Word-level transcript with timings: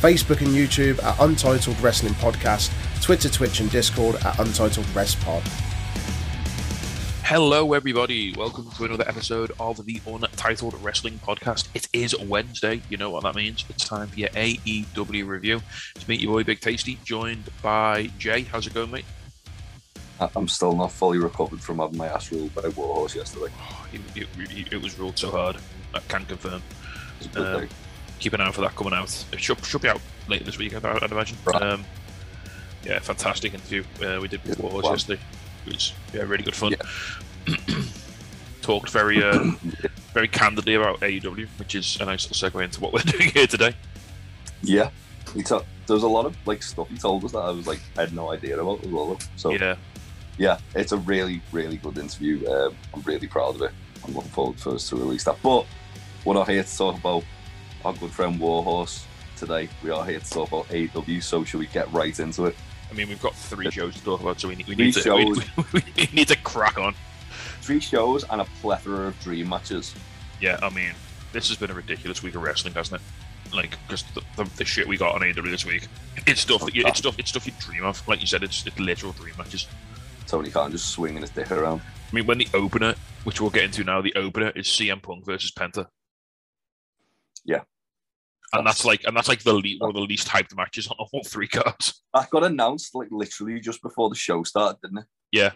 Facebook 0.00 0.40
and 0.40 0.48
YouTube 0.48 1.02
at 1.02 1.18
Untitled 1.20 1.78
Wrestling 1.80 2.12
Podcast, 2.14 2.70
Twitter, 3.02 3.28
Twitch, 3.28 3.60
and 3.60 3.70
Discord 3.70 4.16
at 4.24 4.38
Untitled 4.38 4.86
Rest 4.94 5.18
Pod. 5.20 5.42
Hello, 7.24 7.72
everybody. 7.72 8.32
Welcome 8.36 8.70
to 8.72 8.84
another 8.84 9.08
episode 9.08 9.50
of 9.58 9.84
the 9.84 10.00
Untitled 10.06 10.74
Wrestling 10.82 11.18
Podcast. 11.26 11.68
It 11.74 11.88
is 11.92 12.16
Wednesday. 12.18 12.82
You 12.88 12.98
know 12.98 13.10
what 13.10 13.24
that 13.24 13.34
means. 13.34 13.64
It's 13.68 13.84
time 13.88 14.06
for 14.08 14.20
your 14.20 14.28
AEW 14.30 15.26
review. 15.26 15.60
To 15.94 16.08
meet 16.08 16.20
your 16.20 16.34
boy 16.34 16.44
Big 16.44 16.60
Tasty, 16.60 16.98
joined 17.04 17.44
by 17.62 18.10
Jay. 18.18 18.42
How's 18.42 18.66
it 18.66 18.74
going, 18.74 18.90
mate? 18.92 19.04
I- 20.20 20.30
I'm 20.36 20.46
still 20.46 20.74
not 20.76 20.92
fully 20.92 21.18
recovered 21.18 21.60
from 21.60 21.78
having 21.78 21.96
my 21.98 22.06
ass 22.06 22.30
ruled 22.30 22.54
by 22.54 22.68
Warhorse 22.68 23.16
yesterday. 23.16 23.52
Oh, 23.60 23.86
it, 23.92 24.28
it- 24.38 24.72
it 24.72 24.82
was 24.82 24.96
ruled 24.98 25.18
so 25.18 25.30
hard. 25.30 25.56
I 25.94 25.98
can 26.00 26.24
confirm. 26.26 26.62
It 27.20 27.26
a 27.26 27.28
good 27.30 27.46
Um, 27.54 27.60
day. 27.62 27.68
Keep 28.18 28.32
an 28.34 28.40
eye 28.40 28.46
out 28.46 28.54
for 28.54 28.62
that 28.62 28.74
coming 28.76 28.94
out. 28.94 29.24
It 29.32 29.40
should, 29.40 29.64
should 29.64 29.82
be 29.82 29.88
out 29.88 30.00
later 30.28 30.44
this 30.44 30.58
week, 30.58 30.74
I'd, 30.74 30.84
I'd 30.84 31.10
imagine. 31.12 31.36
Right. 31.44 31.62
Um, 31.62 31.84
yeah, 32.84 32.98
fantastic 33.00 33.52
interview 33.54 33.82
uh, 34.02 34.18
we 34.20 34.28
did 34.28 34.42
with 34.44 34.58
Yeah, 34.58 34.66
wow. 34.66 34.90
yesterday. 34.90 35.20
It 35.66 35.72
was 35.72 35.92
yeah, 36.12 36.22
really 36.22 36.44
good 36.44 36.54
fun. 36.54 36.74
Talked 38.62 38.90
very 38.90 39.22
uh, 39.22 39.50
very 40.12 40.26
candidly 40.28 40.74
about 40.74 41.00
AEW, 41.00 41.46
which 41.58 41.74
is 41.74 41.98
a 42.00 42.04
nice 42.04 42.28
little 42.28 42.50
segue 42.50 42.64
into 42.64 42.80
what 42.80 42.92
we're 42.92 42.98
doing 43.12 43.30
here 43.30 43.46
today. 43.46 43.74
Yeah, 44.62 44.90
he 45.34 45.42
to- 45.44 45.64
there 45.86 45.94
was 45.94 46.02
a 46.02 46.08
lot 46.08 46.26
of 46.26 46.36
like 46.46 46.62
stuff 46.64 46.88
he 46.88 46.96
told 46.96 47.24
us 47.24 47.32
that 47.32 47.38
I 47.38 47.50
was 47.50 47.66
like 47.68 47.80
I 47.96 48.02
had 48.02 48.12
no 48.12 48.32
idea 48.32 48.58
about 48.60 48.84
as 48.84 48.90
well. 48.90 49.18
So 49.36 49.50
yeah, 49.52 49.76
Yeah, 50.38 50.58
it's 50.74 50.90
a 50.92 50.96
really 50.96 51.40
really 51.52 51.76
good 51.76 51.96
interview. 51.98 52.48
Um, 52.48 52.74
I'm 52.94 53.02
really 53.02 53.28
proud 53.28 53.54
of 53.56 53.62
it. 53.62 53.70
I'm 54.04 54.14
looking 54.14 54.30
forward 54.30 54.58
for 54.58 54.74
us 54.74 54.88
to 54.88 54.96
release 54.96 55.24
that. 55.24 55.36
But 55.42 55.66
we're 56.24 56.34
not 56.34 56.48
here 56.48 56.64
to 56.64 56.76
talk 56.76 56.96
about 56.98 57.22
our 57.86 57.92
good 57.94 58.10
friend 58.10 58.40
Warhorse 58.40 59.06
today. 59.36 59.68
We 59.80 59.90
are 59.90 60.04
here 60.04 60.18
to 60.18 60.28
talk 60.28 60.48
about 60.48 60.66
AEW. 60.70 61.22
So 61.22 61.44
should 61.44 61.60
we 61.60 61.66
get 61.66 61.90
right 61.92 62.18
into 62.18 62.46
it? 62.46 62.56
I 62.90 62.94
mean 62.94 63.08
we've 63.08 63.22
got 63.22 63.34
three 63.36 63.70
shows 63.70 63.94
to 63.94 64.02
talk 64.02 64.20
about, 64.20 64.40
so 64.40 64.48
we 64.48 64.56
need, 64.56 64.66
we 64.66 64.74
need 64.74 64.92
to 64.94 65.00
shows. 65.00 65.38
we, 65.72 65.84
we 65.96 66.08
need 66.12 66.26
to 66.28 66.36
crack 66.38 66.78
on. 66.78 66.96
Three 67.60 67.78
shows 67.78 68.24
and 68.24 68.40
a 68.40 68.44
plethora 68.60 69.06
of 69.06 69.20
dream 69.20 69.48
matches. 69.48 69.94
Yeah, 70.40 70.58
I 70.62 70.70
mean 70.70 70.90
this 71.32 71.46
has 71.48 71.58
been 71.58 71.70
a 71.70 71.74
ridiculous 71.74 72.24
week 72.24 72.34
of 72.34 72.42
wrestling, 72.42 72.74
hasn't 72.74 73.00
it? 73.00 73.54
Like 73.54 73.78
just 73.88 74.12
the, 74.16 74.22
the, 74.36 74.50
the 74.56 74.64
shit 74.64 74.88
we 74.88 74.96
got 74.96 75.14
on 75.14 75.20
AEW 75.20 75.48
this 75.48 75.64
week. 75.64 75.86
It's 76.26 76.40
stuff 76.40 76.64
that 76.64 76.74
you, 76.74 76.82
it's 76.84 76.98
stuff 76.98 77.16
it's 77.20 77.30
stuff 77.30 77.46
you 77.46 77.52
dream 77.60 77.84
of. 77.84 78.06
Like 78.08 78.20
you 78.20 78.26
said, 78.26 78.42
it's, 78.42 78.66
it's 78.66 78.78
literal 78.80 79.12
dream 79.12 79.34
matches. 79.38 79.68
Tony 80.26 80.50
Khan 80.50 80.72
just 80.72 80.90
swinging 80.90 81.20
his 81.20 81.30
dick 81.30 81.52
around. 81.52 81.82
I 82.10 82.14
mean, 82.14 82.26
when 82.26 82.38
the 82.38 82.48
opener, 82.52 82.96
which 83.22 83.40
we'll 83.40 83.50
get 83.50 83.62
into 83.62 83.84
now, 83.84 84.02
the 84.02 84.14
opener 84.16 84.50
is 84.56 84.66
CM 84.66 85.00
Punk 85.00 85.24
versus 85.24 85.52
Penta. 85.52 85.86
Yeah. 87.44 87.60
And 88.52 88.66
that's 88.66 88.84
like, 88.84 89.04
and 89.04 89.16
that's 89.16 89.28
like 89.28 89.42
the 89.42 89.52
le- 89.52 89.78
one 89.78 89.90
of 89.90 89.94
the 89.94 90.00
least 90.00 90.28
hyped 90.28 90.56
matches 90.56 90.86
on 90.88 90.96
all 91.12 91.24
three 91.24 91.48
cards. 91.48 92.02
That 92.14 92.30
got 92.30 92.44
announced 92.44 92.94
like 92.94 93.08
literally 93.10 93.60
just 93.60 93.82
before 93.82 94.08
the 94.08 94.14
show 94.16 94.42
started, 94.42 94.78
didn't 94.82 94.98
it? 94.98 95.04
Yeah, 95.32 95.52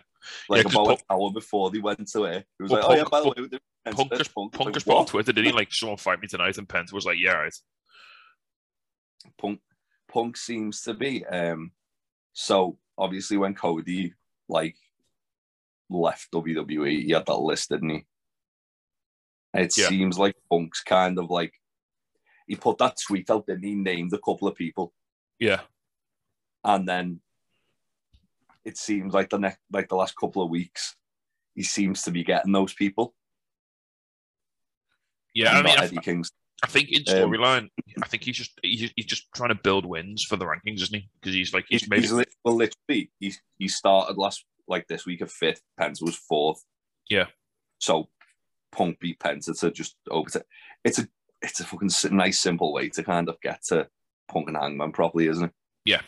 Like 0.48 0.64
Yeah, 0.64 0.72
about 0.72 0.86
Punk- 0.86 1.00
an 1.08 1.16
hour 1.16 1.30
before 1.32 1.70
they 1.70 1.78
went 1.78 2.06
to 2.12 2.24
it. 2.24 2.36
It 2.58 2.62
was 2.62 2.70
Well, 2.70 2.80
like, 2.82 2.90
oh 2.90 2.94
yeah, 2.94 3.04
Punk- 3.04 3.10
by 3.10 3.18
the 3.20 3.24
Punk- 3.24 3.36
way, 3.36 3.42
we're 3.42 3.48
doing 3.48 3.60
Punk 3.96 4.12
Penta." 4.12 4.18
just 4.18 4.34
Punk, 4.34 4.52
Punk 4.52 4.64
like, 4.66 4.74
just 4.74 4.86
put 4.86 4.96
on? 4.96 5.06
Twitter, 5.06 5.32
didn't 5.32 5.46
he? 5.46 5.52
Like, 5.56 5.72
someone 5.72 5.96
fight 5.98 6.20
me 6.20 6.28
tonight, 6.28 6.58
and 6.58 6.68
Penta 6.68 6.92
was 6.92 7.06
like, 7.06 7.16
yeah, 7.18 7.32
right. 7.32 7.54
Punk 9.40 9.60
Punk 10.12 10.36
seems 10.36 10.82
to 10.82 10.94
be. 10.94 11.24
Um, 11.26 11.72
so 12.32 12.78
obviously 12.98 13.36
when 13.36 13.54
Cody 13.54 14.12
like 14.48 14.76
left 15.88 16.30
WWE, 16.32 17.04
he 17.04 17.12
had 17.12 17.26
that 17.26 17.36
list, 17.38 17.70
didn't 17.70 17.90
he? 17.90 18.04
It 19.54 19.76
Yeah. 19.76 19.88
seems 19.88 20.18
like 20.18 20.36
Punk's 20.50 20.82
kind 20.82 21.18
of 21.18 21.30
like 21.30 21.54
he 22.50 22.56
put 22.56 22.78
that 22.78 22.96
tweet 23.06 23.30
out, 23.30 23.46
didn't 23.46 23.62
he? 23.64 23.74
Named 23.76 24.12
a 24.12 24.18
couple 24.18 24.48
of 24.48 24.56
people, 24.56 24.92
Yeah, 25.38 25.60
and 26.64 26.86
then 26.86 27.20
it 28.64 28.76
seems 28.76 29.14
like 29.14 29.30
the 29.30 29.38
next, 29.38 29.58
like 29.72 29.88
the 29.88 29.94
last 29.96 30.14
couple 30.16 30.42
of 30.42 30.50
weeks, 30.50 30.96
he 31.54 31.62
seems 31.62 32.02
to 32.02 32.10
be 32.10 32.24
getting 32.24 32.52
those 32.52 32.74
people. 32.74 33.14
yeah. 35.34 35.52
I 35.52 35.54
mean, 35.62 35.64
not 35.76 35.80
I, 35.80 35.84
Eddie 35.86 35.98
Kings. 35.98 36.30
I 36.62 36.66
think 36.66 36.90
in 36.90 37.02
Um, 37.08 37.30
storyline, 37.30 37.68
I 38.02 38.06
think 38.08 38.24
he's 38.24 38.36
just 38.36 38.58
he's 38.62 38.80
just, 38.80 38.92
he's 38.96 39.06
just 39.06 39.28
trying 39.34 39.48
to 39.48 39.54
build 39.54 39.86
wins 39.86 40.24
for 40.24 40.36
the 40.36 40.44
rankings, 40.44 40.82
isn't 40.82 40.94
he? 40.94 41.08
Because 41.20 41.34
he's 41.34 41.54
like 41.54 41.64
he's 41.68 41.82
He's, 41.82 41.88
made 41.88 42.00
he's 42.00 42.12
well, 42.44 42.56
literally, 42.56 43.10
he 43.18 43.32
he 43.58 43.68
started 43.68 44.18
last 44.18 44.44
like 44.68 44.86
this 44.88 45.06
week 45.06 45.22
at 45.22 45.30
fifth. 45.30 45.62
Penta 45.80 46.02
was 46.02 46.16
fourth. 46.16 46.62
Yeah. 47.08 47.26
So 47.78 48.10
Punk 48.72 49.00
beat 49.00 49.18
Penta 49.18 49.58
to 49.58 49.70
just 49.70 49.96
over 50.10 50.28
to. 50.30 50.44
It's 50.84 50.98
a 50.98 51.08
it's 51.42 51.60
a 51.60 51.64
fucking 51.64 51.90
nice 52.10 52.38
simple 52.38 52.72
way 52.72 52.88
to 52.90 53.02
kind 53.02 53.28
of 53.28 53.40
get 53.40 53.64
to 53.68 53.88
Punk 54.28 54.48
and 54.48 54.56
Hangman 54.56 54.92
properly, 54.92 55.26
isn't 55.26 55.44
it? 55.44 55.52
Yeah, 55.84 56.02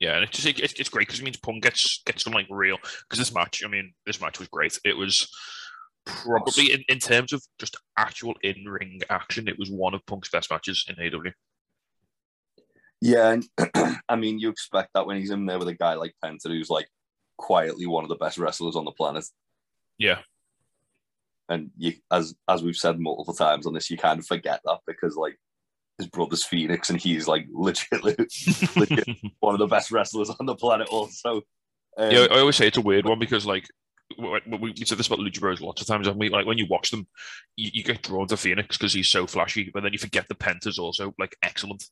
Yeah, 0.00 0.14
and 0.14 0.24
it's 0.24 0.38
just 0.38 0.58
it's, 0.60 0.72
it's 0.74 0.88
great 0.88 1.06
because 1.06 1.20
it 1.20 1.24
means 1.24 1.36
Punk 1.36 1.62
gets 1.62 2.02
gets 2.04 2.24
some 2.24 2.32
like 2.32 2.46
real 2.50 2.78
because 2.78 3.18
this 3.18 3.34
match. 3.34 3.62
I 3.64 3.68
mean, 3.68 3.92
this 4.06 4.20
match 4.20 4.38
was 4.38 4.48
great. 4.48 4.78
It 4.84 4.96
was 4.96 5.28
probably 6.06 6.72
in, 6.72 6.84
in 6.88 6.98
terms 6.98 7.32
of 7.32 7.42
just 7.58 7.76
actual 7.96 8.34
in 8.42 8.64
ring 8.64 9.00
action, 9.10 9.48
it 9.48 9.58
was 9.58 9.70
one 9.70 9.94
of 9.94 10.04
Punk's 10.06 10.30
best 10.30 10.50
matches 10.50 10.84
in 10.88 11.14
AW. 11.14 11.30
Yeah, 13.00 13.32
and 13.32 13.98
I 14.08 14.16
mean, 14.16 14.38
you 14.38 14.48
expect 14.48 14.90
that 14.94 15.06
when 15.06 15.18
he's 15.18 15.30
in 15.30 15.46
there 15.46 15.58
with 15.58 15.68
a 15.68 15.74
guy 15.74 15.94
like 15.94 16.14
Penta, 16.24 16.48
who's 16.48 16.70
like 16.70 16.88
quietly 17.36 17.86
one 17.86 18.04
of 18.04 18.08
the 18.08 18.16
best 18.16 18.38
wrestlers 18.38 18.76
on 18.76 18.84
the 18.84 18.92
planet. 18.92 19.24
Yeah, 19.98 20.20
And 21.48 21.70
you, 21.76 21.94
as 22.10 22.34
as 22.48 22.62
we've 22.62 22.76
said 22.76 22.98
multiple 22.98 23.34
times 23.34 23.66
on 23.66 23.74
this, 23.74 23.90
you 23.90 23.98
kind 23.98 24.18
of 24.18 24.26
forget 24.26 24.60
that 24.64 24.78
because 24.86 25.16
like 25.16 25.38
his 25.98 26.06
brother's 26.08 26.44
Fénix, 26.44 26.90
and 26.90 27.00
he's 27.00 27.28
like 27.28 27.46
legit, 27.52 28.02
legit 28.02 29.08
one 29.40 29.54
of 29.54 29.58
the 29.58 29.66
best 29.66 29.90
wrestlers 29.90 30.30
on 30.30 30.46
the 30.46 30.54
planet. 30.54 30.88
Also, 30.88 31.42
um, 31.98 32.10
yeah. 32.10 32.26
I 32.30 32.38
always 32.40 32.56
say 32.56 32.66
it's 32.68 32.78
a 32.78 32.82
weird 32.82 33.04
one 33.04 33.18
because 33.18 33.46
like 33.46 33.66
we, 34.18 34.40
we, 34.46 34.58
we 34.58 34.84
said 34.84 34.98
this 34.98 35.06
about 35.06 35.18
Lucha 35.18 35.40
Bros 35.40 35.60
lots 35.60 35.80
of 35.80 35.86
times, 35.86 36.06
haven't 36.06 36.20
we? 36.20 36.28
Like 36.28 36.46
when 36.46 36.58
you 36.58 36.66
watch 36.68 36.90
them, 36.90 37.06
you, 37.56 37.70
you 37.72 37.84
get 37.84 38.02
drawn 38.02 38.26
to 38.28 38.34
Fénix 38.36 38.68
because 38.70 38.92
he's 38.92 39.08
so 39.08 39.26
flashy, 39.26 39.70
but 39.72 39.82
then 39.82 39.92
you 39.92 39.98
forget 39.98 40.26
the 40.28 40.34
Penta's 40.34 40.78
also 40.78 41.14
like 41.18 41.36
excellent. 41.42 41.84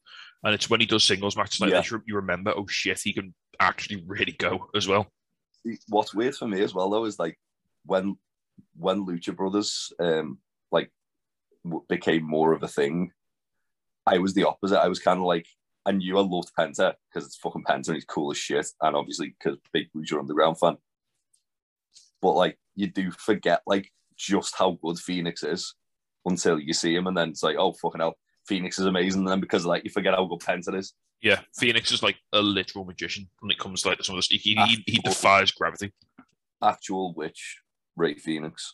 And 0.44 0.54
it's 0.54 0.68
when 0.68 0.80
he 0.80 0.86
does 0.86 1.04
singles 1.04 1.36
matches 1.36 1.60
like 1.60 1.70
Yeah. 1.70 1.80
this, 1.80 1.90
you 1.90 2.16
remember, 2.16 2.52
oh 2.56 2.66
shit, 2.66 3.00
he 3.00 3.12
can 3.12 3.34
actually 3.60 4.02
really 4.06 4.32
go 4.32 4.66
as 4.74 4.88
well. 4.88 5.06
what's 5.88 6.14
weird 6.14 6.34
for 6.34 6.48
me 6.48 6.60
as 6.62 6.74
well 6.74 6.90
though 6.90 7.04
is 7.04 7.18
like 7.18 7.38
when 7.86 8.16
when 8.76 9.06
Lucha 9.06 9.34
Brothers 9.36 9.92
um 9.98 10.38
like 10.70 10.90
w- 11.64 11.84
became 11.88 12.22
more 12.24 12.52
of 12.52 12.62
a 12.62 12.68
thing, 12.68 13.10
I 14.06 14.18
was 14.18 14.34
the 14.34 14.44
opposite. 14.44 14.80
I 14.80 14.88
was 14.88 14.98
kind 14.98 15.18
of 15.18 15.24
like 15.26 15.46
I 15.84 15.92
knew 15.92 16.18
I 16.18 16.22
loved 16.22 16.52
Penta 16.58 16.94
because 17.08 17.26
it's 17.26 17.36
fucking 17.36 17.64
Penta 17.64 17.88
and 17.88 17.96
he's 17.96 18.04
cool 18.04 18.30
as 18.30 18.38
shit, 18.38 18.66
and 18.80 18.96
obviously 18.96 19.34
because 19.38 19.58
big 19.72 19.88
Lucha 19.96 20.18
Underground 20.18 20.58
fan. 20.58 20.76
But 22.20 22.32
like 22.32 22.58
you 22.74 22.86
do 22.86 23.10
forget 23.10 23.62
like 23.66 23.90
just 24.16 24.54
how 24.56 24.78
good 24.82 24.96
Fénix 24.96 25.44
is 25.44 25.74
until 26.24 26.58
you 26.58 26.72
see 26.72 26.94
him, 26.94 27.06
and 27.06 27.16
then 27.16 27.30
it's 27.30 27.42
like 27.42 27.56
oh 27.58 27.72
fucking 27.72 28.00
hell, 28.00 28.16
Fénix 28.48 28.78
is 28.78 28.86
amazing. 28.86 29.22
And 29.22 29.28
then 29.28 29.40
because 29.40 29.64
that, 29.64 29.84
you 29.84 29.90
forget 29.90 30.14
how 30.14 30.24
good 30.26 30.40
Penta 30.40 30.74
is. 30.76 30.94
Yeah, 31.20 31.40
Fénix 31.60 31.92
is 31.92 32.02
like 32.02 32.16
a 32.32 32.40
literal 32.40 32.84
magician 32.84 33.28
when 33.40 33.50
it 33.50 33.58
comes 33.58 33.82
to 33.82 33.88
like 33.88 34.02
some 34.02 34.16
of 34.16 34.18
this. 34.18 34.28
He, 34.28 34.54
he, 34.54 34.82
he 34.86 34.98
defies 34.98 35.52
gravity. 35.52 35.92
actual 36.62 37.14
witch, 37.14 37.58
Rey 37.96 38.14
Fénix. 38.14 38.72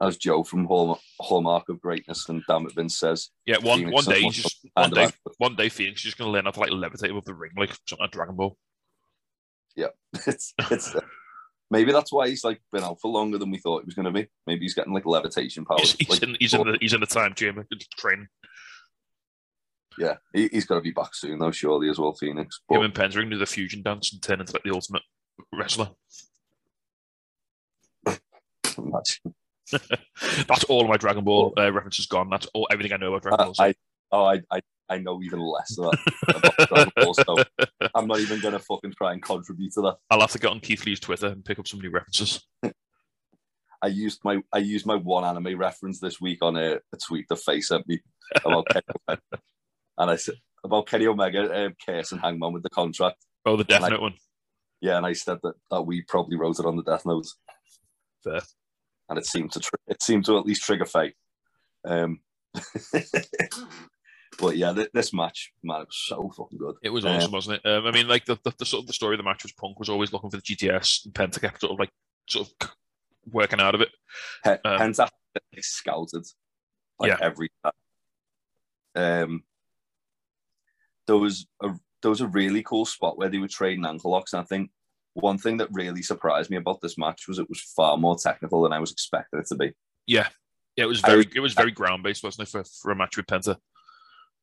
As 0.00 0.18
Joe 0.18 0.44
from 0.44 0.66
Hallmark, 0.66 1.00
Hallmark 1.20 1.68
of 1.70 1.80
Greatness 1.80 2.28
and 2.28 2.42
Damn 2.46 2.66
It 2.66 2.74
Vince 2.74 2.98
says, 2.98 3.30
Yeah, 3.46 3.56
one 3.62 3.80
Fénix 3.80 3.92
one 3.92 4.04
day 4.04 4.20
he's 4.20 4.34
just 4.34 4.66
one 4.74 4.90
day 4.90 5.08
one 5.38 5.56
day 5.56 5.68
Fénix 5.68 5.94
is 5.94 6.02
just 6.02 6.18
gonna 6.18 6.30
learn 6.30 6.44
how 6.44 6.50
to 6.50 6.60
like 6.60 6.70
levitate 6.70 7.10
above 7.10 7.24
the 7.24 7.34
ring 7.34 7.52
like 7.56 7.70
something 7.88 8.02
like 8.02 8.10
Dragon 8.10 8.36
Ball. 8.36 8.56
Yeah. 9.74 9.88
It's 10.26 10.52
it's 10.70 10.94
uh, 10.94 11.00
maybe 11.70 11.92
that's 11.92 12.12
why 12.12 12.28
he's 12.28 12.44
like 12.44 12.60
been 12.72 12.82
out 12.84 13.00
for 13.00 13.10
longer 13.10 13.38
than 13.38 13.50
we 13.50 13.58
thought 13.58 13.82
he 13.82 13.86
was 13.86 13.94
going 13.94 14.06
to 14.06 14.12
be. 14.12 14.28
Maybe 14.46 14.62
he's 14.62 14.74
getting 14.74 14.92
like 14.92 15.06
levitation 15.06 15.64
powers. 15.64 15.96
He's, 15.98 16.08
Like, 16.08 16.22
in 16.22 16.36
he's 16.40 16.54
in 16.54 16.66
the 16.66 16.78
he's 16.80 16.92
in 16.92 17.00
the 17.00 17.06
time 17.06 17.34
chamber 17.34 17.66
training. 17.98 18.28
yeah, 19.98 20.16
he, 20.32 20.48
he's 20.52 20.66
got 20.66 20.76
to 20.76 20.80
be 20.80 20.90
back 20.90 21.14
soon 21.14 21.38
though, 21.38 21.50
surely 21.50 21.88
as 21.88 21.98
well, 21.98 22.16
Fénix. 22.20 22.48
Him 22.70 22.82
and 22.82 22.94
gonna 22.94 23.30
do 23.30 23.38
the 23.38 23.46
fusion 23.46 23.82
dance 23.82 24.12
and 24.12 24.22
turn 24.22 24.40
into 24.40 24.52
like 24.52 24.62
the 24.62 24.74
ultimate 24.74 25.02
wrestler. 25.52 25.90
Imagine. 28.78 29.34
That's 30.48 30.64
all 30.64 30.82
of 30.82 30.88
my 30.88 30.96
Dragon 30.96 31.24
Ball 31.24 31.52
uh, 31.56 31.72
references 31.72 32.06
gone. 32.06 32.30
That's 32.30 32.46
all 32.54 32.68
everything 32.70 32.92
I 32.92 32.96
know 32.96 33.14
about 33.14 33.22
Dragon 33.22 33.40
I, 33.40 33.44
Ball. 33.44 33.54
Z. 33.54 33.62
I 33.62 33.74
oh 34.12 34.24
I, 34.24 34.40
I 34.50 34.60
I 34.88 34.98
know 34.98 35.20
even 35.22 35.40
less 35.40 35.76
about, 35.76 35.96
about 36.28 36.68
Dragon 36.68 36.92
Ball, 36.96 37.14
so 37.14 37.36
I'm 37.94 38.06
not 38.06 38.20
even 38.20 38.40
gonna 38.40 38.60
fucking 38.60 38.94
try 38.96 39.12
and 39.12 39.22
contribute 39.22 39.72
to 39.74 39.80
that. 39.82 39.96
I'll 40.10 40.20
have 40.20 40.30
to 40.32 40.38
get 40.38 40.50
on 40.50 40.60
Keith 40.60 40.86
Lee's 40.86 41.00
Twitter 41.00 41.26
and 41.26 41.44
pick 41.44 41.58
up 41.58 41.66
some 41.66 41.80
new 41.80 41.90
references. 41.90 42.46
I 43.82 43.88
used 43.88 44.20
my 44.24 44.40
I 44.52 44.58
used 44.58 44.86
my 44.86 44.94
one 44.96 45.24
anime 45.24 45.58
reference 45.58 46.00
this 46.00 46.20
week 46.20 46.38
on 46.42 46.56
a, 46.56 46.76
a 46.76 46.96
tweet 47.04 47.26
that 47.28 47.36
Face 47.36 47.68
sent 47.68 47.86
me 47.88 48.00
about 48.44 48.66
Kenny 48.68 48.84
Omega. 49.08 49.22
and 49.98 50.10
I 50.10 50.16
said 50.16 50.36
about 50.64 50.86
Kenny 50.86 51.06
Omega, 51.06 51.66
um, 51.66 51.74
cursing 51.84 52.18
Hangman 52.18 52.52
with 52.52 52.62
the 52.62 52.70
contract. 52.70 53.16
Oh, 53.44 53.56
the 53.56 53.64
Death 53.64 53.82
Like- 53.82 53.92
Note 53.92 54.00
one. 54.00 54.14
Yeah, 54.80 54.98
and 54.98 55.06
I 55.06 55.14
said 55.14 55.38
that, 55.42 55.54
that 55.70 55.82
we 55.82 56.02
probably 56.02 56.36
wrote 56.36 56.58
it 56.58 56.66
on 56.66 56.76
the 56.76 56.82
Death 56.82 57.06
Notes, 57.06 57.36
Fair. 58.22 58.42
And 59.08 59.18
it 59.18 59.26
seemed 59.26 59.52
to 59.52 59.60
tr- 59.60 59.74
it 59.86 60.02
seemed 60.02 60.24
to 60.26 60.38
at 60.38 60.44
least 60.46 60.62
trigger 60.64 60.84
fate. 60.86 61.14
Um, 61.84 62.20
but 64.38 64.56
yeah, 64.56 64.72
th- 64.72 64.90
this 64.92 65.12
match, 65.12 65.52
man, 65.62 65.82
it 65.82 65.88
was 65.88 65.96
so 66.06 66.30
fucking 66.36 66.58
good. 66.58 66.76
It 66.82 66.90
was 66.90 67.04
Um, 67.04 67.12
awesome, 67.16 67.32
wasn't 67.32 67.60
it? 67.64 67.68
Um, 67.68 67.86
I 67.86 67.90
mean, 67.92 68.08
like 68.08 68.24
the, 68.26 68.36
the, 68.44 68.52
the 68.58 68.66
sort 68.66 68.82
of 68.82 68.86
the 68.86 68.92
story 68.92 69.14
of 69.14 69.18
the 69.18 69.24
match 69.24 69.42
was 69.42 69.52
Punk 69.52 69.78
was 69.78 69.88
always 69.88 70.12
looking 70.12 70.30
for 70.30 70.36
the 70.36 70.42
GTS 70.42 71.04
and 71.06 71.14
Penta 71.14 71.40
kept 71.40 71.60
sort 71.60 71.72
of 71.72 71.78
like 71.78 71.90
sort 72.28 72.48
of 72.60 72.70
working 73.30 73.60
out 73.60 73.74
of 73.74 73.80
it. 73.80 73.88
Pe- 74.44 74.58
Um, 74.64 74.80
Penta 74.80 75.08
is 75.52 75.66
scouted 75.66 76.24
like 76.98 77.10
Yeah. 77.10 77.18
every 77.20 77.50
time. 77.64 77.72
Um, 78.94 79.44
there 81.06 81.16
was 81.18 81.46
a 81.62 81.70
there 82.02 82.10
was 82.10 82.20
a 82.20 82.26
really 82.28 82.62
cool 82.62 82.84
spot 82.84 83.16
where 83.18 83.28
they 83.28 83.38
were 83.38 83.48
trading 83.48 83.84
ankle 83.86 84.10
locks, 84.10 84.32
and 84.32 84.40
I 84.40 84.44
think 84.44 84.70
one 85.16 85.38
thing 85.38 85.56
that 85.58 85.68
really 85.72 86.02
surprised 86.02 86.50
me 86.50 86.56
about 86.56 86.80
this 86.80 86.98
match 86.98 87.26
was 87.26 87.38
it 87.38 87.48
was 87.48 87.60
far 87.60 87.96
more 87.96 88.16
technical 88.16 88.62
than 88.62 88.72
I 88.72 88.78
was 88.78 88.92
expecting 88.92 89.40
it 89.40 89.46
to 89.48 89.54
be. 89.54 89.72
Yeah, 90.06 90.28
yeah, 90.76 90.84
it 90.84 90.88
was 90.88 91.00
very 91.00 91.18
was- 91.18 91.34
it 91.34 91.40
was 91.40 91.54
very 91.54 91.70
ground 91.72 92.02
based, 92.02 92.22
wasn't 92.22 92.48
it, 92.48 92.50
for, 92.52 92.64
for 92.64 92.90
a 92.90 92.96
match 92.96 93.16
with 93.16 93.26
Penta? 93.26 93.56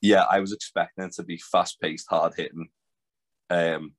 Yeah, 0.01 0.23
I 0.29 0.39
was 0.39 0.51
expecting 0.51 1.05
it 1.05 1.13
to 1.13 1.23
be 1.23 1.37
fast 1.37 1.79
paced, 1.79 2.07
hard 2.09 2.33
hitting. 2.35 2.67
Um, 3.49 3.93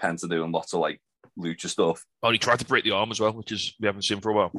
Penta 0.00 0.28
doing 0.28 0.52
lots 0.52 0.72
of 0.72 0.80
like 0.80 1.00
lucha 1.38 1.66
stuff, 1.68 2.04
Oh, 2.22 2.30
he 2.30 2.38
tried 2.38 2.58
to 2.60 2.64
break 2.64 2.84
the 2.84 2.90
arm 2.92 3.10
as 3.10 3.20
well, 3.20 3.32
which 3.32 3.52
is 3.52 3.74
we 3.80 3.86
haven't 3.86 4.02
seen 4.02 4.20
for 4.20 4.30
a 4.30 4.34
while. 4.34 4.52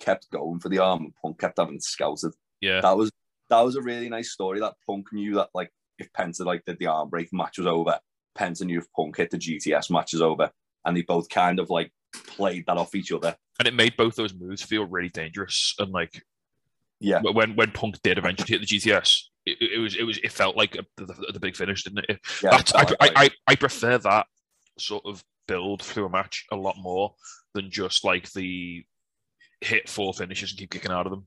kept 0.00 0.30
going 0.30 0.58
for 0.60 0.68
the 0.68 0.78
arm, 0.78 1.04
and 1.04 1.14
Punk 1.22 1.38
kept 1.38 1.58
having 1.58 1.76
it 1.76 1.82
scouted. 1.82 2.32
Yeah, 2.60 2.80
that 2.80 2.96
was 2.96 3.10
that 3.50 3.60
was 3.60 3.76
a 3.76 3.82
really 3.82 4.08
nice 4.08 4.32
story 4.32 4.60
that 4.60 4.74
Punk 4.86 5.12
knew 5.12 5.34
that 5.36 5.50
like 5.54 5.70
if 5.98 6.10
Penta 6.12 6.44
like 6.44 6.64
did 6.64 6.78
the 6.78 6.86
arm 6.88 7.08
break 7.10 7.32
match 7.32 7.58
was 7.58 7.66
over, 7.66 7.98
Penta 8.36 8.64
knew 8.64 8.78
if 8.78 8.90
Punk 8.92 9.16
hit 9.16 9.30
the 9.30 9.38
GTS 9.38 9.90
match 9.90 10.14
is 10.14 10.22
over, 10.22 10.50
and 10.86 10.96
they 10.96 11.02
both 11.02 11.28
kind 11.28 11.58
of 11.58 11.68
like 11.68 11.92
played 12.26 12.64
that 12.66 12.78
off 12.78 12.94
each 12.94 13.12
other. 13.12 13.36
and 13.58 13.68
it 13.68 13.74
made 13.74 13.96
both 13.96 14.16
those 14.16 14.34
moves 14.34 14.62
feel 14.62 14.84
really 14.86 15.08
dangerous. 15.10 15.74
And 15.78 15.92
like 15.92 16.22
Yeah, 17.00 17.20
when 17.20 17.56
when 17.56 17.72
Punk 17.72 18.00
did 18.02 18.18
eventually 18.18 18.48
hit 18.48 18.60
the 18.60 18.66
GTS, 18.66 19.22
it, 19.44 19.58
it 19.60 19.78
was 19.78 19.96
it 19.96 20.04
was 20.04 20.18
it 20.18 20.32
felt 20.32 20.56
like 20.56 20.76
a, 20.76 20.84
the, 20.96 21.32
the 21.32 21.40
big 21.40 21.56
finish, 21.56 21.84
didn't 21.84 22.06
it? 22.08 22.20
yeah. 22.42 22.50
That's, 22.50 22.74
I, 22.74 22.82
I, 23.00 23.10
I, 23.16 23.30
I 23.48 23.54
prefer 23.56 23.98
that 23.98 24.26
sort 24.78 25.04
of 25.04 25.22
build 25.48 25.82
through 25.82 26.06
a 26.06 26.10
match 26.10 26.44
a 26.50 26.56
lot 26.56 26.76
more 26.78 27.14
than 27.54 27.70
just 27.70 28.04
like 28.04 28.30
the 28.32 28.84
hit 29.60 29.88
four 29.88 30.12
finishes 30.12 30.50
and 30.50 30.58
keep 30.58 30.70
kicking 30.70 30.90
out 30.90 31.06
of 31.06 31.12
them. 31.12 31.26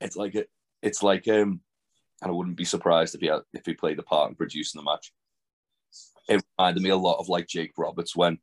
it's 0.00 0.16
like 0.16 0.34
it, 0.34 0.50
it's 0.82 1.02
like 1.02 1.26
um, 1.28 1.60
and 2.22 2.30
I 2.30 2.34
wouldn't 2.34 2.56
be 2.56 2.64
surprised 2.64 3.14
if 3.14 3.20
he 3.20 3.26
had, 3.28 3.40
if 3.52 3.66
he 3.66 3.74
played 3.74 3.98
the 3.98 4.02
part 4.02 4.30
in 4.30 4.36
producing 4.36 4.80
the 4.80 4.90
match. 4.90 5.12
It 6.28 6.42
reminded 6.58 6.82
me 6.82 6.90
a 6.90 6.96
lot 6.96 7.18
of 7.18 7.28
like 7.28 7.46
Jake 7.48 7.72
Roberts 7.76 8.16
when 8.16 8.38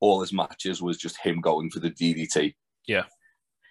all 0.00 0.20
his 0.20 0.32
matches 0.32 0.82
was 0.82 0.96
just 0.96 1.18
him 1.18 1.40
going 1.40 1.70
for 1.70 1.80
the 1.80 1.90
DDT. 1.90 2.54
Yeah. 2.86 3.04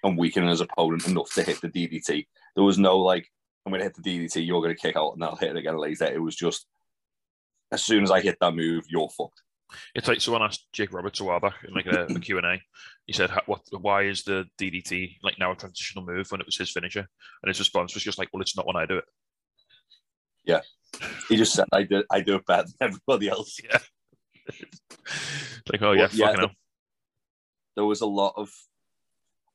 And 0.04 0.18
weakening 0.18 0.50
his 0.50 0.62
opponent 0.62 1.08
enough 1.08 1.34
to 1.34 1.44
hit 1.44 1.62
the 1.62 1.70
DDT. 1.70 2.26
There 2.56 2.64
was 2.64 2.78
no 2.78 2.98
like, 2.98 3.28
I'm 3.66 3.72
going 3.72 3.81
to 3.81 3.86
hit 3.86 3.96
the 3.96 4.02
DDT, 4.02 4.46
you're 4.46 4.62
going 4.62 4.76
to 4.76 4.81
kick 4.81 4.96
out, 4.96 5.14
and 5.14 5.24
I'll 5.24 5.36
hit 5.36 5.50
it 5.50 5.58
again 5.58 5.78
later. 5.78 6.06
It 6.06 6.22
was 6.22 6.36
just, 6.36 6.66
as 7.72 7.84
soon 7.84 8.04
as 8.04 8.12
I 8.12 8.22
hit 8.22 8.38
that 8.40 8.56
move, 8.56 8.86
you're 8.90 9.10
fucked. 9.10 9.42
It's 9.94 10.08
like 10.08 10.22
someone 10.22 10.42
asked 10.42 10.68
Jake 10.74 10.94
Roberts 10.94 11.20
a 11.20 11.24
while 11.24 11.40
back 11.40 11.56
in 11.68 11.74
like 11.74 11.86
a, 11.86 12.06
a 12.06 12.20
Q&A. 12.20 12.62
He 13.06 13.14
said, 13.14 13.32
"What? 13.46 13.62
Why 13.72 14.04
is 14.04 14.24
the 14.24 14.46
DDT 14.60 15.18
like 15.24 15.38
now 15.38 15.52
a 15.52 15.56
transitional 15.56 16.06
move 16.06 16.32
when 16.32 16.42
it 16.42 16.48
was 16.48 16.58
his 16.58 16.72
finisher?" 16.72 17.08
And 17.44 17.48
his 17.48 17.60
response 17.60 17.94
was 17.94 18.04
just 18.04 18.18
like, 18.18 18.30
"Well, 18.34 18.42
it's 18.42 18.58
not 18.58 18.66
when 18.66 18.75
I 18.75 18.86
do 18.86 18.98
it." 18.98 19.06
He 21.30 21.36
just 21.38 21.54
said, 21.54 21.68
I 21.72 21.84
do, 21.84 22.04
I 22.12 22.22
do 22.22 22.36
it 22.36 22.46
better 22.46 22.63
than 22.63 22.90
everybody 22.90 23.30
else. 23.30 23.57
Yeah. 23.63 23.78
like, 25.72 25.81
oh 25.81 25.92
yeah, 25.92 26.01
Well, 26.01 26.10
yeah, 26.13 26.25
fucking 26.28 26.40
hell. 26.40 26.51
there 27.75 27.86
was 27.86 28.01
a 28.01 28.06
lot 28.07 28.34
of 28.36 28.50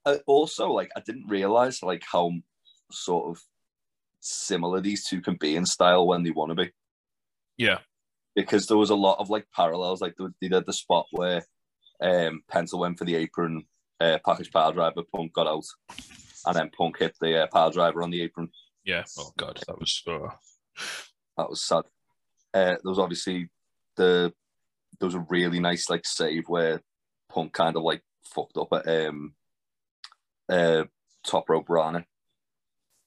uh, 0.07 0.19
also 0.27 0.71
like 0.71 0.91
i 0.97 1.01
didn't 1.01 1.27
realize 1.29 1.83
like 1.83 2.05
how 2.11 2.31
sort 2.93 3.29
of 3.31 3.43
similar 4.21 4.81
these 4.81 5.05
two 5.09 5.21
can 5.21 5.35
be 5.35 5.57
in 5.57 5.67
style 5.67 6.07
when 6.07 6.23
they 6.23 6.31
want 6.31 6.51
to 6.51 6.55
be 6.55 6.71
Yeah, 7.57 7.79
because 8.37 8.67
there 8.67 8.77
was 8.77 8.91
a 8.91 8.95
lot 8.95 9.19
of 9.19 9.31
like 9.31 9.47
parallels 9.55 10.01
like 10.01 10.15
they 10.41 10.49
did 10.49 10.65
the 10.67 10.73
spot 10.73 11.07
where 11.11 11.43
um 12.01 12.43
pencil 12.51 12.79
went 12.81 12.99
for 12.99 13.05
the 13.05 13.17
apron 13.17 13.65
uh, 14.01 14.19
package 14.25 14.51
piledriver 14.51 15.05
punk 15.15 15.33
got 15.33 15.47
out 15.47 15.65
and 16.47 16.55
then 16.57 16.71
punk 16.77 16.99
hit 16.99 17.17
the 17.21 17.43
uh, 17.43 17.47
piledriver 17.53 18.03
on 18.03 18.11
the 18.11 18.23
apron 18.23 18.49
yeah. 18.85 19.03
Oh 19.19 19.33
god, 19.39 19.59
that 19.67 19.79
was. 19.81 20.03
Uh, 20.07 20.29
that 21.37 21.49
was 21.49 21.63
sad 21.63 21.85
uh, 22.55 22.77
there 22.77 22.79
was 22.85 22.99
obviously 22.99 23.49
the 23.97 24.33
there 24.99 25.07
was 25.07 25.15
a 25.15 25.27
really 25.29 25.59
nice 25.59 25.91
like 25.91 26.07
save 26.07 26.45
where 26.47 26.81
punk 27.29 27.53
kind 27.53 27.77
of 27.77 27.83
like 27.83 28.01
fucked 28.25 28.57
up 28.57 28.69
at 28.73 28.89
um 28.89 29.35
uh 30.49 30.85
top 31.27 31.49
rope 31.49 31.69
Rana. 31.69 32.05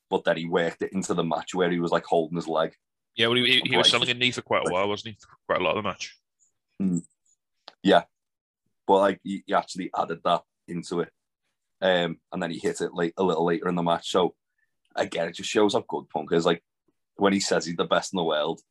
But 0.09 0.23
then 0.23 0.37
he 0.37 0.45
worked 0.45 0.81
it 0.81 0.93
into 0.93 1.13
the 1.13 1.23
match 1.23 1.53
where 1.53 1.69
he 1.69 1.79
was 1.79 1.91
like 1.91 2.05
holding 2.05 2.37
his 2.37 2.47
leg. 2.47 2.73
yeah, 3.15 3.27
well, 3.27 3.35
he, 3.35 3.45
he, 3.45 3.61
he 3.69 3.77
was 3.77 3.89
selling 3.89 4.09
a 4.09 4.13
knee 4.13 4.31
for 4.31 4.41
quite 4.41 4.65
a 4.65 4.71
while, 4.71 4.87
wasn't 4.87 5.15
he? 5.15 5.19
Quite 5.47 5.59
a 5.59 5.63
lot 5.63 5.77
of 5.77 5.83
the 5.83 5.89
match. 5.89 6.17
Yeah. 7.83 8.03
But 8.85 8.97
like 8.97 9.19
he, 9.23 9.43
he 9.45 9.53
actually 9.53 9.89
added 9.97 10.19
that 10.23 10.43
into 10.67 11.01
it. 11.01 11.09
Um 11.81 12.19
and 12.31 12.41
then 12.41 12.51
he 12.51 12.59
hit 12.59 12.81
it 12.81 12.93
late 12.93 13.13
a 13.17 13.23
little 13.23 13.45
later 13.45 13.69
in 13.69 13.75
the 13.75 13.83
match. 13.83 14.11
So 14.11 14.35
again, 14.95 15.27
it 15.27 15.35
just 15.35 15.49
shows 15.49 15.73
how 15.73 15.85
good 15.87 16.09
Punk 16.09 16.31
is. 16.33 16.45
Like 16.45 16.63
when 17.17 17.33
he 17.33 17.39
says 17.39 17.65
he's 17.65 17.75
the 17.75 17.85
best 17.85 18.13
in 18.13 18.17
the 18.17 18.23
world, 18.23 18.61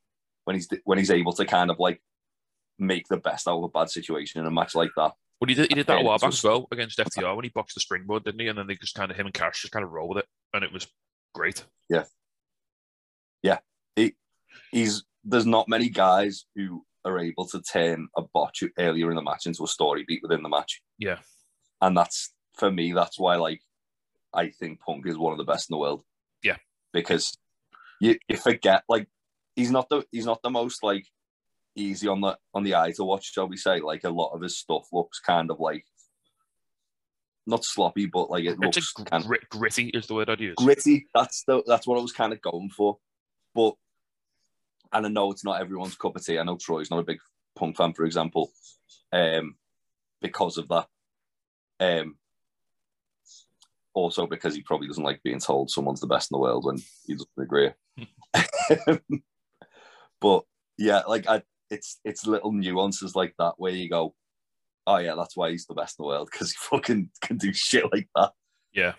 when 0.44 0.56
he's 0.56 0.69
when 0.84 0.98
he's 0.98 1.10
able 1.10 1.32
to 1.34 1.44
kind 1.44 1.70
of 1.70 1.78
like 1.78 2.00
make 2.78 3.08
the 3.08 3.16
best 3.16 3.48
out 3.48 3.58
of 3.58 3.64
a 3.64 3.69
bad 3.69 3.90
situation 3.90 4.40
in 4.40 4.46
a 4.46 4.50
match 4.50 4.75
like 4.75 4.90
that. 4.96 5.12
Well, 5.40 5.48
he 5.48 5.54
did, 5.54 5.69
he 5.69 5.75
did 5.75 5.87
that 5.87 6.00
a 6.00 6.04
while 6.04 6.19
back 6.19 6.28
as 6.28 6.43
well 6.43 6.66
against 6.72 6.98
FTR 6.98 7.37
when 7.37 7.44
he 7.44 7.50
boxed 7.50 7.75
the 7.75 7.81
springboard, 7.81 8.25
didn't 8.25 8.40
he? 8.40 8.48
And 8.48 8.58
then 8.58 8.66
they 8.66 8.75
just 8.75 8.94
kind 8.94 9.10
of 9.10 9.16
him 9.16 9.26
and 9.26 9.34
Cash 9.34 9.62
just 9.62 9.72
kind 9.72 9.84
of 9.84 9.90
roll 9.90 10.08
with 10.08 10.19
it, 10.19 10.26
and 10.54 10.64
it 10.64 10.72
was 10.72 10.87
great. 11.34 11.64
Yeah, 11.90 12.04
yeah. 13.43 13.58
He, 13.96 14.14
he's 14.70 15.04
there's 15.25 15.46
not 15.46 15.69
many 15.69 15.88
guys 15.88 16.46
who 16.54 16.84
are 17.06 17.19
able 17.19 17.46
to 17.46 17.62
turn 17.62 18.08
a 18.16 18.22
botch 18.22 18.62
earlier 18.78 19.10
in 19.10 19.16
the 19.16 19.22
match 19.22 19.46
into 19.46 19.64
a 19.64 19.68
story 19.68 20.04
beat 20.06 20.23
within 20.23 20.42
the 20.42 20.49
match. 20.49 20.82
Yeah. 20.99 21.18
And 21.80 21.97
that's 21.97 22.32
for 22.54 22.70
me, 22.70 22.92
that's 22.92 23.18
why 23.18 23.37
like 23.37 23.61
I 24.35 24.50
think 24.50 24.80
Punk 24.80 25.06
is 25.06 25.16
one 25.16 25.32
of 25.32 25.38
the 25.38 25.44
best 25.44 25.70
in 25.70 25.75
the 25.75 25.78
world. 25.78 26.02
Yeah. 26.42 26.56
Because 26.92 27.37
you, 28.00 28.18
you 28.28 28.36
forget 28.36 28.82
like 28.88 29.08
he's 29.54 29.70
not 29.70 29.88
the 29.88 30.04
he's 30.10 30.26
not 30.26 30.42
the 30.42 30.50
most 30.50 30.82
like 30.82 31.06
easy 31.74 32.08
on 32.08 32.20
the 32.20 32.36
on 32.54 32.64
the 32.64 32.74
eye 32.74 32.92
to 32.92 33.04
watch, 33.04 33.32
shall 33.32 33.48
we 33.48 33.56
say. 33.56 33.80
Like 33.80 34.04
a 34.04 34.10
lot 34.10 34.32
of 34.32 34.42
his 34.42 34.58
stuff 34.58 34.86
looks 34.92 35.20
kind 35.20 35.50
of 35.50 35.60
like 35.60 35.84
not 37.46 37.64
sloppy, 37.64 38.06
but 38.06 38.30
like 38.30 38.44
it 38.44 38.58
It's 38.60 38.76
looks 38.76 38.92
a 38.98 39.04
kind 39.04 39.24
of 39.24 39.30
gritty 39.50 39.88
is 39.88 40.06
the 40.06 40.14
word 40.14 40.30
I'd 40.30 40.40
use. 40.40 40.54
gritty. 40.56 41.06
That's 41.14 41.44
the 41.46 41.62
that's 41.66 41.86
what 41.86 41.98
I 41.98 42.02
was 42.02 42.12
kind 42.12 42.32
of 42.32 42.40
going 42.42 42.70
for. 42.70 42.98
But 43.54 43.74
and 44.92 45.06
I 45.06 45.08
know 45.08 45.30
it's 45.30 45.44
not 45.44 45.60
everyone's 45.60 45.96
cup 45.96 46.16
of 46.16 46.24
tea. 46.24 46.38
I 46.38 46.44
know 46.44 46.56
Troy's 46.56 46.90
not 46.90 47.00
a 47.00 47.04
big 47.04 47.18
punk 47.56 47.76
fan, 47.76 47.92
for 47.92 48.04
example, 48.04 48.50
um, 49.12 49.56
because 50.20 50.58
of 50.58 50.68
that. 50.68 50.86
Um, 51.78 52.16
also 53.96 54.26
because 54.26 54.54
he 54.54 54.60
probably 54.60 54.86
doesn't 54.86 55.02
like 55.02 55.22
being 55.22 55.40
told 55.40 55.70
someone's 55.70 56.02
the 56.02 56.06
best 56.06 56.30
in 56.30 56.36
the 56.36 56.40
world 56.40 56.66
when 56.66 56.76
he 57.06 57.14
doesn't 57.14 57.28
agree. 57.40 57.70
but 60.20 60.44
yeah, 60.76 61.00
like 61.08 61.26
I, 61.26 61.42
it's 61.70 61.98
it's 62.04 62.26
little 62.26 62.52
nuances 62.52 63.16
like 63.16 63.34
that 63.38 63.54
where 63.56 63.72
you 63.72 63.88
go, 63.88 64.14
oh 64.86 64.98
yeah, 64.98 65.14
that's 65.16 65.34
why 65.34 65.50
he's 65.50 65.64
the 65.64 65.74
best 65.74 65.98
in 65.98 66.02
the 66.02 66.08
world 66.08 66.28
because 66.30 66.52
he 66.52 66.56
fucking 66.60 67.08
can 67.22 67.38
do 67.38 67.52
shit 67.54 67.90
like 67.90 68.08
that 68.14 68.32
Yeah, 68.72 68.92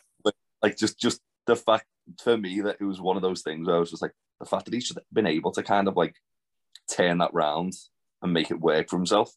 like 0.64 0.76
just 0.76 1.00
just 1.00 1.22
the 1.46 1.56
fact 1.56 1.86
for 2.22 2.36
me 2.36 2.62
that 2.62 2.78
it 2.80 2.84
was 2.84 3.00
one 3.00 3.16
of 3.16 3.22
those 3.22 3.44
things 3.44 3.68
where 3.68 3.76
I 3.76 3.80
was 3.80 3.92
just 3.92 4.02
like 4.02 4.14
the 4.40 4.48
fact 4.48 4.66
that 4.66 4.74
he's 4.74 4.92
been 5.14 5.28
able 5.28 5.52
to 5.52 5.64
kind 5.64 5.88
of 5.88 5.96
like 5.96 6.16
turn 6.92 7.20
that 7.20 7.34
round 7.34 7.74
and 8.24 8.34
make 8.34 8.50
it 8.50 8.60
work 8.60 8.90
for 8.90 8.98
himself. 8.98 9.32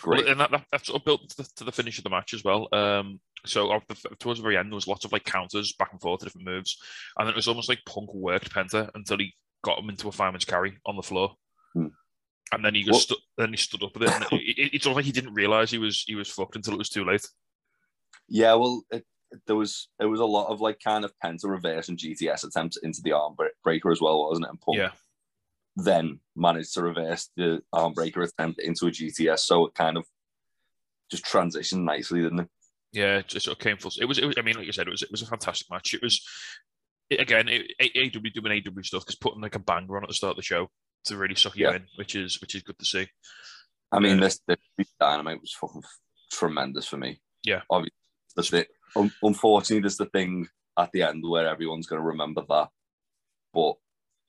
Great. 0.00 0.24
Well, 0.24 0.32
and 0.32 0.40
that, 0.40 0.50
that, 0.52 0.64
that 0.70 0.86
sort 0.86 1.00
of 1.00 1.04
built 1.04 1.28
to 1.30 1.36
the, 1.38 1.48
to 1.56 1.64
the 1.64 1.72
finish 1.72 1.98
of 1.98 2.04
the 2.04 2.10
match 2.10 2.34
as 2.34 2.44
well. 2.44 2.68
Um, 2.72 3.20
so 3.44 3.80
the, 3.88 3.96
towards 4.20 4.38
the 4.38 4.44
very 4.44 4.56
end, 4.56 4.70
there 4.70 4.76
was 4.76 4.86
lots 4.86 5.04
of 5.04 5.12
like 5.12 5.24
counters 5.24 5.72
back 5.72 5.90
and 5.92 6.00
forth 6.00 6.20
to 6.20 6.26
different 6.26 6.46
moves, 6.46 6.76
and 7.18 7.28
it 7.28 7.34
was 7.34 7.48
almost 7.48 7.68
like 7.68 7.80
Punk 7.86 8.14
worked 8.14 8.52
Penta 8.54 8.90
until 8.94 9.18
he 9.18 9.34
got 9.64 9.78
him 9.78 9.88
into 9.90 10.08
a 10.08 10.12
fireman's 10.12 10.44
carry 10.44 10.78
on 10.86 10.96
the 10.96 11.02
floor, 11.02 11.34
Hmm. 11.74 11.86
and 12.52 12.64
then 12.64 12.74
he 12.76 12.84
just 12.84 13.02
stu- 13.02 13.16
then 13.36 13.50
he 13.50 13.56
stood 13.56 13.82
up 13.82 13.94
with 13.94 14.04
it. 14.08 14.14
And 14.14 14.24
it, 14.40 14.58
it, 14.58 14.74
it's 14.74 14.86
almost 14.86 14.96
like 14.98 15.04
he 15.06 15.12
didn't 15.12 15.34
realize 15.34 15.70
he 15.70 15.78
was 15.78 16.04
he 16.06 16.14
was 16.14 16.30
fucked 16.30 16.54
until 16.56 16.74
it 16.74 16.78
was 16.78 16.88
too 16.88 17.04
late. 17.04 17.26
yeah, 18.28 18.54
well, 18.54 18.84
it, 18.92 19.04
there 19.46 19.56
was 19.56 19.88
there 19.98 20.08
was 20.08 20.20
a 20.20 20.24
lot 20.26 20.48
of 20.48 20.60
like 20.60 20.78
kind 20.78 21.04
of 21.04 21.12
Penta 21.24 21.44
reverse 21.50 21.88
and 21.88 21.98
GTS 21.98 22.44
attempts 22.46 22.76
into 22.76 23.00
the 23.02 23.12
arm 23.12 23.34
breaker 23.64 23.90
as 23.90 24.00
well, 24.00 24.28
wasn't 24.28 24.46
it? 24.46 24.50
And 24.50 24.60
Punk 24.60 24.78
Yeah. 24.78 24.90
Then 25.76 26.20
managed 26.36 26.74
to 26.74 26.82
reverse 26.82 27.30
the 27.36 27.60
arm 27.72 27.92
breaker 27.94 28.22
attempt 28.22 28.60
into 28.60 28.86
a 28.86 28.90
GTS, 28.90 29.40
so 29.40 29.66
it 29.66 29.74
kind 29.74 29.96
of 29.96 30.04
just 31.10 31.24
transitioned 31.24 31.84
nicely, 31.84 32.22
didn't 32.22 32.40
it? 32.40 32.48
Yeah, 32.92 33.18
it 33.18 33.28
just 33.28 33.46
sort 33.46 33.56
of 33.58 33.62
came 33.64 33.78
full. 33.78 33.90
It 34.00 34.04
was, 34.04 34.18
it 34.18 34.26
was. 34.26 34.36
I 34.38 34.42
mean, 34.42 34.56
like 34.56 34.66
you 34.66 34.72
said, 34.72 34.86
it 34.86 34.90
was. 34.90 35.02
It 35.02 35.10
was 35.10 35.22
a 35.22 35.26
fantastic 35.26 35.70
match. 35.70 35.94
It 35.94 36.02
was. 36.02 36.20
It, 37.08 37.20
again, 37.20 37.48
it, 37.48 37.70
AW 37.80 38.20
doing 38.34 38.62
AW 38.66 38.82
stuff, 38.82 39.06
just 39.06 39.20
putting 39.20 39.40
like 39.40 39.54
a 39.54 39.58
banger 39.60 39.96
on 39.96 40.02
at 40.02 40.08
the 40.08 40.14
start 40.14 40.32
of 40.32 40.36
the 40.36 40.42
show 40.42 40.68
to 41.06 41.16
really 41.16 41.34
suck 41.34 41.56
you 41.56 41.66
Yeah. 41.68 41.76
in, 41.76 41.86
which 41.96 42.14
is 42.14 42.40
which 42.40 42.54
is 42.54 42.62
good 42.62 42.78
to 42.78 42.84
see. 42.84 43.06
I 43.90 43.98
mean, 43.98 44.16
Yeah. 44.18 44.24
this 44.24 44.40
this 44.76 44.88
dynamite 45.00 45.40
was 45.40 45.52
fucking 45.54 45.82
tremendous 46.30 46.86
for 46.86 46.96
me. 46.98 47.20
Yeah. 47.44 47.62
obviously, 47.70 47.96
that's 48.36 48.50
the, 48.50 48.66
un- 48.96 49.12
unfortunately, 49.22 49.80
there's 49.80 49.96
the 49.96 50.06
thing 50.06 50.46
at 50.78 50.90
the 50.92 51.02
end 51.02 51.24
where 51.26 51.48
everyone's 51.48 51.86
going 51.86 52.00
to 52.00 52.06
remember 52.06 52.42
that. 52.48 52.68
But 53.52 53.74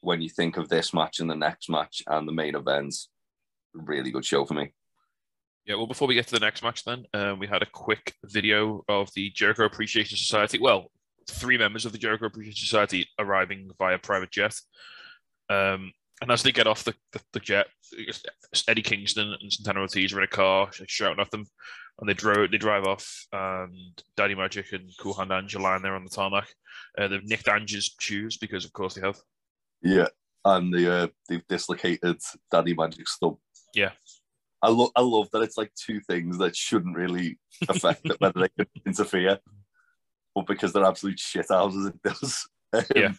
when 0.04 0.22
you 0.22 0.30
think 0.30 0.58
of 0.58 0.68
this 0.68 0.94
match 0.94 1.20
and 1.20 1.30
the 1.30 1.36
next 1.36 1.70
match 1.70 2.04
and 2.08 2.28
the 2.28 2.34
main 2.34 2.56
events, 2.56 3.10
really 3.74 4.12
good 4.12 4.26
show 4.26 4.46
for 4.46 4.54
me. 4.54 4.74
Yeah, 5.66 5.76
well, 5.76 5.88
before 5.88 6.10
we 6.10 6.16
get 6.16 6.28
to 6.28 6.34
the 6.34 6.46
next 6.46 6.62
match, 6.62 6.84
then 6.84 7.06
uh, 7.14 7.36
we 7.40 7.48
had 7.48 7.62
a 7.62 7.68
quick 7.72 8.14
video 8.26 8.84
of 8.90 9.10
the 9.16 9.30
Jericho 9.30 9.64
Appreciation 9.64 10.18
Society. 10.18 10.60
Well, 10.60 10.92
three 11.30 11.58
members 11.58 11.86
of 11.86 11.94
the 11.94 11.98
Jericho 11.98 12.26
Appreciation 12.26 12.66
Society 12.66 13.08
arriving 13.18 13.72
via 13.80 13.98
private 13.98 14.30
jet. 14.30 14.54
Um, 15.50 15.94
and 16.22 16.32
as 16.32 16.44
they 16.44 16.52
get 16.52 16.68
off 16.68 16.84
the, 16.84 16.94
the, 17.14 17.22
the 17.32 17.40
jet, 17.40 17.68
Eddie 18.68 18.82
Kingston 18.82 19.36
and 19.40 19.54
Santana 19.54 19.80
Ortiz 19.80 20.12
are 20.12 20.20
in 20.20 20.26
a 20.26 20.28
car 20.28 20.70
shouting 20.88 21.22
at 21.22 21.32
them, 21.32 21.46
and 22.00 22.10
they 22.10 22.14
drove 22.14 22.52
they 22.52 22.58
drive 22.58 22.84
off. 22.84 23.26
And 23.32 24.04
Daddy 24.18 24.36
Magic 24.36 24.74
and 24.74 24.90
Cool 25.00 25.14
Hand 25.14 25.32
are 25.32 25.60
lying 25.60 25.82
there 25.82 25.96
on 25.96 26.04
the 26.04 26.10
tarmac. 26.10 26.48
Uh, 26.98 27.08
they've 27.08 27.24
nicked 27.24 27.48
Ange's 27.48 27.96
shoes 28.00 28.38
because, 28.38 28.66
of 28.66 28.74
course, 28.74 28.96
they 28.96 29.02
have. 29.02 29.18
Yeah, 29.84 30.08
and 30.46 30.74
the 30.74 30.94
uh, 30.94 31.08
they've 31.28 31.48
dislocated 31.48 32.20
Daddy 32.52 32.74
Magic's 32.74 33.18
thumb. 33.20 33.38
Yeah. 33.76 33.92
I 34.62 34.70
love 34.70 34.92
I 34.96 35.02
love 35.02 35.30
that 35.32 35.42
it's 35.42 35.58
like 35.58 35.74
two 35.76 36.00
things 36.00 36.38
that 36.38 36.56
shouldn't 36.56 36.96
really 36.96 37.38
affect 37.70 38.06
it, 38.06 38.16
whether 38.20 38.40
they 38.40 38.50
could 38.58 38.70
interfere, 38.86 39.40
but 40.34 40.48
because 40.48 40.72
they're 40.72 40.86
absolute 40.86 41.20
shit 41.20 41.48
houses, 41.50 41.88
it 41.88 42.02
does. 42.02 42.48
Um, 42.72 42.84
Yeah. 42.96 43.12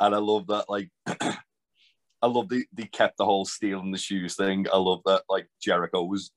and 0.00 0.14
I 0.14 0.18
love 0.18 0.46
that 0.48 0.64
like. 0.68 0.90
I 2.22 2.28
love 2.28 2.48
they, 2.48 2.64
they 2.72 2.86
kept 2.86 3.18
the 3.18 3.26
whole 3.26 3.44
stealing 3.44 3.92
the 3.92 3.98
shoes 3.98 4.36
thing. 4.36 4.66
I 4.72 4.78
love 4.78 5.02
that 5.04 5.24
like 5.28 5.48
Jericho 5.62 6.02
was 6.02 6.30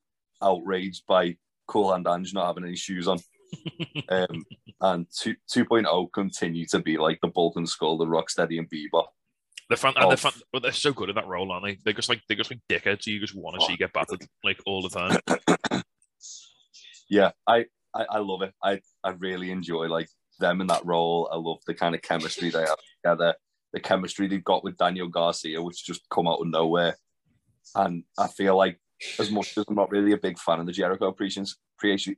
outraged 0.43 1.03
by 1.07 1.37
Cool 1.67 1.93
Hand 1.93 2.05
Ange 2.07 2.33
not 2.33 2.47
having 2.47 2.65
any 2.65 2.75
shoes 2.75 3.07
on. 3.07 3.17
um, 4.09 4.43
and 4.81 5.05
two, 5.15 5.35
2.0 5.51 6.11
continue 6.13 6.65
to 6.67 6.79
be 6.79 6.97
like 6.97 7.19
the 7.21 7.27
Bolt 7.27 7.55
and 7.57 7.67
Skull, 7.67 7.97
the 7.97 8.05
Rocksteady 8.05 8.59
and 8.59 8.69
Bebop. 8.69 9.07
They're 9.69 9.77
fan, 9.77 9.93
and 9.97 10.09
they're, 10.09 10.17
fan, 10.17 10.31
well, 10.51 10.61
they're 10.61 10.71
so 10.71 10.93
good 10.93 11.09
at 11.09 11.15
that 11.15 11.27
role, 11.27 11.51
aren't 11.51 11.65
they? 11.65 11.77
They're 11.83 11.93
just 11.93 12.09
like 12.09 12.21
they're 12.27 12.37
just 12.37 12.49
like 12.49 12.61
dickheads. 12.69 13.05
You 13.05 13.19
just 13.19 13.35
want 13.35 13.59
to 13.59 13.65
see 13.65 13.77
get 13.77 13.93
battered 13.93 14.25
like 14.43 14.59
all 14.65 14.81
the 14.81 14.89
time. 14.89 15.83
yeah, 17.09 17.31
I, 17.45 17.65
I 17.93 18.05
I 18.09 18.17
love 18.19 18.41
it. 18.41 18.53
I 18.63 18.81
I 19.03 19.11
really 19.11 19.51
enjoy 19.51 19.87
like 19.87 20.09
them 20.39 20.61
in 20.61 20.67
that 20.67 20.85
role. 20.85 21.29
I 21.31 21.35
love 21.35 21.59
the 21.67 21.75
kind 21.75 21.93
of 21.93 22.01
chemistry 22.01 22.49
they 22.49 22.61
have 22.61 22.77
together. 23.03 23.35
The 23.73 23.79
chemistry 23.79 24.27
they've 24.27 24.43
got 24.43 24.63
with 24.63 24.77
Daniel 24.77 25.07
Garcia, 25.07 25.61
which 25.61 25.85
just 25.85 26.01
come 26.09 26.27
out 26.27 26.39
of 26.41 26.47
nowhere. 26.47 26.95
And 27.75 28.03
I 28.17 28.27
feel 28.27 28.57
like 28.57 28.79
as 29.19 29.29
much 29.29 29.55
as 29.55 29.65
I'm 29.67 29.75
not 29.75 29.91
really 29.91 30.13
a 30.13 30.17
big 30.17 30.39
fan 30.39 30.59
of 30.59 30.65
the 30.65 30.71
Jericho 30.71 31.07
Appreciation 31.07 32.15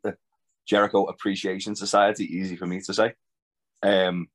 Jericho 0.68 1.06
Appreciation 1.06 1.76
Society, 1.76 2.26
easy 2.26 2.56
for 2.56 2.66
me 2.66 2.82
to 2.82 2.94
say. 2.94 3.14
Um, 3.84 4.28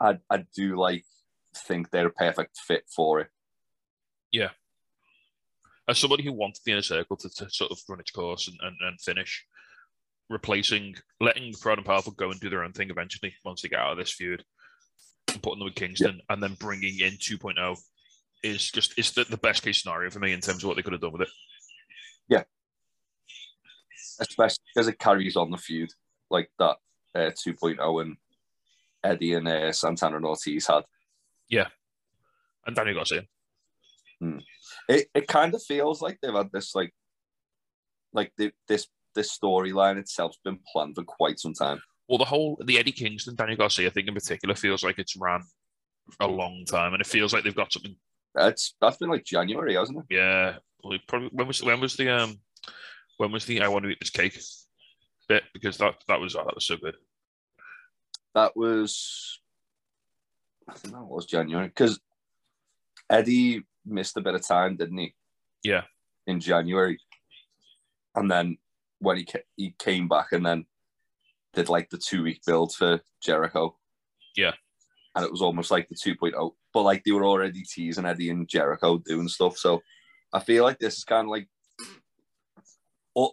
I 0.00 0.18
I 0.30 0.44
do 0.54 0.76
like 0.76 1.04
think 1.54 1.90
they're 1.90 2.06
a 2.06 2.10
perfect 2.10 2.58
fit 2.58 2.84
for 2.94 3.20
it. 3.20 3.28
Yeah. 4.30 4.50
As 5.88 5.98
somebody 5.98 6.22
who 6.22 6.32
wanted 6.32 6.60
the 6.64 6.72
inner 6.72 6.82
circle 6.82 7.16
to, 7.16 7.30
to 7.30 7.50
sort 7.50 7.72
of 7.72 7.78
run 7.88 8.00
its 8.00 8.10
course 8.10 8.46
and, 8.46 8.58
and, 8.62 8.76
and 8.82 9.00
finish, 9.00 9.44
replacing, 10.28 10.94
letting 11.20 11.54
Proud 11.54 11.78
and 11.78 11.86
Powerful 11.86 12.12
go 12.12 12.30
and 12.30 12.38
do 12.38 12.50
their 12.50 12.62
own 12.62 12.72
thing 12.72 12.90
eventually 12.90 13.34
once 13.44 13.62
they 13.62 13.68
get 13.68 13.80
out 13.80 13.92
of 13.92 13.98
this 13.98 14.12
feud, 14.12 14.44
and 15.32 15.42
putting 15.42 15.60
them 15.60 15.66
with 15.66 15.74
Kingston, 15.74 16.20
and 16.28 16.42
then 16.42 16.56
bringing 16.60 17.00
in 17.00 17.12
2.0 17.12 17.78
is 18.44 18.70
just 18.70 18.98
is 18.98 19.12
the, 19.12 19.24
the 19.24 19.38
best 19.38 19.62
case 19.62 19.82
scenario 19.82 20.10
for 20.10 20.20
me 20.20 20.32
in 20.32 20.40
terms 20.40 20.62
of 20.62 20.68
what 20.68 20.76
they 20.76 20.82
could 20.82 20.92
have 20.92 21.02
done 21.02 21.12
with 21.12 21.22
it. 21.22 21.28
Especially 24.20 24.64
because 24.74 24.88
it 24.88 24.98
carries 24.98 25.36
on 25.36 25.50
the 25.50 25.56
feud 25.56 25.90
like 26.30 26.50
that 26.58 26.76
uh, 27.14 27.30
2.0 27.46 28.02
and 28.02 28.16
Eddie 29.04 29.34
and 29.34 29.48
uh, 29.48 29.72
Santana 29.72 30.16
and 30.16 30.24
Ortiz 30.24 30.66
had. 30.66 30.84
Yeah, 31.48 31.68
and 32.66 32.76
Daniel 32.76 32.96
Garcia. 32.96 33.22
It 34.88 35.06
it 35.14 35.28
kind 35.28 35.54
of 35.54 35.62
feels 35.62 36.02
like 36.02 36.18
they've 36.20 36.34
had 36.34 36.50
this 36.52 36.74
like 36.74 36.92
like 38.12 38.32
the, 38.36 38.52
this 38.66 38.88
this 39.14 39.36
storyline 39.36 39.98
itself's 39.98 40.38
been 40.44 40.58
planned 40.72 40.96
for 40.96 41.04
quite 41.04 41.38
some 41.38 41.54
time. 41.54 41.80
Well, 42.08 42.18
the 42.18 42.24
whole 42.24 42.60
the 42.64 42.78
Eddie 42.78 42.92
Kingston, 42.92 43.36
Daniel 43.36 43.58
Garcia 43.58 43.90
thing 43.90 44.08
in 44.08 44.14
particular 44.14 44.54
feels 44.54 44.82
like 44.82 44.98
it's 44.98 45.16
ran 45.16 45.42
a 46.20 46.26
long 46.26 46.64
time, 46.66 46.94
and 46.94 47.00
it 47.00 47.06
feels 47.06 47.32
like 47.32 47.44
they've 47.44 47.54
got 47.54 47.72
something. 47.72 47.96
That's 48.34 48.74
that's 48.80 48.96
been 48.96 49.10
like 49.10 49.24
January, 49.24 49.76
hasn't 49.76 49.98
it? 49.98 50.14
Yeah, 50.14 50.56
well, 50.82 50.98
probably 51.06 51.30
when 51.32 51.46
was 51.46 51.62
when 51.62 51.80
was 51.80 51.96
the 51.96 52.08
um 52.08 52.40
when 53.18 53.30
was 53.30 53.44
the 53.44 53.60
I 53.60 53.68
want 53.68 53.84
to 53.84 53.90
eat 53.90 53.98
this 54.00 54.10
cake 54.10 54.40
bit 55.28 55.44
because 55.52 55.76
that 55.76 55.96
that 56.08 56.20
was 56.20 56.34
oh, 56.34 56.44
that 56.44 56.54
was 56.54 56.64
so 56.64 56.76
good. 56.76 56.96
That 58.34 58.56
was 58.56 59.40
I 60.68 60.74
think 60.74 60.94
that 60.94 61.04
was 61.04 61.26
January 61.26 61.68
because 61.68 62.00
Eddie 63.10 63.62
missed 63.84 64.16
a 64.16 64.20
bit 64.20 64.34
of 64.34 64.46
time, 64.46 64.76
didn't 64.76 64.98
he? 64.98 65.14
Yeah. 65.62 65.82
In 66.26 66.40
January, 66.40 66.98
and 68.14 68.30
then 68.30 68.58
when 68.98 69.18
he 69.18 69.24
ca- 69.24 69.46
he 69.56 69.74
came 69.78 70.08
back 70.08 70.32
and 70.32 70.44
then 70.44 70.66
did 71.54 71.68
like 71.68 71.90
the 71.90 71.98
two 71.98 72.22
week 72.22 72.40
build 72.46 72.74
for 72.74 73.00
Jericho. 73.22 73.76
Yeah. 74.36 74.52
And 75.14 75.24
it 75.24 75.30
was 75.30 75.42
almost 75.42 75.70
like 75.70 75.88
the 75.88 75.94
2.0, 75.94 76.52
but 76.72 76.82
like 76.82 77.02
they 77.02 77.10
were 77.10 77.24
already 77.24 77.62
teasing 77.62 78.04
Eddie 78.04 78.30
and 78.30 78.46
Jericho 78.46 78.98
doing 78.98 79.26
stuff. 79.26 79.56
So 79.56 79.82
I 80.32 80.40
feel 80.40 80.62
like 80.62 80.78
this 80.78 80.98
is 80.98 81.04
kind 81.04 81.26
of 81.26 81.30
like 81.30 81.48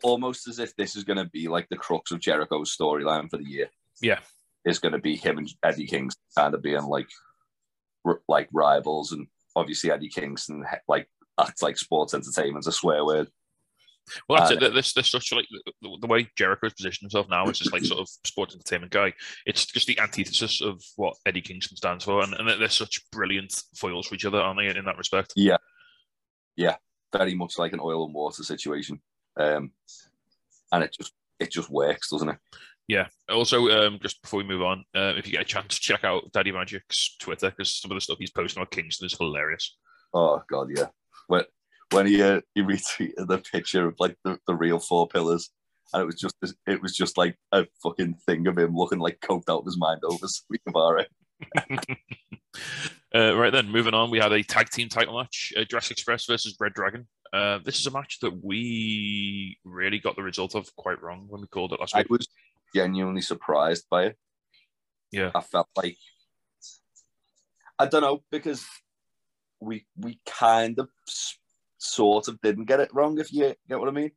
almost 0.04 0.48
as 0.48 0.60
if 0.60 0.76
this 0.76 0.96
is 0.96 1.04
going 1.04 1.18
to 1.18 1.30
be 1.30 1.48
like 1.48 1.68
the 1.70 1.78
crux 1.78 2.12
of 2.12 2.20
Jericho's 2.20 2.76
storyline 2.76 3.30
for 3.30 3.38
the 3.38 3.46
year. 3.46 3.70
Yeah. 4.02 4.20
Is 4.66 4.80
going 4.80 4.94
to 4.94 5.00
be 5.00 5.16
him 5.16 5.38
and 5.38 5.50
Eddie 5.64 5.86
Kingston 5.88 6.22
kind 6.36 6.54
of 6.56 6.62
being 6.64 6.84
like 6.84 7.08
r- 8.06 8.22
like 8.28 8.50
rivals, 8.52 9.12
and 9.12 9.28
obviously 9.56 9.92
Eddie 9.92 10.10
Kingston 10.10 10.66
like 10.88 11.08
acts 11.40 11.62
like 11.62 11.78
sports 11.78 12.14
entertainment's 12.14 12.68
a 12.68 12.72
swear 12.72 13.06
word. 13.06 13.28
Well, 14.28 14.40
that's 14.40 14.52
Uh, 14.52 14.66
it. 14.66 14.74
This 14.74 14.94
this 14.94 15.12
such 15.12 15.32
like 15.34 15.46
the, 15.82 15.98
the 16.02 16.08
way 16.08 16.30
Jericho's 16.36 16.74
positioned 16.74 17.12
himself 17.12 17.28
now 17.30 17.48
is 17.48 17.60
just 17.60 17.74
like 17.74 17.84
sort 17.84 18.00
of 18.02 18.08
sports 18.26 18.56
entertainment 18.56 18.92
guy. 18.92 19.14
It's 19.46 19.66
just 19.66 19.88
the 19.88 20.00
antithesis 20.00 20.62
of 20.62 20.82
what 20.96 21.16
Eddie 21.26 21.42
Kingston 21.42 21.78
stands 21.78 22.04
for, 22.04 22.24
and, 22.24 22.34
and 22.34 22.50
they're 22.50 22.70
such 22.70 23.02
brilliant 23.12 23.62
foils 23.76 24.08
for 24.08 24.16
each 24.16 24.26
other, 24.26 24.40
aren't 24.40 24.60
they? 24.60 24.68
In 24.68 24.86
that 24.86 24.98
respect. 24.98 25.34
Yeah, 25.36 25.58
yeah, 26.56 26.76
very 27.16 27.36
much 27.36 27.58
like 27.60 27.74
an 27.74 27.80
oil 27.82 28.06
and 28.06 28.14
water 28.16 28.44
situation, 28.44 29.00
um, 29.38 29.72
and 30.72 30.84
it 30.84 30.96
just 30.98 31.14
it 31.40 31.52
just 31.52 31.70
works, 31.70 32.10
doesn't 32.10 32.30
it? 32.30 32.38
Yeah. 32.88 33.08
Also, 33.30 33.70
um, 33.70 34.00
just 34.02 34.22
before 34.22 34.38
we 34.38 34.44
move 34.44 34.62
on, 34.62 34.86
uh, 34.96 35.14
if 35.18 35.26
you 35.26 35.32
get 35.32 35.42
a 35.42 35.46
chance, 35.46 35.80
check 35.80 36.04
out 36.04 36.32
Daddy 36.32 36.52
Magic's 36.52 37.18
Twitter 37.20 37.50
because 37.50 37.74
some 37.74 37.92
of 37.92 37.96
the 37.96 38.02
stuff 38.02 38.18
he's 38.20 38.32
posting 38.32 38.62
on 38.62 38.68
Kingston 38.68 39.08
is 39.08 39.18
hilarious. 39.18 39.76
Oh 40.14 40.42
god, 40.50 40.70
yeah. 40.76 40.88
When 41.28 41.44
when 41.92 42.08
he 42.08 42.22
uh, 42.22 42.42
he 42.54 42.62
retweeted 42.62 43.28
the 43.28 43.40
picture 43.40 43.88
of 43.88 43.96
like 44.00 44.18
the, 44.24 44.38
the 44.48 44.56
real 44.56 44.80
four 44.80 45.08
pillars, 45.08 45.50
and 45.94 46.04
it 46.04 46.06
was 46.06 46.16
just 46.16 46.36
it 46.68 46.82
was 46.82 46.96
just 46.96 47.18
like 47.18 47.38
a 47.52 47.66
fucking 47.82 48.16
thing 48.26 48.48
of 48.48 48.58
him 48.58 48.76
looking 48.76 49.00
like 49.00 49.20
coked 49.20 49.50
out 49.50 49.60
of 49.60 49.66
his 49.66 49.78
mind 49.78 50.02
over 50.04 50.28
Sweet. 50.28 50.62
Uh, 53.14 53.34
right 53.34 53.54
then, 53.54 53.70
moving 53.70 53.94
on, 53.94 54.12
we 54.12 54.20
had 54.20 54.34
a 54.34 54.44
tag 54.44 54.70
team 54.70 54.90
title 54.90 55.18
match: 55.18 55.54
uh, 55.58 55.64
Jurassic 55.64 55.92
Express 55.92 56.26
versus 56.26 56.54
Red 56.60 56.74
Dragon. 56.74 57.08
Uh, 57.36 57.60
this 57.66 57.80
is 57.80 57.86
a 57.86 57.92
match 57.92 58.20
that 58.22 58.34
we 58.42 59.58
really 59.66 60.00
got 60.00 60.16
the 60.16 60.24
result 60.24 60.56
of 60.56 60.74
quite 60.78 61.02
wrong 61.02 61.26
when 61.28 61.42
we 61.42 61.48
called 61.48 61.74
it 61.74 61.82
last 61.82 61.94
I 61.94 62.00
week. 62.00 62.08
I 62.10 62.14
was 62.14 62.28
genuinely 62.74 63.22
surprised 63.22 63.88
by 63.90 64.06
it. 64.06 64.18
Yeah. 65.12 65.32
I 65.36 65.42
felt 65.42 65.68
like 65.76 65.98
I 67.78 67.88
don't 67.88 68.04
know 68.04 68.24
because 68.32 68.66
we 69.60 69.86
we 69.98 70.22
kind 70.26 70.80
of 70.80 70.88
sort 71.78 72.30
of 72.30 72.40
didn't 72.40 72.66
get 72.66 72.80
it 72.80 72.94
wrong. 72.94 73.20
If 73.20 73.34
you 73.34 73.54
get 73.68 73.80
what 73.80 73.90
I 73.90 73.92
mean, 73.92 74.12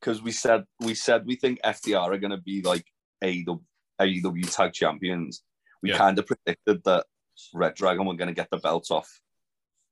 because 0.00 0.20
we 0.20 0.32
said 0.32 0.64
we 0.80 0.94
said 0.94 1.24
we 1.24 1.36
think 1.36 1.60
FTR 1.62 2.12
are 2.12 2.18
going 2.18 2.32
to 2.32 2.36
be 2.36 2.62
like 2.62 2.86
AEW, 3.22 3.60
AEW 4.00 4.52
tag 4.56 4.72
champions. 4.72 5.44
We 5.82 5.90
Yeah. 5.90 5.98
kind 5.98 6.18
of 6.18 6.26
predicted 6.26 6.82
that 6.84 7.06
Red 7.54 7.76
Dragon 7.76 8.06
were 8.06 8.16
going 8.16 8.26
to 8.26 8.34
get 8.34 8.50
the 8.50 8.58
belt 8.58 8.90
off, 8.90 9.20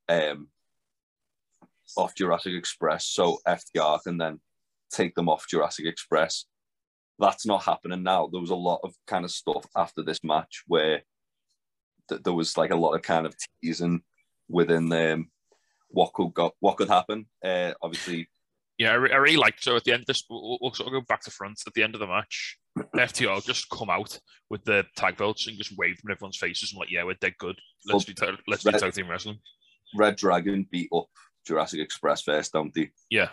um, 0.09 0.49
off 1.97 2.15
Jurassic 2.15 2.55
Express, 2.55 3.07
so 3.07 3.39
FTR 3.47 4.03
can 4.03 4.19
then 4.19 4.41
take 4.93 5.15
them 5.15 5.29
off 5.29 5.47
Jurassic 5.49 5.87
Express 5.87 6.47
that's 7.19 7.47
not 7.47 7.65
happening 7.65 8.03
now. 8.03 8.29
There 8.31 8.41
was 8.41 8.51
a 8.51 8.57
lot 8.57 8.81
of 8.85 8.95
kind 9.07 9.25
of 9.25 9.31
stuff 9.31 9.67
after 9.77 10.03
this 10.03 10.23
match 10.23 10.63
where 10.67 11.03
th- 12.09 12.23
there 12.23 12.33
was 12.33 12.57
like 12.57 12.71
a 12.71 12.77
lot 12.77 12.95
of 12.95 13.03
kind 13.03 13.27
of 13.27 13.35
teasing 13.63 14.03
within 14.49 14.93
um, 14.93 15.31
what 15.89 16.13
could 16.13 16.33
go, 16.35 16.53
what 16.61 16.77
could 16.77 16.89
happen. 16.89 17.27
Uh, 17.45 17.73
obviously, 17.83 18.29
Yeah, 18.79 18.93
I, 18.93 18.95
re- 18.95 19.13
I 19.13 19.17
really 19.17 19.37
liked 19.37 19.63
so 19.63 19.77
at 19.77 19.85
the 19.85 19.93
end 19.93 20.03
of 20.03 20.07
this. 20.07 20.25
We'll, 20.31 20.59
we'll 20.61 20.73
sort 20.73 20.89
of 20.89 20.93
go 20.93 21.05
back 21.09 21.23
to 21.23 21.31
front 21.31 21.61
at 21.67 21.75
the 21.75 21.83
end 21.83 21.95
of 21.95 22.01
the 22.01 22.07
match. 22.07 22.59
FTR 22.95 23.45
just 23.45 23.69
come 23.71 23.91
out 23.91 24.19
with 24.49 24.65
the 24.65 24.85
tag 24.97 25.17
belts 25.17 25.49
and 25.49 25.59
just 25.59 25.77
wave 25.77 25.97
them 25.97 26.11
in 26.11 26.13
everyone's 26.13 26.39
faces 26.39 26.73
and 26.73 26.79
like, 26.79 26.91
yeah, 26.91 27.03
we're 27.03 27.15
dead 27.15 27.35
good. 27.39 27.59
Let's 27.87 28.05
do 28.05 28.15
ta- 28.15 28.37
let's 28.47 28.65
Red- 28.65 28.79
tag 28.79 28.93
team 28.93 29.11
wrestling. 29.11 29.39
Red 29.97 30.17
Dragon 30.17 30.67
beat 30.71 30.91
up 30.95 31.09
Jurassic 31.49 31.81
Express 31.81 32.23
first, 32.23 32.53
don't 32.53 32.73
they? 32.75 32.91
Yeah, 33.11 33.31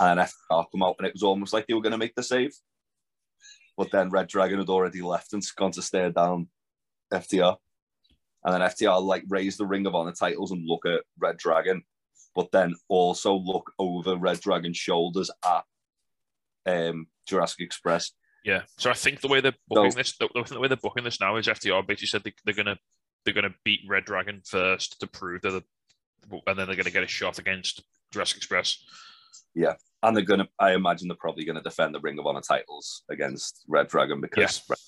And 0.00 0.18
FTR 0.18 0.64
come 0.72 0.82
out, 0.82 0.96
and 0.98 1.06
it 1.06 1.12
was 1.14 1.22
almost 1.22 1.52
like 1.52 1.66
they 1.66 1.74
were 1.74 1.82
going 1.82 1.92
to 1.92 1.98
make 1.98 2.14
the 2.14 2.22
save. 2.22 2.52
But 3.76 3.90
then 3.92 4.10
Red 4.10 4.28
Dragon 4.28 4.58
had 4.58 4.68
already 4.68 5.02
left 5.02 5.32
and 5.32 5.42
gone 5.56 5.70
to 5.72 5.82
stare 5.82 6.10
down 6.10 6.48
FTR. 7.12 7.56
And 8.44 8.54
then 8.54 8.60
FTR 8.62 9.02
like 9.02 9.24
raise 9.28 9.56
the 9.56 9.66
Ring 9.66 9.86
of 9.86 9.94
Honor 9.94 10.12
titles 10.12 10.50
and 10.50 10.66
look 10.66 10.84
at 10.86 11.02
Red 11.18 11.36
Dragon, 11.36 11.84
but 12.34 12.50
then 12.52 12.74
also 12.88 13.34
look 13.34 13.72
over 13.78 14.16
Red 14.16 14.40
Dragon's 14.40 14.76
shoulders 14.76 15.30
at 15.44 15.64
um, 16.66 17.06
Jurassic 17.26 17.60
Express. 17.60 18.12
yeah. 18.44 18.62
So 18.78 18.90
I 18.90 18.94
think 18.94 19.20
the 19.20 19.28
way 19.28 19.40
they're 19.40 19.54
booking 19.68 19.92
So- 19.92 19.96
this, 19.98 20.16
the, 20.18 20.28
the 20.48 20.58
way 20.60 20.68
they're 20.68 20.76
booking 20.76 21.04
this 21.04 21.20
now 21.20 21.36
is 21.36 21.46
FTR 21.46 21.86
basically 21.86 22.08
said 22.08 22.24
they, 22.24 22.34
they're 22.44 22.54
gonna 22.54 22.78
they're 23.24 23.34
gonna 23.34 23.54
beat 23.64 23.80
Red 23.88 24.04
Dragon 24.04 24.42
first 24.44 24.98
to 25.00 25.06
prove 25.06 25.42
they're 25.42 25.52
the, 25.52 25.64
and 26.30 26.58
then 26.58 26.66
they're 26.66 26.76
gonna 26.76 26.90
get 26.90 27.02
a 27.02 27.08
shot 27.08 27.38
against 27.38 27.82
Jurassic 28.12 28.38
Express. 28.38 28.84
Yeah, 29.54 29.74
and 30.02 30.16
they're 30.16 30.24
gonna, 30.24 30.48
I 30.58 30.72
imagine 30.72 31.08
they're 31.08 31.16
probably 31.16 31.44
gonna 31.44 31.62
defend 31.62 31.94
the 31.94 32.00
Ring 32.00 32.18
of 32.18 32.26
Honor 32.26 32.40
titles 32.40 33.02
against 33.10 33.64
Red 33.68 33.88
Dragon 33.88 34.20
because 34.20 34.62
Red, 34.68 34.78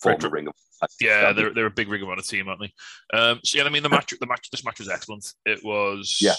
former 0.00 0.30
Ring 0.30 0.48
of 0.48 0.54
Yeah, 1.00 1.32
they're, 1.32 1.52
they're 1.52 1.66
a 1.66 1.70
big 1.70 1.88
Ring 1.88 2.02
of 2.02 2.08
Honor 2.08 2.22
team, 2.22 2.48
aren't 2.48 2.60
they? 2.60 3.18
Um, 3.18 3.40
so 3.44 3.58
yeah, 3.58 3.64
I 3.64 3.70
mean 3.70 3.82
the 3.82 3.88
match, 3.88 4.14
the 4.18 4.26
match, 4.26 4.50
this 4.50 4.64
match 4.64 4.78
was 4.78 4.88
excellent. 4.88 5.32
It 5.44 5.60
was, 5.64 6.18
Yeah. 6.20 6.34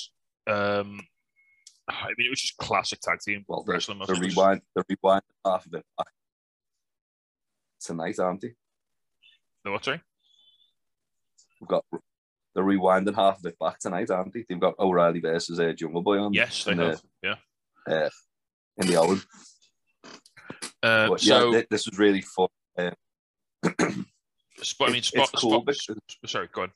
Um, 0.48 1.00
I 1.90 2.08
mean, 2.18 2.28
it 2.28 2.30
was 2.30 2.42
just 2.42 2.58
classic 2.58 3.00
tag 3.00 3.20
team 3.20 3.46
well, 3.48 3.64
the, 3.64 3.74
wrestling. 3.74 4.00
the 4.06 4.14
rewind, 4.14 4.62
the 4.76 4.84
rewind 4.90 5.24
half 5.46 5.66
of 5.66 5.74
it 5.74 5.86
back 5.98 6.08
tonight, 7.80 8.20
aren't 8.20 8.42
they? 8.42 8.54
The 9.64 9.72
what? 9.72 9.86
Sorry. 9.86 10.02
We've 11.60 11.68
got 11.68 11.86
the 12.58 12.64
rewinding 12.64 13.14
half 13.16 13.38
of 13.38 13.46
it 13.46 13.60
back 13.60 13.78
tonight, 13.78 14.10
aren't 14.10 14.34
they? 14.34 14.44
They've 14.50 14.60
got 14.60 14.80
O'Reilly 14.80 15.20
versus 15.20 15.60
uh, 15.60 15.74
Jungle 15.74 16.02
Boy 16.02 16.18
on 16.18 16.34
Yes, 16.34 16.64
they 16.64 16.72
in 16.72 16.80
have. 16.80 17.00
Yeah. 17.22 17.36
uh, 17.88 18.10
in 18.78 18.88
the 18.88 18.96
Owen. 18.98 19.22
Uh, 20.82 21.08
But 21.10 21.22
so, 21.22 21.52
yeah, 21.54 21.60
thi- 21.62 21.68
this 21.70 21.86
was 21.86 22.00
really 22.00 22.22
fun. 22.22 22.48
Uh, 24.60 24.64
sp- 24.66 24.82
I 24.82 24.86
mean, 24.88 24.96
it's- 24.98 25.08
spot, 25.10 25.30
cool 25.36 25.64
spot, 25.72 25.98
sorry, 26.26 26.50
go 26.52 26.64
on. 26.64 26.72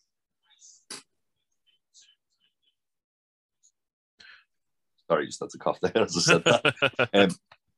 sorry, 5.09 5.25
just 5.25 5.39
had 5.39 5.49
to 5.49 5.57
cough 5.57 5.79
there 5.81 6.03
as 6.03 6.15
I 6.15 6.19
said 6.21 6.43
that. 6.45 7.09
um, 7.13 7.29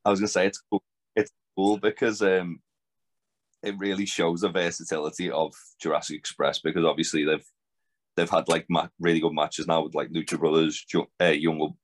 I 0.04 0.10
was 0.10 0.20
gonna 0.20 0.28
say 0.28 0.46
it's 0.46 0.62
cool. 0.70 0.82
It's 1.16 1.30
cool 1.56 1.78
because 1.78 2.22
um, 2.22 2.60
it 3.62 3.76
really 3.78 4.06
shows 4.06 4.42
the 4.42 4.50
versatility 4.50 5.30
of 5.30 5.54
Jurassic 5.80 6.16
Express 6.18 6.58
because 6.60 6.84
obviously 6.84 7.24
they've 7.24 7.44
they've 8.16 8.30
had 8.30 8.48
like 8.48 8.66
ma- 8.68 8.88
really 8.98 9.20
good 9.20 9.32
matches 9.34 9.66
now 9.66 9.82
with 9.82 9.94
like 9.94 10.08
Lucha 10.10 10.38
Brothers, 10.38 10.84
Ju- 10.88 11.06
uh, 11.20 11.26
Young 11.26 11.74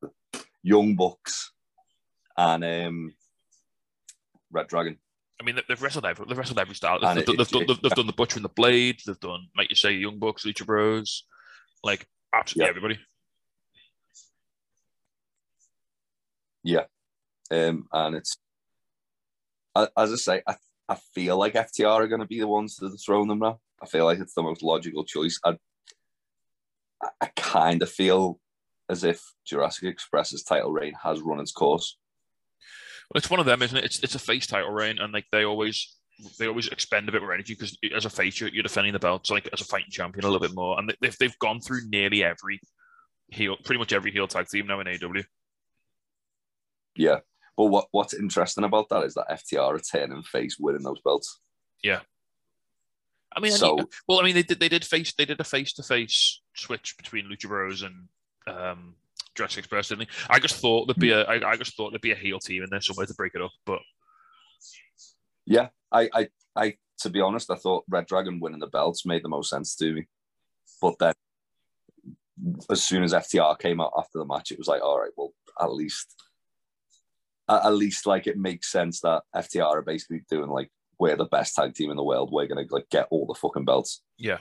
Young 0.62 0.96
Bucks, 0.96 1.52
and 2.36 2.64
um, 2.64 3.14
Red 4.52 4.68
Dragon. 4.68 4.98
I 5.40 5.44
mean, 5.44 5.56
they- 5.56 5.62
they've 5.68 5.80
wrestled 5.82 6.04
every, 6.06 6.26
they've 6.26 6.36
wrestled 6.36 6.58
every 6.58 6.74
style. 6.74 7.00
They've, 7.00 7.18
it- 7.18 7.26
they've, 7.26 7.40
it- 7.40 7.48
done, 7.50 7.62
it- 7.62 7.68
they've, 7.68 7.80
they've 7.82 7.92
done 7.92 8.06
the 8.06 8.12
Butcher 8.12 8.36
and 8.36 8.44
the 8.44 8.48
Blade. 8.50 9.00
They've 9.06 9.18
done, 9.20 9.48
like 9.56 9.70
you 9.70 9.76
say, 9.76 9.92
Young 9.92 10.18
Bucks, 10.18 10.44
Lucha 10.44 10.66
Bros, 10.66 11.24
like 11.82 12.06
absolutely 12.34 12.66
Yeah. 12.66 12.68
everybody. 12.70 12.98
Um, 17.52 17.86
and 17.92 18.14
it's 18.16 18.36
as 19.76 20.12
I 20.12 20.16
say, 20.16 20.42
I, 20.46 20.54
I 20.88 20.96
feel 21.14 21.36
like 21.36 21.54
FTR 21.54 21.88
are 21.90 22.06
going 22.06 22.20
to 22.20 22.26
be 22.26 22.38
the 22.38 22.46
ones 22.46 22.76
that 22.76 22.92
are 22.92 22.96
throwing 22.96 23.26
them 23.28 23.40
now. 23.40 23.58
I 23.82 23.86
feel 23.86 24.04
like 24.04 24.18
it's 24.20 24.34
the 24.34 24.42
most 24.42 24.62
logical 24.62 25.04
choice. 25.04 25.40
I, 25.44 25.56
I, 27.20 27.26
kind 27.36 27.82
of 27.82 27.90
feel 27.90 28.38
as 28.88 29.04
if 29.04 29.22
Jurassic 29.46 29.84
Express's 29.84 30.42
title 30.42 30.72
reign 30.72 30.94
has 31.02 31.20
run 31.20 31.40
its 31.40 31.52
course. 31.52 31.96
Well, 33.10 33.18
it's 33.18 33.30
one 33.30 33.40
of 33.40 33.46
them, 33.46 33.62
isn't 33.62 33.76
it? 33.76 33.84
It's 33.84 34.02
it's 34.02 34.14
a 34.14 34.18
face 34.20 34.46
title 34.46 34.70
reign, 34.70 34.98
and 34.98 35.12
like 35.12 35.26
they 35.32 35.44
always 35.44 35.96
they 36.38 36.46
always 36.46 36.68
expend 36.68 37.08
a 37.08 37.12
bit 37.12 37.22
more 37.22 37.32
energy 37.32 37.54
because 37.54 37.76
as 37.96 38.04
a 38.04 38.10
face 38.10 38.40
you're, 38.40 38.50
you're 38.50 38.62
defending 38.62 38.92
the 38.92 38.98
belts, 38.98 39.30
like 39.30 39.48
as 39.52 39.60
a 39.60 39.64
fighting 39.64 39.90
champion, 39.90 40.24
a 40.24 40.28
little 40.28 40.46
bit 40.46 40.54
more. 40.54 40.78
And 40.78 40.88
they- 40.88 40.96
they've 41.00 41.16
they've 41.18 41.38
gone 41.38 41.60
through 41.60 41.88
nearly 41.88 42.22
every 42.22 42.60
heel, 43.28 43.56
pretty 43.64 43.78
much 43.78 43.92
every 43.92 44.12
heel 44.12 44.28
tag 44.28 44.46
team 44.48 44.66
now 44.66 44.80
in 44.80 44.88
AW. 44.88 45.22
Yeah. 46.96 47.20
But 47.56 47.66
what, 47.66 47.86
what's 47.90 48.14
interesting 48.14 48.64
about 48.64 48.88
that 48.90 49.04
is 49.04 49.14
that 49.14 49.28
FTR 49.30 49.76
are 49.76 49.78
turning 49.78 50.22
face 50.22 50.56
winning 50.58 50.82
those 50.82 51.00
belts. 51.04 51.40
I 53.36 53.40
mean, 53.40 53.52
So- 53.52 53.78
I- 53.78 53.84
well, 54.08 54.20
I 54.20 54.24
mean, 54.24 54.34
they 54.34 54.42
did 54.42 54.60
they 54.60 54.68
did 54.68 54.84
face 54.84 55.12
they 55.14 55.24
did 55.24 55.40
a 55.40 55.44
face 55.44 55.72
to 55.74 55.82
face 55.82 56.40
switch 56.54 56.96
between 56.96 57.26
Lucha 57.26 57.48
Bros 57.48 57.82
and 57.82 58.08
um, 58.46 58.94
Jurassic 59.36 59.58
Express, 59.60 59.88
didn't 59.88 60.08
they? 60.08 60.14
I 60.28 60.38
just 60.40 60.56
thought 60.56 60.86
there'd 60.86 60.98
be 60.98 61.12
a 61.12 61.22
I, 61.24 61.52
I 61.52 61.56
just 61.56 61.76
thought 61.76 61.90
there'd 61.90 62.00
be 62.02 62.12
a 62.12 62.16
heel 62.16 62.38
team 62.40 62.62
in 62.62 62.70
there 62.70 62.80
somewhere 62.80 63.06
to 63.06 63.14
break 63.14 63.34
it 63.34 63.42
up, 63.42 63.52
but 63.64 63.80
Yeah. 65.46 65.68
I, 65.92 66.08
I, 66.14 66.28
I, 66.54 66.74
to 67.00 67.10
be 67.10 67.20
honest, 67.20 67.50
I 67.50 67.56
thought 67.56 67.84
Red 67.88 68.06
Dragon 68.06 68.38
winning 68.38 68.60
the 68.60 68.68
belts 68.68 69.04
made 69.04 69.24
the 69.24 69.28
most 69.28 69.50
sense 69.50 69.74
to 69.76 69.92
me. 69.92 70.06
But 70.80 70.98
then 71.00 71.14
as 72.70 72.82
soon 72.82 73.02
as 73.02 73.12
FTR 73.12 73.58
came 73.58 73.80
out 73.80 73.92
after 73.98 74.18
the 74.18 74.24
match, 74.24 74.52
it 74.52 74.58
was 74.58 74.68
like, 74.68 74.82
all 74.82 74.98
right, 75.00 75.10
well, 75.16 75.32
at 75.60 75.72
least, 75.72 76.14
at 77.48 77.74
least 77.74 78.06
like 78.06 78.26
it 78.28 78.38
makes 78.38 78.70
sense 78.70 79.00
that 79.00 79.22
FTR 79.34 79.64
are 79.66 79.82
basically 79.82 80.22
doing 80.30 80.48
like, 80.48 80.70
we're 81.00 81.16
the 81.16 81.24
best 81.24 81.54
tag 81.56 81.74
team 81.74 81.90
in 81.90 81.96
the 81.96 82.04
world. 82.04 82.30
We're 82.30 82.46
gonna 82.46 82.66
like 82.70 82.88
get 82.90 83.08
all 83.10 83.26
the 83.26 83.34
fucking 83.34 83.64
belts. 83.64 84.02
yeah, 84.18 84.38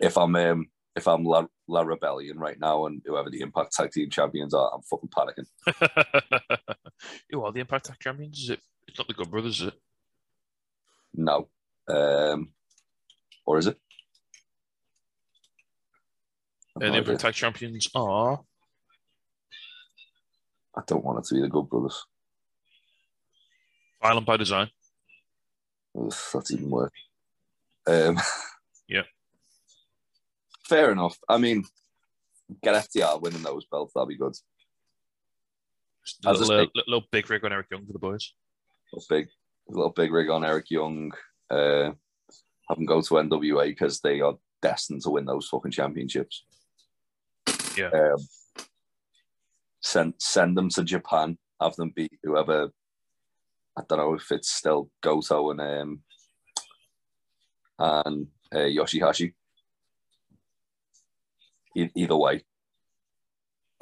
If 0.00 0.16
I'm 0.16 0.34
um, 0.36 0.66
if 0.94 1.06
I'm 1.08 1.24
La, 1.24 1.44
La 1.66 1.82
Rebellion 1.82 2.38
right 2.38 2.58
now 2.58 2.86
and 2.86 3.02
whoever 3.04 3.28
the 3.28 3.40
Impact 3.40 3.72
Tag 3.74 3.90
Team 3.90 4.08
Champions 4.08 4.54
are, 4.54 4.70
I'm 4.72 4.82
fucking 4.82 5.10
panicking. 5.10 6.58
Who 7.30 7.42
are 7.42 7.52
the 7.52 7.60
Impact 7.60 7.86
Tag 7.86 7.96
Champions? 8.00 8.38
Is 8.38 8.50
it? 8.50 8.60
It's 8.86 8.96
not 8.96 9.08
the 9.08 9.14
Good 9.14 9.30
Brothers, 9.30 9.60
is 9.60 9.68
it? 9.68 9.74
No, 11.14 11.48
um, 11.88 12.52
or 13.44 13.58
is 13.58 13.66
it? 13.66 13.78
I've 16.76 16.88
Uh, 16.88 16.92
the. 16.92 16.98
Impact 16.98 17.20
Tag 17.20 17.34
Champions 17.34 17.88
are 17.94 18.40
I 20.78 20.82
don't 20.86 21.04
want 21.04 21.18
it 21.18 21.24
to 21.28 21.34
be 21.34 21.40
the 21.40 21.48
Good 21.48 21.68
Brothers. 21.68 22.04
Violent 24.02 24.26
by 24.26 24.36
Design. 24.36 24.70
Ugh, 25.98 26.14
that's 26.32 26.52
even 26.52 26.70
worse. 26.70 26.90
Um, 27.86 28.18
Yeah. 28.88 29.02
Fair 30.64 30.92
enough. 30.92 31.18
I 31.28 31.38
mean, 31.38 31.64
get 32.62 32.88
FTR 32.88 33.20
winning 33.20 33.42
those 33.42 33.66
belts. 33.66 33.92
That'd 33.94 34.08
be 34.08 34.16
good. 34.16 34.34
Just 36.04 36.24
a 36.24 36.32
little, 36.32 36.60
uh, 36.60 36.66
little 36.86 37.06
big 37.10 37.28
rig 37.28 37.44
on 37.44 37.52
Eric 37.52 37.66
Young 37.70 37.84
for 37.86 37.92
the 37.92 37.98
boys. 37.98 38.32
A 38.94 39.00
big, 39.08 39.26
a 39.68 39.72
little 39.72 39.90
big 39.90 40.12
rig 40.12 40.30
on 40.30 40.44
Eric 40.44 40.70
Young. 40.70 41.12
Uh, 41.50 41.92
have 42.68 42.76
them 42.76 42.86
go 42.86 43.00
to 43.00 43.14
NWA 43.14 43.66
because 43.66 44.00
they 44.00 44.20
are 44.20 44.34
destined 44.62 45.02
to 45.02 45.10
win 45.10 45.24
those 45.24 45.48
fucking 45.48 45.72
championships. 45.72 46.44
Yeah. 47.76 47.90
Um, 47.92 48.18
send 49.80 50.14
send 50.18 50.56
them 50.56 50.68
to 50.70 50.84
Japan. 50.84 51.38
Have 51.60 51.76
them 51.76 51.92
beat 51.94 52.18
whoever. 52.22 52.70
I 53.76 53.82
don't 53.88 53.98
know 53.98 54.14
if 54.14 54.30
it's 54.32 54.50
still 54.50 54.90
Goto 55.02 55.50
and 55.50 55.60
um 55.60 56.00
and 57.78 58.28
uh, 58.54 58.58
Yoshihashi. 58.58 59.34
E- 61.76 61.90
either 61.94 62.16
way, 62.16 62.42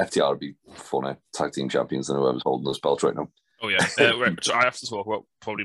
FTR 0.01 0.31
would 0.31 0.41
be 0.41 0.57
funner 0.73 1.17
tag 1.33 1.53
team 1.53 1.69
champions 1.69 2.09
than 2.09 2.17
whoever's 2.17 2.43
holding 2.43 2.67
this 2.67 2.81
belt 2.81 3.03
right 3.03 3.15
now. 3.15 3.29
Oh 3.63 3.69
yeah. 3.69 3.87
Uh, 3.99 4.19
right, 4.21 4.37
so 4.43 4.55
I 4.55 4.65
have 4.65 4.77
to 4.77 4.87
talk 4.87 5.07
about 5.07 5.25
probably 5.41 5.65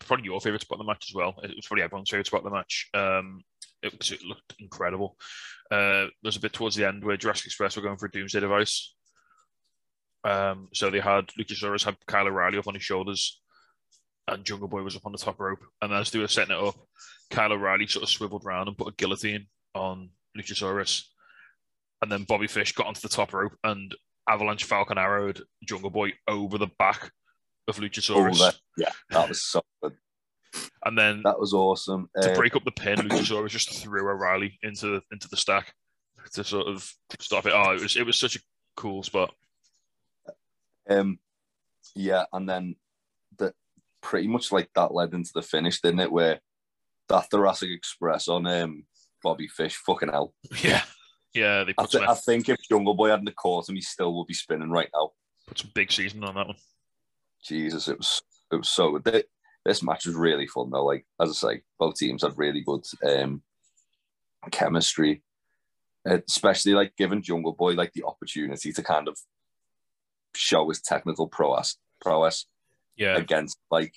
probably 0.00 0.24
your 0.24 0.40
favorite 0.40 0.62
spot 0.62 0.78
in 0.78 0.86
the 0.86 0.92
match 0.92 1.06
as 1.10 1.14
well. 1.14 1.34
It 1.42 1.56
was 1.56 1.66
probably 1.66 1.84
everyone's 1.84 2.10
favorite 2.10 2.26
spot 2.26 2.42
in 2.42 2.50
the 2.50 2.56
match. 2.56 2.88
Um, 2.92 3.42
it, 3.82 4.10
it 4.10 4.22
looked 4.22 4.54
incredible. 4.58 5.16
Uh, 5.70 6.06
there's 6.22 6.36
a 6.36 6.40
bit 6.40 6.52
towards 6.52 6.76
the 6.76 6.86
end 6.86 7.02
where 7.02 7.16
Jurassic 7.16 7.46
Express 7.46 7.76
were 7.76 7.82
going 7.82 7.96
for 7.96 8.06
a 8.06 8.10
Doomsday 8.10 8.40
device. 8.40 8.94
Um, 10.24 10.68
so 10.74 10.90
they 10.90 11.00
had 11.00 11.28
Luchasaurus 11.38 11.84
had 11.84 11.96
Kyle 12.06 12.26
O'Reilly 12.26 12.58
up 12.58 12.66
on 12.68 12.74
his 12.74 12.82
shoulders, 12.82 13.40
and 14.28 14.44
Jungle 14.44 14.68
Boy 14.68 14.82
was 14.82 14.96
up 14.96 15.06
on 15.06 15.12
the 15.12 15.18
top 15.18 15.40
rope. 15.40 15.60
And 15.80 15.92
as 15.92 16.10
they 16.10 16.18
were 16.18 16.28
setting 16.28 16.56
it 16.56 16.62
up, 16.62 16.76
Kyle 17.30 17.52
O'Reilly 17.52 17.86
sort 17.86 18.02
of 18.02 18.08
swiveled 18.10 18.44
around 18.44 18.68
and 18.68 18.76
put 18.76 18.88
a 18.88 18.94
guillotine 18.96 19.46
on 19.74 20.10
Luchasaurus. 20.36 21.04
And 22.02 22.10
then 22.10 22.24
Bobby 22.24 22.46
Fish 22.46 22.72
got 22.72 22.86
onto 22.86 23.00
the 23.00 23.08
top 23.08 23.32
rope 23.32 23.56
and 23.64 23.94
Avalanche 24.28 24.64
Falcon 24.64 24.98
arrowed 24.98 25.42
Jungle 25.64 25.90
Boy 25.90 26.12
over 26.28 26.56
the 26.58 26.68
back 26.78 27.10
of 27.68 27.76
Luchasaurus. 27.76 28.40
Over. 28.40 28.52
Yeah, 28.76 28.90
that 29.10 29.28
was 29.28 29.42
something. 29.44 29.98
And 30.84 30.98
then 30.98 31.22
That 31.24 31.38
was 31.38 31.52
awesome. 31.52 32.08
to 32.22 32.32
Uh, 32.32 32.34
break 32.34 32.56
up 32.56 32.64
the 32.64 32.70
pin, 32.72 32.98
Luchasaurus 32.98 33.50
just 33.50 33.70
threw 33.82 34.08
O'Reilly 34.08 34.58
into 34.62 35.00
into 35.12 35.28
the 35.28 35.36
stack 35.36 35.74
to 36.32 36.42
sort 36.44 36.66
of 36.68 36.90
stop 37.20 37.46
it. 37.46 37.52
Oh, 37.54 37.72
it 37.72 37.80
was 37.82 37.96
it 37.96 38.04
was 38.06 38.18
such 38.18 38.36
a 38.36 38.40
cool 38.76 39.02
spot. 39.02 39.34
Um, 40.88 41.18
yeah, 41.94 42.24
and 42.32 42.48
then 42.48 42.76
the 43.38 43.54
pretty 44.00 44.28
much 44.28 44.52
like 44.52 44.70
that 44.74 44.94
led 44.94 45.14
into 45.14 45.30
the 45.34 45.42
finish, 45.42 45.80
didn't 45.80 46.00
it? 46.00 46.12
Where 46.12 46.40
that 47.08 47.30
Thoracic 47.30 47.70
Express 47.70 48.28
on 48.28 48.46
um 48.46 48.84
Bobby 49.22 49.48
Fish, 49.48 49.76
fucking 49.76 50.10
hell. 50.10 50.34
Yeah, 50.62 50.82
yeah. 51.34 51.64
They 51.64 51.74
I, 51.78 51.86
th- 51.86 52.04
I 52.04 52.14
think 52.14 52.48
if 52.48 52.58
Jungle 52.68 52.94
Boy 52.94 53.10
hadn't 53.10 53.34
caught 53.36 53.68
him, 53.68 53.76
he 53.76 53.82
still 53.82 54.16
would 54.16 54.26
be 54.26 54.34
spinning 54.34 54.70
right 54.70 54.88
now. 54.94 55.10
put 55.46 55.58
some 55.58 55.70
big 55.74 55.92
season 55.92 56.24
on 56.24 56.34
that 56.34 56.46
one. 56.46 56.56
Jesus, 57.42 57.88
it 57.88 57.98
was 57.98 58.22
it 58.52 58.56
was 58.56 58.68
so 58.68 58.98
good. 58.98 59.24
This 59.64 59.82
match 59.82 60.06
was 60.06 60.14
really 60.14 60.46
fun 60.46 60.70
though. 60.70 60.84
Like 60.84 61.06
as 61.20 61.30
I 61.30 61.32
say, 61.54 61.62
both 61.78 61.96
teams 61.96 62.22
had 62.22 62.36
really 62.36 62.62
good 62.62 62.84
um 63.06 63.42
chemistry, 64.50 65.22
especially 66.06 66.72
like 66.72 66.96
giving 66.96 67.22
Jungle 67.22 67.52
Boy 67.52 67.72
like 67.74 67.92
the 67.92 68.04
opportunity 68.04 68.72
to 68.72 68.82
kind 68.82 69.08
of 69.08 69.18
show 70.34 70.68
his 70.68 70.80
technical 70.80 71.28
prowess 71.28 71.76
prowess 72.00 72.46
Yeah, 72.96 73.16
against 73.16 73.58
like 73.70 73.94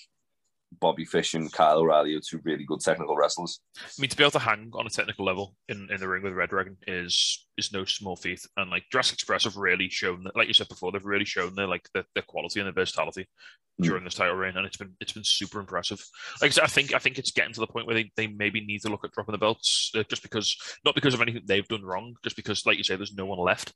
Bobby 0.79 1.05
Fish 1.05 1.35
and 1.35 1.51
Kyle 1.51 1.77
O'Reilly, 1.79 2.15
are 2.15 2.19
two 2.19 2.39
really 2.43 2.65
good 2.65 2.79
technical 2.79 3.15
wrestlers. 3.15 3.59
I 3.77 3.81
mean 3.99 4.09
to 4.09 4.17
be 4.17 4.23
able 4.23 4.31
to 4.31 4.39
hang 4.39 4.71
on 4.73 4.87
a 4.87 4.89
technical 4.89 5.23
level 5.25 5.55
in, 5.69 5.87
in 5.91 5.99
the 5.99 6.07
ring 6.07 6.23
with 6.23 6.33
Red 6.33 6.49
Dragon 6.49 6.77
is 6.87 7.45
is 7.57 7.71
no 7.71 7.85
small 7.85 8.15
feat. 8.15 8.41
And 8.57 8.71
like 8.71 8.85
Jurassic 8.91 9.13
Express 9.13 9.43
have 9.43 9.55
really 9.55 9.89
shown 9.89 10.23
that, 10.23 10.35
like 10.35 10.47
you 10.47 10.53
said 10.53 10.69
before, 10.69 10.91
they've 10.91 11.05
really 11.05 11.25
shown 11.25 11.53
their 11.53 11.67
like 11.67 11.87
their, 11.93 12.05
their 12.15 12.23
quality 12.23 12.59
and 12.59 12.67
their 12.67 12.73
versatility 12.73 13.27
Mm. 13.81 13.85
during 13.85 14.03
this 14.03 14.13
title 14.13 14.35
reign, 14.35 14.55
and 14.55 14.67
it's 14.67 14.77
been 14.77 14.93
it's 14.99 15.13
been 15.13 15.23
super 15.23 15.59
impressive. 15.59 15.99
Like 16.43 16.49
I 16.49 16.51
said, 16.51 16.63
I 16.63 16.67
think 16.67 16.93
I 16.93 16.99
think 16.99 17.17
it's 17.17 17.31
getting 17.31 17.55
to 17.55 17.59
the 17.59 17.65
point 17.65 17.87
where 17.87 17.95
they, 17.95 18.11
they 18.15 18.27
maybe 18.27 18.63
need 18.63 18.83
to 18.83 18.89
look 18.89 19.03
at 19.03 19.11
dropping 19.13 19.31
the 19.31 19.39
belts, 19.39 19.91
uh, 19.95 20.03
just 20.07 20.21
because 20.21 20.55
not 20.85 20.93
because 20.93 21.15
of 21.15 21.21
anything 21.23 21.41
they've 21.47 21.67
done 21.67 21.81
wrong, 21.81 22.13
just 22.23 22.35
because 22.35 22.67
like 22.67 22.77
you 22.77 22.83
say, 22.83 22.95
there's 22.95 23.15
no 23.15 23.25
one 23.25 23.39
left. 23.39 23.73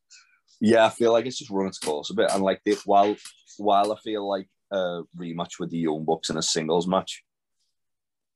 Yeah, 0.60 0.86
I 0.86 0.90
feel 0.90 1.12
like 1.12 1.26
it's 1.26 1.38
just 1.38 1.52
run 1.52 1.68
its 1.68 1.78
course 1.80 2.10
a 2.10 2.14
bit. 2.16 2.32
And 2.32 2.44
like 2.44 2.62
it, 2.66 2.80
while 2.86 3.16
while 3.58 3.92
I 3.92 3.98
feel 4.00 4.28
like 4.28 4.50
a 4.72 5.02
rematch 5.18 5.60
with 5.60 5.70
the 5.70 5.78
Young 5.78 6.04
Bucks 6.04 6.30
in 6.30 6.38
a 6.38 6.42
singles 6.42 6.88
match 6.88 7.24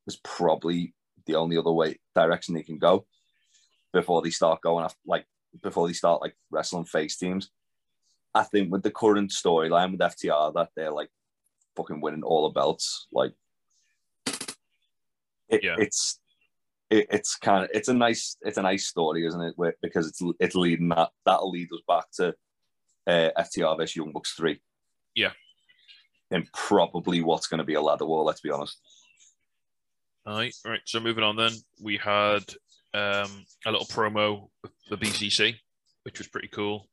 is 0.08 0.20
probably 0.24 0.94
the 1.26 1.36
only 1.36 1.58
other 1.58 1.72
way 1.72 2.00
direction 2.16 2.56
they 2.56 2.64
can 2.64 2.78
go 2.78 3.06
before 3.94 4.22
they 4.22 4.30
start 4.30 4.62
going 4.62 4.86
after 4.86 4.98
like 5.06 5.26
before 5.62 5.88
they 5.88 5.94
start 5.94 6.22
like 6.22 6.36
wrestling 6.50 6.86
face 6.86 7.18
teams. 7.18 7.50
I 8.34 8.44
think 8.44 8.72
with 8.72 8.84
the 8.84 8.92
current 8.92 9.32
storyline 9.32 9.92
with 9.92 10.00
FTR 10.00 10.54
that 10.54 10.70
they're 10.76 10.92
like 10.92 11.10
fucking 11.76 12.00
winning 12.00 12.24
all 12.24 12.44
the 12.48 12.54
belts, 12.54 13.08
like 13.12 13.34
it, 15.50 15.64
Yeah. 15.64 15.76
it's 15.78 16.21
it, 16.92 17.08
it's 17.10 17.38
kind 17.38 17.64
of 17.64 17.70
it's 17.74 17.88
a 17.88 17.94
nice 17.94 18.38
it's 18.42 18.58
a 18.58 18.62
nice 18.62 18.86
story, 18.86 19.26
isn't 19.26 19.42
it? 19.42 19.54
Where, 19.56 19.74
because 19.82 20.08
it's 20.08 20.22
it's 20.40 20.56
leading 20.56 20.90
that 20.90 21.10
that'll 21.26 21.50
lead 21.50 21.70
us 21.74 21.82
back 21.88 22.12
to 22.18 22.36
uh, 23.08 23.30
FTR 23.40 23.78
vs 23.78 23.96
Young 23.96 24.12
Bucks 24.12 24.34
three. 24.34 24.62
Yeah. 25.16 25.32
and 26.30 26.48
probably 26.54 27.22
what's 27.22 27.48
going 27.48 27.58
to 27.58 27.66
be 27.66 27.74
a 27.74 27.82
ladder 27.82 28.06
war. 28.06 28.24
Let's 28.24 28.42
be 28.42 28.52
honest. 28.52 28.78
All 30.26 30.38
right, 30.38 30.54
all 30.64 30.72
right. 30.72 30.82
So 30.86 31.00
moving 31.00 31.24
on, 31.24 31.36
then 31.36 31.52
we 31.82 31.98
had 31.98 32.44
um, 32.94 33.46
a 33.66 33.72
little 33.72 33.88
promo 33.88 34.50
with 34.62 34.72
the 34.90 34.98
BCC, 34.98 35.56
which 36.04 36.20
was 36.20 36.28
pretty 36.28 36.50
cool. 36.50 36.88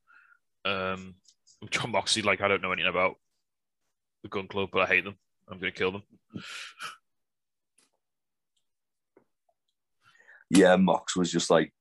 Um, 0.64 1.16
John 1.70 1.90
Moxley, 1.90 2.22
like 2.22 2.40
I 2.40 2.48
don't 2.48 2.62
know 2.62 2.72
anything 2.72 2.90
about 2.90 3.16
the 4.22 4.28
Gunn 4.28 4.48
Club, 4.48 4.70
but 4.72 4.82
I 4.82 4.86
hate 4.86 5.04
them. 5.04 5.16
I'm 5.50 5.58
going 5.58 5.72
to 5.72 5.78
kill 5.78 5.92
them. 5.92 6.02
Yeah, 10.50 10.76
Mox 10.76 11.16
was 11.16 11.30
just 11.30 11.50
like 11.50 11.72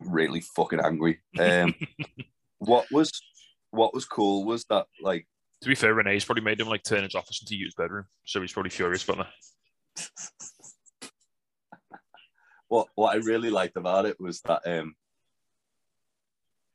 really 0.00 0.40
fucking 0.40 0.80
angry. 0.80 1.20
Um, 1.38 1.74
what 2.58 2.86
was 2.90 3.10
what 3.70 3.94
was 3.94 4.04
cool 4.04 4.44
was 4.44 4.64
that 4.66 4.86
like 5.02 5.26
To 5.62 5.68
be 5.68 5.74
fair, 5.74 5.94
Renee's 5.94 6.24
probably 6.24 6.44
made 6.44 6.60
him 6.60 6.68
like 6.68 6.82
turn 6.82 7.04
his 7.04 7.14
office 7.14 7.40
into 7.40 7.62
his 7.62 7.74
bedroom, 7.74 8.06
so 8.24 8.40
he's 8.40 8.52
probably 8.52 8.70
furious 8.70 9.04
about 9.08 9.26
that. 9.96 10.08
what 12.68 12.88
what 12.94 13.14
I 13.14 13.18
really 13.18 13.50
liked 13.50 13.76
about 13.76 14.06
it 14.06 14.20
was 14.20 14.40
that 14.42 14.62
um 14.66 14.94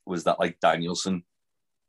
was 0.05 0.23
that 0.25 0.39
like 0.39 0.59
Danielson 0.59 1.23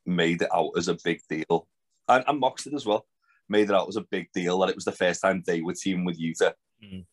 made 0.05 0.41
it 0.41 0.49
out 0.53 0.71
as 0.77 0.87
a 0.87 0.97
big 1.03 1.19
deal, 1.29 1.67
and, 2.07 2.23
and 2.27 2.39
Mox 2.39 2.63
did 2.63 2.73
as 2.73 2.85
well. 2.85 3.05
Made 3.49 3.69
it 3.69 3.75
out 3.75 3.87
as 3.87 3.95
a 3.97 4.01
big 4.01 4.31
deal 4.33 4.59
that 4.59 4.69
it 4.69 4.75
was 4.75 4.85
the 4.85 4.91
first 4.91 5.21
time 5.21 5.43
they 5.45 5.61
were 5.61 5.73
teaming 5.73 6.05
with 6.05 6.19
Utah. 6.19 6.51
Mhm. 6.83 7.05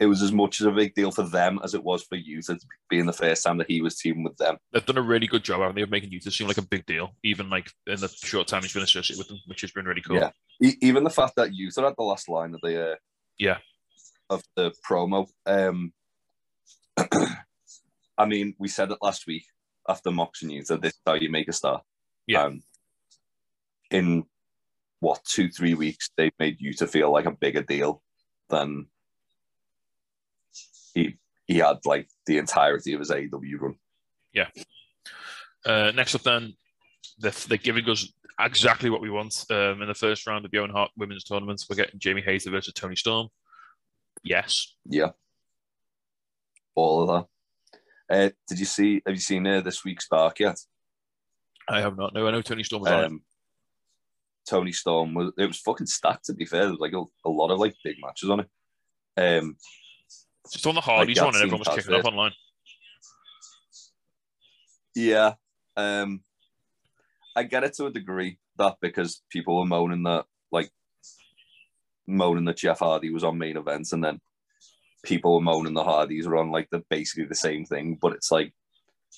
It 0.00 0.06
was 0.06 0.22
as 0.22 0.32
much 0.32 0.60
as 0.60 0.66
a 0.66 0.72
big 0.72 0.94
deal 0.94 1.12
for 1.12 1.22
them 1.22 1.60
as 1.62 1.72
it 1.74 1.84
was 1.84 2.02
for 2.02 2.16
Utah 2.16 2.54
being 2.90 3.06
the 3.06 3.12
first 3.12 3.44
time 3.44 3.58
that 3.58 3.70
he 3.70 3.80
was 3.80 3.96
teaming 3.96 4.24
with 4.24 4.36
them. 4.38 4.56
They've 4.72 4.84
done 4.84 4.98
a 4.98 5.02
really 5.02 5.28
good 5.28 5.44
job, 5.44 5.60
haven't 5.60 5.76
they, 5.76 5.82
of 5.82 5.90
making 5.90 6.10
Utah 6.10 6.30
seem 6.30 6.48
like 6.48 6.58
a 6.58 6.62
big 6.62 6.84
deal, 6.84 7.12
even 7.22 7.48
like 7.48 7.70
in 7.86 8.00
the 8.00 8.08
short 8.08 8.48
time 8.48 8.62
he's 8.62 8.72
been 8.72 8.82
associated 8.82 9.18
with 9.18 9.28
them, 9.28 9.38
which 9.46 9.60
has 9.60 9.70
been 9.70 9.84
really 9.84 10.00
cool. 10.02 10.16
Yeah. 10.16 10.30
E- 10.62 10.76
even 10.82 11.04
the 11.04 11.10
fact 11.10 11.34
that 11.36 11.54
Utah 11.54 11.84
had 11.84 11.94
the 11.96 12.02
last 12.02 12.28
line 12.28 12.54
of 12.54 12.60
the 12.62 12.92
uh, 12.92 12.94
Yeah. 13.38 13.58
of 14.28 14.42
the 14.56 14.72
promo. 14.88 15.28
Um, 15.46 15.92
I 18.18 18.26
mean, 18.26 18.54
we 18.58 18.68
said 18.68 18.90
it 18.90 18.98
last 19.02 19.26
week 19.26 19.44
after 19.88 20.10
Mox 20.10 20.42
and 20.42 20.52
Utah. 20.52 20.76
This 20.76 20.92
is 20.94 21.00
how 21.06 21.14
you 21.14 21.30
make 21.30 21.48
a 21.48 21.52
star. 21.52 21.82
Yeah. 22.26 22.44
Um, 22.44 22.62
in 23.90 24.24
what 25.00 25.24
two 25.24 25.48
three 25.50 25.74
weeks, 25.74 26.10
they 26.16 26.32
made 26.38 26.56
Utah 26.60 26.86
feel 26.86 27.12
like 27.12 27.26
a 27.26 27.30
bigger 27.32 27.62
deal 27.62 28.02
than 28.48 28.86
he 30.94 31.16
he 31.46 31.58
had 31.58 31.78
like 31.84 32.08
the 32.26 32.38
entirety 32.38 32.94
of 32.94 33.00
his 33.00 33.10
AEW 33.10 33.60
run. 33.60 33.74
Yeah. 34.32 34.48
Uh, 35.66 35.92
next 35.94 36.14
up, 36.14 36.22
then, 36.22 36.54
they're, 37.18 37.32
they're 37.48 37.58
giving 37.58 37.88
us 37.88 38.12
exactly 38.40 38.90
what 38.90 39.00
we 39.00 39.10
want. 39.10 39.44
Um, 39.50 39.82
in 39.82 39.88
the 39.88 39.94
first 39.94 40.26
round 40.26 40.44
of 40.44 40.50
the 40.50 40.58
Owen 40.58 40.70
Hart 40.70 40.90
Women's 40.96 41.24
Tournament, 41.24 41.64
we're 41.68 41.76
getting 41.76 42.00
Jamie 42.00 42.22
Hayter 42.22 42.50
versus 42.50 42.74
Toni 42.74 42.96
Storm. 42.96 43.28
Yes. 44.22 44.74
Yeah, 44.86 45.10
all 46.74 47.02
of 47.02 47.26
that. 48.08 48.14
Uh, 48.14 48.30
did 48.48 48.58
you 48.58 48.66
see? 48.66 49.02
Have 49.06 49.14
you 49.14 49.20
seen 49.20 49.46
uh, 49.46 49.60
this 49.60 49.84
week's 49.84 50.08
Dark 50.08 50.40
yet? 50.40 50.58
I 51.68 51.80
have 51.80 51.96
not. 51.96 52.14
No, 52.14 52.26
I 52.26 52.30
know 52.30 52.42
Toni 52.42 52.64
Storm 52.64 52.82
was 52.82 52.92
on 52.92 53.00
it. 53.00 53.06
Um, 53.06 53.22
Toni 54.48 54.72
Storm 54.72 55.14
was 55.14 55.32
it 55.38 55.46
was 55.46 55.58
fucking 55.60 55.86
stacked 55.86 56.26
to 56.26 56.34
be 56.34 56.44
fair. 56.44 56.62
There 56.62 56.70
was 56.70 56.80
like 56.80 56.92
a, 56.92 57.02
a 57.24 57.30
lot 57.30 57.50
of 57.50 57.58
like 57.58 57.74
big 57.82 57.96
matches 58.00 58.28
on 58.30 58.40
it. 58.40 58.48
Um, 59.16 59.56
Just 60.50 60.66
on 60.66 60.74
the 60.74 60.80
Hardys 60.80 61.18
I've 61.18 61.24
one, 61.24 61.34
and 61.34 61.42
everyone 61.44 61.62
was 61.66 61.76
kicking 61.76 61.94
off 61.94 62.04
online. 62.04 62.32
yeah, 64.94 65.34
um, 65.76 66.20
I 67.34 67.42
get 67.44 67.64
it 67.64 67.74
to 67.74 67.86
a 67.86 67.90
degree 67.90 68.38
that 68.58 68.76
because 68.80 69.22
people 69.30 69.58
were 69.58 69.66
moaning 69.66 70.02
that 70.04 70.26
like 70.52 70.70
moaning 72.06 72.44
that 72.44 72.58
Jeff 72.58 72.80
Hardy 72.80 73.10
was 73.10 73.24
on 73.24 73.38
main 73.38 73.56
events, 73.56 73.92
and 73.92 74.04
then 74.04 74.20
people 75.02 75.34
were 75.34 75.40
moaning 75.40 75.74
the 75.74 75.84
Hardys 75.84 76.26
were 76.26 76.36
on 76.36 76.50
like 76.50 76.68
the 76.70 76.82
basically 76.90 77.24
the 77.24 77.34
same 77.34 77.64
thing. 77.64 77.98
But 78.00 78.12
it's 78.12 78.30
like 78.30 78.52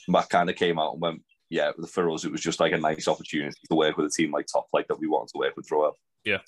Matt 0.08 0.30
kind 0.30 0.48
of 0.48 0.56
came 0.56 0.78
out 0.78 0.92
and 0.92 1.02
went, 1.02 1.22
yeah, 1.50 1.72
for 1.88 2.10
us 2.10 2.24
it 2.24 2.32
was 2.32 2.40
just 2.40 2.60
like 2.60 2.72
a 2.72 2.78
nice 2.78 3.08
opportunity 3.08 3.58
to 3.68 3.76
work 3.76 3.96
with 3.96 4.06
a 4.06 4.10
team 4.10 4.32
like 4.32 4.46
Top 4.46 4.70
Flight 4.70 4.86
that 4.88 5.00
we 5.00 5.08
wanted 5.08 5.32
to 5.32 5.38
work 5.38 5.56
with 5.56 5.68
throughout. 5.68 5.96
Yeah. 6.24 6.38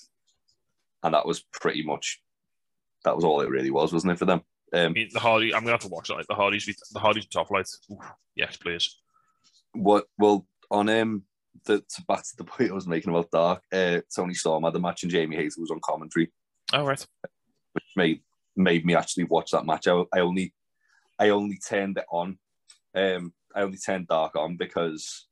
and 1.03 1.13
that 1.13 1.25
was 1.25 1.45
pretty 1.53 1.83
much 1.83 2.21
that 3.05 3.15
was 3.15 3.23
all 3.23 3.39
it 3.41 3.49
really 3.49 3.71
was, 3.71 3.93
wasn't 3.93 4.11
it 4.11 4.19
for 4.19 4.25
them? 4.25 4.41
Um, 4.73 4.85
I 4.85 4.89
mean, 4.89 5.09
the 5.11 5.19
Hardy. 5.19 5.53
I'm 5.53 5.61
gonna 5.61 5.71
have 5.73 5.81
to 5.81 5.87
watch 5.87 6.09
that. 6.09 6.25
The 6.27 6.35
Hardys, 6.35 6.65
the 6.65 6.99
Hardys 6.99 7.25
Top 7.27 7.47
Flight. 7.47 7.67
Oof, 7.91 7.97
yes, 8.35 8.55
please. 8.57 8.97
what 9.73 10.05
well 10.17 10.45
on 10.71 10.89
um 10.89 11.23
the 11.65 11.79
to 11.79 12.03
back 12.07 12.23
to 12.23 12.37
the 12.37 12.43
point 12.45 12.71
I 12.71 12.73
was 12.73 12.87
making 12.87 13.09
about 13.09 13.31
Dark, 13.31 13.63
uh, 13.73 14.01
Toni 14.15 14.33
Storm 14.33 14.63
had 14.63 14.73
the 14.73 14.79
match 14.79 15.03
and 15.03 15.11
Jamie 15.11 15.35
Hayter 15.35 15.59
was 15.59 15.71
on 15.71 15.79
commentary, 15.83 16.31
Oh 16.73 16.85
right. 16.85 17.05
which 17.73 17.83
made 17.95 18.21
made 18.55 18.85
me 18.85 18.95
actually 18.95 19.23
watch 19.25 19.51
that 19.51 19.65
match. 19.65 19.87
I, 19.87 20.03
I 20.13 20.19
only 20.19 20.53
I 21.17 21.29
only 21.29 21.57
turned 21.57 21.97
it 21.97 22.05
on. 22.11 22.37
Um, 22.95 23.33
I 23.55 23.61
only 23.61 23.77
turned 23.77 24.07
Dark 24.07 24.35
on 24.35 24.57
because 24.57 25.27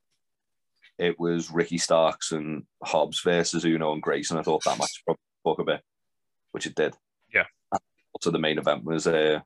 it 0.98 1.20
was 1.20 1.52
Ricky 1.52 1.78
Starks 1.78 2.32
and 2.32 2.64
Hobbs 2.84 3.22
versus 3.22 3.64
Uno 3.66 3.94
and 3.94 4.02
Grace, 4.02 4.32
and 4.32 4.40
I 4.40 4.44
thought 4.44 4.64
that 4.64 4.80
match 4.80 5.04
probably 5.06 5.22
fuck 5.44 5.60
a 5.60 5.64
bit, 5.64 5.82
which 6.52 6.66
it 6.66 6.76
did. 6.76 6.96
Also, 8.20 8.32
the 8.32 8.40
main 8.40 8.58
event 8.58 8.84
was 8.84 9.06
uh, 9.06 9.40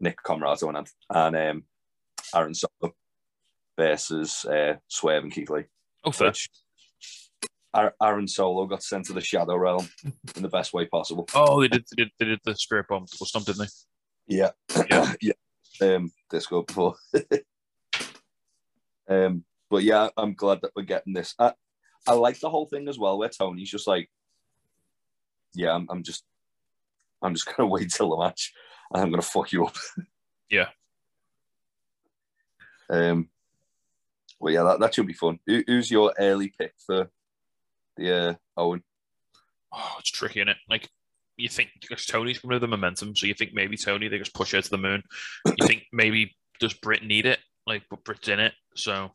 Nick 0.00 0.18
Comoroto 0.22 0.68
and 0.68 0.86
and 1.08 1.36
um, 1.36 1.64
Aaron 2.34 2.54
Solo 2.54 2.94
versus 3.78 4.44
uh, 4.44 4.74
Swerve 4.86 5.24
and 5.24 5.32
Keith 5.32 5.48
Lee. 5.48 5.64
Oh, 6.04 6.12
fair. 6.12 6.32
Aaron 8.02 8.28
Solo 8.28 8.66
got 8.66 8.82
sent 8.82 9.06
to 9.06 9.14
the 9.14 9.22
Shadow 9.22 9.56
Realm 9.56 9.88
in 10.36 10.42
the 10.42 10.48
best 10.48 10.74
way 10.74 10.84
possible. 10.86 11.26
Oh, 11.34 11.60
they 11.60 11.68
did. 11.68 11.84
They 11.96 12.04
did. 12.04 12.12
They 12.18 12.26
did 12.26 12.40
the 12.44 12.54
spirit 12.54 12.86
bomb 12.88 13.06
or 13.18 13.26
something, 13.26 13.54
didn't 13.54 13.70
they? 14.28 14.36
Yeah, 14.36 14.50
Yeah. 14.90 15.12
yeah. 15.80 15.94
Um, 15.96 16.10
disco 16.28 16.62
before. 16.62 16.96
um, 19.08 19.44
but 19.70 19.84
yeah, 19.84 20.08
I'm 20.16 20.34
glad 20.34 20.60
that 20.62 20.72
we're 20.76 20.82
getting 20.82 21.14
this. 21.14 21.34
I, 21.38 21.54
I 22.06 22.12
like 22.12 22.40
the 22.40 22.50
whole 22.50 22.66
thing 22.66 22.88
as 22.88 22.98
well, 22.98 23.16
where 23.16 23.28
Toni's 23.28 23.70
just 23.70 23.86
like, 23.86 24.10
"Yeah, 25.54 25.72
I'm, 25.72 25.86
I'm 25.88 26.02
just, 26.02 26.24
I'm 27.22 27.34
just 27.34 27.46
gonna 27.46 27.68
wait 27.70 27.90
till 27.90 28.10
the 28.10 28.18
match, 28.18 28.52
and 28.92 29.02
I'm 29.02 29.10
gonna 29.10 29.22
fuck 29.22 29.52
you 29.52 29.66
up." 29.66 29.76
Yeah. 30.50 30.68
Um. 32.88 33.28
Well, 34.40 34.54
yeah, 34.54 34.62
that, 34.62 34.80
that 34.80 34.94
should 34.94 35.06
be 35.06 35.12
fun. 35.12 35.38
Who, 35.46 35.62
who's 35.66 35.90
your 35.90 36.14
early 36.18 36.54
pick 36.58 36.72
for 36.86 37.10
the 37.98 38.16
uh, 38.16 38.34
Owen? 38.56 38.82
Oh, 39.70 39.96
it's 39.98 40.10
tricky, 40.10 40.40
is 40.40 40.48
it? 40.48 40.56
Like 40.70 40.88
you 41.36 41.48
think 41.48 41.70
because 41.80 42.06
Toni's 42.06 42.38
coming 42.38 42.54
with 42.54 42.62
the 42.62 42.68
momentum, 42.68 43.14
so 43.14 43.26
you 43.26 43.34
think 43.34 43.52
maybe 43.52 43.76
Toni 43.76 44.08
they 44.08 44.18
just 44.18 44.32
push 44.32 44.52
her 44.52 44.62
to 44.62 44.70
the 44.70 44.78
moon. 44.78 45.02
You 45.44 45.66
think 45.66 45.84
maybe 45.92 46.34
does 46.60 46.72
Britt 46.72 47.04
need 47.04 47.26
it? 47.26 47.40
Like, 47.66 47.82
but 47.90 48.04
Britt's 48.04 48.28
in 48.28 48.40
it, 48.40 48.54
so 48.74 49.10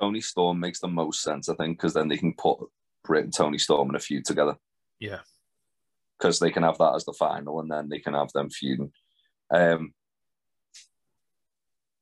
Toni 0.00 0.20
Storm 0.20 0.60
makes 0.60 0.80
the 0.80 0.88
most 0.88 1.22
sense, 1.22 1.48
I 1.48 1.54
think, 1.54 1.78
because 1.78 1.94
then 1.94 2.08
they 2.08 2.16
can 2.16 2.34
put 2.34 2.58
Britt 3.04 3.24
and 3.24 3.34
Toni 3.34 3.58
Storm 3.58 3.88
in 3.90 3.96
a 3.96 4.00
feud 4.00 4.24
together. 4.24 4.56
Yeah. 5.00 5.20
Because 6.18 6.38
they 6.40 6.50
can 6.50 6.64
have 6.64 6.78
that 6.78 6.94
as 6.96 7.04
the 7.04 7.12
final, 7.12 7.60
and 7.60 7.70
then 7.70 7.88
they 7.88 8.00
can 8.00 8.14
have 8.14 8.32
them 8.32 8.50
feuding. 8.50 8.92
Um, 9.54 9.94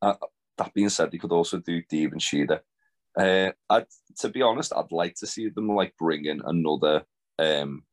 uh, 0.00 0.14
that 0.56 0.72
being 0.72 0.88
said, 0.88 1.10
they 1.10 1.18
could 1.18 1.32
also 1.32 1.58
do 1.58 1.82
Deeb 1.82 2.12
and 2.12 2.20
Shida. 2.20 2.60
Uh, 3.18 3.52
I'd, 3.68 3.86
to 4.20 4.28
be 4.28 4.42
honest, 4.42 4.72
I'd 4.74 4.92
like 4.92 5.14
to 5.16 5.26
see 5.26 5.48
them 5.48 5.68
like 5.68 5.96
bring 5.98 6.24
in 6.24 6.40
another, 6.44 7.04
um, 7.38 7.84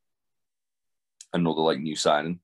another 1.33 1.62
like 1.62 1.79
new 1.79 1.95
signing. 1.95 2.39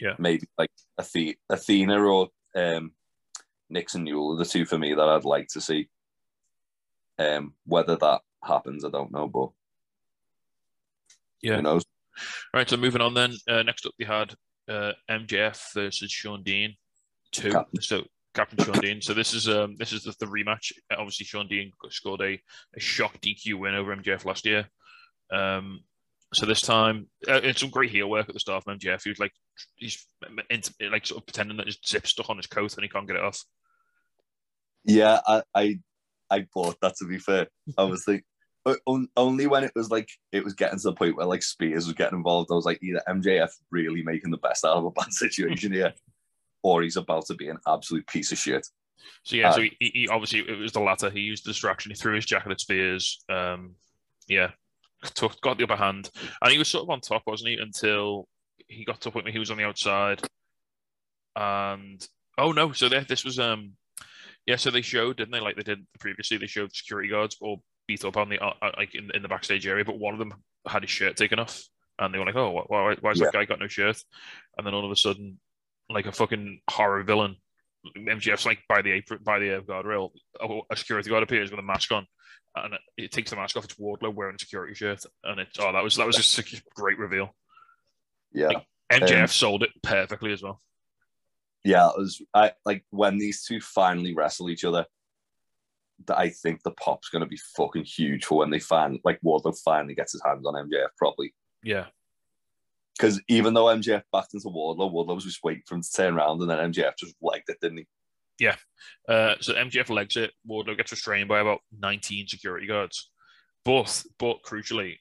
Yeah. 0.00 0.14
Maybe 0.18 0.46
like 0.58 0.70
Athe- 1.00 1.38
Athena 1.48 2.00
or 2.02 2.28
um, 2.54 2.92
Nixon 3.70 4.04
Newell 4.04 4.34
are 4.34 4.38
the 4.38 4.44
two 4.44 4.66
for 4.66 4.78
me 4.78 4.94
that 4.94 5.08
I'd 5.08 5.24
like 5.24 5.48
to 5.48 5.60
see. 5.60 5.88
Um, 7.18 7.54
whether 7.64 7.96
that 7.96 8.20
happens, 8.42 8.84
I 8.84 8.90
don't 8.90 9.12
know, 9.12 9.26
but 9.26 9.50
Yeah. 11.40 11.56
who 11.56 11.62
knows? 11.62 11.84
All 12.54 12.58
right, 12.58 12.68
so 12.68 12.76
moving 12.76 13.02
on 13.02 13.14
then. 13.14 13.34
Uh, 13.48 13.62
next 13.62 13.86
up, 13.86 13.92
we 13.98 14.04
had 14.04 14.34
uh, 14.68 14.92
MJF 15.10 15.74
versus 15.74 16.10
Shawn 16.10 16.42
Dean. 16.42 16.74
Two. 17.32 17.52
Captain. 17.52 17.82
So 17.82 18.04
Captain 18.34 18.64
Shawn 18.64 18.80
Dean. 18.80 19.00
So 19.02 19.14
this 19.14 19.34
is 19.34 19.48
um 19.48 19.76
this 19.78 19.92
is 19.92 20.04
the, 20.04 20.14
the 20.20 20.26
rematch. 20.26 20.72
Obviously, 20.90 21.26
Shawn 21.26 21.48
Dean 21.48 21.72
scored 21.90 22.20
a, 22.20 22.38
a 22.76 22.80
shock 22.80 23.20
DQ 23.20 23.58
win 23.58 23.74
over 23.74 23.96
MJF 23.96 24.24
last 24.24 24.44
year. 24.44 24.68
Um, 25.32 25.80
so 26.34 26.44
this 26.44 26.60
time, 26.60 27.08
uh, 27.28 27.40
it's 27.42 27.60
some 27.60 27.70
great 27.70 27.90
heel 27.90 28.10
work 28.10 28.28
at 28.28 28.34
the 28.34 28.40
start 28.40 28.64
from 28.64 28.78
MJF. 28.78 29.02
He 29.02 29.10
was 29.10 29.18
like 29.18 29.32
he's 29.76 30.06
into, 30.50 30.72
like 30.90 31.06
sort 31.06 31.22
of 31.22 31.26
pretending 31.26 31.56
that 31.56 31.66
his 31.66 31.78
zip's 31.86 32.10
stuck 32.10 32.28
on 32.28 32.36
his 32.36 32.46
coat 32.46 32.74
and 32.74 32.82
he 32.82 32.88
can't 32.88 33.06
get 33.06 33.16
it 33.16 33.22
off. 33.22 33.42
Yeah, 34.84 35.20
I, 35.26 35.42
I, 35.54 35.78
I 36.30 36.46
bought 36.52 36.76
that. 36.80 36.96
To 36.96 37.06
be 37.06 37.18
fair, 37.18 37.48
I 37.78 37.84
was 37.84 38.06
like, 38.06 38.24
only 39.16 39.46
when 39.46 39.64
it 39.64 39.72
was 39.76 39.90
like 39.90 40.08
it 40.32 40.42
was 40.44 40.54
getting 40.54 40.78
to 40.78 40.82
the 40.88 40.92
point 40.92 41.16
where 41.16 41.26
like 41.26 41.42
Spears 41.42 41.86
was 41.86 41.94
getting 41.94 42.18
involved, 42.18 42.50
I 42.50 42.54
was 42.54 42.64
like, 42.64 42.82
either 42.82 43.02
MJF 43.08 43.50
really 43.70 44.02
making 44.02 44.30
the 44.30 44.38
best 44.38 44.64
out 44.64 44.76
of 44.76 44.84
a 44.84 44.90
bad 44.90 45.10
situation 45.12 45.72
here, 45.72 45.92
or 46.62 46.82
he's 46.82 46.96
about 46.96 47.26
to 47.26 47.34
be 47.34 47.48
an 47.48 47.58
absolute 47.66 48.06
piece 48.06 48.32
of 48.32 48.38
shit. 48.38 48.66
So 49.22 49.36
yeah, 49.36 49.50
so 49.52 49.60
Uh, 49.60 49.62
he, 49.64 49.76
he 49.80 49.90
he- 49.94 50.08
obviously 50.08 50.40
it 50.40 50.58
was 50.58 50.72
the 50.72 50.80
latter. 50.80 51.10
He 51.10 51.20
used 51.20 51.44
the 51.44 51.50
distraction. 51.50 51.90
He 51.90 51.96
threw 51.96 52.14
his 52.14 52.26
jacket 52.26 52.50
at 52.50 52.60
Spears. 52.60 53.22
Um, 53.28 53.74
yeah, 54.26 54.50
took, 55.14 55.40
got 55.42 55.58
the 55.58 55.64
upper 55.64 55.76
hand, 55.76 56.10
and 56.42 56.50
he 56.52 56.58
was 56.58 56.68
sort 56.68 56.82
of 56.82 56.90
on 56.90 57.00
top, 57.00 57.22
wasn't 57.26 57.50
he? 57.50 57.58
Until 57.58 58.26
he 58.68 58.84
got 58.84 59.00
to 59.02 59.10
a 59.10 59.12
point 59.12 59.26
where 59.26 59.32
he 59.32 59.38
was 59.38 59.50
on 59.52 59.58
the 59.58 59.64
outside. 59.64 60.20
And 61.36 62.04
oh 62.38 62.52
no, 62.52 62.72
so 62.72 62.88
there, 62.88 63.02
this 63.02 63.24
was 63.24 63.38
um, 63.38 63.72
yeah. 64.46 64.56
So 64.56 64.70
they 64.70 64.82
showed, 64.82 65.18
didn't 65.18 65.32
they? 65.32 65.40
Like 65.40 65.56
they 65.56 65.62
did 65.62 65.86
previously, 66.00 66.38
they 66.38 66.46
showed 66.46 66.74
security 66.74 67.08
guards 67.10 67.36
all 67.40 67.62
beat 67.86 68.04
up 68.04 68.16
on 68.16 68.28
the 68.28 68.38
uh, 68.38 68.52
uh, 68.62 68.70
like 68.76 68.94
in, 68.94 69.10
in 69.14 69.22
the 69.22 69.28
backstage 69.28 69.66
area, 69.66 69.84
but 69.84 69.98
one 69.98 70.12
of 70.14 70.18
them 70.18 70.34
had 70.66 70.82
his 70.82 70.90
shirt 70.90 71.16
taken 71.16 71.38
off, 71.38 71.62
and 71.98 72.12
they 72.12 72.18
were 72.18 72.26
like, 72.26 72.36
"Oh, 72.36 72.64
why, 72.68 72.96
why 73.00 73.10
is 73.12 73.18
Yeah. 73.20 73.26
that 73.26 73.32
guy 73.32 73.44
got 73.44 73.60
no 73.60 73.68
shirt?" 73.68 74.02
And 74.56 74.66
then 74.66 74.74
all 74.74 74.84
of 74.84 74.90
a 74.90 74.96
sudden, 74.96 75.38
like 75.88 76.06
a 76.06 76.12
fucking 76.12 76.60
horror 76.68 77.02
villain, 77.04 77.36
MJF's 77.96 78.46
like 78.46 78.58
by 78.68 78.82
the 78.82 78.90
apron, 78.92 79.20
by 79.22 79.38
the 79.38 79.58
uh, 79.58 79.60
guardrail, 79.60 80.10
a, 80.40 80.60
a 80.70 80.76
security 80.76 81.08
guard 81.10 81.22
appears 81.22 81.50
with 81.50 81.60
a 81.60 81.62
mask 81.62 81.92
on, 81.92 82.06
and 82.56 82.74
it, 82.96 83.12
takes 83.12 83.30
the 83.30 83.36
mask 83.36 83.56
off. 83.56 83.64
It's 83.64 83.74
Wardlow 83.74 84.12
wearing 84.14 84.34
a 84.36 84.38
security 84.38 84.74
shirt, 84.74 85.04
and 85.24 85.40
it's 85.40 85.58
oh, 85.60 85.72
that 85.72 85.82
was 85.84 85.96
that 85.96 86.06
was 86.06 86.16
just 86.16 86.38
a 86.38 86.62
great 86.74 86.98
reveal. 86.98 87.34
Yeah, 88.32 88.50
MJF 88.92 89.20
Um, 89.22 89.26
sold 89.28 89.62
it 89.62 89.70
perfectly 89.82 90.32
as 90.32 90.42
well. 90.42 90.60
yeah. 91.64 91.88
It 91.88 91.98
was 91.98 92.20
I 92.34 92.52
like 92.64 92.84
when 92.90 93.18
these 93.18 93.44
two 93.44 93.60
finally 93.60 94.14
wrestle 94.14 94.50
each 94.50 94.64
other. 94.64 94.86
That 96.06 96.18
I 96.18 96.28
think 96.28 96.62
the 96.62 96.72
pop's 96.72 97.08
going 97.08 97.20
to 97.24 97.28
be 97.28 97.38
fucking 97.56 97.84
huge 97.84 98.24
for 98.26 98.38
when 98.38 98.50
they 98.50 98.58
find 98.58 99.00
like 99.04 99.18
Wardlow 99.24 99.58
finally 99.64 99.94
gets 99.94 100.12
his 100.12 100.22
hands 100.24 100.46
on 100.46 100.54
MJF 100.54 100.88
probably. 100.98 101.34
Yeah, 101.62 101.86
Because 102.96 103.20
even 103.28 103.54
though 103.54 103.64
MJF 103.64 104.02
backed 104.12 104.34
into 104.34 104.48
Wardlow, 104.48 104.92
Wardlow 104.92 105.14
was 105.14 105.24
just 105.24 105.42
waiting 105.42 105.62
for 105.66 105.74
him 105.74 105.82
to 105.82 105.92
turn 105.92 106.14
around, 106.14 106.40
and 106.42 106.50
then 106.50 106.72
MJF 106.72 106.92
just 106.98 107.16
legged 107.20 107.48
it, 107.48 107.58
didn't 107.60 107.78
he? 107.78 107.86
uh, 109.08 109.34
so 109.40 109.54
MJF 109.54 109.88
legs 109.88 110.16
it. 110.16 110.32
Wardlow 110.48 110.76
gets 110.76 110.92
restrained 110.92 111.28
by 111.28 111.40
about 111.40 111.60
19 111.80 112.28
security 112.28 112.66
guards. 112.66 113.10
But 113.64 114.04
but 114.18 114.42
crucially, 114.44 114.98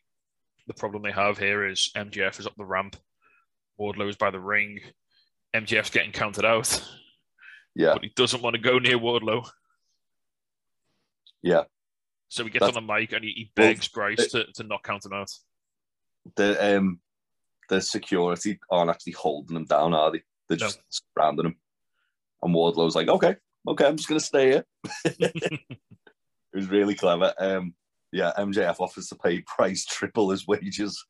the 0.68 0.74
problem 0.74 1.04
they 1.04 1.12
have 1.12 1.38
here 1.38 1.68
is 1.68 1.92
MJF 1.96 2.40
is 2.40 2.48
up 2.48 2.56
the 2.58 2.66
ramp. 2.66 2.96
Wardlow 3.80 4.10
is 4.10 4.16
by 4.16 4.32
the 4.32 4.40
ring. 4.40 4.80
MJF's 5.54 5.90
getting 5.90 6.12
counted 6.14 6.46
out, 6.46 6.82
Yeah, 7.76 7.94
but 7.94 8.04
he 8.04 8.12
doesn't 8.16 8.42
want 8.42 8.56
to 8.56 8.62
go 8.62 8.80
near 8.80 8.98
Wardlow. 8.98 9.48
Yeah. 11.46 11.64
So 12.30 12.44
he 12.44 12.50
gets 12.50 12.62
That's- 12.64 12.76
on 12.76 12.88
the 12.88 12.94
mic 12.94 13.14
and 13.14 13.24
he, 13.24 13.32
he 13.32 13.52
begs 13.56 13.88
Bryce 13.88 14.32
to, 14.32 14.46
to 14.56 14.64
not 14.64 14.82
count 14.84 15.06
him 15.06 15.14
out. 15.14 15.32
the 16.36 16.78
um 16.78 17.00
the 17.70 17.80
security 17.82 18.60
aren't 18.72 18.90
actually 18.90 19.14
holding 19.14 19.56
him 19.56 19.66
down, 19.66 19.94
are 19.94 20.12
they? 20.12 20.24
They're 20.50 20.58
No. 20.58 20.66
just 20.68 20.80
surrounding 21.16 21.46
him. 21.48 21.56
And 22.42 22.54
Wardlow's 22.54 22.96
like, 22.96 23.08
okay, 23.10 23.36
okay, 23.68 23.86
I'm 23.86 23.96
just 23.96 24.10
gonna 24.10 24.20
stay 24.20 24.48
here. 24.52 24.66
it 25.06 25.78
was 26.54 26.68
really 26.70 26.96
clever. 26.96 27.34
Um, 27.40 27.76
yeah, 28.12 28.32
MJF 28.38 28.80
offers 28.80 29.08
to 29.10 29.16
pay 29.16 29.44
Bryce 29.58 29.86
triple 29.86 30.30
his 30.32 30.48
wages, 30.48 31.04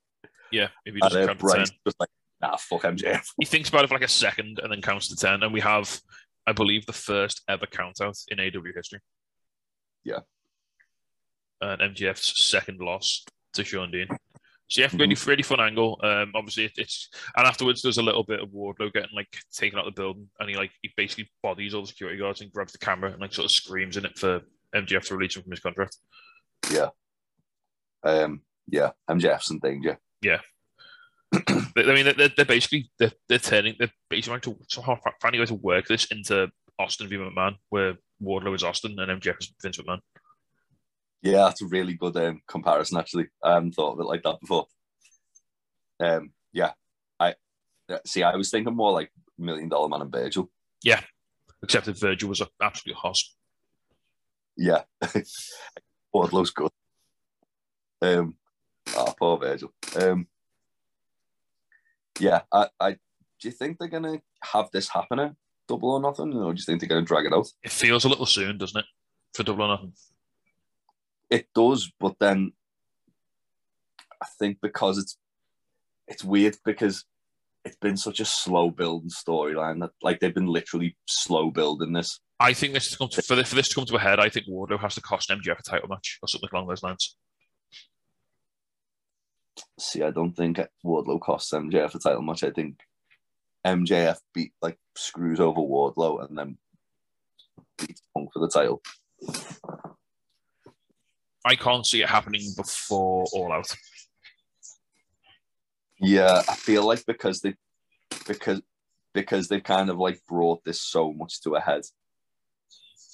Yeah, 0.51 0.67
if 0.85 0.95
he 0.95 0.99
and 1.01 1.11
doesn't 1.11 1.23
uh, 1.23 1.27
count 1.27 1.39
to 1.39 1.45
10. 1.45 1.55
Bryce 1.55 1.71
just 1.85 1.99
like, 1.99 2.09
nah, 2.41 2.57
fuck 2.57 2.81
MJF. 2.83 3.25
He 3.39 3.45
thinks 3.45 3.69
about 3.69 3.83
it 3.85 3.87
for 3.87 3.95
like 3.95 4.03
a 4.03 4.07
second 4.09 4.59
and 4.61 4.71
then 4.71 4.81
counts 4.81 5.07
to 5.09 5.15
10. 5.15 5.43
And 5.43 5.53
we 5.53 5.61
have, 5.61 6.01
I 6.47 6.51
believe, 6.53 6.85
the 6.85 6.93
first 6.93 7.41
ever 7.47 7.65
count 7.67 8.01
out 8.01 8.17
in 8.29 8.39
AW 8.39 8.61
history. 8.75 8.99
Yeah. 10.05 10.19
And 11.61 11.81
MJF's 11.95 12.47
second 12.47 12.79
loss 12.79 13.25
to 13.53 13.63
Shawn 13.63 13.91
Dean. 13.91 14.07
So 14.67 14.81
yeah, 14.81 14.89
really, 14.93 15.15
really 15.27 15.43
fun 15.43 15.59
angle. 15.59 15.99
Um, 16.03 16.31
obviously 16.33 16.65
it, 16.65 16.73
it's 16.77 17.09
and 17.35 17.45
afterwards 17.45 17.81
there's 17.81 17.97
a 17.99 18.03
little 18.03 18.23
bit 18.23 18.39
of 18.39 18.49
Wardlow 18.49 18.91
getting 18.93 19.15
like 19.15 19.27
taken 19.53 19.77
out 19.77 19.87
of 19.87 19.93
the 19.93 20.01
building, 20.01 20.27
and 20.39 20.49
he 20.49 20.55
like 20.55 20.71
he 20.81 20.91
basically 20.97 21.29
bodies 21.43 21.73
all 21.73 21.81
the 21.81 21.87
security 21.87 22.17
guards 22.17 22.41
and 22.41 22.51
grabs 22.51 22.71
the 22.71 22.79
camera 22.79 23.11
and 23.11 23.21
like 23.21 23.33
sort 23.33 23.45
of 23.45 23.51
screams 23.51 23.95
in 23.97 24.05
it 24.05 24.17
for 24.17 24.41
MJF 24.75 25.05
to 25.07 25.15
release 25.15 25.35
him 25.35 25.43
from 25.43 25.51
his 25.51 25.59
contract. 25.59 25.97
Yeah, 26.71 26.89
um, 28.03 28.41
yeah, 28.67 28.91
MJF's 29.09 29.51
in 29.51 29.59
danger. 29.59 29.99
They- 31.75 31.83
I 31.83 31.93
mean, 31.93 32.15
they're, 32.17 32.29
they're 32.29 32.45
basically 32.45 32.89
they're, 32.97 33.11
they're 33.27 33.37
turning 33.37 33.75
they're 33.77 33.91
basically 34.09 34.39
trying 34.39 34.55
to 34.55 34.65
somehow 34.69 34.95
fi- 34.95 35.11
finding 35.21 35.39
a 35.39 35.43
way 35.43 35.47
to 35.47 35.53
work 35.55 35.87
this 35.87 36.05
into 36.05 36.49
Austin 36.79 37.07
v 37.09 37.17
McMahon, 37.17 37.55
where 37.69 37.95
Wardlow 38.21 38.55
is 38.55 38.63
Austin 38.63 38.97
and 38.99 39.21
MJF 39.21 39.39
is 39.39 39.53
Vince 39.61 39.77
McMahon. 39.77 39.99
Yeah, 41.21 41.45
that's 41.45 41.61
a 41.61 41.67
really 41.67 41.93
good 41.93 42.15
um, 42.17 42.41
comparison. 42.47 42.97
Actually, 42.97 43.27
I 43.43 43.53
hadn't 43.55 43.73
thought 43.73 43.93
of 43.93 43.99
it 43.99 44.05
like 44.05 44.23
that 44.23 44.39
before. 44.39 44.67
Um, 45.99 46.31
yeah, 46.53 46.71
I 47.89 47.99
see. 48.05 48.23
I 48.23 48.35
was 48.35 48.49
thinking 48.49 48.75
more 48.75 48.91
like 48.91 49.11
Million 49.37 49.69
Dollar 49.69 49.89
Man 49.89 50.01
and 50.01 50.11
Virgil. 50.11 50.49
Yeah, 50.83 51.01
except 51.63 51.85
that 51.85 51.99
Virgil 51.99 52.29
was 52.29 52.41
an 52.41 52.47
absolute 52.61 52.97
hoss. 52.97 53.35
Yeah, 54.57 54.83
Wardlow's 56.13 56.51
good. 56.51 56.71
Um, 58.01 58.35
oh, 58.95 59.13
poor 59.17 59.37
Virgil. 59.37 59.73
Um, 59.99 60.27
yeah, 62.19 62.41
I, 62.51 62.67
I, 62.79 62.91
do 62.91 63.49
you 63.49 63.51
think 63.51 63.77
they're 63.77 63.87
gonna 63.87 64.21
have 64.43 64.71
this 64.71 64.89
happen 64.89 65.19
at 65.19 65.35
Double 65.67 65.91
or 65.91 65.99
Nothing, 65.99 66.33
or 66.33 66.53
do 66.53 66.59
you 66.59 66.63
think 66.65 66.79
they're 66.79 66.89
gonna 66.89 67.05
drag 67.05 67.25
it 67.25 67.33
out? 67.33 67.47
It 67.63 67.71
feels 67.71 68.05
a 68.05 68.09
little 68.09 68.25
soon, 68.25 68.57
doesn't 68.57 68.79
it, 68.79 68.85
for 69.33 69.43
Double 69.43 69.63
or 69.63 69.67
Nothing? 69.69 69.93
It 71.29 71.47
does, 71.53 71.91
but 71.99 72.15
then 72.19 72.53
I 74.21 74.27
think 74.39 74.59
because 74.61 74.97
it's 74.97 75.17
it's 76.07 76.23
weird 76.23 76.57
because 76.63 77.05
it's 77.63 77.77
been 77.77 77.97
such 77.97 78.19
a 78.19 78.25
slow 78.25 78.69
building 78.69 79.09
storyline 79.09 79.81
that 79.81 79.91
like 80.01 80.19
they've 80.19 80.33
been 80.33 80.47
literally 80.47 80.95
slow 81.07 81.49
building 81.49 81.93
this. 81.93 82.19
I 82.39 82.53
think 82.53 82.73
this 82.73 82.91
to 82.91 82.97
come 82.97 83.09
to, 83.09 83.21
for, 83.21 83.35
this, 83.35 83.49
for 83.49 83.55
this 83.55 83.69
to 83.69 83.75
come 83.75 83.85
to 83.85 83.95
a 83.95 83.99
head. 83.99 84.19
I 84.19 84.29
think 84.29 84.47
Wardlow 84.47 84.79
has 84.81 84.95
to 84.95 85.01
cost 85.01 85.29
MJF 85.29 85.59
a 85.59 85.63
title 85.63 85.87
match 85.87 86.19
or 86.21 86.27
something 86.27 86.49
along 86.53 86.67
those 86.67 86.83
lines. 86.83 87.15
See, 89.79 90.03
I 90.03 90.11
don't 90.11 90.33
think 90.33 90.59
Wardlow 90.85 91.21
costs 91.21 91.53
MJF 91.53 91.95
a 91.95 91.99
title 91.99 92.21
match. 92.21 92.43
I 92.43 92.51
think 92.51 92.79
MJF 93.65 94.17
beat 94.33 94.53
like 94.61 94.77
screws 94.95 95.39
over 95.39 95.59
Wardlow 95.59 96.27
and 96.27 96.37
then 96.37 96.57
beats 97.77 98.01
Punk 98.13 98.31
for 98.31 98.39
the 98.39 98.47
title. 98.47 98.81
I 101.43 101.55
can't 101.55 101.85
see 101.85 102.01
it 102.01 102.09
happening 102.09 102.53
before 102.55 103.25
All 103.33 103.51
Out. 103.51 103.75
Yeah, 105.99 106.41
I 106.47 106.55
feel 106.55 106.85
like 106.85 107.05
because 107.05 107.41
they 107.41 107.55
because 108.27 108.61
because 109.13 109.47
they've 109.47 109.63
kind 109.63 109.89
of 109.89 109.97
like 109.97 110.21
brought 110.27 110.63
this 110.63 110.81
so 110.81 111.13
much 111.13 111.41
to 111.41 111.55
a 111.55 111.61
head. 111.61 111.83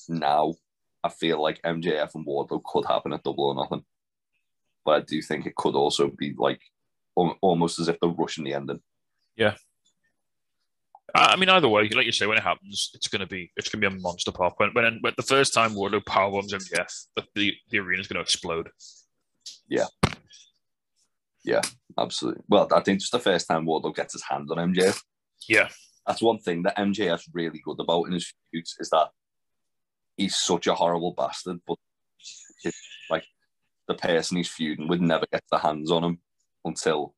Now, 0.10 0.56
I 1.04 1.10
feel 1.10 1.42
like 1.42 1.62
MJF 1.62 2.16
and 2.16 2.26
Wardlow 2.26 2.64
could 2.64 2.86
happen 2.86 3.14
at 3.14 3.24
Double 3.24 3.46
or 3.46 3.56
Nothing, 3.56 3.86
but 4.84 4.92
I 4.92 5.00
do 5.02 5.22
think 5.22 5.46
it 5.46 5.56
could 5.56 5.76
also 5.76 6.08
be 6.10 6.34
like 6.38 6.62
almost 7.16 7.80
as 7.80 7.88
if 7.88 8.00
they're 8.00 8.10
rushing 8.10 8.44
the 8.46 8.54
ending. 8.54 8.82
I 9.40 9.56
Uh, 11.14 11.28
I 11.32 11.36
mean, 11.36 11.50
either 11.50 11.68
way, 11.68 11.90
like 11.90 12.06
you 12.06 12.12
say, 12.12 12.26
when 12.26 12.38
it 12.38 12.44
happens, 12.44 12.92
it's 12.94 13.08
gonna 13.08 13.28
be 13.28 13.52
it's 13.58 13.70
gonna 13.70 13.90
be 13.90 13.96
a 13.96 14.00
monster 14.00 14.32
pop. 14.32 14.54
When 14.58 14.72
when, 14.74 15.00
when 15.02 15.14
the 15.18 15.24
first 15.24 15.54
time 15.54 15.72
Wardlow 15.72 16.04
powerbombs 16.04 16.52
MJF, 16.54 17.06
the 17.16 17.26
the, 17.36 17.54
the 17.70 17.80
arena's 17.80 18.08
gonna 18.08 18.22
explode. 18.22 18.70
Yeah, 19.68 19.88
yeah, 21.44 21.62
absolutely. 21.98 22.44
Well, 22.48 22.68
I 22.74 22.82
think 22.82 23.00
just 23.00 23.12
the 23.12 23.20
first 23.20 23.48
time 23.48 23.66
Wardlow 23.66 23.96
gets 23.96 24.14
his 24.14 24.24
hand 24.24 24.50
on 24.52 24.74
MJF. 24.74 25.02
Yeah, 25.50 25.70
That's 26.06 26.22
one 26.22 26.40
thing 26.40 26.64
that 26.64 26.78
MJF's 26.78 27.28
really 27.34 27.62
good 27.64 27.80
about 27.80 28.04
in 28.04 28.14
his 28.14 28.32
feuds 28.52 28.76
is 28.80 28.90
that 28.92 29.10
he's 30.16 30.36
such 30.36 30.68
a 30.68 30.76
horrible 30.76 31.14
bastard, 31.18 31.60
but 31.68 31.78
it's 32.64 32.78
like 33.10 33.26
the 33.88 33.96
person 33.96 34.38
he's 34.38 34.50
feuding 34.50 34.88
would 34.88 35.02
never 35.02 35.26
get 35.32 35.44
their 35.52 35.60
hands 35.60 35.92
on 35.92 36.04
him 36.04 36.20
until 36.64 37.16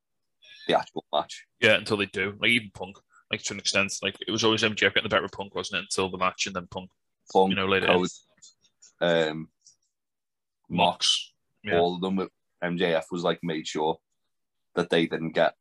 the 0.68 0.78
actual 0.78 1.04
match. 1.14 1.46
yeah. 1.60 1.74
Until 1.76 1.98
they 1.98 2.06
do, 2.06 2.34
like 2.40 2.52
even 2.52 2.72
Punk, 2.74 2.98
like 3.34 3.44
to 3.44 3.54
an 3.54 3.60
extent, 3.60 3.94
like 4.02 4.16
it 4.28 4.32
was 4.32 4.44
always 4.44 4.62
MJF 4.62 4.94
getting 4.94 5.04
the 5.04 5.10
better 5.10 5.26
of 5.26 5.32
Punk, 5.32 5.56
wasn't 5.56 5.80
it? 5.80 5.86
Until 5.86 6.10
the 6.10 6.18
match, 6.18 6.46
and 6.46 6.56
then 6.56 6.68
Punk, 6.68 6.90
Punk, 7.32 7.50
you 7.50 7.56
know, 7.56 7.66
later. 7.66 7.88
Code, 7.88 8.10
um, 9.02 9.50
Mox, 10.70 11.34
Yeah. 11.64 11.80
all 11.80 11.96
of 11.96 12.02
them 12.02 12.16
with 12.16 12.30
MJF 12.64 13.06
was 13.12 13.24
like 13.24 13.40
made 13.44 13.68
sure 13.68 13.98
that 14.76 14.90
they 14.90 15.08
didn't 15.08 15.32
get 15.32 15.56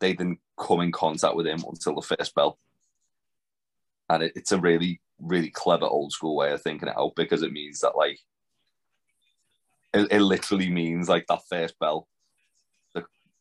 they 0.00 0.12
didn't 0.12 0.40
come 0.58 0.80
in 0.80 0.90
contact 0.92 1.36
with 1.36 1.46
him 1.46 1.62
until 1.68 1.94
the 1.94 2.16
first 2.16 2.34
bell. 2.34 2.58
And 4.08 4.22
it, 4.22 4.32
it's 4.34 4.52
a 4.52 4.58
really, 4.58 5.00
really 5.20 5.50
clever 5.50 5.86
old 5.86 6.12
school 6.12 6.36
way 6.36 6.52
of 6.52 6.62
thinking 6.62 6.88
it 6.88 6.96
out 6.96 7.14
because 7.16 7.42
it 7.42 7.52
means 7.52 7.80
that 7.80 7.96
like 7.96 8.18
it, 9.94 10.08
it 10.10 10.20
literally 10.20 10.70
means 10.70 11.08
like 11.08 11.26
that 11.28 11.46
first 11.48 11.78
bell 11.78 12.08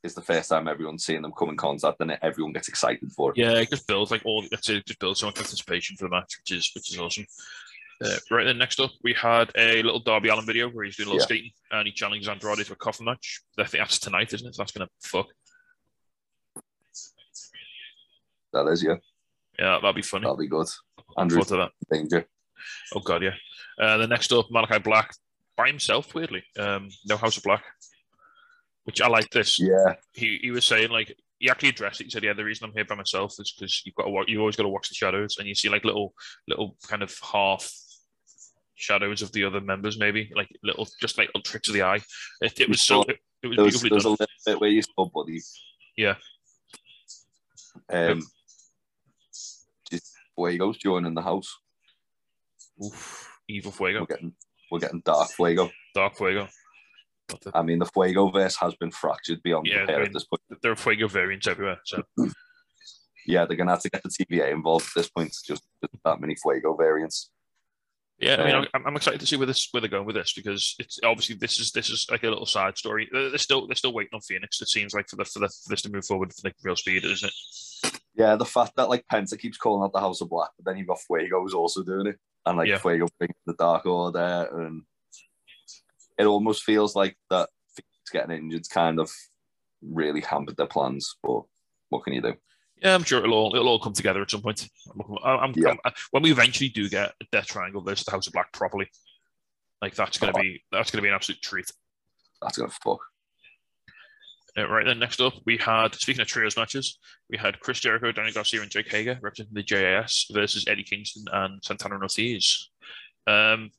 is 0.06 0.14
the 0.16 0.22
first 0.22 0.50
time 0.50 0.68
everyone's 0.68 1.06
seeing 1.06 1.22
them 1.22 1.34
come 1.38 1.50
in 1.50 1.58
contact 1.58 2.00
and 2.00 2.18
everyone 2.22 2.54
gets 2.54 2.68
excited 2.70 3.12
for 3.12 3.32
it. 3.32 3.38
Yeah, 3.38 3.52
it 3.60 3.70
just 3.70 3.88
builds 3.88 4.12
like 4.12 4.26
all 4.26 4.44
that's 4.50 4.70
it. 4.70 4.86
Just 4.86 5.00
builds 5.00 5.20
so 5.20 5.26
much 5.28 5.38
anticipation 5.40 5.98
for 5.98 6.06
the 6.06 6.10
match, 6.12 6.38
which 6.40 6.58
is 6.58 6.72
which 6.76 6.92
is 6.92 7.00
awesome. 7.00 7.26
Uh, 8.04 8.16
right 8.30 8.44
then, 8.44 8.58
next 8.58 8.80
up, 8.80 8.92
we 9.04 9.14
had 9.14 9.50
a 9.58 9.82
little 9.82 10.00
Darby 10.02 10.30
Allin 10.30 10.46
video 10.46 10.70
where 10.70 10.84
he's 10.86 10.98
doing 10.98 11.08
a 11.08 11.12
little 11.12 11.22
Yeah. 11.24 11.26
skating 11.26 11.52
and 11.72 11.88
he 11.88 11.94
challenges 11.94 12.28
Andrade 12.28 12.66
to 12.66 12.74
a 12.74 12.76
coffin 12.76 13.06
match. 13.06 13.42
I 13.58 13.64
think 13.64 13.82
that's 13.82 14.00
tonight, 14.00 14.34
isn't 14.34 14.48
it? 14.48 14.56
So 14.56 14.62
that's 14.62 14.72
gonna 14.74 14.90
fuck. 15.02 15.28
That 18.54 18.68
is, 18.68 18.84
yeah. 18.84 18.96
Yeah, 19.60 19.76
that'll 19.76 19.94
be 19.94 20.02
funny. 20.02 20.24
That'll 20.24 20.38
be 20.38 20.48
good. 20.48 20.68
Andrew 21.18 21.42
that. 21.44 21.72
Danger. 21.92 22.26
Oh 22.94 23.00
god, 23.00 23.24
yeah. 23.24 23.34
Uh, 23.80 23.98
the 23.98 24.08
next 24.08 24.32
up, 24.34 24.48
Malachi 24.52 24.80
Black 24.80 25.14
by 25.56 25.68
himself, 25.68 26.14
weirdly. 26.14 26.44
Um, 26.58 26.90
no 27.06 27.18
House 27.18 27.38
of 27.38 27.44
Black, 27.44 27.64
which 28.86 29.02
I 29.02 29.08
like. 29.08 29.30
This 29.30 29.60
Yeah. 29.60 29.96
he 30.14 30.40
he 30.42 30.52
was 30.52 30.66
saying 30.66 30.90
like 30.90 31.16
he 31.40 31.50
actually 31.50 31.70
addressed 31.70 32.00
it. 32.02 32.06
He 32.06 32.10
said, 32.10 32.24
"Yeah, 32.24 32.34
the 32.34 32.44
reason 32.46 32.66
I'm 32.68 32.74
here 32.74 32.86
by 32.86 32.96
myself 32.96 33.34
is 33.40 33.52
because 33.52 33.82
you've 33.86 33.96
got 33.96 34.06
to 34.06 34.24
you 34.32 34.40
always 34.40 34.56
got 34.56 34.64
to 34.64 34.70
watch 34.70 34.88
the 34.90 34.96
shadows, 34.96 35.36
and 35.38 35.48
you 35.48 35.54
see 35.56 35.70
like 35.70 35.84
little 35.84 36.14
little 36.48 36.78
kind 36.88 37.04
of 37.04 37.14
half 37.32 37.70
shadows 38.76 39.22
of 39.22 39.32
the 39.32 39.44
other 39.44 39.62
members, 39.62 39.98
maybe 40.00 40.32
like 40.36 40.50
little 40.64 40.88
just 41.02 41.18
like 41.18 41.28
little 41.30 41.42
tricks 41.42 41.68
of 41.68 41.74
the 41.74 41.84
eye. 41.84 42.02
It, 42.42 42.60
it 42.62 42.70
was 42.70 42.82
so 42.82 43.02
it, 43.04 43.18
it 43.44 43.48
was 43.48 43.56
There 43.58 43.66
was, 43.66 43.82
beautifully 43.82 43.90
there 43.90 43.96
was 43.96 44.06
a 44.06 44.10
done. 44.10 44.18
little 44.20 44.28
bit 44.46 44.62
where 44.62 44.70
you 44.70 44.82
saw 44.82 45.10
Buddy. 45.14 45.42
Yeah. 45.98 46.16
Um, 47.90 48.22
just 49.92 50.14
Fuego's 50.38 50.78
joining 50.78 51.14
the 51.14 51.22
house. 51.22 51.54
Oof, 52.84 53.30
evil 53.48 53.72
We're 53.72 53.90
Fuego, 53.92 54.06
getting 54.06 54.34
we're 54.72 54.80
getting 54.80 55.02
Dark 55.06 55.30
Fuego. 55.32 55.70
Dark 55.94 56.16
Fuego. 56.16 56.48
The- 57.28 57.52
I 57.56 57.62
mean, 57.64 57.80
the 57.80 57.86
Fuego 57.86 58.30
verse 58.30 58.56
has 58.58 58.76
been 58.76 58.92
fractured 58.92 59.42
beyond 59.44 59.68
Yeah, 59.68 59.82
repair 59.82 59.96
I 59.96 60.00
mean- 60.00 60.08
at 60.08 60.14
this 60.14 60.26
point. 60.26 60.42
There 60.62 60.72
are 60.72 60.76
Fuego 60.76 61.08
variants 61.08 61.48
everywhere. 61.48 61.80
So 61.86 62.04
Yeah, 63.28 63.46
they're 63.46 63.58
gonna 63.58 63.72
have 63.72 63.82
to 63.82 63.90
get 63.90 64.04
the 64.04 64.10
TVA 64.10 64.52
involved 64.52 64.86
at 64.88 64.94
this 64.96 65.10
point. 65.10 65.30
It's 65.30 65.42
just 65.42 65.64
that 66.04 66.20
many 66.22 66.36
Fuego 66.36 66.76
variants. 66.76 67.32
Yeah, 68.20 68.42
I 68.42 68.46
mean, 68.46 68.56
Um, 68.56 68.68
I'm, 68.74 68.88
I'm 68.88 68.96
excited 68.96 69.20
to 69.20 69.26
see 69.26 69.36
where 69.36 69.48
this 69.48 69.68
where 69.72 69.82
they're 69.82 69.90
going 69.90 70.06
with 70.06 70.16
this 70.16 70.32
because 70.34 70.76
it's 70.80 71.00
obviously 71.04 71.36
this 71.36 71.60
is 71.60 71.72
this 71.72 71.90
is 71.90 72.06
like 72.10 72.24
a 72.24 72.30
little 72.30 72.46
side 72.46 72.78
story. 72.78 73.10
They're, 73.12 73.30
they're 73.30 73.38
still 73.40 73.68
they're 73.68 73.76
still 73.76 73.94
waiting 73.94 74.12
on 74.14 74.22
Fénix. 74.22 74.62
It 74.62 74.70
seems 74.70 74.94
like 74.94 75.10
for 75.10 75.16
the 75.18 75.26
for, 75.26 75.40
the, 75.40 75.48
for 75.50 75.70
this 75.70 75.82
to 75.82 75.90
move 75.92 76.06
forward 76.06 76.32
for 76.34 76.48
like 76.48 76.56
real 76.64 76.76
speed, 76.78 77.04
isn't 77.04 77.28
it? 77.28 78.00
Yeah, 78.14 78.36
the 78.36 78.46
fact 78.46 78.74
that 78.78 78.88
like 78.90 79.04
Penta 79.12 79.38
keeps 79.38 79.58
calling 79.58 79.84
out 79.84 79.92
the 79.92 80.00
House 80.00 80.22
of 80.22 80.30
Black, 80.30 80.52
but 80.58 80.66
then 80.66 80.78
you've 80.78 80.88
got 80.88 81.02
Fuego 81.02 81.42
who's 81.42 81.54
also 81.56 81.84
doing 81.84 82.08
it, 82.08 82.18
and 82.46 82.58
like 82.58 82.70
Yeah. 82.70 82.78
Fuego 82.78 83.08
bringing 83.18 83.36
the 83.48 83.54
Dark 83.56 83.86
Order, 83.86 84.48
and 84.54 84.84
it 86.18 86.26
almost 86.26 86.64
feels 86.64 86.96
like 86.96 87.18
that 87.30 87.50
getting 88.12 88.38
injured's 88.38 88.68
kind 88.68 89.00
of 89.00 89.12
really 89.82 90.22
hampered 90.22 90.58
their 90.58 90.68
plans. 90.68 91.16
But 91.24 91.42
what 91.90 92.04
can 92.04 92.14
you 92.14 92.22
do? 92.22 92.34
Yeah, 92.82 92.94
I'm 92.96 93.04
sure 93.04 93.24
it'll 93.24 93.34
all 93.34 93.56
it'll 93.56 93.68
all 93.70 93.80
come 93.80 93.94
together 93.94 94.22
at 94.22 94.30
some 94.32 94.42
point. 94.42 94.68
I'm, 95.24 95.40
I'm, 95.40 95.54
Yeah. 95.56 95.70
I'm- 95.86 95.94
when 96.12 96.24
we 96.24 96.32
eventually 96.32 96.70
do 96.70 96.90
get 96.90 97.14
a 97.22 97.26
Death 97.32 97.48
Triangle 97.48 97.82
versus 97.82 98.06
the 98.06 98.12
House 98.12 98.28
of 98.28 98.34
Black 98.34 98.52
properly, 98.52 98.90
like 99.82 99.96
that's 99.96 100.18
gonna 100.18 100.34
Oh. 100.36 100.42
be 100.42 100.64
that's 100.72 100.92
gonna 100.92 101.02
be 101.02 101.08
an 101.10 101.16
absolute 101.16 101.42
treat. 101.42 101.70
That's 102.42 102.58
gonna 102.58 102.70
fuck. 102.84 103.00
Uh, 104.58 104.68
right 104.70 104.86
then, 104.86 105.00
next 105.00 105.20
up, 105.20 105.34
we 105.46 105.58
had 105.58 105.94
speaking 105.96 106.22
of 106.22 106.28
trios 106.28 106.56
matches, 106.56 106.98
we 107.30 107.38
had 107.38 107.60
Chris 107.60 107.80
Jericho, 107.82 108.12
Danny 108.14 108.32
Garcia, 108.32 108.62
and 108.62 108.72
Jake 108.72 108.90
Hager 108.90 109.20
representing 109.22 109.54
the 109.54 109.64
JAS 109.64 110.28
versus 110.32 110.66
Eddie 110.68 110.84
Kingston 110.84 111.26
and 111.32 111.62
Santana 111.64 111.96
and 111.96 112.04
Ortiz. 112.04 112.70
Um, 113.28 113.72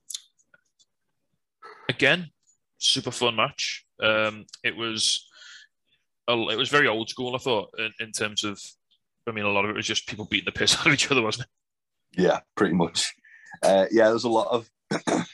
again, 1.89 2.31
super 2.79 3.11
fun 3.11 3.37
match. 3.37 3.85
Um, 4.03 4.47
it 4.63 4.77
was 4.77 5.27
it 6.29 6.59
was 6.59 6.69
very 6.69 6.89
old 6.89 7.09
school. 7.09 7.35
I 7.35 7.39
thought 7.39 7.71
in, 7.79 7.93
in 8.01 8.13
terms 8.13 8.45
of, 8.45 8.61
I 9.29 9.33
mean, 9.33 9.45
a 9.45 9.51
lot 9.51 9.65
of 9.65 9.71
it 9.71 9.77
was 9.77 9.87
just 9.87 10.09
people 10.09 10.25
beating 10.25 10.47
the 10.47 10.53
piss 10.53 10.77
out 10.81 10.87
of 10.87 10.93
each 10.93 11.11
other, 11.11 11.23
wasn't 11.23 11.47
it? 11.47 12.23
Yeah, 12.23 12.41
pretty 12.57 12.75
much. 12.75 13.13
Uh, 13.63 13.87
yeah, 13.91 14.05
there 14.05 14.15
was 14.15 14.25
a 14.25 14.29
lot 14.29 14.49
of. 14.49 14.71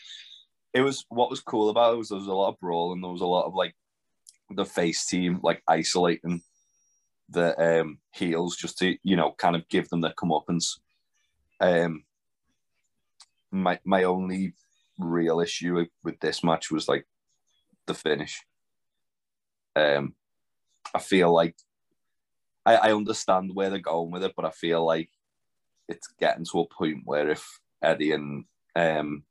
it 0.74 0.80
was 0.80 1.04
what 1.08 1.30
was 1.30 1.40
cool 1.40 1.68
about 1.68 1.94
it 1.94 1.98
was 1.98 2.08
there 2.08 2.18
was 2.18 2.26
a 2.26 2.32
lot 2.32 2.48
of 2.48 2.60
brawl 2.60 2.92
and 2.92 3.02
there 3.02 3.10
was 3.10 3.20
a 3.20 3.26
lot 3.26 3.44
of 3.44 3.54
like 3.54 3.74
the 4.50 4.64
face 4.64 5.04
team 5.04 5.38
like 5.42 5.62
isolating 5.68 6.40
the 7.28 7.80
um, 7.80 7.98
heels 8.14 8.56
just 8.56 8.78
to 8.78 8.96
you 9.02 9.16
know 9.16 9.34
kind 9.38 9.56
of 9.56 9.68
give 9.68 9.88
them 9.88 10.00
their 10.00 10.12
comeuppance. 10.12 10.78
Um, 11.60 12.04
my 13.50 13.78
my 13.84 14.04
only 14.04 14.54
real 14.98 15.40
issue 15.40 15.86
with, 16.02 16.20
this 16.20 16.44
match 16.44 16.70
was 16.70 16.88
like 16.88 17.06
the 17.86 17.94
finish. 17.94 18.42
Um, 19.74 20.14
I 20.94 20.98
feel 20.98 21.32
like 21.32 21.56
I, 22.64 22.76
I 22.76 22.92
understand 22.92 23.54
where 23.54 23.70
they're 23.70 23.78
going 23.78 24.10
with 24.10 24.22
it, 24.22 24.34
but 24.36 24.44
I 24.44 24.50
feel 24.50 24.84
like 24.84 25.10
it's 25.88 26.08
getting 26.20 26.44
to 26.46 26.60
a 26.60 26.66
point 26.66 27.02
where 27.04 27.30
if 27.30 27.60
Eddie 27.82 28.12
and 28.12 28.44
um 28.76 29.24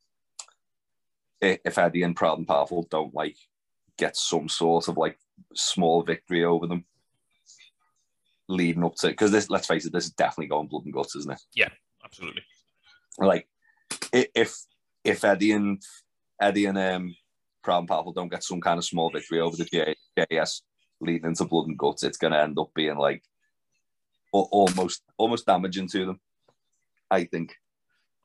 if 1.39 1.78
Eddie 1.78 2.04
and 2.04 2.15
Proud 2.15 2.38
and 2.38 2.47
Powerful 2.47 2.86
don't 2.89 3.15
like 3.15 3.38
get 3.97 4.15
some 4.15 4.47
sort 4.50 4.88
of 4.88 4.97
like 4.97 5.17
small 5.56 6.04
victory 6.04 6.43
over 6.43 6.67
them 6.67 6.86
leading 8.47 8.84
up 8.84 8.95
to 8.95 9.08
because 9.08 9.32
this 9.32 9.50
let's 9.50 9.67
face 9.67 9.86
it, 9.86 9.93
this 9.93 10.06
is 10.06 10.12
definitely 10.12 10.47
going 10.47 10.67
blood 10.67 10.86
and 10.86 10.93
guts, 10.93 11.15
isn't 11.15 11.32
it? 11.32 11.41
Yeah 11.56 11.69
absolutely. 12.04 12.43
Like 13.17 13.47
if 14.12 14.56
if 15.03 15.23
Eddie 15.23 15.51
and 15.53 15.81
Eddie 16.39 16.65
and 16.65 16.77
um 16.77 17.15
Proud 17.63 17.79
and 17.79 17.87
Powerful 17.87 18.13
don't 18.13 18.29
get 18.31 18.43
some 18.43 18.61
kind 18.61 18.77
of 18.77 18.85
small 18.85 19.09
victory 19.11 19.39
over 19.39 19.55
the 19.55 19.95
JS 20.17 20.61
leading 20.99 21.29
into 21.29 21.45
blood 21.45 21.67
and 21.67 21.78
guts, 21.78 22.03
it's 22.03 22.17
gonna 22.17 22.39
end 22.39 22.57
up 22.59 22.71
being 22.76 22.97
like 22.97 23.23
almost 24.32 25.01
almost 25.17 25.45
damaging 25.45 25.88
to 25.89 26.05
them. 26.05 26.19
I 27.09 27.26
think. 27.26 27.55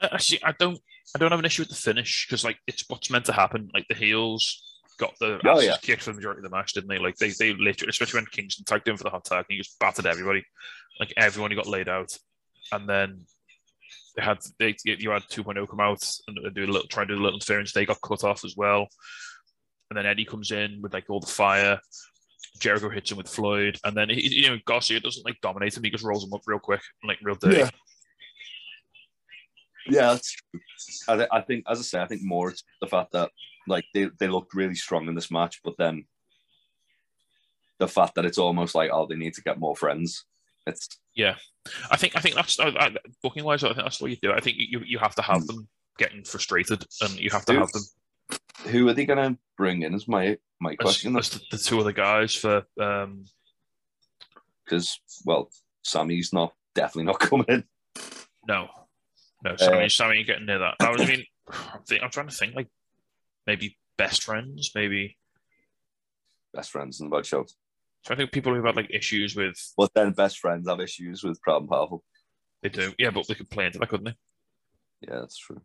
I 0.00 0.08
I 0.12 0.18
see. 0.18 0.38
I 0.42 0.52
don't. 0.52 0.78
I 1.14 1.18
don't 1.18 1.30
have 1.30 1.38
an 1.38 1.44
issue 1.46 1.62
with 1.62 1.68
the 1.70 1.74
finish 1.74 2.26
because 2.26 2.44
like 2.44 2.58
it's 2.66 2.84
what's 2.88 3.10
meant 3.10 3.24
to 3.26 3.32
happen. 3.32 3.70
Like 3.74 3.86
the 3.88 3.94
heels 3.94 4.62
got 4.98 5.14
the 5.20 5.40
Oh, 5.44 5.52
asses 5.52 5.66
yeah. 5.66 5.76
kicked 5.82 6.02
for 6.02 6.10
the 6.10 6.16
majority 6.16 6.38
of 6.40 6.44
the 6.50 6.56
match, 6.56 6.72
didn't 6.72 6.88
they? 6.88 6.98
Like 6.98 7.16
they 7.16 7.30
they 7.30 7.52
literally, 7.54 7.90
especially 7.90 8.18
when 8.18 8.26
Kingston 8.26 8.64
tagged 8.64 8.88
in 8.88 8.96
for 8.96 9.04
the 9.04 9.10
hot 9.10 9.24
tag, 9.24 9.38
and 9.38 9.46
he 9.48 9.58
just 9.58 9.78
battered 9.78 10.06
everybody. 10.06 10.44
Like 11.00 11.12
everyone 11.16 11.50
he 11.50 11.56
got 11.56 11.66
laid 11.66 11.88
out, 11.88 12.16
and 12.72 12.88
then 12.88 13.26
had 14.22 14.38
they 14.58 14.74
you 14.84 15.10
had 15.10 15.22
2.0 15.24 15.68
come 15.68 15.80
out 15.80 16.08
and 16.26 16.54
do 16.54 16.64
a 16.64 16.66
little 16.66 16.88
try 16.88 17.02
and 17.02 17.08
do 17.08 17.14
a 17.14 17.16
little 17.16 17.34
interference. 17.34 17.72
They 17.72 17.86
got 17.86 18.00
cut 18.00 18.24
off 18.24 18.44
as 18.44 18.56
well, 18.56 18.88
and 19.90 19.96
then 19.96 20.06
Eddie 20.06 20.24
comes 20.24 20.50
in 20.50 20.80
with 20.82 20.94
like 20.94 21.04
all 21.08 21.20
the 21.20 21.26
fire. 21.26 21.80
Jericho 22.58 22.88
hits 22.88 23.10
him 23.10 23.18
with 23.18 23.28
Floyd, 23.28 23.78
and 23.84 23.96
then 23.96 24.08
he, 24.08 24.42
you 24.42 24.48
know 24.48 24.58
Garcia 24.64 25.00
doesn't 25.00 25.24
like 25.24 25.40
dominate 25.42 25.76
him. 25.76 25.84
He 25.84 25.90
just 25.90 26.04
rolls 26.04 26.24
him 26.24 26.32
up 26.32 26.42
real 26.46 26.58
quick, 26.58 26.80
and, 27.02 27.08
like 27.08 27.18
real 27.22 27.36
dirty. 27.36 27.58
Yeah. 27.58 27.70
Yeah, 29.88 30.12
that's 30.14 30.32
true. 30.32 30.60
I, 31.08 31.16
th- 31.16 31.28
I 31.30 31.40
think, 31.42 31.64
as 31.68 31.78
I 31.78 31.82
say, 31.82 32.00
I 32.00 32.06
think 32.06 32.22
more 32.24 32.50
it's 32.50 32.64
the 32.80 32.88
fact 32.88 33.12
that 33.12 33.30
like 33.68 33.84
they, 33.94 34.08
they 34.18 34.26
looked 34.26 34.52
really 34.52 34.74
strong 34.74 35.06
in 35.06 35.14
this 35.14 35.30
match, 35.30 35.60
but 35.62 35.74
then 35.78 36.06
the 37.78 37.86
fact 37.86 38.14
that 38.16 38.24
it's 38.24 38.38
almost 38.38 38.74
like 38.74 38.90
oh 38.92 39.06
they 39.06 39.16
need 39.16 39.34
to 39.34 39.42
get 39.42 39.60
more 39.60 39.76
friends. 39.76 40.24
It's 40.66 40.88
Yeah, 41.14 41.36
I 41.90 41.96
think 41.96 42.16
I 42.16 42.20
think 42.20 42.34
that's 42.34 42.58
I, 42.60 42.94
booking 43.22 43.44
wise. 43.44 43.62
I 43.64 43.68
think 43.68 43.78
that's 43.78 44.00
what 44.00 44.10
you 44.10 44.16
do. 44.20 44.32
I 44.32 44.40
think 44.40 44.56
you 44.58 44.80
you 44.84 44.98
have 44.98 45.14
to 45.16 45.22
have 45.22 45.42
Hmm. 45.42 45.46
them 45.46 45.68
getting 45.98 46.24
frustrated, 46.24 46.84
and 47.00 47.18
you 47.18 47.30
have 47.30 47.44
to 47.46 47.52
Dude, 47.52 47.60
have 47.60 47.72
them. 47.72 47.82
who 48.72 48.88
are 48.88 48.92
they 48.92 49.06
gonna 49.06 49.36
bring 49.56 49.82
in? 49.82 49.94
Is 49.94 50.08
my 50.08 50.36
my 50.60 50.74
question 50.76 51.16
as 51.16 51.30
the, 51.30 51.40
the 51.50 51.58
two 51.58 51.78
other 51.80 51.92
guys 51.92 52.34
for 52.34 52.64
um, 52.80 53.24
because 54.64 54.98
well, 55.24 55.50
Sammy's 55.84 56.32
not 56.32 56.54
definitely 56.74 57.04
not 57.04 57.20
coming 57.20 57.46
in. 57.48 57.64
no, 58.48 58.68
no. 59.44 59.56
Sammy, 59.56 59.84
Uh, 59.84 59.88
Sammy, 59.88 60.24
getting 60.24 60.46
near 60.46 60.58
that. 60.58 60.74
I, 60.80 60.90
was, 60.90 61.00
I 61.02 61.06
mean, 61.06 61.24
I'm, 61.48 61.82
think, 61.84 62.02
I'm 62.02 62.10
trying 62.10 62.28
to 62.28 62.34
think 62.34 62.54
like 62.56 62.68
maybe 63.46 63.78
best 63.96 64.22
friends, 64.24 64.72
maybe. 64.74 65.16
Best 66.52 66.70
friends 66.72 67.00
and 67.00 67.08
about 67.12 67.26
shows, 67.26 67.54
So 68.06 68.14
I 68.14 68.16
think 68.16 68.30
people 68.30 68.54
who've 68.54 68.64
had 68.64 68.76
like 68.76 68.90
issues 68.94 69.34
with 69.34 69.56
but 69.76 69.90
then 69.92 70.12
best 70.12 70.38
friends 70.38 70.68
have 70.68 70.78
issues 70.80 71.24
with 71.24 71.40
Proud 71.42 71.62
and 71.62 71.68
Powerful. 71.68 72.04
they 72.62 72.68
do, 72.68 72.92
yeah, 72.98 73.10
but 73.10 73.26
they 73.26 73.34
could 73.34 73.50
play 73.50 73.66
into 73.66 73.80
that, 73.80 73.88
couldn't 73.88 74.04
they? 74.04 74.14
Yeah, 75.08 75.20
that's 75.20 75.36
true. 75.36 75.60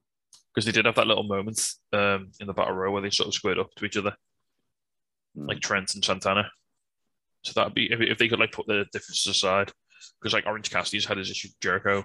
Because 0.54 0.66
they 0.66 0.72
did 0.72 0.86
have 0.86 0.96
that 0.96 1.06
little 1.06 1.24
moment 1.24 1.64
um, 1.94 2.32
in 2.40 2.48
the 2.48 2.54
battle 2.54 2.74
row 2.74 2.92
where 2.92 3.02
they 3.04 3.12
sort 3.12 3.28
of 3.28 3.36
squared 3.36 3.60
up 3.60 3.70
to 3.76 3.86
each 3.86 3.98
other, 3.98 4.16
Mm. 5.38 5.48
like 5.48 5.60
Trent 5.62 5.94
and 5.96 6.04
Santana. 6.04 6.52
So 7.44 7.54
that'd 7.56 7.74
be 7.74 7.90
if, 7.90 8.02
if 8.02 8.18
they 8.18 8.28
could 8.28 8.40
like 8.40 8.52
put 8.52 8.68
the 8.68 8.86
differences 8.92 9.28
aside, 9.28 9.72
because 10.20 10.34
like 10.34 10.46
Orange 10.46 10.70
Cassidy's 10.70 11.06
had 11.06 11.18
his 11.20 11.32
issue 11.32 11.48
with 11.48 11.60
Jericho. 11.62 12.04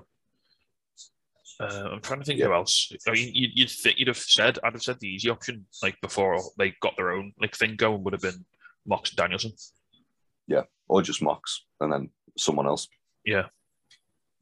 Uh, 1.59 1.89
I'm 1.93 2.01
trying 2.03 2.21
to 2.21 2.25
think 2.25 2.41
who 2.41 2.53
else. 2.53 2.93
I 3.09 3.11
mean, 3.13 3.35
you'd, 3.35 3.51
you'd 3.55 3.71
think 3.71 3.99
you'd 3.99 4.07
have 4.09 4.17
said 4.19 4.59
I'd 4.63 4.75
have 4.75 4.83
said 4.83 5.01
the 5.01 5.09
easy 5.09 5.29
option 5.31 5.67
like 5.83 6.01
before 6.03 6.39
they 6.59 6.75
got 6.81 6.95
their 6.97 7.11
own 7.11 7.33
like 7.41 7.57
thing 7.57 7.75
going 7.77 8.05
would 8.05 8.13
have 8.13 8.23
been 8.23 8.45
Mox 8.87 9.11
and 9.11 9.17
Danielson. 9.17 9.53
Or 10.89 11.03
just 11.03 11.21
Mox 11.21 11.65
and 11.81 11.93
then 11.93 12.11
someone 12.39 12.67
else. 12.67 12.87
Yeah. 13.25 13.47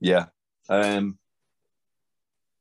Yeah. 0.00 0.26
Um 0.68 1.18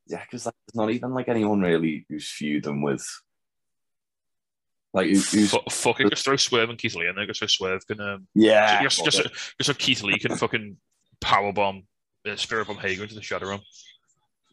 yeah, 0.06 0.22
because 0.24 0.46
like, 0.46 0.54
there's 0.66 0.74
not 0.76 0.90
even 0.90 1.12
like 1.12 1.28
anyone 1.28 1.60
really 1.60 2.06
who's 2.08 2.30
feuding 2.30 2.80
with 2.82 3.06
like 4.94 5.06
who- 5.08 5.20
who's 5.20 5.50
Fuck, 5.50 5.70
fuck 5.70 6.00
it, 6.00 6.08
just 6.10 6.24
throw 6.24 6.36
Swerve 6.36 6.70
and 6.70 6.78
Keith 6.78 6.94
Lee 6.94 7.08
in 7.08 7.14
there. 7.16 7.26
Just 7.26 7.40
so 7.40 7.46
Swerve 7.46 7.86
can 7.86 8.00
um, 8.00 8.26
yeah 8.34 8.82
just, 8.82 9.04
just, 9.04 9.22
just, 9.22 9.34
just 9.58 9.66
so 9.66 9.74
Keith 9.74 10.02
Lee 10.02 10.18
can 10.18 10.34
fucking 10.36 10.76
power 11.20 11.52
bomb, 11.52 11.82
uh, 12.26 12.36
Spirit 12.36 12.66
Bomb 12.68 12.78
Hager 12.78 13.02
into 13.02 13.14
the 13.14 13.22
Shadow 13.22 13.48
Realm. 13.48 13.60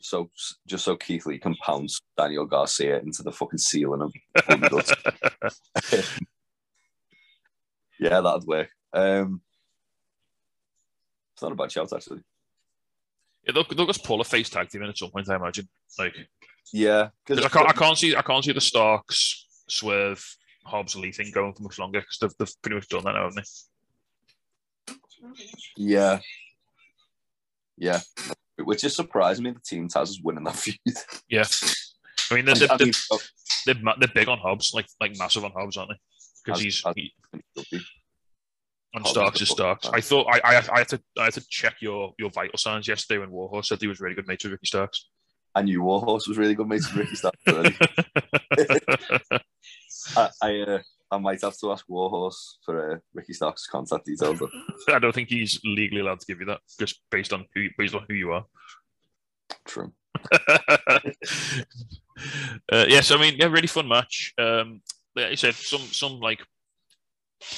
so 0.02 0.30
just 0.68 0.84
so 0.84 0.96
Keith 0.98 1.26
Lee 1.26 1.38
can 1.40 1.56
pounce 1.56 2.02
Daniel 2.18 2.46
Garcia 2.46 3.00
into 3.00 3.24
the 3.24 3.32
fucking 3.32 3.60
ceiling 3.60 4.02
of 4.02 4.14
and 4.50 4.62
yeah, 8.00 8.20
that'd 8.22 8.44
work. 8.46 8.70
Um 8.94 9.42
it's 11.34 11.42
not 11.42 11.52
a 11.52 11.56
bad 11.56 11.72
shout 11.72 11.92
actually. 11.94 12.22
Yeah, 13.46 13.54
they'll, 13.54 13.64
they'll 13.76 13.88
just 13.88 14.04
pull 14.04 14.22
a 14.22 14.24
face 14.24 14.50
tag 14.50 14.70
team 14.70 14.84
in 14.84 14.90
at 14.90 14.98
some 14.98 15.10
point, 15.10 15.28
I 15.30 15.36
imagine. 15.36 15.68
Like, 15.98 16.16
Yeah, 16.72 17.10
'cause 17.26 17.44
I 17.44 17.50
can't, 17.50 17.68
I 17.68 17.74
can't 17.74 17.98
see, 17.98 18.16
I 18.16 18.22
can't 18.22 18.46
see 18.46 18.52
the 18.52 18.62
Starks, 18.62 19.48
Swerve, 19.68 20.24
Hobbs, 20.64 20.96
Lee 20.96 21.12
thing 21.12 21.32
going 21.34 21.54
for 21.54 21.64
much 21.64 21.80
longer 21.80 22.02
because 22.02 22.20
they've, 22.20 22.38
they've 22.38 22.62
pretty 22.62 22.76
much 22.76 22.88
done 22.88 23.04
that 23.06 23.14
now, 23.14 23.24
haven't 23.30 23.44
they? 24.88 24.94
Yeah. 25.76 26.20
Yeah. 27.78 28.02
Which 28.64 28.84
is 28.84 28.96
surprising 28.96 29.46
me 29.46 29.52
the 29.52 29.60
team 29.60 29.88
Taz 29.88 30.10
is 30.10 30.22
winning 30.22 30.44
that 30.44 30.56
feud. 30.56 30.78
Yeah, 31.28 31.46
I 32.30 32.36
mean 32.36 32.46
they're, 32.46 32.54
they're, 32.56 32.78
they're, 32.78 33.76
they're, 33.98 34.08
big 34.14 34.30
on 34.30 34.38
Hobbs, 34.38 34.72
like 34.76 34.86
like 35.00 35.18
massive 35.18 35.44
on 35.44 35.52
Hobbs, 35.52 35.78
aren't 35.78 35.90
they? 35.90 35.98
Because 36.46 36.62
he's 36.62 36.84
he, 36.96 37.12
and 38.94 39.08
Starks 39.08 39.42
is 39.42 39.50
Starks. 39.50 39.88
I 39.88 40.02
thought 40.02 40.28
I, 40.32 40.40
I 40.44 40.64
I 40.74 40.78
had 40.80 40.90
to 40.90 41.02
I 41.18 41.26
had 41.26 41.34
to 41.34 41.48
check 41.50 41.76
your 41.82 42.14
your 42.18 42.30
vital 42.30 42.58
signs 42.58 42.88
yesterday 42.88 43.20
when 43.20 43.32
Warhorse 43.32 43.70
said 43.70 43.82
he 43.82 43.88
was 43.88 44.00
really 44.00 44.16
good 44.16 44.28
mates 44.28 44.44
with 44.44 44.54
Ricky 44.54 44.68
Starks. 44.68 45.08
I 45.54 45.62
knew 45.64 45.82
Warhorse 45.82 46.28
was 46.28 46.38
really 46.38 46.56
good 46.56 46.68
mates 46.68 46.92
with 46.92 47.06
Ricky 47.06 47.16
Starks. 47.16 47.38
I, 50.18 50.30
I, 50.42 50.60
uh, 50.62 50.80
I 51.12 51.18
might 51.18 51.42
have 51.42 51.58
to 51.60 51.72
ask 51.72 51.86
Warhorse 51.90 52.60
for 52.66 52.94
uh, 52.94 52.98
Ricky 53.14 53.34
Starks' 53.34 53.68
contact 53.68 54.06
details. 54.06 54.40
But 54.40 54.50
I 54.96 55.00
don't 55.00 55.14
think 55.14 55.30
he's 55.30 55.60
legally 55.64 56.02
allowed 56.02 56.22
to 56.22 56.26
give 56.26 56.40
you 56.40 56.46
that, 56.48 56.62
just 56.80 57.02
based 57.10 57.34
on 57.34 57.46
who 57.54 57.68
based 57.78 57.96
on 57.96 58.06
who 58.08 58.16
you 58.16 58.32
are. 58.32 58.46
true. 59.66 59.92
uh, 60.32 61.00
yes, 62.88 63.12
I 63.12 63.18
mean, 63.18 63.36
yeah, 63.38 63.48
really 63.48 63.68
fun 63.68 63.88
match. 63.88 64.34
Um, 64.38 64.82
like 65.16 65.26
I 65.28 65.36
said, 65.36 65.56
some 65.56 65.82
some 65.82 66.20
like 66.20 66.40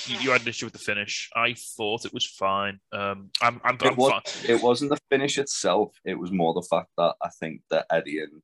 you, 0.05 0.17
you 0.19 0.31
had 0.31 0.41
an 0.41 0.47
issue 0.47 0.65
with 0.65 0.73
the 0.73 0.79
finish. 0.79 1.29
I 1.36 1.55
thought 1.77 2.05
it 2.05 2.13
was 2.13 2.25
fine. 2.25 2.79
Um, 2.91 3.29
I'm 3.41 3.59
I'm, 3.63 3.77
I'm 3.81 3.88
It 3.91 3.97
was- 3.97 4.11
fine. 4.11 4.49
It 4.55 4.61
wasn't 4.63 4.91
the 4.91 4.99
finish 5.09 5.38
itself. 5.38 5.93
It 6.05 6.17
was 6.17 6.31
more 6.31 6.53
the 6.53 6.65
fact 6.69 6.89
that 6.97 7.15
I 7.21 7.29
think 7.39 7.61
that 7.69 7.86
Eddie 7.91 8.19
and 8.19 8.41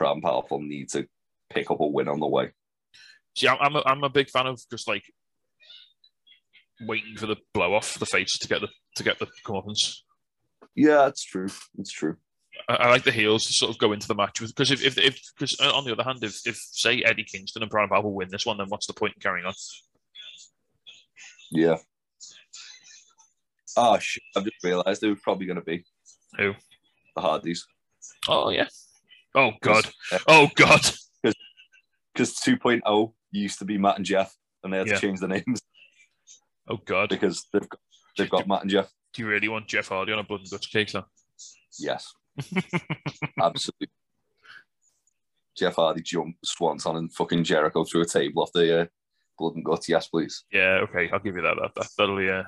and 0.00 0.22
Powerful 0.22 0.60
need 0.60 0.88
to 0.90 1.06
pick 1.50 1.70
up 1.70 1.78
a 1.80 1.86
win 1.86 2.08
on 2.08 2.18
the 2.18 2.26
way. 2.26 2.50
See, 3.36 3.46
I'm 3.46 3.58
I'm 3.60 3.76
a, 3.76 3.82
I'm 3.86 4.02
a 4.04 4.08
big 4.08 4.28
fan 4.30 4.46
of 4.46 4.60
just 4.70 4.88
like 4.88 5.04
waiting 6.80 7.16
for 7.16 7.26
the 7.26 7.36
blow 7.54 7.74
off 7.74 7.98
the 7.98 8.06
face 8.06 8.38
to 8.38 8.48
get 8.48 8.60
the 8.60 8.68
to 8.96 9.02
get 9.04 9.18
the 9.18 9.28
comeuppance. 9.46 9.98
Yeah, 10.74 11.06
it's 11.06 11.24
true. 11.24 11.48
It's 11.78 11.92
true. 11.92 12.16
I, 12.68 12.74
I 12.74 12.88
like 12.90 13.04
the 13.04 13.12
heels 13.12 13.46
to 13.46 13.52
sort 13.52 13.70
of 13.70 13.78
go 13.78 13.92
into 13.92 14.08
the 14.08 14.14
match 14.14 14.40
with 14.40 14.54
because 14.54 14.70
if 14.70 14.82
if 14.98 15.20
because 15.38 15.58
on 15.60 15.84
the 15.84 15.92
other 15.92 16.02
hand, 16.04 16.18
if 16.22 16.40
if 16.46 16.56
say 16.56 17.02
Eddie 17.04 17.24
Kingston 17.24 17.62
and 17.62 17.70
Brian 17.70 17.88
Powerful 17.88 18.12
win 18.14 18.28
this 18.30 18.46
one, 18.46 18.58
then 18.58 18.66
what's 18.68 18.86
the 18.86 18.92
point 18.94 19.14
in 19.16 19.20
carrying 19.20 19.46
on? 19.46 19.54
Yeah. 21.52 21.76
Oh 23.76 23.98
shit! 23.98 24.22
I've 24.36 24.44
just 24.44 24.62
realised 24.62 25.00
they 25.00 25.08
were 25.08 25.16
probably 25.16 25.46
going 25.46 25.58
to 25.58 25.64
be 25.64 25.84
Who? 26.38 26.54
the 27.16 27.22
Hardys 27.22 27.66
Oh 28.28 28.50
yeah. 28.50 28.68
Oh 29.34 29.52
god. 29.62 29.84
Oh 30.28 30.48
god. 30.56 30.80
because 31.22 32.34
2.0 32.36 33.12
used 33.30 33.58
to 33.60 33.64
be 33.64 33.78
Matt 33.78 33.96
and 33.96 34.04
Jeff, 34.04 34.34
and 34.62 34.72
they 34.72 34.78
had 34.78 34.88
Yeah. 34.88 34.94
to 34.94 35.00
change 35.00 35.20
the 35.20 35.28
names 35.28 35.62
Oh 36.68 36.78
god. 36.84 37.08
because 37.08 37.46
they've 37.52 37.68
got, 37.68 37.80
they've 38.18 38.30
got 38.30 38.46
Matt 38.48 38.62
and 38.62 38.70
Jeff. 38.70 38.90
Do 39.14 39.22
you 39.22 39.28
really 39.28 39.48
want 39.48 39.68
Jeff 39.68 39.88
Hardy 39.88 40.12
on 40.12 40.18
a 40.18 40.22
blood 40.24 40.40
and 40.40 40.50
guts 40.50 40.66
cake, 40.66 40.88
sir? 40.90 41.04
Yes, 41.78 42.12
absolutely. 43.40 43.88
Jeff 45.56 45.76
Hardy 45.76 46.02
jump 46.02 46.36
swanton 46.44 46.96
and 46.96 47.12
fucking 47.12 47.44
Jericho 47.44 47.84
through 47.84 48.02
a 48.02 48.06
table 48.06 48.42
off 48.42 48.52
the 48.52 48.82
uh, 48.82 48.86
blood 49.38 49.54
and 49.56 49.64
guts. 49.64 49.88
Yes, 49.88 50.08
please. 50.08 50.44
Yeah, 50.52 50.80
okay, 50.84 51.10
I'll 51.12 51.18
give 51.18 51.36
you 51.36 51.42
that. 51.42 51.56
that, 51.60 51.74
that 51.74 51.88
that'll 51.98 52.16
be 52.16 52.30
uh, 52.30 52.42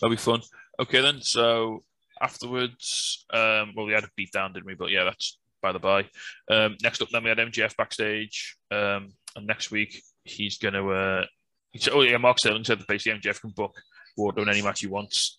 that'll 0.00 0.10
be 0.14 0.16
fun. 0.16 0.40
Okay 0.78 1.00
then. 1.00 1.20
So 1.20 1.84
afterwards, 2.20 3.24
um, 3.32 3.72
well, 3.76 3.86
we 3.86 3.92
had 3.92 4.04
a 4.04 4.10
beat 4.16 4.32
down, 4.32 4.52
didn't 4.52 4.66
we? 4.66 4.74
But 4.74 4.90
yeah, 4.90 5.04
that's 5.04 5.38
by 5.62 5.72
the 5.72 5.78
by. 5.78 6.06
Um, 6.50 6.76
next 6.82 7.02
up, 7.02 7.08
then 7.10 7.22
we 7.24 7.28
had 7.28 7.38
MJF 7.38 7.76
backstage, 7.76 8.56
um, 8.70 9.12
and 9.36 9.46
next 9.46 9.70
week 9.70 10.02
he's 10.24 10.58
gonna. 10.58 10.86
Uh, 10.88 11.24
he's, 11.72 11.88
oh 11.88 12.02
yeah, 12.02 12.16
Mark 12.16 12.38
Sterling 12.38 12.64
said 12.64 12.78
that 12.80 12.88
basically 12.88 13.18
MJF 13.20 13.40
can 13.40 13.50
book 13.50 13.74
Wardlow 14.18 14.42
in 14.42 14.48
any 14.48 14.62
match 14.62 14.80
he 14.80 14.86
wants. 14.86 15.36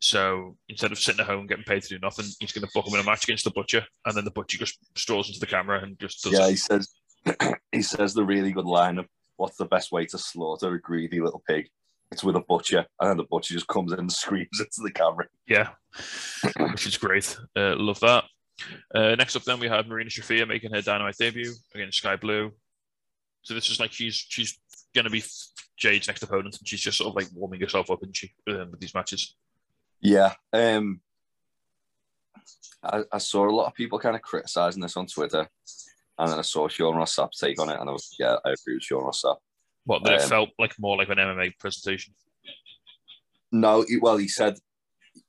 So 0.00 0.56
instead 0.68 0.92
of 0.92 0.98
sitting 0.98 1.20
at 1.20 1.26
home 1.26 1.46
getting 1.46 1.64
paid 1.64 1.82
to 1.82 1.88
do 1.88 1.98
nothing, 1.98 2.26
he's 2.38 2.52
going 2.52 2.66
to 2.66 2.70
book 2.74 2.86
him 2.86 2.92
in 2.94 3.00
a 3.00 3.04
match 3.04 3.24
against 3.24 3.44
the 3.44 3.50
Butcher, 3.50 3.86
and 4.04 4.14
then 4.14 4.24
the 4.26 4.30
Butcher 4.30 4.58
just 4.58 4.76
strolls 4.96 5.28
into 5.28 5.40
the 5.40 5.46
camera 5.46 5.82
and 5.82 5.98
just 5.98 6.22
does 6.22 6.34
Yeah, 6.34 6.46
it. 6.46 6.50
he 6.50 6.56
says 6.56 6.88
he 7.72 7.80
says 7.80 8.12
the 8.12 8.24
really 8.24 8.52
good 8.52 8.66
line 8.66 8.98
of 8.98 9.06
what's 9.36 9.56
the 9.56 9.64
best 9.64 9.92
way 9.92 10.06
to 10.06 10.18
slaughter 10.18 10.72
a 10.72 10.80
greedy 10.80 11.20
little 11.20 11.42
pig? 11.48 11.68
It's 12.12 12.22
with 12.22 12.36
a 12.36 12.40
butcher, 12.40 12.86
and 13.00 13.10
then 13.10 13.16
the 13.16 13.24
butcher 13.24 13.54
just 13.54 13.66
comes 13.66 13.92
in 13.92 13.98
and 13.98 14.12
screams 14.12 14.60
into 14.60 14.82
the 14.82 14.92
camera. 14.92 15.26
Yeah, 15.46 15.70
which 16.58 16.86
is 16.86 16.96
great. 16.96 17.36
Uh, 17.56 17.74
love 17.76 18.00
that. 18.00 18.24
Uh, 18.94 19.14
next 19.16 19.34
up, 19.34 19.42
then 19.42 19.58
we 19.58 19.68
had 19.68 19.88
Marina 19.88 20.10
Shafir 20.10 20.46
making 20.46 20.72
her 20.72 20.80
Dynamite 20.80 21.16
debut 21.18 21.52
against 21.74 21.98
Sky 21.98 22.16
Blue. 22.16 22.52
So 23.42 23.54
this 23.54 23.70
is 23.70 23.80
like 23.80 23.92
she's 23.92 24.14
she's 24.14 24.58
going 24.94 25.04
to 25.04 25.10
be 25.10 25.24
Jade's 25.76 26.06
next 26.06 26.22
opponent, 26.22 26.56
and 26.58 26.68
she's 26.68 26.80
just 26.80 26.98
sort 26.98 27.08
of 27.08 27.16
like 27.16 27.28
warming 27.34 27.60
herself 27.60 27.90
up, 27.90 28.00
isn't 28.02 28.16
she, 28.16 28.32
um, 28.48 28.70
with 28.70 28.80
these 28.80 28.94
matches? 28.94 29.34
Yeah. 30.00 30.34
Um, 30.52 31.00
I, 32.82 33.02
I 33.10 33.18
saw 33.18 33.48
a 33.48 33.50
lot 33.50 33.66
of 33.66 33.74
people 33.74 33.98
kind 33.98 34.14
of 34.14 34.22
criticizing 34.22 34.82
this 34.82 34.96
on 34.96 35.06
Twitter, 35.06 35.48
and 36.18 36.30
then 36.30 36.38
I 36.38 36.42
saw 36.42 36.68
Sean 36.68 36.96
Ross 36.96 37.16
Sapp's 37.16 37.38
take 37.38 37.60
on 37.60 37.70
it, 37.70 37.78
and 37.80 37.88
I 37.88 37.92
was, 37.92 38.14
yeah, 38.18 38.36
I 38.44 38.50
agree 38.50 38.74
with 38.74 38.82
Sean 38.82 39.04
Ross 39.04 39.22
Sapp. 39.22 39.36
What 39.84 40.04
that 40.04 40.14
it 40.14 40.22
Um, 40.22 40.28
felt 40.28 40.50
like 40.58 40.74
more 40.78 40.96
like 40.96 41.08
an 41.08 41.18
MMA 41.18 41.58
presentation. 41.58 42.14
No, 43.52 43.84
he, 43.86 43.98
well, 43.98 44.16
he 44.16 44.28
said 44.28 44.58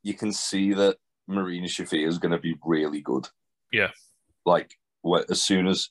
you 0.03 0.13
can 0.13 0.31
see 0.31 0.73
that 0.73 0.97
Marina 1.27 1.67
Shafir 1.67 2.07
is 2.07 2.17
going 2.17 2.31
to 2.31 2.39
be 2.39 2.55
really 2.63 3.01
good. 3.01 3.27
Yeah. 3.71 3.91
Like 4.45 4.71
as 5.29 5.41
soon 5.41 5.67
as, 5.67 5.89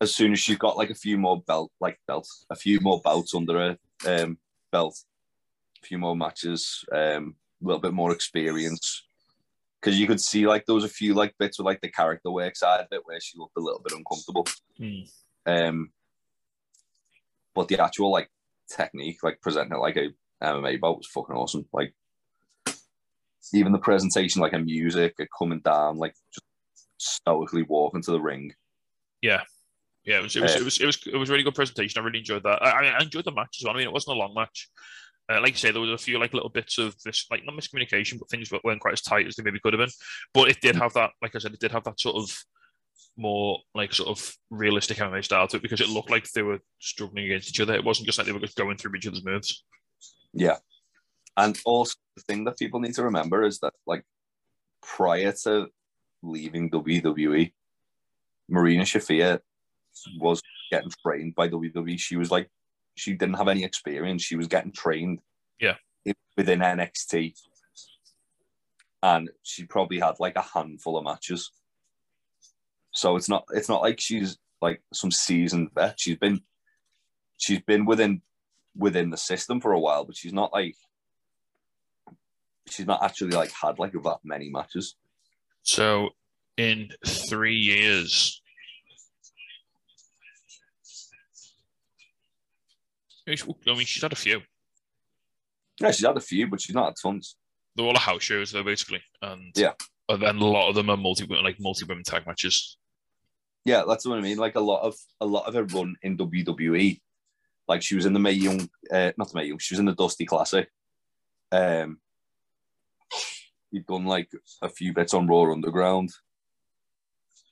as 0.00 0.14
soon 0.14 0.32
as 0.32 0.38
she's 0.40 0.58
got 0.58 0.76
like 0.76 0.90
a 0.90 0.94
few 0.94 1.18
more 1.18 1.42
belt, 1.42 1.70
like 1.80 1.98
belts, 2.06 2.46
a 2.50 2.56
few 2.56 2.80
more 2.80 3.00
belts 3.02 3.34
under 3.34 3.76
her 4.04 4.22
um, 4.22 4.38
belt, 4.72 4.98
a 5.82 5.86
few 5.86 5.98
more 5.98 6.16
matches, 6.16 6.84
um, 6.92 7.34
a 7.62 7.66
little 7.66 7.80
bit 7.80 7.92
more 7.92 8.12
experience. 8.12 9.06
Because 9.80 9.98
you 9.98 10.06
could 10.06 10.20
see 10.20 10.46
like 10.46 10.66
there 10.66 10.74
was 10.74 10.84
a 10.84 10.88
few 10.88 11.14
like 11.14 11.34
bits 11.38 11.58
with 11.58 11.64
like 11.64 11.80
the 11.80 11.88
character 11.88 12.30
work 12.30 12.54
side 12.56 12.80
of 12.80 12.88
it 12.92 13.02
where 13.04 13.20
she 13.20 13.38
looked 13.38 13.56
a 13.56 13.60
little 13.60 13.80
bit 13.80 13.96
uncomfortable. 13.96 14.46
Hmm. 14.76 15.00
Um, 15.46 15.90
but 17.54 17.68
the 17.68 17.82
actual 17.82 18.10
like 18.10 18.30
technique, 18.68 19.22
like 19.22 19.40
presenting 19.40 19.74
it 19.74 19.80
like 19.80 19.96
a 19.96 20.08
MMA 20.42 20.80
bout 20.80 20.98
was 20.98 21.06
fucking 21.06 21.34
awesome. 21.34 21.66
Like 21.72 21.94
even 23.52 23.72
the 23.72 23.78
presentation, 23.78 24.42
like 24.42 24.52
a 24.52 24.58
music, 24.58 25.14
a 25.18 25.26
coming 25.38 25.60
down, 25.60 25.96
like 25.96 26.14
just 26.32 26.46
stoically 26.98 27.62
walking 27.62 28.02
to 28.02 28.12
the 28.12 28.20
ring. 28.20 28.52
Yeah. 29.22 29.42
Yeah, 30.04 30.18
it 30.18 30.22
was 30.22 30.36
it 30.36 30.42
was, 30.42 30.56
Uh, 30.56 30.60
it 30.60 30.64
was 30.64 30.80
it 30.80 30.86
was 30.86 31.06
it 31.06 31.16
was 31.16 31.28
a 31.28 31.32
really 31.32 31.44
good 31.44 31.54
presentation. 31.54 32.00
I 32.00 32.04
really 32.04 32.20
enjoyed 32.20 32.42
that. 32.44 32.62
I 32.62 32.86
I 32.88 33.02
enjoyed 33.02 33.24
the 33.24 33.32
match 33.32 33.58
as 33.60 33.64
well. 33.64 33.74
I 33.74 33.78
mean, 33.78 33.86
it 33.86 33.92
wasn't 33.92 34.16
a 34.16 34.18
long 34.18 34.34
match. 34.34 34.68
Uh, 35.30 35.40
like 35.40 35.52
you 35.52 35.58
say, 35.58 35.70
there 35.70 35.80
was 35.80 35.90
a 35.90 35.98
few 35.98 36.18
like 36.18 36.34
little 36.34 36.48
bits 36.48 36.78
of 36.78 36.96
this, 37.04 37.26
like 37.30 37.44
not 37.44 37.54
miscommunication, 37.54 38.18
but 38.18 38.28
things 38.28 38.50
weren't 38.64 38.80
quite 38.80 38.94
as 38.94 39.02
tight 39.02 39.26
as 39.26 39.36
they 39.36 39.42
maybe 39.42 39.60
could 39.60 39.72
have 39.72 39.80
been. 39.80 39.92
But 40.34 40.48
it 40.48 40.60
did 40.60 40.76
have 40.76 40.92
that, 40.94 41.10
like 41.22 41.36
I 41.36 41.38
said, 41.38 41.52
it 41.52 41.60
did 41.60 41.72
have 41.72 41.84
that 41.84 42.00
sort 42.00 42.16
of 42.16 42.36
more 43.16 43.58
like 43.74 43.92
sort 43.92 44.08
of 44.08 44.34
realistic 44.50 44.96
MMA 44.96 45.24
style 45.24 45.46
to 45.48 45.56
it 45.56 45.62
because 45.62 45.80
it 45.80 45.88
looked 45.88 46.10
like 46.10 46.30
they 46.32 46.42
were 46.42 46.60
struggling 46.78 47.26
against 47.26 47.50
each 47.50 47.60
other. 47.60 47.74
It 47.74 47.84
wasn't 47.84 48.06
just 48.06 48.18
like 48.18 48.26
they 48.26 48.32
were 48.32 48.40
just 48.40 48.56
going 48.56 48.76
through 48.76 48.94
each 48.96 49.06
other's 49.06 49.24
moves. 49.24 49.64
Yeah. 50.32 50.56
And 51.36 51.58
also 51.64 51.94
the 52.16 52.22
thing 52.22 52.44
that 52.44 52.58
people 52.58 52.80
need 52.80 52.94
to 52.94 53.04
remember 53.04 53.44
is 53.44 53.60
that 53.60 53.74
like 53.86 54.04
prior 54.82 55.32
to 55.44 55.68
leaving 56.22 56.70
WWE, 56.70 57.52
Marina 58.48 58.82
Shafir 58.82 59.40
was 60.18 60.42
getting 60.70 60.90
trained 61.04 61.34
by 61.34 61.48
WWE. 61.48 61.98
She 61.98 62.16
was 62.16 62.30
like 62.30 62.48
she 62.96 63.14
didn't 63.14 63.36
have 63.36 63.48
any 63.48 63.64
experience. 63.64 64.22
She 64.22 64.36
was 64.36 64.46
getting 64.46 64.72
trained 64.72 65.20
Yeah. 65.58 65.76
within 66.36 66.60
NXT. 66.60 67.34
And 69.02 69.30
she 69.42 69.64
probably 69.64 69.98
had 69.98 70.20
like 70.20 70.36
a 70.36 70.42
handful 70.42 70.98
of 70.98 71.04
matches. 71.04 71.50
So 72.92 73.16
it's 73.16 73.28
not 73.28 73.44
it's 73.52 73.68
not 73.68 73.80
like 73.82 74.00
she's 74.00 74.36
like 74.60 74.82
some 74.92 75.10
seasoned 75.10 75.70
vet. 75.74 75.98
She's 75.98 76.18
been 76.18 76.40
she's 77.38 77.60
been 77.60 77.86
within 77.86 78.20
within 78.76 79.10
the 79.10 79.16
system 79.16 79.60
for 79.60 79.72
a 79.72 79.80
while, 79.80 80.04
but 80.04 80.16
she's 80.16 80.32
not 80.34 80.52
like 80.52 80.76
she's 82.68 82.86
not 82.86 83.02
actually 83.02 83.30
like 83.30 83.52
had 83.52 83.78
like 83.78 83.92
that 83.92 84.18
many 84.22 84.50
matches. 84.50 84.96
So 85.62 86.10
in 86.56 86.90
three 87.06 87.56
years, 87.56 88.39
I 93.66 93.70
mean, 93.74 93.86
she's 93.86 94.02
had 94.02 94.12
a 94.12 94.16
few. 94.16 94.40
Yeah, 95.80 95.90
she's 95.90 96.06
had 96.06 96.16
a 96.16 96.20
few, 96.20 96.46
but 96.48 96.60
she's 96.60 96.74
not 96.74 96.86
had 96.86 96.94
tons. 97.02 97.36
They're 97.74 97.86
all 97.86 97.96
house 97.98 98.22
shows, 98.22 98.52
though, 98.52 98.64
basically, 98.64 99.02
and 99.22 99.52
Yeah. 99.56 99.72
and 100.08 100.22
then 100.22 100.36
a 100.36 100.44
lot 100.44 100.68
of 100.68 100.74
them 100.74 100.90
are 100.90 100.96
multi 100.96 101.24
like 101.26 101.58
multi 101.60 101.84
women 101.84 102.04
tag 102.04 102.26
matches. 102.26 102.76
Yeah, 103.64 103.84
that's 103.86 104.06
what 104.06 104.18
I 104.18 104.20
mean. 104.22 104.38
Like 104.38 104.56
a 104.56 104.60
lot 104.60 104.82
of 104.82 104.96
a 105.20 105.26
lot 105.26 105.46
of 105.46 105.54
her 105.54 105.64
run 105.64 105.94
in 106.02 106.16
WWE, 106.16 107.00
like 107.68 107.82
she 107.82 107.94
was 107.94 108.06
in 108.06 108.12
the 108.12 108.18
Mae 108.18 108.32
Young, 108.32 108.68
uh, 108.92 109.12
not 109.16 109.30
the 109.30 109.38
Mae 109.38 109.44
Young, 109.46 109.58
she 109.58 109.74
was 109.74 109.78
in 109.80 109.86
the 109.86 109.94
Dusty 109.94 110.26
Classic. 110.26 110.68
Um, 111.52 112.00
you've 113.70 113.86
done 113.86 114.04
like 114.06 114.30
a 114.62 114.68
few 114.68 114.92
bits 114.92 115.14
on 115.14 115.26
Raw 115.28 115.50
Underground. 115.52 116.10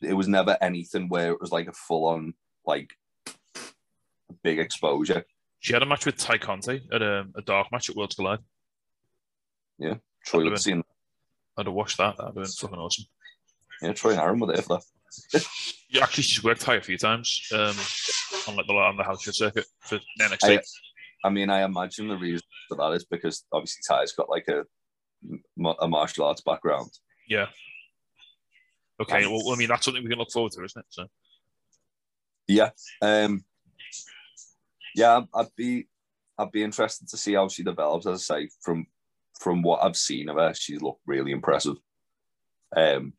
It 0.03 0.15
was 0.15 0.29
never 0.29 0.57
anything 0.61 1.09
where 1.09 1.33
it 1.33 1.41
was 1.41 1.53
like 1.53 1.69
a 1.69 1.73
full 1.73 2.07
on 2.07 2.35
like 2.67 2.93
big 4.43 4.59
exposure. 4.59 5.25
She 5.61 5.73
had 5.73 5.83
a 5.83 5.87
match 5.87 6.07
with 6.07 6.17
Tay 6.17 6.39
Conti 6.39 6.87
at 6.93 7.03
a, 7.03 7.27
a 7.35 7.43
dark 7.43 7.73
match 7.73 7.91
at 7.91 7.97
Worlds 7.97 8.15
Collide. 8.15 8.39
Yeah, 9.79 9.95
Troy 10.25 10.45
would 10.45 10.59
seen, 10.59 10.83
I'd 11.57 11.67
have 11.67 11.75
watched 11.75 11.99
that. 11.99 12.17
That'd 12.17 12.35
have 12.35 12.35
been 12.35 12.45
fucking 12.45 12.79
awesome. 12.79 13.05
yeah, 13.83 13.93
Troy 13.93 14.13
and 14.13 14.21
Aaron 14.21 14.41
were 14.41 14.47
there 14.49 14.63
that. 14.63 14.83
Yeah, 15.91 16.03
actually, 16.03 16.25
she's 16.25 16.45
worked 16.45 16.61
Tay 16.61 16.77
a 16.77 16.83
few 16.83 16.99
times 16.99 17.49
um, 17.51 17.75
on 18.47 18.57
like 18.57 18.67
the 18.67 18.75
on 18.75 18.99
the 18.99 19.05
house 19.05 19.23
show 19.23 19.31
circuit 19.31 19.65
for 19.81 19.99
NXT. 20.21 20.59
I, 20.59 20.61
I 21.25 21.31
mean, 21.31 21.49
I 21.49 21.63
imagine 21.63 22.09
the 22.09 22.17
reason 22.19 22.47
for 22.69 22.77
that 22.77 22.93
is 22.93 23.07
because 23.07 23.43
obviously 23.51 23.81
Tay's 23.89 24.13
got 24.13 24.29
like 24.29 24.49
a 24.49 24.65
a 25.81 25.89
martial 25.89 26.27
arts 26.27 26.43
background. 26.43 26.91
yeah. 27.27 27.47
Okay. 29.01 29.27
Well, 29.27 29.53
I 29.53 29.57
mean, 29.57 29.69
that's 29.69 29.85
something 29.85 30.03
we 30.03 30.11
can 30.11 30.19
look 30.19 30.31
forward 30.31 30.53
to, 30.53 30.65
isn't 30.65 30.81
it? 30.81 30.87
So 30.91 31.07
Yeah. 32.47 32.71
Um, 33.01 33.45
yeah, 34.99 35.21
I'd 35.33 35.55
be 35.57 35.87
I'd 36.37 36.51
be 36.51 36.65
interested 36.65 37.09
to 37.09 37.17
see 37.17 37.35
how 37.35 37.49
she 37.49 37.63
develops. 37.63 38.07
As 38.07 38.29
I 38.31 38.41
say, 38.41 38.51
from 38.61 38.87
from 39.39 39.63
what 39.63 39.85
I've 39.85 39.97
seen 39.97 40.29
of 40.29 40.37
her, 40.37 40.53
she's 40.55 40.83
looked 40.83 41.03
really 41.07 41.31
impressive. 41.31 41.77
Um, 42.77 43.13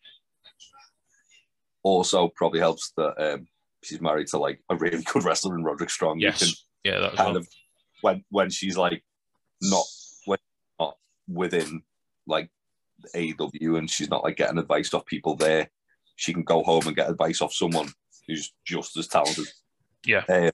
also, 1.81 2.29
probably 2.35 2.59
helps 2.59 2.91
that 2.97 3.13
um, 3.17 3.47
she's 3.81 4.01
married 4.01 4.27
to 4.27 4.37
like 4.37 4.59
a 4.69 4.75
really 4.75 5.01
good 5.03 5.23
wrestler 5.23 5.55
in 5.55 5.63
Roderick 5.63 5.89
Strong. 5.89 6.19
yes, 6.19 6.65
yeah, 6.83 6.99
that 6.99 7.15
kind 7.15 7.33
well. 7.33 7.37
of 7.37 7.47
when 8.01 8.23
when 8.29 8.49
she's 8.49 8.77
like 8.77 9.01
not 9.61 9.85
when 10.25 10.39
not 10.79 10.97
within 11.29 11.81
like 12.27 12.49
AEW 13.15 13.77
and 13.77 13.89
she's 13.89 14.09
not 14.09 14.23
like 14.25 14.35
getting 14.35 14.57
advice 14.57 14.93
off 14.93 15.05
people 15.05 15.37
there, 15.37 15.69
she 16.17 16.33
can 16.33 16.43
go 16.43 16.61
home 16.61 16.87
and 16.87 16.95
get 16.95 17.09
advice 17.09 17.41
off 17.41 17.53
someone 17.53 17.89
who's 18.27 18.51
just 18.65 18.97
as 18.97 19.07
talented. 19.07 19.47
Yeah. 20.05 20.23
Uh, 20.27 20.51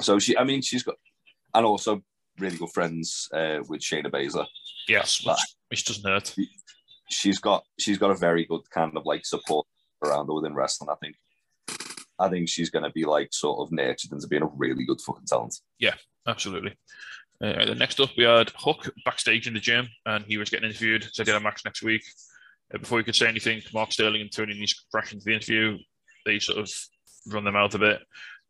so 0.00 0.18
she, 0.18 0.36
I 0.36 0.44
mean, 0.44 0.62
she's 0.62 0.82
got, 0.82 0.96
and 1.54 1.66
also 1.66 2.02
really 2.38 2.56
good 2.56 2.70
friends 2.70 3.28
uh, 3.34 3.58
with 3.68 3.80
Shayna 3.80 4.10
Baszler. 4.10 4.46
yes, 4.88 5.22
which, 5.24 5.36
which 5.68 5.84
doesn't 5.84 6.08
hurt. 6.08 6.34
She's 7.10 7.38
got 7.38 7.64
she's 7.78 7.98
got 7.98 8.10
a 8.10 8.16
very 8.16 8.44
good 8.44 8.62
kind 8.70 8.96
of 8.96 9.04
like 9.04 9.26
support 9.26 9.66
around 10.04 10.26
her 10.26 10.34
within 10.34 10.54
wrestling. 10.54 10.90
I 10.90 10.94
think. 11.02 11.16
I 12.18 12.28
think 12.28 12.48
she's 12.48 12.68
going 12.70 12.84
to 12.84 12.90
be 12.90 13.04
like 13.04 13.32
sort 13.32 13.60
of 13.60 13.72
nurtured 13.72 14.12
into 14.12 14.28
being 14.28 14.42
a 14.42 14.50
really 14.54 14.84
good 14.84 15.00
fucking 15.00 15.26
talent. 15.26 15.56
Yeah, 15.78 15.94
absolutely. 16.26 16.76
Uh, 17.42 17.64
then 17.64 17.78
next 17.78 17.98
up, 17.98 18.10
we 18.18 18.24
had 18.24 18.52
Hook 18.54 18.92
backstage 19.06 19.46
in 19.46 19.54
the 19.54 19.60
gym, 19.60 19.88
and 20.04 20.24
he 20.26 20.36
was 20.36 20.50
getting 20.50 20.68
interviewed. 20.68 21.08
So 21.12 21.24
get 21.24 21.34
a 21.36 21.40
match 21.40 21.62
next 21.64 21.82
week. 21.82 22.02
Uh, 22.72 22.78
before 22.78 22.98
he 22.98 23.04
could 23.04 23.16
say 23.16 23.26
anything, 23.26 23.62
Mark 23.72 23.90
Sterling 23.92 24.20
and 24.20 24.30
Tony 24.30 24.54
Nese 24.54 24.74
crashed 24.92 25.14
into 25.14 25.24
the 25.24 25.34
interview. 25.34 25.78
They 26.26 26.38
sort 26.38 26.58
of 26.58 26.70
run 27.26 27.44
them 27.44 27.56
out 27.56 27.74
a 27.74 27.78
bit. 27.78 28.00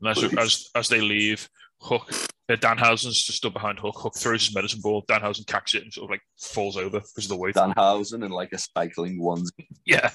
And 0.00 0.08
as, 0.10 0.34
as, 0.38 0.70
as 0.74 0.88
they 0.88 1.00
leave, 1.00 1.48
Hook, 1.80 2.10
uh, 2.48 2.56
Danhausen's 2.56 3.22
just 3.22 3.38
stood 3.38 3.52
behind 3.52 3.78
Hook. 3.78 3.96
Hook 3.98 4.14
throws 4.16 4.46
his 4.46 4.54
medicine 4.54 4.80
ball. 4.82 5.04
Danhausen 5.08 5.46
catches 5.46 5.80
it 5.80 5.84
and 5.84 5.92
sort 5.92 6.04
of 6.04 6.10
like 6.10 6.22
falls 6.38 6.76
over 6.76 7.00
because 7.00 7.24
of 7.24 7.28
the 7.28 7.36
weight. 7.36 7.54
Danhausen 7.54 8.24
and 8.24 8.32
like 8.32 8.52
a 8.52 8.58
cycling 8.58 9.18
onesie. 9.18 9.66
Yeah. 9.86 10.10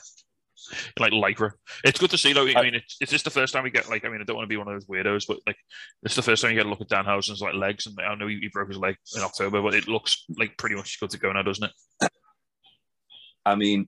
Like 0.99 1.11
Lycra. 1.11 1.51
It's 1.83 1.99
good 1.99 2.09
to 2.11 2.17
see 2.17 2.33
though. 2.33 2.47
I 2.47 2.63
mean, 2.63 2.75
it's, 2.75 2.97
it's 2.99 3.11
just 3.11 3.25
the 3.25 3.31
first 3.31 3.53
time 3.53 3.63
we 3.63 3.69
get 3.69 3.89
like, 3.89 4.05
I 4.05 4.09
mean, 4.09 4.21
I 4.21 4.23
don't 4.23 4.35
want 4.35 4.45
to 4.45 4.49
be 4.49 4.57
one 4.57 4.67
of 4.67 4.73
those 4.73 4.87
weirdos, 4.87 5.27
but 5.27 5.37
like, 5.45 5.57
it's 6.03 6.15
the 6.15 6.21
first 6.21 6.41
time 6.41 6.51
you 6.51 6.57
get 6.57 6.65
a 6.65 6.69
look 6.69 6.81
at 6.81 6.89
Danhausen's 6.89 7.41
like 7.41 7.53
legs. 7.53 7.85
And 7.85 7.97
I 7.99 8.15
know 8.15 8.27
he, 8.27 8.39
he 8.39 8.47
broke 8.47 8.69
his 8.69 8.77
leg 8.77 8.95
in 9.15 9.21
October, 9.21 9.61
but 9.61 9.75
it 9.75 9.87
looks 9.87 10.25
like 10.37 10.57
pretty 10.57 10.75
much 10.75 10.99
good 10.99 11.11
to 11.11 11.19
go 11.19 11.31
now, 11.31 11.43
doesn't 11.43 11.69
it? 12.01 12.09
I 13.45 13.55
mean, 13.55 13.87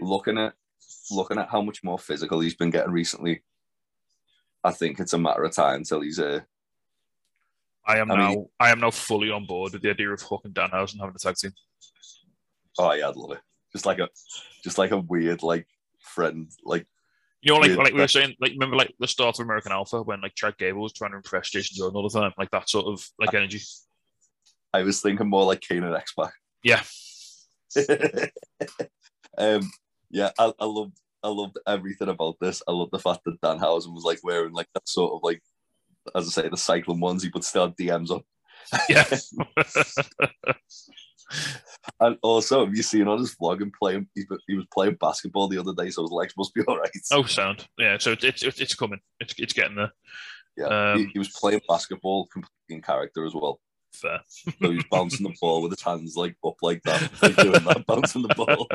looking 0.00 0.38
at 0.38 0.54
looking 1.10 1.38
at 1.38 1.50
how 1.50 1.62
much 1.62 1.84
more 1.84 1.98
physical 1.98 2.40
he's 2.40 2.56
been 2.56 2.70
getting 2.70 2.92
recently, 2.92 3.42
I 4.64 4.70
think 4.72 5.00
it's 5.00 5.12
a 5.12 5.18
matter 5.18 5.42
of 5.44 5.52
time 5.52 5.76
until 5.76 6.00
he's 6.00 6.18
uh, 6.20 6.40
I 7.86 7.98
am 7.98 8.10
I 8.12 8.16
now, 8.16 8.28
mean- 8.28 8.48
I 8.60 8.70
am 8.70 8.80
now 8.80 8.90
fully 8.90 9.30
on 9.30 9.44
board 9.46 9.72
with 9.72 9.82
the 9.82 9.90
idea 9.90 10.10
of 10.10 10.22
Hook 10.22 10.42
and 10.44 10.54
Danhausen 10.54 11.00
having 11.00 11.14
a 11.16 11.18
tag 11.18 11.36
team. 11.36 11.52
oh 12.78 12.92
yeah, 12.92 13.08
I'd 13.08 13.16
love 13.16 13.32
it. 13.32 13.40
Just 13.72 13.86
like 13.86 13.98
a 13.98 14.08
just 14.62 14.78
like 14.78 14.90
a 14.92 14.98
weird 14.98 15.42
like 15.42 15.66
friend 16.00 16.50
like 16.64 16.86
You 17.40 17.52
know, 17.54 17.58
like, 17.58 17.76
like 17.76 17.92
we 17.94 18.00
were 18.00 18.08
saying, 18.08 18.36
like 18.40 18.52
remember 18.52 18.76
like 18.76 18.94
the 19.00 19.08
start 19.08 19.36
of 19.38 19.44
American 19.44 19.72
Alpha 19.72 20.02
when 20.02 20.20
like 20.20 20.34
Chad 20.34 20.56
Gable 20.58 20.82
was 20.82 20.92
trying 20.92 21.10
to 21.12 21.16
impress 21.16 21.50
Jason 21.50 21.76
Jordan 21.76 21.96
all 21.96 22.08
the 22.08 22.20
time, 22.20 22.32
like 22.38 22.50
that 22.50 22.68
sort 22.68 22.86
of 22.86 23.04
like 23.18 23.34
energy. 23.34 23.60
I 24.72 24.82
was 24.82 25.00
thinking 25.00 25.28
more 25.28 25.44
like 25.44 25.60
Kane 25.60 25.82
and 25.84 25.94
X 25.94 26.12
Pac. 26.14 26.32
Yeah. 26.62 26.82
um 29.38 29.70
yeah, 30.10 30.30
I, 30.38 30.52
I 30.58 30.64
loved 30.66 30.98
I 31.22 31.28
loved 31.28 31.58
everything 31.66 32.08
about 32.08 32.36
this. 32.40 32.62
I 32.66 32.72
loved 32.72 32.92
the 32.92 32.98
fact 32.98 33.20
that 33.24 33.40
Dan 33.40 33.58
Danhausen 33.58 33.94
was 33.94 34.04
like 34.04 34.20
wearing 34.22 34.52
like 34.52 34.68
that 34.74 34.88
sort 34.88 35.12
of 35.12 35.20
like 35.22 35.42
as 36.14 36.26
I 36.26 36.42
say, 36.42 36.48
the 36.48 36.56
cycling 36.56 37.00
onesie, 37.00 37.30
but 37.32 37.44
still 37.44 37.66
had 37.66 37.76
DMs 37.76 38.10
on. 38.10 38.22
Yeah. 38.88 39.04
And 41.98 42.18
also, 42.22 42.64
have 42.64 42.76
you 42.76 42.82
seen 42.82 43.08
on 43.08 43.18
his 43.18 43.34
vlog 43.34 43.62
and 43.62 43.72
playing? 43.72 44.06
He, 44.14 44.24
he 44.46 44.54
was 44.54 44.66
playing 44.72 44.96
basketball 45.00 45.48
the 45.48 45.58
other 45.58 45.72
day, 45.72 45.90
so 45.90 46.02
his 46.02 46.10
legs 46.10 46.34
must 46.36 46.54
be 46.54 46.62
all 46.68 46.76
right. 46.76 46.90
oh, 47.12 47.24
sound. 47.24 47.66
Yeah. 47.78 47.96
So 47.98 48.12
it's 48.12 48.42
it's 48.42 48.60
it's 48.60 48.74
coming. 48.74 49.00
It's 49.18 49.34
it's 49.38 49.52
getting 49.52 49.76
there. 49.76 49.92
yeah, 50.56 50.94
he, 50.96 51.02
um, 51.04 51.10
he 51.12 51.18
was 51.18 51.30
playing 51.30 51.60
basketball 51.68 52.26
completely 52.26 52.52
in 52.68 52.82
character 52.82 53.24
as 53.24 53.34
well. 53.34 53.60
Fair. 53.94 54.20
So 54.28 54.52
he 54.60 54.76
was 54.76 54.84
bouncing 54.90 55.26
the 55.26 55.34
ball 55.40 55.62
with 55.62 55.72
his 55.72 55.82
hands 55.82 56.14
like 56.16 56.36
up 56.44 56.56
like 56.60 56.82
that, 56.84 57.10
like 57.22 57.36
doing 57.36 57.64
that, 57.64 57.84
bouncing 57.86 58.22
the 58.22 58.34
ball. 58.34 58.68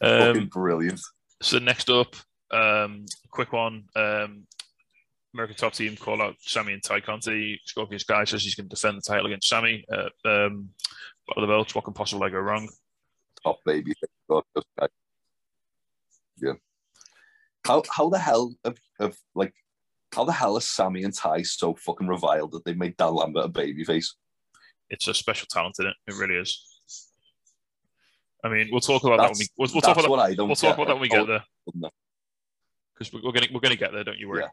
Fucking 0.00 0.42
Um, 0.42 0.48
brilliant. 0.48 1.00
So 1.42 1.58
next 1.58 1.90
up, 1.90 2.14
um, 2.52 3.04
quick 3.30 3.52
one. 3.52 3.84
Um, 3.96 4.46
American 5.34 5.56
top 5.56 5.72
team 5.72 5.96
call 5.96 6.22
out 6.22 6.36
Sammy 6.40 6.72
and 6.72 6.82
Tay 6.82 7.00
Conti. 7.00 7.60
Scorpio 7.64 7.98
Sky 7.98 8.24
says 8.24 8.44
he's 8.44 8.54
going 8.54 8.68
to 8.68 8.74
defend 8.74 8.96
the 8.96 9.02
title 9.02 9.26
against 9.26 9.48
Sammy. 9.48 9.84
Uh, 9.92 10.08
um, 10.24 10.70
of 11.36 11.40
the 11.40 11.46
Belts. 11.46 11.74
What 11.74 11.84
can 11.84 11.94
possibly 11.94 12.30
go 12.30 12.38
wrong? 12.38 12.68
Top 13.42 13.58
baby. 13.64 13.92
God, 14.30 14.44
this 14.54 14.64
guy. 14.78 14.86
Yeah. 16.36 16.52
How 17.64 17.82
how 17.90 18.08
the 18.08 18.18
hell 18.18 18.54
have, 18.64 18.78
have 19.00 19.16
like 19.34 19.54
how 20.14 20.24
the 20.24 20.32
hell 20.32 20.56
are 20.56 20.60
Sammy 20.60 21.02
and 21.04 21.14
Tay 21.14 21.42
so 21.42 21.74
fucking 21.74 22.08
reviled 22.08 22.52
that 22.52 22.64
they 22.64 22.74
made 22.74 22.96
Dan 22.96 23.14
Lambert 23.14 23.46
a 23.46 23.48
babyface? 23.48 24.08
It's 24.90 25.08
a 25.08 25.14
special 25.14 25.48
talent 25.50 25.76
in 25.80 25.86
it. 25.86 25.94
It 26.06 26.16
really 26.16 26.36
is. 26.36 26.71
I 28.44 28.48
mean, 28.48 28.68
we'll 28.72 28.80
talk 28.80 29.04
about 29.04 29.18
that 29.18 29.30
when 29.30 29.38
we 29.38 29.46
we'll, 29.56 29.68
we'll 29.72 29.80
talk 29.80 29.94
that's 29.96 29.98
about 29.98 30.02
that. 30.02 30.10
what 30.10 30.18
I 30.30 30.34
don't 30.34 30.48
We'll 30.48 30.56
talk 30.56 30.76
get. 30.76 30.82
about 30.82 30.86
that 30.88 30.94
when 30.94 31.00
we 31.02 31.08
get 31.08 31.20
Oh, 31.20 31.26
there 31.26 31.44
because 32.94 33.12
we're, 33.12 33.20
we're 33.22 33.32
gonna 33.32 33.46
we're 33.52 33.60
gonna 33.60 33.76
get 33.76 33.92
there. 33.92 34.04
Don't 34.04 34.18
you 34.18 34.28
worry. 34.28 34.44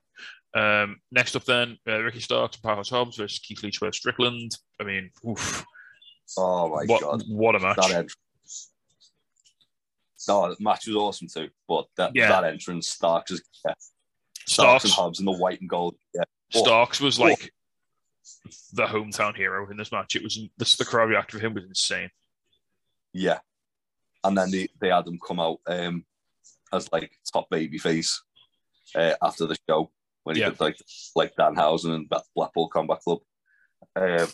Um, 0.54 1.00
next 1.12 1.36
up, 1.36 1.44
then 1.46 1.78
uh, 1.88 2.00
Ricky 2.02 2.20
Starks 2.20 2.56
and 2.58 2.64
Powerhouse 2.64 2.90
Hobbs 2.90 3.18
versus 3.18 3.40
Keith 3.40 3.64
Lee 3.64 3.72
Swerve 3.72 3.96
Strickland. 3.96 4.56
I 4.80 4.84
mean, 4.84 5.10
oof, 5.28 5.66
Oh 6.38 6.70
my 6.70 6.86
what 6.86 7.02
god, 7.02 7.24
what 7.28 7.56
a 7.56 7.60
match! 7.60 7.78
that 7.78 7.86
entrance. 7.92 8.16
No, 10.28 10.50
the 10.54 10.58
match 10.64 10.86
was 10.88 10.96
awesome 10.96 11.28
too, 11.28 11.50
but 11.68 11.88
that 11.98 12.12
Yeah. 12.14 12.30
that 12.30 12.44
entrance, 12.44 12.90
Starks 12.90 13.32
is 13.32 13.42
yeah, 13.66 13.74
Starks 14.46 14.84
and 14.86 14.92
Starks 14.92 14.92
Hobbs 14.92 15.20
in 15.20 15.26
the 15.26 15.32
white 15.32 15.60
and 15.62 15.70
gold. 15.70 15.96
Yeah, 16.14 16.24
Oh, 16.56 16.64
Starks 16.64 17.00
was 17.02 17.20
Oh. 17.20 17.24
like 17.24 17.52
the 18.74 18.86
hometown 18.86 19.36
hero 19.36 19.70
in 19.72 19.78
this 19.78 19.92
match. 19.92 20.16
It 20.16 20.24
was 20.24 20.40
this 20.58 20.76
the 20.78 20.86
crowd 20.86 21.10
reaction 21.10 21.40
for 21.40 21.46
him 21.46 21.54
was 21.56 21.64
insane. 21.66 22.10
yeah. 23.14 23.40
And 24.24 24.38
then 24.38 24.52
they, 24.52 24.68
they 24.82 24.90
had 24.90 25.08
him 25.08 25.20
come 25.26 25.40
out 25.40 25.60
um, 25.68 26.06
as 26.74 26.92
like 26.92 27.12
top 27.32 27.50
babyface 27.50 28.18
uh, 28.96 29.14
after 29.22 29.46
the 29.46 29.58
show 29.70 29.92
when 30.24 30.36
he 30.36 30.42
Yeah. 30.42 30.50
did 30.50 30.60
like 30.60 30.78
like 31.16 31.36
Danhausen 31.36 31.94
and 31.96 32.12
Blackpool 32.36 32.68
Combat 32.70 33.00
Club. 33.00 33.20
Um, 33.96 34.28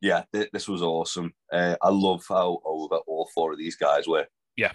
yeah, 0.00 0.24
th- 0.32 0.50
this 0.52 0.68
was 0.68 0.82
awesome. 0.82 1.32
Uh, 1.52 1.76
I 1.80 1.88
love 1.90 2.24
how 2.28 2.60
over 2.64 2.96
all 3.06 3.28
four 3.34 3.52
of 3.52 3.58
these 3.58 3.76
guys 3.76 4.06
were. 4.06 4.26
Yeah, 4.56 4.72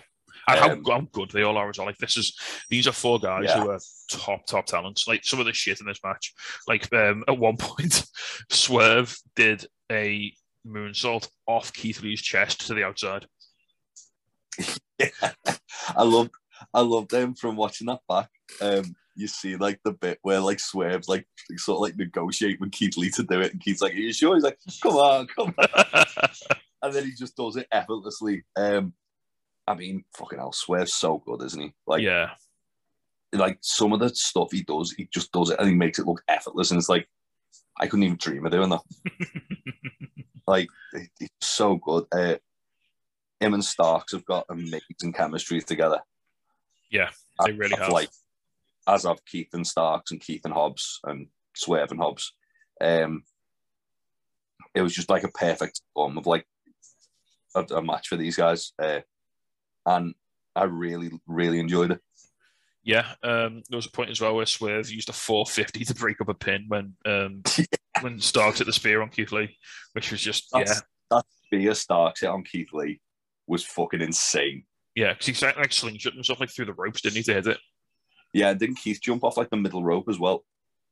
and 0.48 0.60
how, 0.60 0.72
Um, 0.72 0.84
how 0.86 1.02
good 1.12 1.32
they 1.32 1.44
all 1.44 1.58
are 1.58 1.70
as 1.70 1.78
well. 1.78 1.88
Like 1.88 1.98
this 1.98 2.18
is 2.18 2.36
these 2.70 2.88
are 2.88 2.92
four 2.94 3.20
guys 3.20 3.46
Yeah. 3.46 3.62
who 3.62 3.70
are 3.72 3.80
top 4.10 4.46
top 4.48 4.66
talents. 4.66 5.08
Like 5.08 5.24
some 5.26 5.40
of 5.40 5.46
the 5.46 5.54
shit 5.54 5.80
in 5.80 5.86
this 5.86 6.00
match. 6.04 6.34
Like 6.68 6.92
um, 6.94 7.24
at 7.28 7.38
one 7.38 7.58
point, 7.60 8.06
Swerve 8.50 9.16
did 9.36 9.66
a 9.92 10.34
moonsault 10.66 11.28
off 11.48 11.74
Keith 11.74 12.02
Lee's 12.02 12.22
chest 12.22 12.68
to 12.68 12.74
the 12.74 12.84
outside. 12.84 13.26
I 15.96 16.04
love 16.04 16.30
I 16.74 16.82
loved 16.82 17.12
them 17.12 17.34
from 17.36 17.56
watching 17.56 17.88
that 17.88 18.02
back. 18.08 18.30
Um, 18.62 18.96
you 19.16 19.28
see 19.28 19.56
like 19.58 19.80
the 19.84 19.92
bit 19.94 20.20
where 20.22 20.40
like 20.40 20.60
Swerve's 20.60 21.10
like 21.10 21.26
sort 21.58 21.78
of 21.78 21.82
like 21.82 21.98
negotiate 21.98 22.60
with 22.60 22.72
Keith 22.72 22.98
Lee 22.98 23.10
to 23.12 23.24
do 23.24 23.42
it, 23.42 23.52
and 23.54 23.62
Keith's 23.62 23.82
like, 23.82 23.94
Are 23.94 23.98
you 23.98 24.14
sure? 24.14 24.36
He's 24.36 24.44
like, 24.44 24.58
Come 24.82 24.96
on, 24.96 25.28
come 25.28 25.54
on. 25.58 26.06
And 26.84 26.92
then 26.94 27.06
he 27.06 27.12
just 27.12 27.36
does 27.36 27.58
it 27.58 27.68
effortlessly. 27.72 28.44
Um, 28.56 28.94
I 29.68 29.76
mean, 29.76 30.04
fucking 30.18 30.40
hell, 30.40 30.52
Swerve's 30.52 30.96
so 30.96 31.22
good, 31.24 31.44
isn't 31.44 31.62
he? 31.62 31.74
Like, 31.86 32.02
yeah, 32.02 33.40
like 33.40 33.60
some 33.62 33.94
of 33.94 34.00
the 34.00 34.10
stuff 34.10 34.48
he 34.52 34.64
does, 34.64 34.92
he 34.92 35.08
just 35.14 35.32
does 35.32 35.52
it 35.52 35.60
and 35.60 35.70
he 35.70 35.76
makes 35.76 36.00
it 36.00 36.08
look 36.08 36.24
effortless. 36.28 36.72
And 36.72 36.80
it's 36.80 36.90
like, 36.90 37.08
I 37.80 37.86
couldn't 37.86 38.02
even 38.04 38.18
dream 38.18 38.48
of 38.48 38.52
doing 38.52 38.70
that. 38.70 38.82
like, 40.48 40.70
it- 40.94 41.10
it's 41.20 41.48
so 41.48 41.76
good. 41.76 42.06
Uh, 42.12 42.38
him 43.42 43.54
and 43.54 43.66
Starks 43.66 44.14
have 44.14 44.26
got 44.26 44.46
amazing 44.50 45.14
chemistry 45.14 45.62
together. 45.62 46.00
Yeah, 46.90 47.10
they 47.44 47.52
really 47.52 47.76
have. 47.76 47.92
Like, 47.92 48.10
as 48.88 49.06
of 49.06 49.24
Keith 49.26 49.50
and 49.54 49.66
Starks 49.66 50.12
and 50.12 50.22
Keith 50.22 50.46
and 50.46 50.54
Hobbs 50.54 51.00
and 51.04 51.28
Swerve 51.56 51.92
and 51.92 52.00
Hobbs. 52.00 52.34
Um, 52.80 53.24
it 54.74 54.82
was 54.82 54.94
just 54.94 55.10
like 55.10 55.24
a 55.24 55.32
perfect 55.32 55.82
form 55.94 56.18
of 56.18 56.26
like 56.26 56.46
a, 57.56 57.62
a 57.76 57.82
match 57.82 58.08
for 58.08 58.16
these 58.16 58.38
guys. 58.38 58.74
Uh, 58.82 59.02
and 59.86 60.14
I 60.56 60.64
really, 60.64 61.12
really 61.28 61.60
enjoyed 61.60 61.92
it. 61.92 62.02
yeah. 62.84 63.14
Um, 63.24 63.64
there 63.70 63.78
was 63.78 63.86
a 63.88 63.92
point 63.92 64.10
as 64.10 64.22
well 64.22 64.36
where 64.36 64.46
Swerve 64.46 64.90
used 64.90 65.10
a 65.10 65.14
450 65.14 65.86
to 65.86 65.96
break 65.96 66.22
up 66.22 66.30
a 66.30 66.34
pin 66.34 66.66
when 66.68 66.96
um, 67.06 67.44
when 68.02 68.20
Starks 68.20 68.60
hit 68.60 68.66
the 68.66 68.74
spear 68.74 69.02
on 69.02 69.10
Keith 69.10 69.32
Lee, 69.32 69.58
which 69.94 70.12
was 70.12 70.22
just 70.22 70.48
yeah, 70.54 70.66
That's, 71.10 71.28
Beer 71.52 71.74
Starks 71.74 72.22
hit 72.22 72.30
on 72.30 72.44
Keith 72.44 72.74
Lee 72.74 73.00
was 73.52 73.64
fucking 73.66 74.02
insane. 74.02 74.64
yeah. 74.96 75.14
Because 75.14 75.40
he 75.40 75.46
like 75.46 75.72
slingshot 75.74 76.14
himself 76.14 76.40
like 76.40 76.50
through 76.50 76.66
the 76.66 76.74
ropes, 76.74 77.02
didn't 77.02 77.18
he, 77.18 77.24
to 77.24 77.34
hit 77.34 77.48
it? 77.48 77.58
Yeah, 78.34 78.54
didn't 78.54 78.78
Keith 78.78 79.00
jump 79.02 79.24
off 79.24 79.38
like 79.38 79.50
the 79.50 79.58
middle 79.58 79.84
rope 79.84 80.08
as 80.10 80.18
well? 80.18 80.44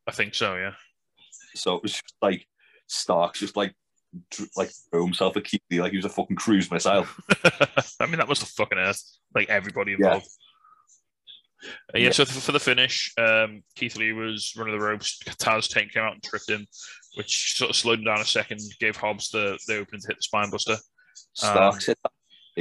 I 0.07 0.11
think 0.11 0.35
so. 0.35 0.55
Yeah. 0.55 0.73
So 1.55 1.75
it 1.75 1.83
was 1.83 1.93
just 1.93 2.13
like 2.21 2.45
Starks 2.87 3.39
just 3.39 3.55
like 3.55 3.73
dr- 4.31 4.49
like 4.57 4.69
threw 4.91 5.05
himself 5.05 5.37
at 5.37 5.45
Keith 5.45 5.61
like 5.71 5.91
he 5.91 5.97
was 5.97 6.05
a 6.05 6.09
fucking 6.09 6.35
cruise 6.35 6.69
missile. 6.69 7.05
I 7.99 8.05
mean, 8.07 8.17
that 8.17 8.27
must 8.27 8.41
have 8.41 8.49
fucking 8.49 8.77
hurt. 8.77 8.97
Like 9.33 9.49
everybody 9.49 9.91
Yeah. 9.91 9.95
involved. 10.15 10.27
Uh, 11.63 11.67
yeah, 11.95 11.99
Yeah. 12.05 12.11
so 12.11 12.25
for, 12.25 12.51
the 12.53 12.59
finish, 12.59 13.13
um, 13.17 13.63
Keith 13.75 13.95
Lee 13.97 14.13
was 14.13 14.53
running 14.57 14.77
the 14.77 14.83
ropes. 14.83 15.19
Taz 15.25 15.67
Tank 15.69 15.91
came 15.91 16.03
out 16.03 16.13
and 16.13 16.23
tripped 16.23 16.49
him, 16.49 16.65
which 17.15 17.57
sort 17.57 17.69
of 17.69 17.75
slowed 17.75 17.99
him 17.99 18.05
down 18.05 18.19
a 18.21 18.25
second, 18.25 18.59
gave 18.79 18.95
Hobbs 18.95 19.29
the, 19.29 19.57
the 19.67 19.77
opening 19.77 20.01
to 20.01 20.07
hit 20.07 20.17
the 20.17 20.23
spine 20.23 20.49
buster. 20.49 20.77
Starks 21.33 21.85
hit 21.87 21.97
that 22.03 22.11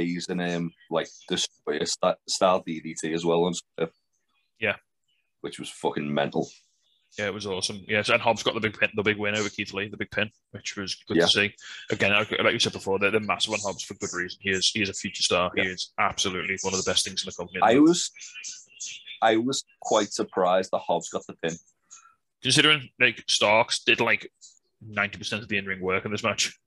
he's 0.05 0.27
in 0.29 0.39
um 0.39 0.71
like 0.89 1.07
destroyer 1.27 1.85
st- 1.85 2.17
style 2.27 2.63
DDT 2.63 3.13
as 3.13 3.25
well 3.25 3.47
and 3.47 3.55
stuff. 3.55 3.89
Yeah. 4.59 4.75
Which 5.41 5.59
was 5.59 5.69
fucking 5.69 6.13
mental. 6.13 6.49
Yeah, 7.17 7.25
it 7.27 7.33
was 7.33 7.47
awesome. 7.47 7.83
Yeah, 7.87 8.03
so, 8.03 8.13
and 8.13 8.21
Hobbs 8.21 8.43
got 8.43 8.53
the 8.53 8.59
big 8.59 8.77
pin, 8.79 8.89
the 8.95 9.01
big 9.01 9.17
win 9.17 9.35
over 9.35 9.49
Keith 9.49 9.73
Lee, 9.73 9.87
the 9.87 9.97
big 9.97 10.11
pin, 10.11 10.29
which 10.51 10.77
was 10.77 10.93
good 11.07 11.17
Yeah. 11.17 11.25
to 11.25 11.31
see. 11.31 11.55
Again, 11.89 12.11
like 12.11 12.53
you 12.53 12.59
said 12.59 12.73
before, 12.73 12.99
they're, 12.99 13.09
they're 13.09 13.19
massive 13.19 13.53
on 13.53 13.59
Hobbs 13.63 13.83
for 13.83 13.95
good 13.95 14.13
reason. 14.13 14.37
He 14.41 14.51
is 14.51 14.69
he 14.69 14.81
is 14.83 14.89
a 14.89 14.93
future 14.93 15.23
star. 15.23 15.49
He 15.55 15.63
is 15.63 15.91
absolutely 15.97 16.57
one 16.61 16.73
of 16.73 16.83
the 16.83 16.89
best 16.89 17.05
things 17.05 17.23
in 17.23 17.27
the 17.27 17.31
company. 17.35 17.59
I 17.63 17.79
was 17.79 18.11
I 19.23 19.37
was 19.37 19.63
quite 19.81 20.13
surprised 20.13 20.69
that 20.71 20.79
Hobbs 20.79 21.09
got 21.09 21.25
the 21.25 21.33
pin. 21.33 21.55
Considering 22.43 22.89
like 22.99 23.23
Starks 23.27 23.79
did 23.83 23.99
like 24.01 24.31
ninety 24.81 25.17
percent 25.17 25.41
of 25.41 25.49
the 25.49 25.57
in 25.57 25.65
ring 25.65 25.81
work 25.81 26.05
in 26.05 26.11
this 26.11 26.23
match. 26.23 26.57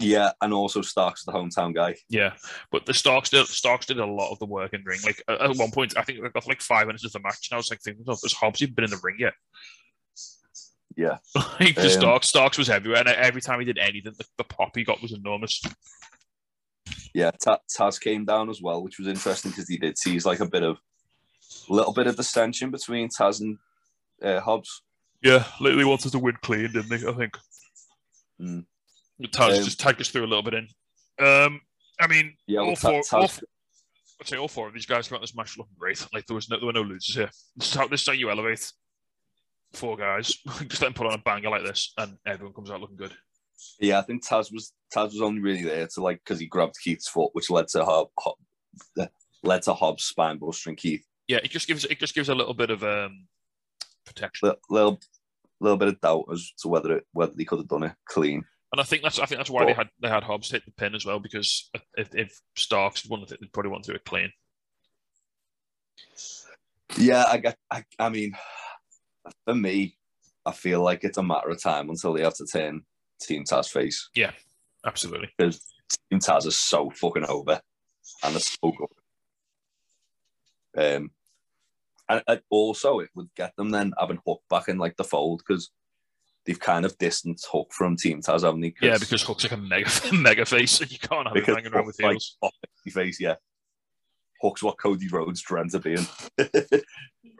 Yeah, 0.00 0.32
and 0.40 0.52
also 0.54 0.80
Starks 0.80 1.24
the 1.24 1.32
hometown 1.32 1.74
guy. 1.74 1.94
Yeah, 2.08 2.32
but 2.72 2.86
the 2.86 2.94
Starks 2.94 3.28
did 3.28 3.46
Starks 3.46 3.86
did 3.86 3.98
a 3.98 4.06
lot 4.06 4.32
of 4.32 4.38
the 4.38 4.46
work 4.46 4.72
in 4.72 4.82
ring. 4.84 5.00
Like 5.04 5.22
at 5.28 5.56
one 5.56 5.70
point, 5.70 5.96
I 5.96 6.02
think 6.02 6.22
they 6.22 6.28
got 6.30 6.48
like 6.48 6.62
five 6.62 6.86
minutes 6.86 7.04
of 7.04 7.12
the 7.12 7.20
match, 7.20 7.48
and 7.50 7.56
I 7.56 7.58
was 7.58 7.70
like 7.70 7.82
thinking, 7.82 8.04
"Oh, 8.08 8.16
has 8.22 8.32
Hobbs 8.32 8.62
even 8.62 8.74
been 8.74 8.84
in 8.86 8.90
the 8.90 9.00
ring 9.02 9.16
yet?" 9.18 9.34
Yeah. 10.96 11.18
like 11.60 11.74
the 11.74 11.84
Um, 11.84 11.90
Starks, 11.90 12.28
Starks 12.28 12.58
was 12.58 12.70
everywhere, 12.70 13.00
and 13.00 13.08
every 13.08 13.40
time 13.40 13.58
he 13.60 13.66
did 13.66 13.78
anything, 13.78 14.12
the, 14.16 14.24
the 14.38 14.44
pop 14.44 14.74
he 14.74 14.84
got 14.84 15.02
was 15.02 15.12
enormous. 15.12 15.62
Yeah, 17.14 17.30
Ta- 17.32 17.60
Taz 17.76 18.00
came 18.00 18.24
down 18.24 18.50
as 18.50 18.62
well, 18.62 18.82
which 18.82 18.98
was 18.98 19.08
interesting 19.08 19.50
because 19.50 19.68
he 19.68 19.76
did 19.76 19.96
tease 19.96 20.24
like 20.24 20.40
a 20.40 20.48
bit 20.48 20.62
of 20.62 20.78
a 21.68 21.72
little 21.72 21.92
bit 21.92 22.06
of 22.06 22.16
dissension 22.16 22.70
between 22.70 23.08
Taz 23.08 23.40
and 23.40 23.58
uh, 24.22 24.40
Hobbs. 24.40 24.82
Yeah, 25.22 25.44
literally 25.60 25.84
wanted 25.84 26.12
to 26.12 26.18
win 26.18 26.36
clean, 26.42 26.72
didn't 26.72 26.88
they? 26.88 27.06
I 27.06 27.12
think. 27.12 27.36
Mm. 28.40 28.64
Taz 29.28 29.58
Um, 29.58 29.64
just 29.64 29.80
take 29.80 30.00
us 30.00 30.08
through 30.08 30.24
a 30.24 30.26
little 30.26 30.42
bit 30.42 30.54
in. 30.54 30.68
Um, 31.24 31.60
I 32.00 32.06
mean, 32.06 32.34
Yeah, 32.46 32.60
all 32.60 32.76
four, 32.76 33.02
all, 33.12 33.28
I'd 34.20 34.26
say 34.26 34.36
all 34.36 34.48
four 34.48 34.68
of 34.68 34.74
these 34.74 34.86
guys 34.86 35.08
throughout 35.08 35.20
this 35.20 35.34
match 35.34 35.56
looking 35.58 35.76
great. 35.78 36.06
Like 36.12 36.26
there 36.26 36.34
was 36.34 36.48
no, 36.48 36.58
there 36.58 36.66
were 36.66 36.72
no 36.72 36.82
losers 36.82 37.14
here. 37.14 37.30
This 37.56 37.68
is 37.68 37.74
how 37.74 37.86
this 37.88 38.02
is 38.02 38.06
how 38.06 38.12
you 38.12 38.30
elevate 38.30 38.72
four 39.72 39.96
guys. 39.96 40.28
Just 40.46 40.60
let 40.60 40.80
them 40.80 40.94
put 40.94 41.06
on 41.06 41.14
a 41.14 41.18
banger 41.18 41.50
like 41.50 41.64
this, 41.64 41.92
and 41.98 42.16
everyone 42.26 42.54
comes 42.54 42.70
out 42.70 42.80
looking 42.80 42.96
good. 42.96 43.12
yeah, 43.78 43.98
I 43.98 44.02
think 44.02 44.26
Taz 44.26 44.52
was 44.52 44.72
Taz 44.94 45.12
was 45.12 45.20
only 45.20 45.40
really 45.40 45.62
there 45.62 45.86
to 45.86 46.00
like 46.02 46.20
because 46.24 46.40
he 46.40 46.46
grabbed 46.46 46.74
Keith's 46.82 47.08
foot, 47.08 47.30
which 47.32 47.50
led 47.50 47.68
to 47.68 47.84
Hob, 47.84 48.08
Hob, 48.18 48.36
led 49.42 49.62
to 49.62 49.74
Hobbs 49.74 50.04
spine 50.04 50.38
bustering 50.38 50.76
Keith. 50.76 51.04
Yeah, 51.28 51.38
it 51.42 51.50
just 51.50 51.66
gives 51.68 51.84
it 51.84 51.98
just 51.98 52.14
gives 52.14 52.28
a 52.28 52.34
little 52.34 52.54
bit 52.54 52.70
of 52.70 52.82
um 52.82 53.26
protection, 54.04 54.48
Little, 54.48 54.60
little 54.70 55.00
little 55.60 55.76
bit 55.76 55.88
of 55.88 56.00
doubt 56.00 56.24
as 56.32 56.52
to 56.62 56.68
whether 56.68 56.96
it 56.96 57.06
whether 57.12 57.32
he 57.36 57.44
could 57.44 57.58
have 57.58 57.68
done 57.68 57.84
it 57.84 57.92
clean. 58.06 58.44
And 58.72 58.80
I 58.80 58.84
think 58.84 59.02
that's 59.02 59.18
I 59.18 59.26
think 59.26 59.38
that's 59.38 59.50
why 59.50 59.64
they 59.64 59.72
had 59.72 59.88
they 60.00 60.08
had 60.08 60.22
Hobbs 60.22 60.50
hit 60.50 60.64
the 60.64 60.72
pin 60.72 60.94
as 60.94 61.04
well 61.04 61.18
because 61.18 61.70
if, 61.96 62.14
if 62.14 62.40
Starks 62.56 63.06
won 63.06 63.22
it, 63.22 63.28
they'd 63.28 63.52
probably 63.52 63.70
want 63.70 63.84
to 63.84 63.92
do 63.92 63.96
it 63.96 64.04
clean. 64.04 64.32
Yeah, 66.96 67.24
I 67.26 67.38
get. 67.38 67.56
I, 67.70 67.84
I 67.98 68.08
mean, 68.08 68.32
for 69.44 69.54
me, 69.54 69.96
I 70.46 70.52
feel 70.52 70.82
like 70.82 71.04
it's 71.04 71.18
a 71.18 71.22
matter 71.22 71.50
of 71.50 71.62
time 71.62 71.90
until 71.90 72.12
they 72.12 72.22
have 72.22 72.36
to 72.36 72.46
turn 72.46 72.82
Team 73.20 73.44
Taz 73.44 73.68
face. 73.68 74.08
Yeah, 74.14 74.32
absolutely. 74.84 75.30
because 75.36 75.60
Team 76.10 76.20
Taz 76.20 76.46
is 76.46 76.56
so 76.56 76.90
fucking 76.90 77.26
over 77.26 77.60
and 78.24 78.36
it's 78.36 78.56
so 78.60 78.72
good. 78.72 78.88
Um, 80.76 81.10
and, 82.08 82.22
and 82.26 82.40
also 82.50 83.00
it 83.00 83.10
would 83.14 83.28
get 83.36 83.54
them 83.56 83.70
then 83.70 83.92
having 83.98 84.20
Hook 84.26 84.42
back 84.48 84.68
in 84.68 84.78
like 84.78 84.96
the 84.96 85.04
fold 85.04 85.42
because 85.46 85.70
they've 86.50 86.58
kind 86.58 86.84
of 86.84 86.98
distanced 86.98 87.46
Hook 87.52 87.72
from 87.72 87.96
Team 87.96 88.20
Taz, 88.20 88.42
haven't 88.42 88.60
they? 88.60 88.74
Yeah, 88.82 88.98
because 88.98 89.22
Hook's 89.22 89.44
like 89.44 89.52
a 89.52 89.56
mega 89.56 89.88
mega 90.12 90.44
face, 90.44 90.80
and 90.80 90.90
you 90.90 90.98
can't 90.98 91.28
have 91.28 91.36
him 91.36 91.54
hanging 91.54 91.72
around 91.72 91.86
with 91.86 92.02
like 92.02 92.10
heels. 92.12 92.36
face, 92.88 93.20
yeah. 93.20 93.36
Hook's 94.42 94.62
what 94.62 94.78
Cody 94.80 95.06
Rhodes 95.06 95.42
dreamt 95.42 95.74
of 95.74 95.84
being. 95.84 96.06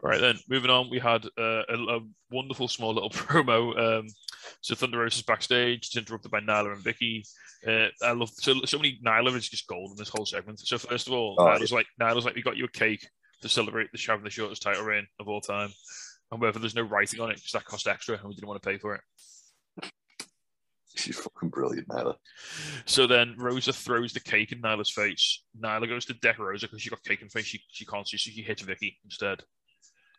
Right 0.03 0.19
then, 0.19 0.39
moving 0.49 0.71
on, 0.71 0.89
we 0.89 0.97
had 0.97 1.25
uh, 1.37 1.61
a, 1.69 1.75
a 1.75 1.99
wonderful 2.31 2.67
small 2.67 2.91
little 2.91 3.09
promo. 3.11 3.99
Um, 3.99 4.07
so 4.61 4.73
Thunder 4.73 4.97
Rosa 4.97 5.17
is 5.17 5.21
backstage, 5.21 5.85
it's 5.87 5.95
interrupted 5.97 6.31
by 6.31 6.39
Nyla 6.39 6.73
and 6.73 6.83
Vickie. 6.83 7.21
Uh, 7.67 7.89
I 8.03 8.13
love 8.13 8.31
so 8.33 8.55
so 8.65 8.77
many 8.77 8.99
Nyla 9.05 9.35
is 9.35 9.47
just 9.47 9.67
gold 9.67 9.91
in 9.91 9.97
this 9.97 10.09
whole 10.09 10.25
segment. 10.25 10.59
So 10.59 10.79
first 10.79 11.05
of 11.05 11.13
all, 11.13 11.35
Oh, 11.37 11.45
Nyla's 11.45 11.71
like 11.71 11.85
Nyla's 11.99 12.25
like 12.25 12.33
we 12.33 12.41
got 12.41 12.57
you 12.57 12.65
a 12.65 12.69
cake 12.69 13.07
to 13.43 13.49
celebrate 13.49 13.91
the 13.91 14.03
having 14.07 14.23
the 14.23 14.31
shortest 14.31 14.63
title 14.63 14.83
reign 14.85 15.05
of 15.19 15.27
all 15.27 15.41
time. 15.41 15.69
Whether 16.35 16.59
there's 16.59 16.75
no 16.75 16.83
writing 16.83 17.19
on 17.19 17.29
it 17.29 17.35
because 17.35 17.51
that 17.51 17.65
cost 17.65 17.87
extra 17.87 18.15
and 18.15 18.25
we 18.25 18.35
didn't 18.35 18.47
want 18.47 18.61
to 18.61 18.69
pay 18.69 18.77
for 18.77 18.95
it. 18.95 19.01
She's 20.95 21.17
fucking 21.17 21.49
brilliant, 21.49 21.87
Nyla. 21.87 22.15
So 22.85 23.07
then 23.07 23.35
Rosa 23.37 23.73
throws 23.73 24.13
the 24.13 24.19
cake 24.19 24.51
in 24.51 24.61
Nyla's 24.61 24.91
face. 24.91 25.43
Nyla 25.61 25.87
goes 25.87 26.05
to 26.05 26.13
deck 26.15 26.39
Rosa 26.39 26.67
because 26.67 26.81
she 26.81 26.89
got 26.89 27.03
cake 27.03 27.21
in 27.21 27.29
face. 27.29 27.45
She, 27.45 27.61
she 27.69 27.85
can't 27.85 28.07
see, 28.07 28.17
so 28.17 28.29
she 28.31 28.41
hits 28.41 28.63
Vickie 28.63 28.97
instead. 29.03 29.41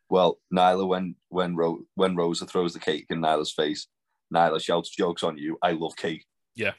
Well, 0.08 0.38
Nyla, 0.52 0.86
when 0.86 1.16
when 1.28 1.56
Ro- 1.56 1.84
when 1.94 2.16
Rosa 2.16 2.46
throws 2.46 2.74
the 2.74 2.80
cake 2.80 3.06
in 3.10 3.20
Nyla's 3.20 3.52
face, 3.52 3.86
Nyla 4.34 4.62
shouts 4.62 4.90
jokes 4.90 5.22
on 5.22 5.38
you. 5.38 5.58
I 5.62 5.72
love 5.72 5.96
cake. 5.96 6.24
Yeah. 6.54 6.72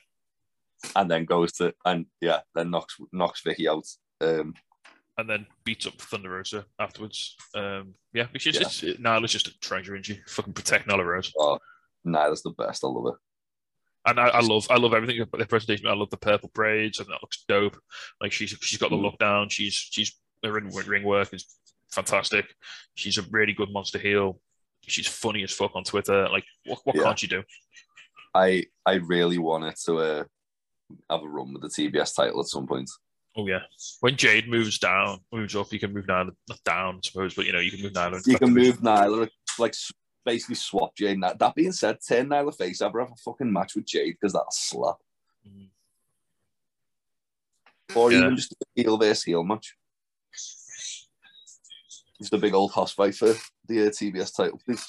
And 0.95 1.09
then 1.09 1.25
goes 1.25 1.53
to 1.53 1.73
and 1.86 2.05
yeah, 2.21 2.41
then 2.55 2.71
knocks 2.71 2.97
knocks 3.11 3.41
Vickie 3.41 3.69
out. 3.69 3.86
Um, 4.21 4.53
And 5.18 5.30
then 5.30 5.45
beats 5.64 5.86
up 5.86 5.93
Thunder 6.01 6.32
Rosa 6.32 6.66
afterwards. 6.80 7.36
Um, 7.53 7.93
yeah, 8.14 8.26
which 8.32 8.47
is 8.47 8.55
Yeah. 8.55 8.61
just 8.64 8.84
Nyla's 9.01 9.32
just 9.32 9.47
a 9.47 9.59
treasure, 9.59 9.95
isn't 9.95 10.03
she? 10.05 10.22
Fucking 10.28 10.53
protect 10.53 10.88
Nyla 10.88 11.05
Rose. 11.05 11.32
oh, 11.38 11.59
Nyla's 12.05 12.41
the 12.41 12.49
best. 12.51 12.84
I 12.84 12.88
love 12.88 13.14
her. 13.14 13.20
And 14.05 14.20
I, 14.20 14.28
I 14.30 14.39
love 14.41 14.66
I 14.70 14.78
love 14.78 14.93
everything 14.93 15.22
about 15.22 15.38
the 15.39 15.45
presentation. 15.45 15.88
I 15.88 15.93
love 15.93 16.09
the 16.09 16.18
purple 16.18 16.49
braids 16.53 16.99
and 16.99 17.07
that 17.09 17.22
looks 17.22 17.45
dope. 17.47 17.78
Like 18.20 18.32
she's 18.32 18.49
she's 18.61 18.80
got 18.80 18.89
the 18.89 18.97
Mm. 18.97 19.03
look 19.03 19.18
down. 19.20 19.49
She's 19.49 19.74
she's 19.76 20.20
her 20.43 20.51
ring, 20.51 20.70
ring 20.88 21.03
work 21.03 21.34
is 21.34 21.45
fantastic. 21.91 22.53
She's 22.95 23.18
a 23.18 23.22
really 23.30 23.53
good 23.53 23.72
monster 23.72 23.99
heel. 23.99 24.41
She's 24.88 25.07
funny 25.07 25.43
as 25.43 25.53
fuck 25.53 25.76
on 25.76 25.84
Twitter. 25.86 26.28
Like 26.28 26.43
what 26.66 26.80
what 26.86 26.95
Yeah. 26.97 27.03
can't 27.03 27.20
she 27.20 27.28
do? 27.28 27.43
I 28.34 28.66
I 28.86 28.95
really 28.95 29.38
wanted 29.38 29.76
to 29.86 29.97
uh, 29.99 30.24
have 31.09 31.22
a 31.24 31.28
run 31.28 31.53
with 31.53 31.61
the 31.61 31.70
TBS 31.70 32.16
title 32.16 32.39
at 32.41 32.47
some 32.47 32.68
point. 32.68 32.89
Oh 33.36 33.47
yeah. 33.47 33.61
When 34.01 34.15
Jade 34.15 34.47
moves 34.47 34.77
down, 34.77 35.19
moves 35.31 35.55
up, 35.55 35.71
you 35.73 35.79
can 35.79 35.91
move 35.93 36.05
Nyla 36.05 36.31
not 36.47 36.63
down, 36.63 36.95
I 36.97 36.99
suppose, 37.03 37.34
but 37.34 37.45
you 37.45 37.51
know 37.53 37.59
you 37.59 37.71
can 37.71 37.81
move 37.81 37.93
Nyla. 37.93 38.21
You 38.27 38.38
can 38.38 38.53
move 38.53 38.77
Nyla, 38.79 39.27
like 39.57 39.73
basically 40.25 40.55
swap 40.55 40.95
Jade. 40.95 41.21
That, 41.23 41.39
that 41.39 41.55
being 41.55 41.71
said, 41.71 41.97
turn 42.07 42.29
Nyla 42.29 42.55
face. 42.55 42.81
Ever 42.81 42.99
have 43.01 43.11
a 43.11 43.15
fucking 43.15 43.51
match 43.51 43.75
with 43.75 43.86
Jade 43.86 44.15
because 44.19 44.34
that'll 44.34 44.47
slap. 44.51 44.97
Mm. 45.47 45.69
Or 47.95 48.11
Yeah. 48.11 48.19
even 48.19 48.36
just 48.36 48.51
a 48.53 48.55
heel 48.75 48.97
versus 48.97 49.23
heel 49.23 49.43
match. 49.43 49.75
Just 52.21 52.34
a 52.34 52.38
big 52.38 52.53
old 52.53 52.71
house 52.73 52.93
fight 52.93 53.15
for 53.15 53.34
the 53.67 53.88
uh, 53.88 53.89
TBS 53.89 54.36
title, 54.36 54.61
please. 54.63 54.86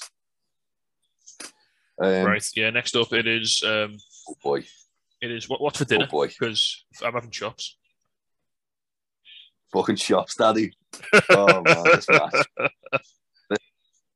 Um, 1.99 2.25
Right. 2.25 2.45
Yeah. 2.55 2.69
Next 2.69 2.95
up, 2.95 3.11
it 3.11 3.25
is 3.27 3.63
um, 3.65 3.97
Oh 4.29 4.35
boy. 4.43 4.65
it 5.21 5.31
is 5.31 5.49
what 5.49 5.61
what's 5.61 5.79
for 5.79 5.85
dinner? 5.85 6.05
Oh 6.07 6.11
boy. 6.11 6.27
Because 6.27 6.83
I'm 7.03 7.13
having 7.13 7.31
chops. 7.31 7.77
Fucking 9.75 9.97
shops, 9.97 10.35
daddy. 10.35 10.73
Oh 11.29 11.61
man, 11.61 11.83
this 11.83 12.07
match. 12.07 12.45
This 13.49 13.59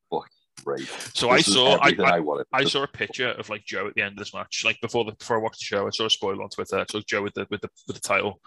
fucking 0.09 0.29
great. 0.63 0.87
So 1.13 1.29
I 1.29 1.37
This 1.37 1.49
is 1.49 1.53
saw 1.55 1.75
I, 1.81 1.89
I, 1.99 2.15
I 2.15 2.19
wanted. 2.19 2.47
I 2.53 2.63
saw 2.63 2.83
a 2.83 2.87
picture 2.87 3.31
of 3.31 3.49
like 3.49 3.65
Joe 3.65 3.87
at 3.87 3.95
the 3.95 4.01
end 4.01 4.13
of 4.13 4.19
this 4.19 4.33
match. 4.33 4.63
Like 4.63 4.79
before 4.81 5.03
the 5.03 5.11
before 5.11 5.37
I 5.37 5.41
watched 5.41 5.59
the 5.59 5.65
show, 5.65 5.87
I 5.87 5.89
saw 5.89 6.05
a 6.05 6.09
spoiler 6.09 6.41
on 6.41 6.49
Twitter. 6.49 6.79
I 6.79 6.85
saw 6.89 7.01
Joe 7.05 7.23
with 7.23 7.33
the 7.33 7.45
with 7.49 7.59
the 7.61 7.69
with 7.87 7.97
the 7.97 8.01
title, 8.01 8.39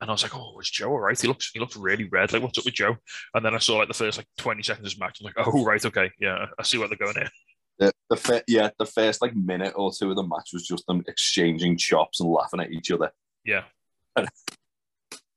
and 0.00 0.10
I 0.10 0.12
was 0.12 0.24
like, 0.24 0.34
"Oh, 0.36 0.58
is 0.58 0.68
Joe 0.68 0.90
all 0.90 0.98
right? 0.98 1.20
He 1.20 1.28
looks 1.28 1.50
he 1.54 1.60
looks 1.60 1.76
really 1.76 2.04
red. 2.04 2.32
Like, 2.32 2.42
what's 2.42 2.58
up 2.58 2.64
with 2.64 2.74
Joe?" 2.74 2.96
And 3.34 3.44
then 3.44 3.54
I 3.54 3.58
saw 3.58 3.76
like 3.76 3.88
the 3.88 3.94
first 3.94 4.18
like 4.18 4.26
twenty 4.36 4.64
seconds 4.64 4.92
of 4.92 4.98
the 4.98 5.04
match. 5.04 5.18
I'm 5.20 5.26
like, 5.26 5.46
"Oh, 5.46 5.64
right, 5.64 5.84
okay, 5.84 6.10
yeah, 6.18 6.46
I 6.58 6.62
see 6.64 6.78
what 6.78 6.90
they're 6.90 6.98
going 6.98 7.14
here." 7.14 7.30
The, 7.78 7.92
the 8.10 8.44
yeah, 8.48 8.70
the 8.78 8.86
first 8.86 9.22
like 9.22 9.36
minute 9.36 9.74
or 9.76 9.92
two 9.92 10.10
of 10.10 10.16
the 10.16 10.22
match 10.24 10.50
was 10.52 10.66
just 10.66 10.86
them 10.86 11.04
exchanging 11.06 11.76
chops 11.76 12.20
and 12.20 12.28
laughing 12.28 12.60
at 12.60 12.72
each 12.72 12.90
other. 12.90 13.12
Yeah, 13.44 13.64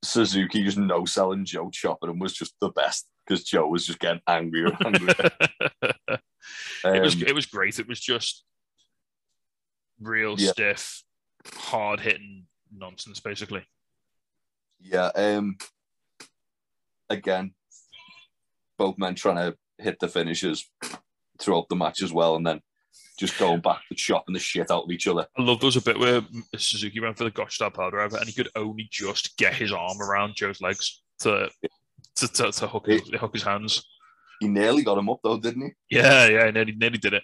Suzuki 0.04 0.64
just 0.64 0.78
no 0.78 1.06
selling 1.06 1.46
Joe 1.46 1.70
chopping 1.72 2.10
him 2.10 2.20
was 2.20 2.34
just 2.34 2.56
the 2.62 2.70
best 2.70 3.08
because 3.28 3.44
Joe 3.44 3.68
was 3.68 3.86
just 3.86 4.00
getting 4.00 4.22
angrier 4.28 4.68
and 4.68 4.86
angrier. 4.86 5.14
it 6.86 7.02
was 7.02 7.16
Um, 7.16 7.24
it 7.28 7.36
was 7.36 7.46
great. 7.46 7.80
It 7.80 7.88
was 7.88 8.00
just 8.00 8.44
real 10.00 10.36
Yeah. 10.40 10.52
stiff, 10.52 11.04
hard 11.54 12.00
hitting 12.00 12.48
nonsense, 12.72 13.20
basically. 13.20 13.66
yeah. 14.80 15.08
Um. 15.16 15.58
Again, 17.10 17.54
both 18.78 18.98
men 19.00 19.16
trying 19.16 19.36
to 19.38 19.58
hit 19.80 20.00
the 20.00 20.08
finishes 20.08 20.70
throughout 21.40 21.68
the 21.70 21.76
match 21.76 22.02
as 22.04 22.14
well, 22.14 22.36
and 22.36 22.46
then 22.46 22.62
just 23.20 23.38
going 23.38 23.60
back 23.60 23.82
to 23.90 23.96
chopping 23.96 24.34
the 24.34 24.40
shit 24.40 24.72
out 24.72 24.86
of 24.86 24.92
each 24.92 25.06
other. 25.06 25.28
I 25.38 25.42
love 25.42 25.60
there 25.60 25.68
was 25.68 25.76
a 25.76 25.82
bit 25.82 26.00
where 26.00 26.22
Suzuki 26.56 27.02
went 27.02 27.18
for 27.18 27.26
the 27.26 27.32
Gotch 27.32 27.56
style 27.56 27.70
piledriver, 27.70 28.18
and 28.18 28.28
he 28.28 28.34
could 28.34 28.50
only 28.56 28.88
just 28.90 29.38
get 29.38 29.54
his 29.54 29.74
arm 29.74 30.02
around 30.02 30.36
Joe's 30.36 30.62
legs 30.62 31.02
to 31.20 31.50
to, 32.16 32.28
to, 32.28 32.52
to 32.52 32.68
hook, 32.68 32.88
his, 32.88 33.02
hook 33.10 33.34
his 33.34 33.44
hands. 33.44 33.86
He 34.40 34.48
nearly 34.48 34.84
got 34.84 34.98
him 34.98 35.10
up 35.10 35.20
though, 35.22 35.38
didn't 35.38 35.64
he? 35.90 35.98
Yeah, 35.98 36.28
yeah, 36.28 36.50
nearly, 36.50 36.74
nearly 36.74 36.98
did 36.98 37.14
it. 37.14 37.24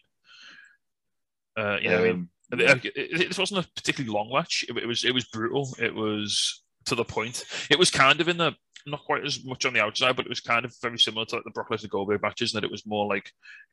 Uh, 1.57 1.77
yeah, 1.81 2.01
mean, 2.01 2.11
Um, 2.11 2.29
I 2.59 2.81
it, 2.83 3.29
this 3.29 3.37
wasn't 3.37 3.65
a 3.65 3.69
particularly 3.75 4.13
long 4.13 4.31
match. 4.33 4.65
It, 4.67 4.77
it 4.77 4.85
was 4.85 5.05
it 5.05 5.13
was 5.13 5.25
brutal. 5.25 5.73
It 5.79 5.95
was 5.95 6.63
to 6.85 6.95
the 6.95 7.05
point. 7.05 7.45
It 7.69 7.79
was 7.79 7.89
kind 7.89 8.19
of 8.19 8.27
in 8.27 8.37
the 8.37 8.53
not 8.86 9.03
quite 9.05 9.25
as 9.25 9.43
much 9.43 9.65
on 9.65 9.73
the 9.73 9.81
outside, 9.81 10.15
but 10.15 10.25
it 10.25 10.29
was 10.29 10.39
kind 10.39 10.63
of 10.63 10.73
very 10.81 10.99
similar 10.99 11.25
to 11.25 11.36
like 11.36 11.43
the 11.43 11.51
Brock 11.51 11.69
Lesnar 11.69 11.89
Goldberg 11.89 12.21
matches, 12.21 12.53
in 12.53 12.57
that 12.57 12.63
it 12.63 12.71
was 12.71 12.86
more 12.86 13.07
like 13.07 13.31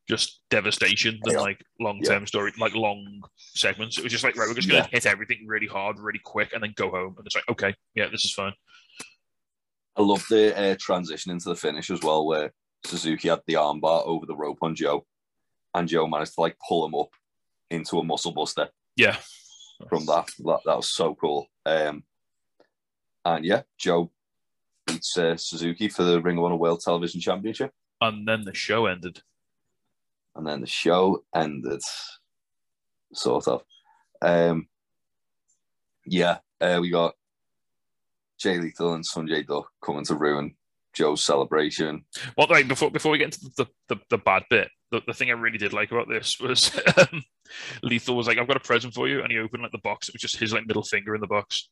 just 0.08 0.42
devastation 0.50 1.20
than 1.24 1.34
Yeah. 1.34 1.40
like 1.40 1.62
long 1.80 2.00
term 2.00 2.26
story, 2.26 2.52
like 2.58 2.74
long 2.74 3.22
segments. 3.36 3.98
It 3.98 4.04
was 4.04 4.12
just 4.12 4.24
like 4.24 4.36
right, 4.36 4.48
we're 4.48 4.54
just 4.54 4.68
gonna 4.68 4.88
hit 4.90 5.06
everything 5.06 5.46
really 5.46 5.66
hard, 5.66 5.98
really 5.98 6.20
quick, 6.22 6.52
and 6.54 6.62
then 6.62 6.72
go 6.76 6.90
home. 6.90 7.14
And 7.18 7.26
it's 7.26 7.34
like, 7.34 7.48
okay, 7.50 7.74
yeah, 7.94 8.08
this 8.10 8.24
is 8.24 8.32
fine. 8.32 8.54
I 9.96 10.02
love 10.02 10.24
the 10.30 10.58
uh, 10.58 10.76
transition 10.80 11.30
into 11.32 11.50
the 11.50 11.56
finish 11.56 11.90
as 11.90 12.00
well, 12.00 12.24
where 12.26 12.52
Suzuki 12.84 13.28
had 13.28 13.40
the 13.46 13.54
armbar 13.54 14.06
over 14.06 14.24
the 14.24 14.34
rope 14.36 14.58
on 14.62 14.74
Joe, 14.74 15.04
and 15.74 15.86
Joe 15.86 16.06
managed 16.06 16.34
to 16.34 16.40
like 16.40 16.56
pull 16.66 16.86
him 16.86 16.94
up 16.94 17.10
into 17.70 17.98
a 17.98 18.04
muscle 18.04 18.32
buster 18.32 18.68
Yeah, 18.96 19.16
from 19.90 20.06
that. 20.06 20.28
That, 20.38 20.60
that 20.64 20.76
was 20.76 20.90
so 20.90 21.14
cool. 21.14 21.46
Um, 21.66 22.04
and 23.26 23.44
yeah, 23.44 23.62
Joe 23.78 24.10
beats 24.86 25.16
uh, 25.16 25.36
Suzuki 25.36 25.88
for 25.88 26.02
the 26.04 26.20
Ring 26.20 26.38
of 26.38 26.44
Honor 26.44 26.56
World 26.56 26.80
Television 26.80 27.20
Championship, 27.20 27.72
and 28.00 28.26
then 28.26 28.44
the 28.44 28.54
show 28.54 28.86
ended. 28.86 29.22
and 30.34 30.46
then 30.46 30.60
the 30.60 30.66
show 30.66 31.24
ended, 31.34 31.82
sort 33.12 33.48
of. 33.48 33.62
Um, 34.20 34.68
yeah, 36.06 36.38
uh, 36.60 36.78
we 36.80 36.90
got 36.90 37.14
Jay 38.38 38.58
Lethal 38.58 38.94
and 38.94 39.04
Sonjay 39.04 39.46
Dutt 39.46 39.64
coming 39.84 40.04
to 40.06 40.14
ruin 40.14 40.54
Joe's 40.94 41.22
celebration. 41.24 42.04
Well, 42.36 42.48
right 42.48 42.66
before 42.66 42.90
before 42.90 43.12
we 43.12 43.18
get 43.18 43.34
into 43.34 43.50
the 43.56 43.66
the, 43.88 44.00
the 44.10 44.18
bad 44.18 44.44
bit, 44.50 44.68
the, 44.90 45.00
the 45.06 45.14
thing 45.14 45.30
I 45.30 45.34
really 45.34 45.58
did 45.58 45.72
like 45.72 45.90
about 45.92 46.08
this 46.08 46.38
was 46.40 46.70
um, 46.96 47.22
Lethal 47.82 48.16
was 48.16 48.26
like, 48.26 48.38
"I've 48.38 48.48
got 48.48 48.56
a 48.56 48.60
present 48.60 48.94
for 48.94 49.08
you," 49.08 49.22
and 49.22 49.30
he 49.30 49.38
opened 49.38 49.62
like 49.62 49.72
the 49.72 49.78
box. 49.78 50.08
It 50.08 50.14
was 50.14 50.22
just 50.22 50.38
his 50.38 50.52
like 50.52 50.66
middle 50.66 50.82
finger 50.82 51.14
in 51.14 51.20
the 51.20 51.26
box, 51.26 51.68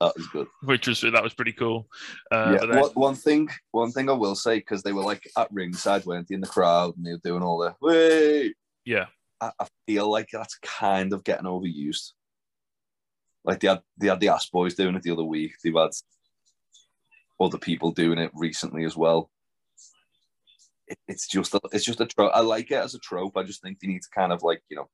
That 0.00 0.16
was 0.16 0.26
good. 0.28 0.46
which 0.62 0.88
was 0.88 1.02
that 1.02 1.22
was 1.22 1.34
pretty 1.34 1.52
cool. 1.52 1.86
Uh, 2.32 2.58
yeah, 2.58 2.66
then, 2.66 2.80
one, 2.80 2.90
one 2.92 3.14
thing, 3.14 3.48
one 3.72 3.92
thing 3.92 4.08
I 4.08 4.14
will 4.14 4.34
say 4.34 4.56
because 4.58 4.82
they 4.82 4.92
were 4.92 5.02
like 5.02 5.22
at 5.36 5.52
ringside, 5.52 6.06
weren't 6.06 6.28
they, 6.28 6.34
in 6.34 6.40
the 6.40 6.46
crowd, 6.46 6.96
and 6.96 7.04
they 7.04 7.12
were 7.12 7.20
doing 7.22 7.42
all 7.42 7.58
the 7.58 7.74
wait. 7.82 8.54
yeah, 8.86 9.06
I, 9.40 9.50
I 9.60 9.66
feel 9.86 10.10
like 10.10 10.28
that's 10.32 10.56
kind 10.58 11.12
of 11.12 11.22
getting 11.22 11.44
overused. 11.44 12.12
Like 13.44 13.60
they 13.60 13.68
had 13.68 13.82
they 13.98 14.08
had 14.08 14.20
the 14.20 14.28
Ass 14.28 14.48
Boys 14.48 14.74
doing 14.74 14.94
it 14.94 15.02
the 15.02 15.12
other 15.12 15.24
week. 15.24 15.52
They've 15.62 15.74
had 15.74 15.90
other 17.38 17.58
people 17.58 17.90
doing 17.90 18.18
it 18.18 18.30
recently 18.34 18.84
as 18.84 18.96
well. 18.96 19.30
It, 20.86 20.98
it's 21.08 21.28
just 21.28 21.54
a, 21.54 21.60
it's 21.72 21.84
just 21.84 22.00
a 22.00 22.06
trope. 22.06 22.32
I 22.34 22.40
like 22.40 22.70
it 22.70 22.76
as 22.76 22.94
a 22.94 22.98
trope. 22.98 23.36
I 23.36 23.42
just 23.42 23.62
think 23.62 23.80
they 23.80 23.88
need 23.88 24.02
to 24.02 24.10
kind 24.14 24.32
of 24.32 24.42
like 24.42 24.62
you 24.70 24.76
know 24.76 24.88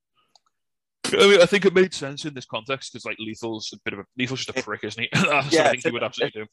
I 1.12 1.26
mean, 1.28 1.40
I 1.40 1.46
think 1.46 1.64
it 1.64 1.74
made 1.74 1.94
sense 1.94 2.24
in 2.24 2.34
this 2.34 2.44
context 2.46 2.92
because 2.92 3.04
like 3.04 3.18
Lethal's 3.18 3.72
a 3.72 3.78
bit 3.84 3.94
of 3.94 4.00
a 4.00 4.04
Lethal's 4.18 4.44
just 4.44 4.58
a 4.58 4.62
prick, 4.62 4.84
isn't 4.84 5.02
he? 5.02 5.08
Yeah, 5.50 5.64
I 5.64 5.70
think 5.70 5.84
he 5.84 5.90
would 5.90 6.02
absolutely 6.02 6.42
do. 6.42 6.46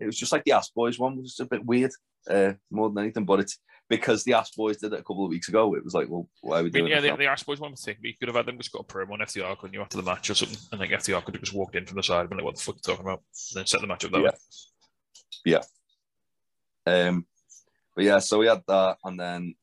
it 0.00 0.06
was 0.06 0.18
just 0.18 0.32
like 0.32 0.44
the 0.44 0.52
Ass 0.52 0.70
Boys 0.70 0.98
one 0.98 1.16
was 1.16 1.38
a 1.40 1.46
bit 1.46 1.64
weird, 1.64 1.90
uh, 2.28 2.52
more 2.70 2.88
than 2.90 3.02
anything. 3.04 3.24
But 3.24 3.40
it's 3.40 3.58
because 3.88 4.24
the 4.24 4.34
Ass 4.34 4.50
Boys 4.56 4.78
did 4.78 4.92
it 4.92 4.98
a 5.00 5.02
couple 5.02 5.24
of 5.24 5.30
weeks 5.30 5.48
ago. 5.48 5.74
It 5.74 5.84
was 5.84 5.94
like, 5.94 6.08
well, 6.08 6.28
why 6.42 6.60
are 6.60 6.62
we 6.64 6.70
I 6.70 6.72
mean, 6.72 6.84
doing 6.86 6.92
yeah, 6.92 7.00
the, 7.00 7.16
the 7.16 7.26
Ass 7.26 7.42
Boys 7.44 7.60
one 7.60 7.72
but 7.72 7.96
you 8.02 8.14
could 8.18 8.28
have 8.28 8.36
had 8.36 8.46
them 8.46 8.58
just 8.58 8.72
got 8.72 8.80
a 8.82 8.84
promo 8.84 9.12
on 9.12 9.20
FTR, 9.20 9.56
couldn't 9.58 9.74
you, 9.74 9.80
after 9.80 9.96
the 9.96 10.02
match 10.02 10.28
or 10.30 10.34
something? 10.34 10.58
And 10.72 10.80
like 10.80 10.90
FTR 10.90 11.24
could 11.24 11.34
have 11.34 11.42
just 11.44 11.54
walked 11.54 11.76
in 11.76 11.86
from 11.86 11.96
the 11.96 12.02
side 12.02 12.20
and 12.20 12.28
been 12.30 12.38
like, 12.38 12.44
what 12.44 12.56
the 12.56 12.62
fuck 12.62 12.74
are 12.74 12.78
you 12.78 12.82
talking 12.94 13.06
about? 13.06 13.22
And 13.52 13.60
then 13.60 13.66
set 13.66 13.80
the 13.80 13.86
match 13.86 14.04
up 14.04 14.10
that 14.12 14.32
Yeah. 15.44 15.58
way. 15.58 15.62
Um, 16.86 17.26
but 17.94 18.04
yeah, 18.04 18.18
so 18.18 18.38
we 18.38 18.46
had 18.46 18.62
that, 18.68 18.98
and 19.04 19.18
then 19.18 19.54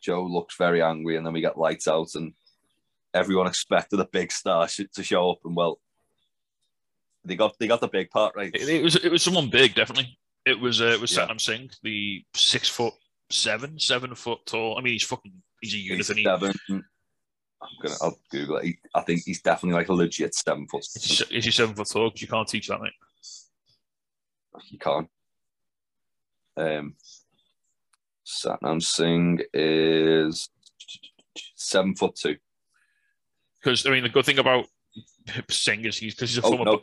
Joe 0.00 0.24
looks 0.24 0.56
very 0.56 0.82
angry, 0.82 1.16
and 1.16 1.24
then 1.26 1.32
we 1.32 1.40
get 1.40 1.58
lights 1.58 1.88
out, 1.88 2.08
and 2.14 2.32
everyone 3.14 3.46
expected 3.46 4.00
a 4.00 4.06
big 4.06 4.32
star 4.32 4.66
to 4.68 5.02
show 5.02 5.30
up, 5.32 5.38
and 5.44 5.54
well, 5.56 5.78
they 7.24 7.36
got 7.36 7.58
they 7.58 7.66
got 7.68 7.80
the 7.80 7.88
big 7.88 8.10
part 8.10 8.34
right. 8.36 8.54
It, 8.54 8.68
it 8.68 8.82
was 8.82 8.96
it 8.96 9.10
was 9.10 9.22
someone 9.22 9.50
big, 9.50 9.74
definitely. 9.74 10.18
It 10.44 10.58
was 10.58 10.80
uh, 10.80 10.86
it 10.86 11.00
was 11.00 11.16
Yeah. 11.16 11.26
Satnam 11.26 11.40
Singh, 11.40 11.70
the 11.82 12.24
six 12.34 12.68
foot 12.68 12.94
seven, 13.30 13.78
seven 13.78 14.14
foot 14.14 14.40
tall. 14.46 14.76
I 14.78 14.82
mean, 14.82 14.94
he's 14.94 15.04
fucking 15.04 15.32
he's 15.60 15.74
a 15.74 15.78
unit. 15.78 15.98
He's 16.06 16.16
he, 16.16 16.24
seven. 16.24 16.52
I'm 16.70 16.84
gonna. 17.80 17.94
I'll 18.02 18.18
Google 18.30 18.56
it. 18.56 18.64
He, 18.64 18.78
I 18.94 19.02
think 19.02 19.22
he's 19.24 19.40
definitely 19.40 19.78
like 19.78 19.88
a 19.88 19.92
legit 19.94 20.34
seven 20.34 20.66
foot. 20.66 20.84
is 20.96 21.44
he, 21.44 21.50
seven 21.52 21.74
foot 21.76 21.88
tall? 21.88 22.10
'Cause 22.10 22.20
you 22.20 22.26
can't 22.28 22.48
teach 22.48 22.66
that, 22.68 22.80
mate. 22.80 22.92
You 24.68 24.78
can't. 24.78 25.08
Um, 26.56 26.96
Satnam 28.26 28.82
Singh 28.82 29.40
is 29.54 30.48
seven 31.54 31.94
foot 31.94 32.16
two. 32.16 32.36
Because 33.62 33.86
I 33.86 33.90
mean, 33.90 34.02
the 34.02 34.08
good 34.08 34.24
thing 34.26 34.38
about 34.38 34.66
Pip 35.26 35.50
Singh 35.52 35.84
is 35.84 35.96
he's 35.98 36.14
because 36.14 36.30
he's 36.30 36.38
a 36.38 36.46
Oh 36.46 36.50
former 36.50 36.64
no, 36.64 36.80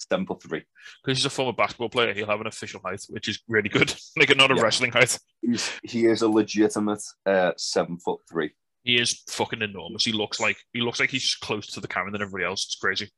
seven 0.00 0.26
foot 0.26 0.42
three. 0.42 0.62
because 1.04 1.18
he's 1.18 1.26
a 1.26 1.30
former 1.30 1.52
basketball 1.52 1.88
player, 1.90 2.14
he'll 2.14 2.26
have 2.26 2.40
an 2.40 2.46
official 2.46 2.80
height, 2.84 3.02
which 3.10 3.28
is 3.28 3.40
really 3.48 3.68
good. 3.68 3.94
like 4.16 4.34
not 4.36 4.50
a 4.50 4.54
Yeah. 4.56 4.62
wrestling 4.62 4.92
height. 4.92 5.18
He's, 5.42 5.70
he 5.82 6.06
is 6.06 6.22
a 6.22 6.28
legitimate 6.28 7.02
uh, 7.26 7.52
seven 7.56 7.98
foot 7.98 8.20
three. 8.30 8.52
He 8.82 8.96
is 8.96 9.22
fucking 9.28 9.62
enormous. 9.62 10.04
He 10.04 10.12
looks 10.12 10.40
like 10.40 10.56
he 10.72 10.80
looks 10.80 11.00
like 11.00 11.10
he's 11.10 11.34
close 11.36 11.66
to 11.68 11.80
the 11.80 11.88
camera 11.88 12.10
than 12.12 12.22
everybody 12.22 12.44
else. 12.44 12.64
It's 12.64 12.76
crazy. 12.76 13.10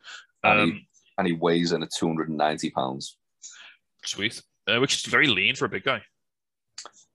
And 0.45 0.61
Um, 0.61 0.73
he- 0.73 0.89
and 1.19 1.27
he 1.27 1.33
weighs 1.33 1.73
in 1.73 1.83
at 1.83 1.89
two 1.97 2.07
hundred 2.07 2.29
and 2.29 2.37
ninety 2.37 2.71
pounds. 2.71 3.17
sweet. 4.05 4.43
Uh, 4.69 4.79
which 4.81 4.95
is 4.97 5.05
very 5.05 5.29
lean 5.29 5.55
for 5.55 5.65
a 5.65 5.69
big 5.69 5.85
guy. 5.85 6.03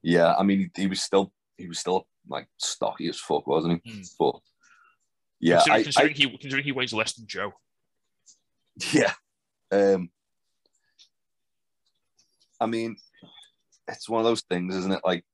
Yeah, 0.04 0.34
I 0.36 0.44
mean 0.44 0.72
he, 0.76 0.82
he 0.84 0.88
was 0.88 1.02
still 1.02 1.32
he 1.58 1.68
was 1.68 1.80
still 1.80 2.08
like 2.28 2.48
stocky 2.58 3.08
as 3.10 3.20
fuck, 3.20 3.46
wasn't 3.46 3.82
he? 3.84 3.92
Mm. 3.92 4.10
But 4.18 4.36
yeah, 5.42 5.56
considering, 5.56 5.80
I, 5.80 5.84
considering 5.84 6.14
I 6.14 6.18
he 6.18 6.38
considering 6.38 6.64
he 6.64 6.72
weighs 6.72 6.94
less 6.94 7.14
than 7.14 7.28
Joe. 7.28 7.54
yeah. 8.94 9.14
Um, 9.72 10.10
I 12.60 12.68
mean, 12.68 12.98
it's 13.88 14.08
one 14.08 14.20
of 14.20 14.26
those 14.26 14.42
things, 14.42 14.76
isn't 14.76 14.92
it? 14.92 15.02
Like, 15.04 15.26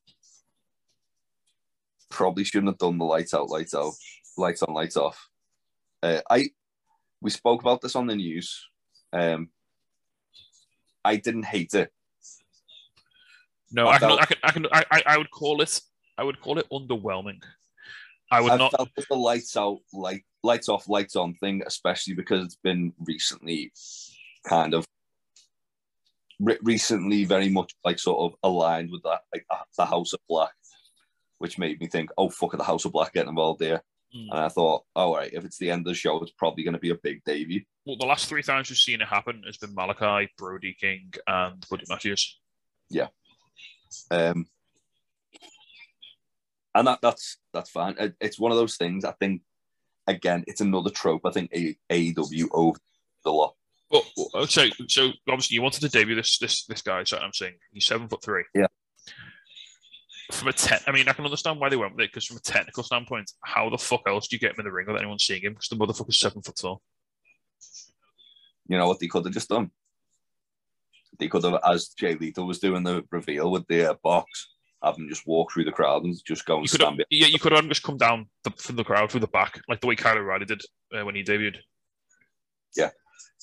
probably 2.10 2.44
shouldn't 2.44 2.70
have 2.70 2.78
done 2.78 2.98
the 2.98 3.06
lights 3.06 3.34
out, 3.34 3.50
lights 3.50 3.76
out, 3.76 3.94
lights 4.38 4.64
on, 4.64 4.74
lights 4.74 4.98
off. 4.98 5.30
Uh, 6.02 6.22
I 6.30 6.50
we 7.22 7.30
spoke 7.30 7.62
about 7.62 7.82
this 7.82 7.96
on 7.96 8.08
the 8.08 8.16
news. 8.16 8.68
Um, 9.12 9.50
I 11.04 11.18
didn't 11.18 11.46
hate 11.46 11.74
it. 11.74 11.92
No, 13.72 13.88
I 13.88 13.98
can, 13.98 14.12
I 14.12 14.26
can, 14.26 14.38
I 14.44 14.52
can, 14.52 14.66
I, 14.72 14.86
I, 14.92 15.04
I 15.08 15.18
would 15.18 15.32
call 15.32 15.62
it, 15.62 15.82
I 16.18 16.24
would 16.24 16.40
call 16.40 16.58
it 16.60 16.68
underwhelming. 16.72 17.42
I 18.32 18.42
would 18.42 18.52
I 18.52 18.58
not. 18.58 18.72
felt 18.76 18.90
the 19.10 19.16
lights 19.16 19.56
out, 19.56 19.80
light, 19.94 20.24
lights 20.44 20.70
off, 20.70 20.90
lights 20.90 21.16
on 21.16 21.34
thing, 21.36 21.64
especially 21.66 22.14
because 22.14 22.46
it's 22.46 22.58
been 22.62 22.94
recently 23.00 23.72
kind 24.48 24.74
of 24.74 24.86
re- 26.40 26.58
recently 26.62 27.26
very 27.26 27.50
much 27.50 27.74
like 27.84 28.00
sort 28.00 28.32
of 28.32 28.38
aligned 28.44 28.92
with 28.92 29.04
that, 29.04 29.22
like 29.34 29.46
the- 29.78 29.86
House 29.86 30.14
of 30.14 30.20
Black, 30.28 30.52
which 31.38 31.58
made 31.58 31.80
me 31.80 31.88
think, 31.88 32.10
oh 32.18 32.30
fuck, 32.30 32.52
the 32.58 32.64
House 32.64 32.86
of 32.86 32.92
Black 32.92 33.14
getting 33.14 33.30
involved 33.30 33.60
there. 33.60 33.82
Mm. 34.16 34.28
And 34.32 34.40
I 34.40 34.50
thought, 34.50 34.84
all 34.96 35.16
right, 35.16 35.32
if 35.34 35.46
it's 35.46 35.58
the 35.58 35.70
end 35.70 35.82
of 35.82 35.92
the 35.92 35.94
show, 35.94 36.22
it's 36.22 36.32
probably 36.32 36.64
going 36.64 36.74
to 36.74 36.80
be 36.80 36.92
a 36.92 36.96
big 36.96 37.24
debut. 37.26 37.64
Well, 37.86 37.98
the 37.98 38.06
last 38.06 38.28
three 38.28 38.44
times 38.44 38.70
we've 38.70 38.78
seen 38.78 39.02
it 39.02 39.08
happen 39.08 39.44
has 39.46 39.58
been 39.58 39.76
Malachi, 39.76 40.30
Brody 40.38 40.76
King, 40.80 41.14
and 41.28 41.66
Buddy 41.70 41.86
Matthews. 41.90 42.40
Yeah. 42.90 43.08
Um, 44.12 44.48
and 46.78 46.88
that 46.88 47.00
that's 47.02 47.38
that's 47.54 47.70
fine. 47.70 47.96
It- 48.00 48.16
it's 48.22 48.40
one 48.40 48.52
of 48.52 48.58
those 48.58 48.78
things. 48.78 49.04
I 49.06 49.12
think 49.14 49.42
again, 50.08 50.44
it's 50.48 50.62
another 50.62 50.90
trope. 50.90 51.22
I 51.26 51.32
think 51.32 51.52
A- 51.54 51.78
AEW 51.92 52.48
over 52.52 52.80
the 53.24 53.32
lot. 53.32 53.56
Uh, 53.92 54.46
so, 54.46 54.66
so 54.90 55.12
obviously 55.30 55.56
you 55.56 55.62
wanted 55.62 55.82
to 55.82 55.90
debut 55.90 56.16
this 56.16 56.38
this 56.40 56.66
this 56.66 56.82
guy. 56.82 57.04
So 57.04 57.18
I'm 57.18 57.34
saying 57.34 57.56
he's 57.72 57.86
seven 57.86 58.08
foot 58.08 58.24
three. 58.24 58.44
Yeah. 58.54 58.68
From 60.32 60.50
a 60.50 60.54
te- 60.54 60.76
I 60.86 60.92
mean, 60.92 61.08
I 61.08 61.14
can 61.14 61.24
understand 61.24 61.60
why 61.60 61.70
they 61.70 61.78
went 61.78 61.96
with 61.96 62.04
it 62.04 62.12
because 62.12 62.26
from 62.26 62.36
a 62.38 62.42
technical 62.42 62.84
standpoint, 62.84 63.32
how 63.46 63.70
the 63.70 63.78
fuck 63.78 64.02
else 64.08 64.28
do 64.28 64.36
you 64.36 64.40
get 64.42 64.52
him 64.52 64.60
in 64.60 64.66
the 64.66 64.72
ring 64.74 64.86
without 64.88 65.00
anyone 65.02 65.20
seeing 65.20 65.42
him? 65.42 65.54
Because 65.54 65.70
the 65.70 65.78
motherfucker's 65.78 66.20
seven 66.20 66.42
foot 66.42 66.58
tall. 66.58 66.82
You 68.68 68.78
know 68.78 68.88
what 68.88 69.00
they 69.00 69.08
could 69.08 69.24
have 69.24 69.34
just 69.34 69.48
done? 69.48 69.72
They 71.18 71.30
could 71.30 71.46
have, 71.46 71.60
as 71.66 71.88
Jay 71.98 72.16
Lethal 72.16 72.46
was 72.46 72.60
doing 72.60 72.84
the 72.84 73.04
reveal 73.10 73.50
with 73.50 73.66
the 73.68 73.92
uh, 73.92 73.96
box, 74.04 74.50
have 74.84 74.98
him 74.98 75.10
just 75.10 75.26
walk 75.26 75.52
through 75.52 75.66
the 75.66 75.72
crowd 75.72 76.04
and 76.04 76.16
just 76.26 76.46
go 76.46 76.58
and 76.58 76.66
You 76.66 76.70
could 76.70 76.82
stand 76.82 77.00
have, 77.00 77.08
yeah, 77.10 77.28
you 77.28 77.40
could 77.40 77.52
have 77.52 77.68
just 77.68 77.84
come 77.84 77.98
down 77.98 78.28
the, 78.44 78.52
from 78.52 78.76
the 78.76 78.84
crowd 78.84 79.12
through 79.12 79.22
the 79.22 79.28
back, 79.28 79.62
like 79.68 79.82
the 79.82 79.88
way 79.88 79.96
Kyle 79.96 80.18
O'Reilly 80.18 80.46
did 80.46 80.62
uh, 80.94 81.04
when 81.04 81.16
he 81.16 81.24
debuted. 81.24 81.58
Yeah. 82.76 82.90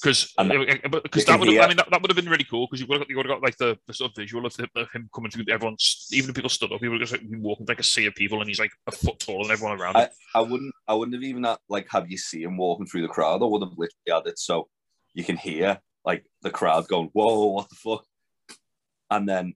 Because 0.00 0.32
uh, 0.38 0.42
uh, 0.42 0.88
because 0.88 1.24
that 1.24 1.38
would 1.38 1.52
have, 1.52 1.64
I 1.64 1.68
mean 1.68 1.76
that, 1.76 1.88
that 1.90 2.02
would 2.02 2.10
have 2.10 2.16
been 2.16 2.28
really 2.28 2.44
cool 2.44 2.66
because 2.66 2.80
you 2.80 2.86
would 2.88 2.94
have 2.94 3.02
got, 3.02 3.10
you 3.10 3.16
would 3.16 3.26
have 3.26 3.36
got 3.36 3.42
like 3.42 3.56
the, 3.58 3.78
the 3.86 3.94
sort 3.94 4.10
of 4.10 4.16
visual 4.16 4.44
of, 4.44 4.54
him- 4.56 4.68
of 4.74 4.90
him 4.92 5.08
coming 5.14 5.30
through 5.30 5.44
everyone's 5.48 6.08
even 6.12 6.30
if 6.30 6.34
people 6.34 6.50
stood 6.50 6.72
up 6.72 6.80
he 6.80 6.88
would 6.88 7.00
have 7.00 7.08
just 7.08 7.22
like, 7.22 7.40
walking 7.40 7.66
like 7.66 7.78
a 7.78 7.84
sea 7.84 8.06
of 8.06 8.14
people 8.16 8.40
and 8.40 8.48
he's 8.48 8.58
like 8.58 8.72
a 8.88 8.92
foot 8.92 9.20
taller 9.20 9.44
than 9.44 9.52
everyone 9.52 9.80
around 9.80 9.96
him. 9.96 10.08
I 10.34 10.40
wouldn't, 10.40 10.74
I 10.88 10.94
wouldn't 10.94 11.14
have 11.14 11.22
even 11.22 11.44
had, 11.44 11.58
like 11.68 11.86
have 11.90 12.10
you 12.10 12.18
see 12.18 12.42
him 12.42 12.56
walking 12.56 12.86
through 12.86 13.02
the 13.02 13.08
crowd. 13.08 13.42
I 13.42 13.46
would 13.46 13.62
have 13.62 13.70
literally 13.70 13.92
had 14.08 14.26
it 14.26 14.38
so 14.38 14.68
you 15.14 15.22
can 15.22 15.36
hear 15.36 15.80
like 16.04 16.24
the 16.42 16.50
crowd 16.50 16.88
going, 16.88 17.10
"Whoa, 17.12 17.46
what 17.46 17.68
the 17.70 17.76
fuck!" 17.76 18.04
And 19.10 19.28
then 19.28 19.54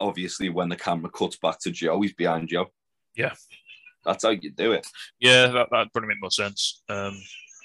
obviously 0.00 0.48
when 0.48 0.68
the 0.68 0.76
camera 0.76 1.10
cuts 1.10 1.36
back 1.36 1.58
to 1.60 1.70
Joe, 1.70 2.00
he's 2.00 2.14
behind 2.14 2.48
Joe. 2.48 2.66
Yeah. 3.16 3.34
that's 4.04 4.24
how 4.24 4.30
you 4.30 4.50
do 4.50 4.72
it. 4.72 4.86
yeah, 5.20 5.46
that 5.48 5.68
that 5.70 5.92
probably 5.92 6.08
make 6.08 6.20
more 6.20 6.30
sense. 6.30 6.82
Um, 6.88 7.20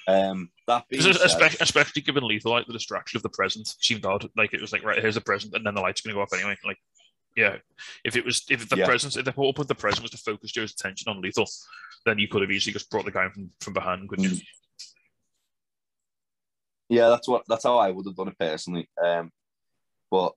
Um, 0.07 0.49
that 0.67 0.87
being 0.89 1.01
said, 1.03 1.17
especially, 1.17 1.59
especially 1.61 2.01
given 2.01 2.23
lethal 2.27 2.51
like 2.51 2.65
the 2.65 2.73
distraction 2.73 3.17
of 3.17 3.23
the 3.23 3.29
present 3.29 3.67
seemed 3.79 4.05
odd. 4.05 4.27
Like 4.35 4.53
it 4.53 4.59
was 4.61 4.71
like 4.73 4.83
right 4.83 4.97
here's 4.99 5.15
the 5.15 5.21
present 5.21 5.53
and 5.55 5.63
then 5.65 5.75
the 5.75 5.81
light's 5.81 6.01
going 6.01 6.13
to 6.13 6.17
go 6.17 6.21
off 6.21 6.33
anyway. 6.33 6.57
Like 6.65 6.79
yeah, 7.37 7.57
if 8.03 8.15
it 8.15 8.25
was 8.25 8.43
if 8.49 8.67
the 8.67 8.77
Yeah. 8.77 8.85
presence 8.87 9.15
if 9.15 9.25
the 9.25 9.31
whole 9.31 9.53
point 9.53 9.65
of 9.65 9.67
the 9.67 9.75
present 9.75 10.01
was 10.01 10.11
to 10.11 10.17
focus 10.17 10.51
Joe's 10.51 10.71
attention 10.73 11.07
on 11.09 11.21
lethal, 11.21 11.47
then 12.05 12.17
you 12.17 12.27
could 12.27 12.41
have 12.41 12.51
easily 12.51 12.73
just 12.73 12.89
brought 12.89 13.05
the 13.05 13.11
guy 13.11 13.29
from 13.29 13.51
from 13.61 13.73
behind, 13.73 14.09
couldn't 14.09 14.25
you? 14.25 14.31
Mm. 14.31 14.41
Yeah, 16.89 17.09
that's 17.09 17.27
what 17.27 17.43
that's 17.47 17.63
how 17.63 17.77
I 17.77 17.91
would 17.91 18.05
have 18.05 18.15
done 18.15 18.27
it 18.29 18.39
personally. 18.39 18.89
Um, 19.01 19.31
but 20.09 20.33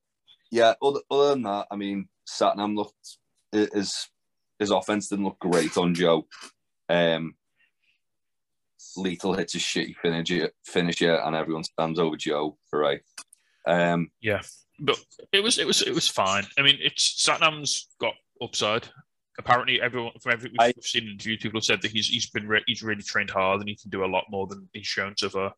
yeah, 0.55 0.75
other, 0.81 1.01
other 1.11 1.31
than 1.31 1.43
that, 1.43 1.67
I 1.71 1.77
mean, 1.77 2.09
Satnam 2.29 2.77
looked 2.77 3.19
his 3.53 4.09
his 4.59 4.71
offense 4.71 5.09
didn't 5.09 5.25
look 5.25 5.39
great 5.41 5.77
on 5.77 5.95
Joe. 5.95 6.27
Um, 6.89 7.35
Lethal 8.97 9.35
hits 9.35 9.55
a 9.57 9.59
shitty 9.59 9.97
finisher, 10.01 10.51
finisher, 10.65 11.17
and 11.17 11.35
everyone 11.35 11.65
stands 11.65 11.99
over 11.99 12.17
Joe. 12.17 12.57
Right. 12.73 13.01
Um, 13.67 14.11
yeah, 14.21 14.43
But 14.79 14.99
it 15.33 15.43
was 15.43 15.59
it 15.59 15.67
was 15.67 15.83
it 15.83 15.95
was 15.95 16.07
fine. 16.09 16.45
I 16.59 16.63
mean, 16.63 16.79
it's 16.81 17.25
Satnam's 17.27 17.89
got 18.01 18.15
upside. 18.41 18.87
Apparently, 19.39 19.81
everyone 19.81 20.13
from 20.23 20.33
every 20.33 20.51
we've, 20.51 20.61
I- 20.61 20.73
seen 20.81 21.09
interviews, 21.09 21.41
people 21.43 21.59
have 21.59 21.65
said 21.65 21.83
that 21.83 21.91
he's 21.91 22.07
he's 22.07 22.31
been 22.31 22.47
re- 22.47 22.63
he's 22.67 22.83
really 22.85 23.03
trained 23.03 23.31
hard 23.31 23.59
and 23.61 23.69
he 23.69 23.75
can 23.77 23.91
do 23.91 24.05
a 24.05 24.07
lot 24.07 24.25
more 24.31 24.47
than 24.47 24.69
he's 24.73 24.87
shown 24.87 25.15
so 25.17 25.29
far. 25.29 25.55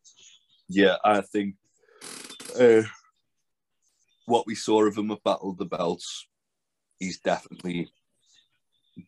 yeah, 0.69 0.95
I 1.05 1.21
think 1.21 1.55
uh, 2.59 2.81
what 4.27 4.45
we 4.45 4.53
saw 4.53 4.85
of 4.85 4.97
him 4.97 5.09
at 5.09 5.23
Battle 5.23 5.49
of 5.51 5.57
the 5.57 5.65
Belts, 5.65 6.27
he's 6.99 7.19
definitely, 7.19 7.89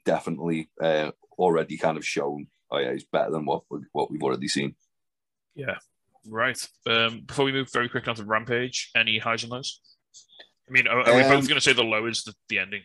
definitely 0.05 0.69
uh, 0.81 1.11
already 1.37 1.77
kind 1.77 1.97
of 1.97 2.05
shown. 2.05 2.47
Oh 2.71 2.79
yeah, 2.79 2.93
he's 2.93 3.05
better 3.05 3.31
than 3.31 3.45
what 3.45 3.63
what 3.91 4.09
we've 4.09 4.23
already 4.23 4.47
seen. 4.47 4.75
Yeah, 5.55 5.75
right. 6.25 6.57
Um, 6.87 7.23
before 7.25 7.45
we 7.45 7.51
move 7.51 7.71
very 7.71 7.89
quickly 7.89 8.09
on 8.09 8.15
to 8.15 8.23
Rampage, 8.23 8.91
any 8.95 9.19
highs 9.19 9.43
and 9.43 9.51
lows? 9.51 9.81
I 10.67 10.71
mean, 10.71 10.87
are, 10.87 11.01
are 11.01 11.15
we 11.15 11.21
Um, 11.21 11.29
both 11.29 11.47
going 11.47 11.59
to 11.59 11.61
say 11.61 11.73
the 11.73 11.83
low 11.83 12.05
is 12.05 12.23
the, 12.23 12.33
the 12.47 12.59
ending? 12.59 12.83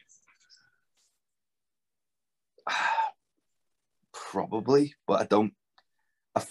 Probably, 4.12 4.94
but 5.06 5.20
I 5.20 5.24
don't. 5.24 5.54
I 6.34 6.42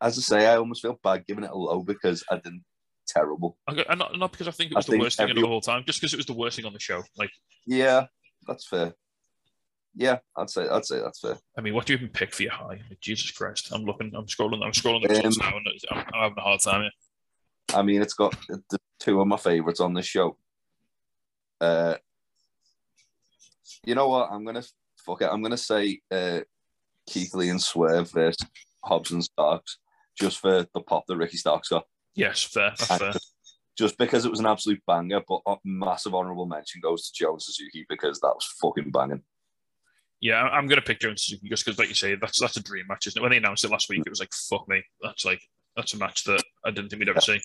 as 0.00 0.18
I 0.18 0.20
say, 0.20 0.46
I 0.46 0.56
almost 0.56 0.82
feel 0.82 0.98
bad 1.02 1.26
giving 1.26 1.44
it 1.44 1.50
a 1.50 1.56
low 1.56 1.82
because 1.82 2.22
I 2.30 2.36
didn't 2.36 2.64
terrible. 3.06 3.56
Okay, 3.70 3.84
and 3.88 3.98
not, 3.98 4.18
not 4.18 4.32
because 4.32 4.48
I 4.48 4.50
think 4.52 4.72
it 4.72 4.76
I 4.76 4.78
was 4.78 4.86
the 4.86 4.92
think 4.92 5.02
worst 5.02 5.18
thing 5.18 5.30
of 5.30 5.36
the 5.36 5.46
whole 5.46 5.60
time, 5.60 5.84
just 5.86 6.00
because 6.00 6.14
it 6.14 6.18
was 6.18 6.26
the 6.26 6.32
worst 6.32 6.56
thing 6.56 6.64
on 6.66 6.72
the 6.72 6.80
show. 6.80 7.02
Like, 7.16 7.30
Yeah, 7.66 8.06
that's 8.46 8.66
fair. 8.66 8.94
Yeah, 9.94 10.18
I'd 10.36 10.48
say 10.48 10.66
I'd 10.68 10.86
say 10.86 11.00
that's 11.00 11.20
fair. 11.20 11.36
I 11.56 11.60
mean, 11.60 11.74
what 11.74 11.84
do 11.86 11.92
you 11.92 11.98
even 11.98 12.08
pick 12.08 12.32
for 12.34 12.42
your 12.44 12.52
high? 12.52 12.80
Like, 12.88 13.00
Jesus 13.00 13.30
Christ, 13.30 13.70
I'm 13.72 13.84
looking, 13.84 14.12
I'm 14.14 14.26
scrolling, 14.26 14.64
I'm 14.64 14.72
scrolling 14.72 15.06
the 15.06 15.26
Um, 15.26 15.32
now, 15.38 15.56
and 15.56 15.68
I'm, 15.90 15.98
I'm 15.98 16.22
having 16.22 16.38
a 16.38 16.40
hard 16.40 16.60
time. 16.60 16.82
Here. 16.82 16.90
I 17.74 17.82
mean, 17.82 18.00
it's 18.00 18.14
got 18.14 18.34
the 18.48 18.78
two 19.00 19.20
of 19.20 19.26
my 19.26 19.36
favorites 19.36 19.80
on 19.80 19.94
this 19.94 20.06
show. 20.06 20.36
Uh, 21.60 21.96
you 23.84 23.94
know 23.94 24.08
what? 24.08 24.30
I'm 24.30 24.44
gonna 24.44 24.62
fuck 25.04 25.22
it. 25.22 25.28
I'm 25.30 25.42
gonna 25.42 25.56
say 25.56 26.00
uh, 26.10 26.40
Keith 27.06 27.34
Lee 27.34 27.50
and 27.50 27.60
Swerve 27.60 28.10
versus 28.10 28.46
Hobbs 28.84 29.12
and 29.12 29.22
Starks, 29.22 29.78
just 30.18 30.38
for 30.38 30.66
the 30.74 30.80
pop 30.80 31.04
that 31.06 31.16
Ricky 31.16 31.36
Starks 31.36 31.68
got. 31.68 31.84
Yes, 32.14 32.42
fair, 32.42 32.72
fair. 32.76 33.14
Just 33.78 33.96
because 33.96 34.26
it 34.26 34.30
was 34.30 34.40
an 34.40 34.46
absolute 34.46 34.82
banger, 34.86 35.22
but 35.26 35.40
a 35.46 35.56
massive 35.64 36.14
honourable 36.14 36.44
mention 36.44 36.82
goes 36.82 37.08
to 37.08 37.12
Joe 37.14 37.38
Suzuki 37.38 37.86
because 37.88 38.20
that 38.20 38.34
was 38.34 38.46
fucking 38.60 38.90
banging. 38.90 39.22
Yeah, 40.20 40.42
I'm 40.42 40.66
going 40.66 40.78
to 40.78 40.86
pick 40.86 41.00
Jones 41.00 41.24
Suzuki 41.24 41.48
just 41.48 41.64
because, 41.64 41.78
like 41.78 41.88
you 41.88 41.94
say, 41.94 42.14
that's 42.14 42.38
that's 42.38 42.56
a 42.56 42.62
dream 42.62 42.84
match, 42.86 43.06
isn't 43.06 43.18
it? 43.18 43.22
When 43.22 43.30
they 43.30 43.38
announced 43.38 43.64
it 43.64 43.70
last 43.70 43.88
week, 43.88 44.02
it 44.06 44.10
was 44.10 44.20
like, 44.20 44.32
fuck 44.32 44.68
me, 44.68 44.84
that's 45.00 45.24
like 45.24 45.40
that's 45.74 45.94
a 45.94 45.98
match 45.98 46.24
that 46.24 46.42
I 46.64 46.70
didn't 46.70 46.90
think 46.90 47.00
we'd 47.00 47.08
ever 47.08 47.20
see. 47.20 47.40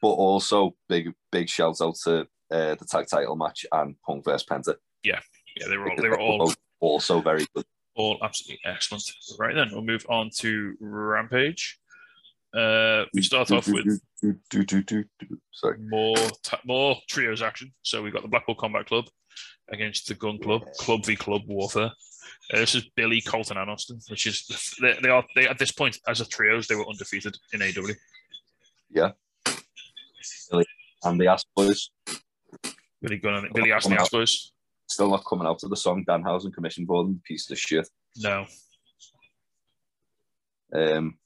But 0.00 0.08
also 0.08 0.74
big 0.88 1.12
big 1.30 1.48
shout 1.48 1.80
out 1.82 1.96
to 2.04 2.20
uh, 2.50 2.76
the 2.76 2.86
tag 2.88 3.08
title 3.10 3.36
match 3.36 3.66
and 3.72 3.94
Punk 4.06 4.24
versus 4.24 4.46
Penta. 4.48 4.76
Yeah, 5.02 5.20
yeah, 5.56 5.68
they 5.68 5.76
were 5.76 5.90
all 5.90 5.96
they 6.00 6.08
were 6.08 6.20
all 6.20 6.52
also 6.80 7.20
very 7.20 7.46
good. 7.54 7.64
all 7.94 8.18
absolutely 8.22 8.60
excellent. 8.64 9.04
Right 9.38 9.54
then, 9.54 9.68
we'll 9.72 9.82
move 9.82 10.06
on 10.08 10.30
to 10.38 10.76
Rampage. 10.80 11.78
Uh, 12.54 13.04
we 13.14 13.22
start 13.22 13.50
off 13.50 13.68
with. 13.68 14.00
Sorry. 15.52 15.76
more 15.80 16.16
ta- 16.42 16.60
more 16.64 16.96
trios 17.08 17.42
action. 17.42 17.72
So 17.82 18.02
we've 18.02 18.12
got 18.12 18.22
the 18.22 18.28
Blackpool 18.28 18.54
Combat 18.54 18.86
Club 18.86 19.04
against 19.70 20.08
the 20.08 20.14
Gunn 20.14 20.38
Club, 20.38 20.62
Club 20.78 21.04
v 21.04 21.14
Club 21.14 21.42
Warfare. 21.46 21.92
Uh, 22.52 22.58
this 22.58 22.74
is 22.74 22.88
Billy, 22.96 23.20
Colton, 23.20 23.58
and 23.58 23.70
Austin, 23.70 24.00
which 24.08 24.26
is 24.26 24.46
they, 24.80 24.96
they 25.02 25.10
are 25.10 25.24
they 25.34 25.46
at 25.46 25.58
this 25.58 25.72
point 25.72 25.98
as 26.08 26.20
a 26.22 26.26
trios 26.26 26.66
they 26.66 26.74
were 26.74 26.88
undefeated 26.88 27.36
in 27.52 27.60
AW. 27.62 27.92
Yeah, 28.90 29.10
Billy 30.50 30.64
and 31.04 31.20
the 31.20 31.26
Ass 31.28 31.44
Boys 31.54 31.90
Billy 33.02 33.18
Gunn 33.18 33.44
and 33.44 33.52
Billy 33.52 33.72
Astley, 33.72 33.98
I 33.98 34.04
suppose. 34.04 34.52
still 34.86 35.10
not 35.10 35.24
coming 35.26 35.46
out 35.46 35.58
to 35.60 35.68
the 35.68 35.76
song 35.76 36.04
Danhausen 36.08 36.52
Commission 36.54 36.86
for 36.86 37.04
them, 37.04 37.20
piece 37.26 37.50
of 37.50 37.58
shit. 37.58 37.86
No, 38.16 38.46
Um, 40.74 41.18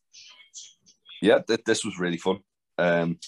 yeah, 1.23 1.39
th- 1.47 1.65
this 1.65 1.85
was 1.85 1.99
really 1.99 2.19
fun. 2.19 2.41
Um, 2.79 3.19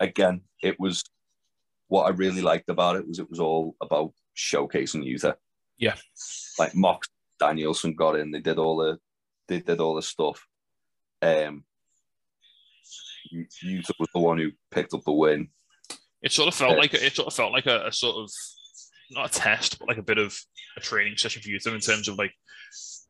again, 0.00 0.40
it 0.62 0.78
was 0.80 1.04
what 1.88 2.04
I 2.04 2.10
really 2.10 2.42
liked 2.42 2.68
about 2.68 2.96
it 2.96 3.06
was 3.06 3.18
it 3.18 3.30
was 3.30 3.40
all 3.40 3.76
about 3.80 4.12
showcasing 4.36 5.04
Yuta. 5.04 5.34
Yeah. 5.78 5.94
like 6.58 6.74
Mox 6.74 7.08
Danielson 7.38 7.94
got 7.94 8.16
in. 8.16 8.30
They 8.32 8.40
did 8.40 8.58
all 8.58 8.76
the 8.78 8.98
they 9.46 9.60
did 9.60 9.80
all 9.80 9.94
the 9.94 10.02
stuff. 10.02 10.44
Um, 11.22 11.64
Yuta 13.64 13.92
was 13.98 14.08
the 14.14 14.20
one 14.20 14.38
who 14.38 14.50
picked 14.70 14.94
up 14.94 15.02
the 15.04 15.12
win. 15.12 15.48
it 16.22 16.32
sort 16.32 16.48
of 16.48 16.54
felt 16.54 16.72
Yeah. 16.72 16.78
like 16.78 16.94
it 16.94 17.14
sort 17.14 17.28
of 17.28 17.34
felt 17.34 17.52
like 17.52 17.66
a, 17.66 17.86
a 17.86 17.92
sort 17.92 18.16
of 18.16 18.30
not 19.10 19.34
a 19.34 19.38
test, 19.38 19.78
but 19.78 19.88
like 19.88 19.98
a 19.98 20.02
bit 20.02 20.18
of 20.18 20.38
a 20.76 20.80
training 20.80 21.16
session 21.16 21.42
for 21.42 21.48
Yuta 21.48 21.74
in 21.74 21.80
terms 21.80 22.08
of 22.08 22.18
like 22.18 22.32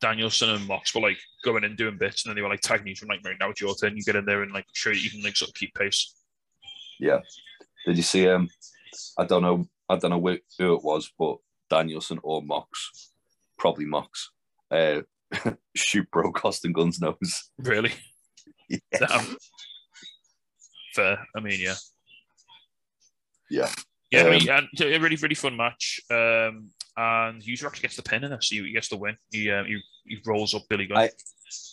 Danielson 0.01 0.51
and 0.51 0.67
Mox 0.67 0.95
were 0.95 1.01
like 1.01 1.19
going 1.45 1.65
in 1.65 1.77
doing 1.77 1.99
bits, 1.99 2.25
and 2.25 2.31
then 2.31 2.37
they 2.37 2.43
were 2.43 2.49
like 2.49 2.61
tagging 2.61 2.89
each 2.89 3.03
one 3.03 3.09
like, 3.09 3.25
right 3.25 3.37
now 3.41 3.51
it's 3.51 3.61
your 3.61 3.75
turn. 3.75 3.97
You 3.97 4.05
get 4.05 4.17
in 4.17 4.25
there 4.25 4.43
and 4.43 4.53
like 4.53 4.67
show 4.73 4.91
you 4.91 5.11
can 5.11 5.23
like 5.23 5.37
sort 5.37 5.51
of 5.51 5.55
keep 5.55 5.75
pace. 5.75 6.15
Yeah. 7.01 7.21
Did 7.87 7.97
you 7.97 8.03
see 8.03 8.29
um 8.29 8.49
I 9.19 9.25
don't 9.25 9.43
know 9.43 9.69
I 9.89 9.97
don't 9.97 10.11
know 10.11 10.21
who 10.21 10.39
who 10.59 10.75
it 10.75 10.85
was, 10.85 11.11
but 11.19 11.39
Danielson 11.71 12.19
or 12.23 12.43
Mox, 12.43 13.13
probably 13.59 13.85
Mox. 13.87 14.31
Uh 14.71 15.03
shoot 15.77 16.11
broke 16.11 16.45
Austin 16.45 16.73
Gunn's 16.73 17.01
nose. 17.01 17.51
Really, 17.59 17.93
Yeah. 18.69 18.79
Damn. 18.99 19.37
fair. 20.95 21.27
I 21.37 21.41
mean, 21.41 21.61
yeah, 21.61 21.75
Yeah. 23.51 23.71
Yeah. 24.11 24.21
I 24.23 24.25
Um, 24.25 24.31
mean, 24.31 24.49
and 24.49 24.69
a 24.81 24.99
really 24.99 25.17
really 25.17 25.35
fun 25.35 25.57
match. 25.57 26.01
Um, 26.11 26.71
and 26.97 27.43
Yuta 27.43 27.65
actually 27.67 27.83
gets 27.83 27.97
the 27.97 28.03
pin 28.03 28.25
in 28.25 28.31
this. 28.31 28.49
He, 28.49 28.63
he 28.63 28.73
gets 28.73 28.89
the 28.89 28.97
win. 28.97 29.17
He 29.31 29.51
um, 29.51 29.67
he, 29.67 29.81
he 30.07 30.19
rolls 30.27 30.55
up 30.55 30.63
Billy 30.69 30.87
Gunn. 30.87 30.99
I- 30.99 31.11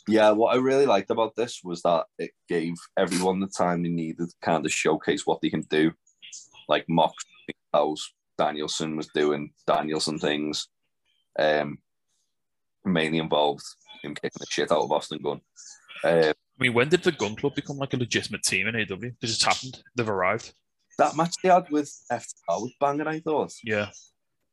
Yeah, 0.08 0.32
what 0.32 0.54
I 0.54 0.58
really 0.60 0.86
liked 0.86 1.10
about 1.10 1.36
this 1.36 1.62
was 1.64 1.82
that 1.82 2.06
it 2.20 2.32
gave 2.48 2.74
everyone 2.98 3.40
the 3.40 3.48
time 3.48 3.82
they 3.84 3.90
needed 3.90 4.30
to 4.30 4.36
kind 4.42 4.66
of 4.66 4.72
showcase 4.72 5.26
what 5.26 5.40
they 5.42 5.50
can 5.50 5.62
do. 5.62 5.92
Like 6.68 6.86
Mox 6.90 7.24
House, 7.74 8.14
Danielson 8.38 8.96
was 8.98 9.08
doing 9.16 9.52
Danielson 9.68 10.20
things. 10.20 10.68
Um 11.40 11.80
mainly 12.84 13.18
involved 13.18 13.64
in 14.04 14.14
kicking 14.14 14.30
the 14.40 14.46
shit 14.50 14.72
out 14.72 14.84
of 14.84 14.92
Austin 14.92 15.20
Gunn. 15.24 15.42
Uh, 16.04 16.32
I 16.32 16.64
mean, 16.64 16.74
when 16.74 16.90
did 16.90 17.02
the 17.04 17.12
Gunn 17.12 17.36
Club 17.36 17.56
become 17.56 17.78
like 17.78 17.94
a 17.94 17.98
legitimate 17.98 18.44
team 18.44 18.68
in 18.68 18.76
AEW? 18.76 19.16
This 19.20 19.32
has 19.32 19.42
happened. 19.42 19.82
They've 19.96 20.08
arrived. 20.08 20.54
That 20.98 21.16
match 21.16 21.36
they 21.44 21.50
had 21.50 21.70
with 21.70 21.92
FTR 22.12 22.62
was 22.62 22.74
banging, 22.80 23.08
I 23.08 23.20
thought. 23.20 23.54
Yeah, 23.64 23.90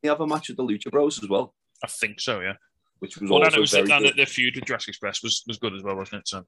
They 0.03 0.09
have 0.09 0.21
a 0.21 0.27
match 0.27 0.49
with 0.49 0.57
the 0.57 0.65
Lucha 0.65 0.91
Bros 0.91 1.23
as 1.23 1.29
well, 1.29 1.55
I 1.85 1.87
think 1.89 2.21
so. 2.21 2.41
Yeah. 2.41 2.55
which 2.99 3.19
was 3.19 3.31
Well, 3.31 3.41
also 3.41 3.47
and 3.49 3.57
it 3.57 3.61
was 3.61 3.71
very 3.73 3.91
and 3.91 4.05
good. 4.05 4.17
the 4.17 4.27
feud 4.27 4.55
with 4.57 4.65
Jurassic 4.65 4.89
Express 4.89 5.23
was, 5.23 5.43
was 5.47 5.59
good 5.59 5.75
as 5.75 5.83
well, 5.83 5.97
wasn't 5.97 6.21
it? 6.21 6.29
So 6.29 6.45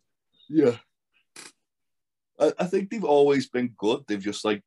Yeah. 0.48 0.76
I, 2.40 2.52
I 2.58 2.64
think 2.66 2.90
they've 2.90 3.04
always 3.04 3.48
been 3.48 3.74
good. 3.78 4.04
They've 4.06 4.20
just 4.20 4.44
like 4.44 4.62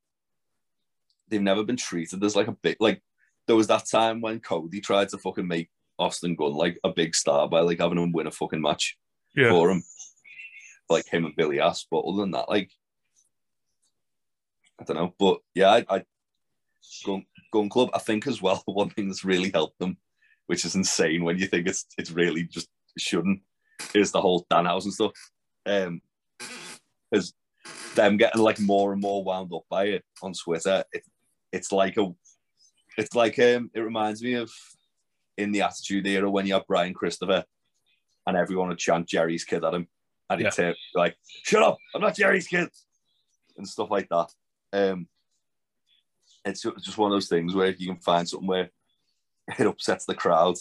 they've 1.28 1.42
never 1.42 1.64
been 1.64 1.76
treated 1.78 2.24
as 2.24 2.36
like 2.36 2.48
a 2.48 2.54
big 2.54 2.78
like 2.80 3.02
there 3.48 3.56
was 3.58 3.68
that 3.68 3.86
time 3.90 4.22
when 4.22 4.40
Cody 4.40 4.80
tried 4.80 5.10
to 5.10 5.18
fucking 5.18 5.48
make 5.48 5.70
Austin 6.00 6.36
Gunn 6.36 6.54
like 6.54 6.80
a 6.86 6.90
big 6.90 7.16
star 7.16 7.50
by 7.50 7.60
like 7.62 7.80
having 7.80 7.98
him 7.98 8.12
win 8.14 8.28
a 8.28 8.32
fucking 8.32 8.62
match 8.62 8.98
yeah, 9.36 9.50
for 9.50 9.70
him. 9.70 9.84
Like 10.90 11.06
him 11.08 11.26
and 11.26 11.36
Billy 11.36 11.60
Ass. 11.60 11.86
But 11.92 12.00
other 12.02 12.22
than 12.22 12.32
that, 12.32 12.48
like 12.50 12.72
I 14.80 14.84
don't 14.84 14.98
know. 14.98 15.14
But 15.18 15.40
yeah, 15.56 15.70
I, 15.72 15.86
I 15.90 16.04
Gunn, 17.06 17.26
Gunn 17.52 17.70
Club, 17.70 17.90
I 17.94 18.00
think 18.00 18.28
as 18.28 18.42
well, 18.42 18.62
one 18.66 18.90
thing 18.90 19.08
that's 19.08 19.26
really 19.26 19.52
helped 19.54 19.80
them, 19.80 19.98
which 20.48 20.66
is 20.66 20.76
insane 20.76 21.24
when 21.24 21.38
you 21.38 21.48
think 21.48 21.68
it's 21.68 21.86
it's 21.98 22.12
really 22.12 22.44
just 22.44 22.70
shouldn't, 22.98 23.42
is 23.94 24.12
the 24.12 24.22
whole 24.22 24.46
Danhausen 24.52 24.92
stuff. 24.92 25.12
Um 25.66 26.02
because 27.12 27.34
them 27.96 28.18
getting 28.18 28.42
like 28.42 28.60
more 28.60 28.92
and 28.92 29.02
more 29.02 29.24
wound 29.24 29.52
up 29.54 29.64
by 29.70 29.86
it 29.86 30.04
on 30.22 30.34
Twitter, 30.34 30.84
it, 30.92 31.04
it's 31.52 31.72
like 31.72 31.98
a 31.98 32.14
it's 32.98 33.16
like 33.16 33.38
um 33.40 33.70
it 33.74 33.80
reminds 33.82 34.22
me 34.22 34.34
of 34.34 34.52
in 35.38 35.52
the 35.52 35.62
Attitude 35.62 36.06
Era 36.08 36.30
when 36.30 36.46
you 36.48 36.54
have 36.54 36.68
Brian 36.68 36.94
Christopher 36.94 37.44
and 38.26 38.36
everyone 38.38 38.70
would 38.70 38.78
chant 38.80 39.08
Jerry's 39.08 39.44
kid 39.46 39.64
at 39.64 39.74
him 39.74 39.88
and 40.30 40.42
he'd 40.42 40.52
Yeah. 40.58 40.74
like, 40.96 41.16
Shut 41.44 41.64
up, 41.64 41.78
I'm 41.94 42.02
not 42.02 42.16
Jerry's 42.16 42.48
kid 42.48 42.70
and 43.58 43.68
stuff 43.68 43.90
like 43.92 44.10
that. 44.10 44.28
Um 44.74 45.08
it's 46.46 46.62
just 46.62 46.98
one 46.98 47.12
of 47.12 47.16
those 47.16 47.28
things 47.28 47.54
where 47.54 47.72
you 47.72 47.88
can 47.88 48.02
find 48.02 48.28
something 48.28 48.48
where 48.48 48.70
it 49.60 49.68
upsets 49.68 50.06
the 50.06 50.16
crowd. 50.16 50.56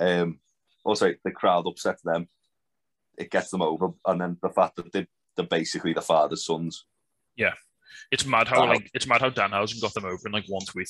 Um 0.00 0.40
also 0.84 1.14
the 1.24 1.30
crowd 1.30 1.66
upsets 1.66 2.02
them. 2.02 2.28
It 3.18 3.30
gets 3.30 3.50
them 3.50 3.62
over, 3.62 3.90
and 4.06 4.20
then 4.20 4.38
the 4.42 4.48
fact 4.48 4.76
that 4.76 4.90
they, 4.92 5.06
they're 5.36 5.46
basically 5.46 5.92
the 5.92 6.00
father's 6.00 6.46
sons. 6.46 6.86
Yeah, 7.36 7.52
it's 8.10 8.24
mad 8.24 8.48
how 8.48 8.66
like 8.66 8.90
it's 8.94 9.06
mad 9.06 9.20
how 9.20 9.30
Danhausen 9.30 9.80
got 9.80 9.94
them 9.94 10.06
over 10.06 10.26
in 10.26 10.32
like 10.32 10.46
one 10.48 10.64
tweet. 10.64 10.88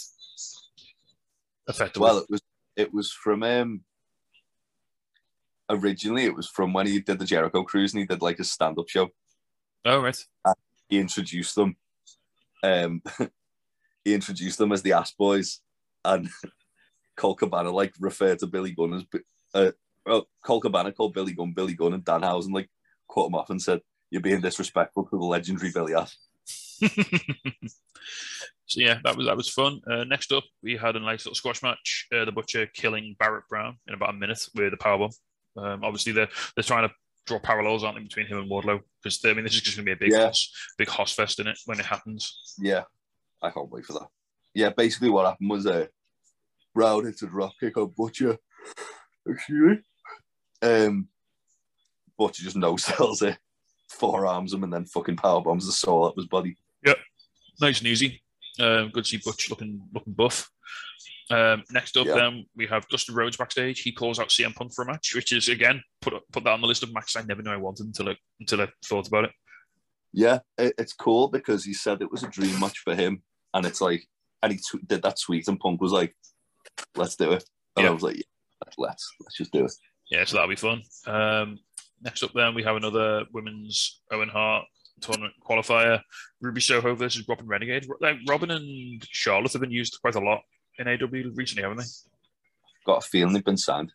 Effectively, 1.68 2.04
Well, 2.04 2.18
it 2.18 2.26
was 2.30 2.40
it 2.76 2.94
was 2.94 3.12
from 3.12 3.42
um 3.42 3.82
originally 5.68 6.24
it 6.24 6.34
was 6.34 6.48
from 6.48 6.72
when 6.72 6.86
he 6.86 7.00
did 7.00 7.18
the 7.18 7.24
Jericho 7.24 7.62
cruise 7.64 7.92
and 7.92 8.00
he 8.00 8.06
did 8.06 8.22
like 8.22 8.38
a 8.38 8.44
stand-up 8.44 8.88
show. 8.88 9.08
oh 9.84 10.00
right, 10.00 10.18
He 10.88 10.98
introduced 10.98 11.54
them. 11.54 11.76
Um 12.62 13.02
he 14.04 14.14
introduced 14.14 14.58
them 14.58 14.72
as 14.72 14.82
the 14.82 14.92
ass 14.92 15.12
boys 15.12 15.60
and 16.04 16.28
Colt 17.16 17.38
Cabana 17.38 17.70
like 17.70 17.94
referred 18.00 18.38
to 18.40 18.46
Billy 18.46 18.72
Gunn 18.72 18.94
as 18.94 19.04
uh 19.54 19.72
well, 20.04 20.28
Colt 20.44 20.62
Cabana 20.62 20.92
called 20.92 21.14
Billy 21.14 21.32
Gunn 21.32 21.52
Billy 21.52 21.74
Gunn 21.74 21.94
and 21.94 22.04
Danhausen 22.04 22.52
like 22.52 22.68
cut 23.12 23.26
him 23.26 23.34
off 23.34 23.50
and 23.50 23.60
said, 23.60 23.80
You're 24.10 24.22
being 24.22 24.40
disrespectful 24.40 25.04
to 25.04 25.18
the 25.18 25.24
legendary 25.24 25.70
Billy 25.72 25.94
Ass. 25.94 26.16
so 28.66 28.80
yeah, 28.80 28.98
that 29.04 29.16
was 29.16 29.26
that 29.26 29.36
was 29.36 29.48
fun. 29.48 29.80
Uh, 29.88 30.04
next 30.04 30.32
up, 30.32 30.44
we 30.62 30.76
had 30.76 30.96
a 30.96 31.00
nice 31.00 31.24
little 31.24 31.34
squash 31.34 31.62
match. 31.62 32.08
Uh, 32.12 32.24
the 32.24 32.32
Butcher 32.32 32.66
killing 32.66 33.14
Barrett 33.18 33.48
Brown 33.48 33.78
in 33.86 33.94
about 33.94 34.10
a 34.10 34.14
minute 34.14 34.44
with 34.54 34.72
a 34.72 34.76
powerbomb. 34.76 35.14
Um, 35.56 35.84
obviously, 35.84 36.12
they're 36.12 36.28
they're 36.56 36.64
trying 36.64 36.88
to 36.88 36.94
draw 37.26 37.38
parallels, 37.38 37.84
aren't 37.84 37.96
they, 37.98 38.02
between 38.02 38.26
him 38.26 38.38
and 38.38 38.50
Wardlow? 38.50 38.80
Because 39.02 39.20
I 39.24 39.32
mean, 39.32 39.44
this 39.44 39.54
is 39.54 39.60
just 39.60 39.76
going 39.76 39.86
to 39.86 39.94
be 39.94 40.04
a 40.04 40.08
big 40.08 40.12
Yeah. 40.12 40.26
hoss, 40.26 40.50
big 40.78 40.88
hoss 40.88 41.12
fest 41.14 41.40
in 41.40 41.46
it 41.46 41.58
when 41.66 41.78
it 41.80 41.86
happens. 41.86 42.56
Yeah, 42.58 42.82
I 43.42 43.50
can't 43.50 43.70
wait 43.70 43.84
for 43.84 43.94
that. 43.94 44.08
Yeah, 44.54 44.70
basically 44.70 45.10
what 45.10 45.26
happened 45.26 45.50
was 45.50 45.66
uh, 45.66 45.86
Brown 46.74 47.04
hit 47.06 47.22
a 47.22 47.26
drop 47.26 47.52
kick 47.58 47.76
on 47.76 47.92
Butcher. 47.96 48.36
Excuse 49.26 49.78
me. 50.62 50.68
Um, 50.68 51.08
Butcher 52.18 52.42
just 52.42 52.56
no 52.56 52.76
sells 52.76 53.22
it, 53.22 53.38
forearms 53.90 54.52
him, 54.52 54.64
and 54.64 54.72
then 54.72 54.84
fucking 54.84 55.16
power 55.16 55.40
bombs 55.40 55.66
the 55.66 55.72
soul 55.72 56.04
up 56.04 56.14
his 56.16 56.26
body. 56.26 56.56
Yep, 56.84 56.98
nice 57.60 57.78
and 57.78 57.88
easy. 57.88 58.22
Um, 58.60 58.90
good 58.90 59.04
to 59.04 59.10
see 59.10 59.20
Butch 59.24 59.48
looking 59.48 59.82
looking 59.94 60.12
buff. 60.12 60.50
Um, 61.30 61.62
next 61.70 61.96
up, 61.96 62.06
Yeah. 62.06 62.14
then 62.14 62.46
we 62.56 62.66
have 62.66 62.86
Dustin 62.88 63.14
Rhodes 63.14 63.36
backstage. 63.36 63.80
He 63.80 63.92
calls 63.92 64.18
out 64.18 64.28
CM 64.28 64.54
Punk 64.54 64.74
for 64.74 64.82
a 64.82 64.86
match, 64.86 65.14
which 65.14 65.32
is 65.32 65.48
again 65.48 65.82
put 66.00 66.14
put 66.32 66.44
that 66.44 66.50
on 66.52 66.60
the 66.60 66.66
list 66.66 66.82
of 66.82 66.92
matches 66.92 67.16
I 67.16 67.22
never 67.22 67.42
knew 67.42 67.50
I 67.50 67.56
wanted 67.56 67.86
until 67.86 68.08
I 68.10 68.16
until 68.40 68.60
I 68.62 68.68
thought 68.84 69.06
about 69.08 69.24
it. 69.24 69.30
Yeah, 70.12 70.40
it, 70.58 70.74
it's 70.78 70.92
cool 70.92 71.28
because 71.28 71.64
he 71.64 71.72
said 71.72 72.02
it 72.02 72.10
was 72.10 72.22
a 72.22 72.28
dream 72.28 72.58
match 72.60 72.78
for 72.80 72.94
him, 72.94 73.22
and 73.54 73.64
it's 73.64 73.80
like, 73.80 74.06
and 74.42 74.52
he 74.52 74.58
tw- 74.58 74.86
did 74.86 75.02
that 75.02 75.16
tweet, 75.24 75.48
and 75.48 75.58
Punk 75.58 75.80
was 75.80 75.92
like, 75.92 76.14
"Let's 76.96 77.16
do 77.16 77.32
it," 77.32 77.44
and 77.76 77.84
Yeah. 77.84 77.90
I 77.90 77.94
was 77.94 78.02
like, 78.02 78.16
yeah, 78.16 78.22
"Let's 78.76 79.08
let's 79.20 79.36
just 79.36 79.52
do 79.52 79.64
it." 79.64 79.72
Yeah, 80.10 80.24
so 80.24 80.36
that'll 80.36 80.50
be 80.50 80.56
fun. 80.56 80.82
Um, 81.06 81.58
next 82.02 82.22
up, 82.22 82.32
then 82.34 82.54
we 82.54 82.62
have 82.64 82.76
another 82.76 83.24
women's 83.32 84.02
Owen 84.10 84.28
Hart 84.28 84.66
tournament 85.00 85.32
qualifier: 85.48 86.02
Ruby 86.42 86.60
Soho 86.60 86.94
versus 86.94 87.26
Robyn 87.26 87.46
Renegade. 87.46 87.86
Like 88.00 88.16
Robyn 88.28 88.50
and 88.50 89.02
Charlotte 89.10 89.52
have 89.54 89.62
been 89.62 89.70
used 89.70 89.96
quite 90.02 90.16
a 90.16 90.20
lot 90.20 90.42
in 90.78 90.86
AEW 90.86 91.36
recently, 91.36 91.62
haven't 91.62 91.78
they? 91.78 91.84
Got 92.86 93.04
a 93.04 93.06
feeling 93.06 93.32
they've 93.32 93.44
been 93.44 93.56
signed. 93.56 93.92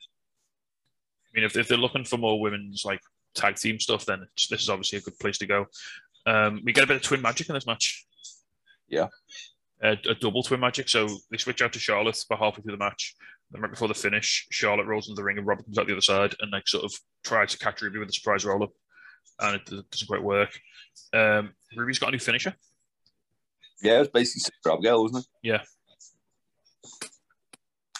I 1.25 1.29
mean, 1.39 1.45
if, 1.45 1.57
if 1.57 1.67
they're 1.67 1.77
looking 1.77 2.05
for 2.05 2.17
more 2.17 2.39
women's 2.39 2.83
like 2.85 3.01
tag 3.35 3.55
team 3.55 3.79
stuff, 3.79 4.05
then 4.05 4.25
it's, 4.33 4.47
this 4.47 4.61
is 4.61 4.69
obviously 4.69 4.99
a 4.99 5.01
good 5.01 5.19
place 5.19 5.37
to 5.39 5.45
go. 5.45 5.65
Um, 6.25 6.61
we 6.63 6.73
get 6.73 6.83
a 6.83 6.87
bit 6.87 6.97
of 6.97 7.03
twin 7.03 7.21
magic 7.21 7.49
in 7.49 7.55
this 7.55 7.67
match. 7.67 8.05
Yeah. 8.87 9.07
A, 9.83 9.91
a 9.91 10.15
double 10.15 10.43
twin 10.43 10.59
magic. 10.59 10.89
So 10.89 11.07
they 11.29 11.37
switch 11.37 11.61
out 11.61 11.73
to 11.73 11.79
Charlotte 11.79 12.17
about 12.29 12.39
halfway 12.39 12.63
through 12.63 12.71
the 12.71 12.77
match. 12.77 13.15
Then 13.51 13.61
right 13.61 13.71
before 13.71 13.87
the 13.87 13.93
finish, 13.93 14.47
Charlotte 14.51 14.87
rolls 14.87 15.07
into 15.07 15.19
the 15.19 15.23
ring 15.23 15.37
and 15.37 15.47
Robert 15.47 15.65
comes 15.65 15.77
out 15.77 15.87
the 15.87 15.93
other 15.93 16.01
side 16.01 16.35
and 16.39 16.51
like 16.51 16.67
sort 16.67 16.83
of 16.83 16.93
tries 17.23 17.51
to 17.51 17.59
catch 17.59 17.81
Ruby 17.81 17.99
with 17.99 18.09
a 18.09 18.13
surprise 18.13 18.45
roll 18.45 18.63
up. 18.63 18.71
and 19.39 19.55
it 19.55 19.65
doesn't 19.65 20.07
quite 20.07 20.23
work. 20.23 20.59
Um, 21.13 21.53
Ruby's 21.75 21.99
got 21.99 22.09
a 22.09 22.11
new 22.11 22.19
finisher. 22.19 22.53
Yeah, 23.81 24.01
it's 24.01 24.09
basically 24.09 24.39
Six 24.39 24.57
Grab 24.63 24.81
Girl, 24.81 25.03
wasn't 25.03 25.23
it? 25.23 25.29
Yeah. 25.43 25.61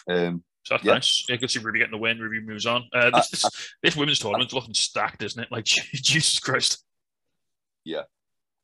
Um, 0.08 0.44
So 0.64 0.74
that's 0.74 0.84
Yeah. 0.84 0.92
nice. 0.94 1.24
Yeah, 1.28 1.36
good 1.36 1.48
to 1.48 1.58
see 1.58 1.64
Ruby 1.64 1.78
getting 1.78 1.92
the 1.92 1.98
win. 1.98 2.18
Ruby 2.18 2.40
moves 2.40 2.66
on. 2.66 2.88
Uh, 2.92 3.10
this, 3.10 3.30
this, 3.30 3.74
this 3.82 3.96
women's 3.96 4.18
tournament's 4.18 4.52
looking 4.52 4.74
stacked, 4.74 5.22
isn't 5.22 5.42
it? 5.42 5.48
Like 5.52 5.64
Jesus 5.64 6.38
Christ. 6.38 6.84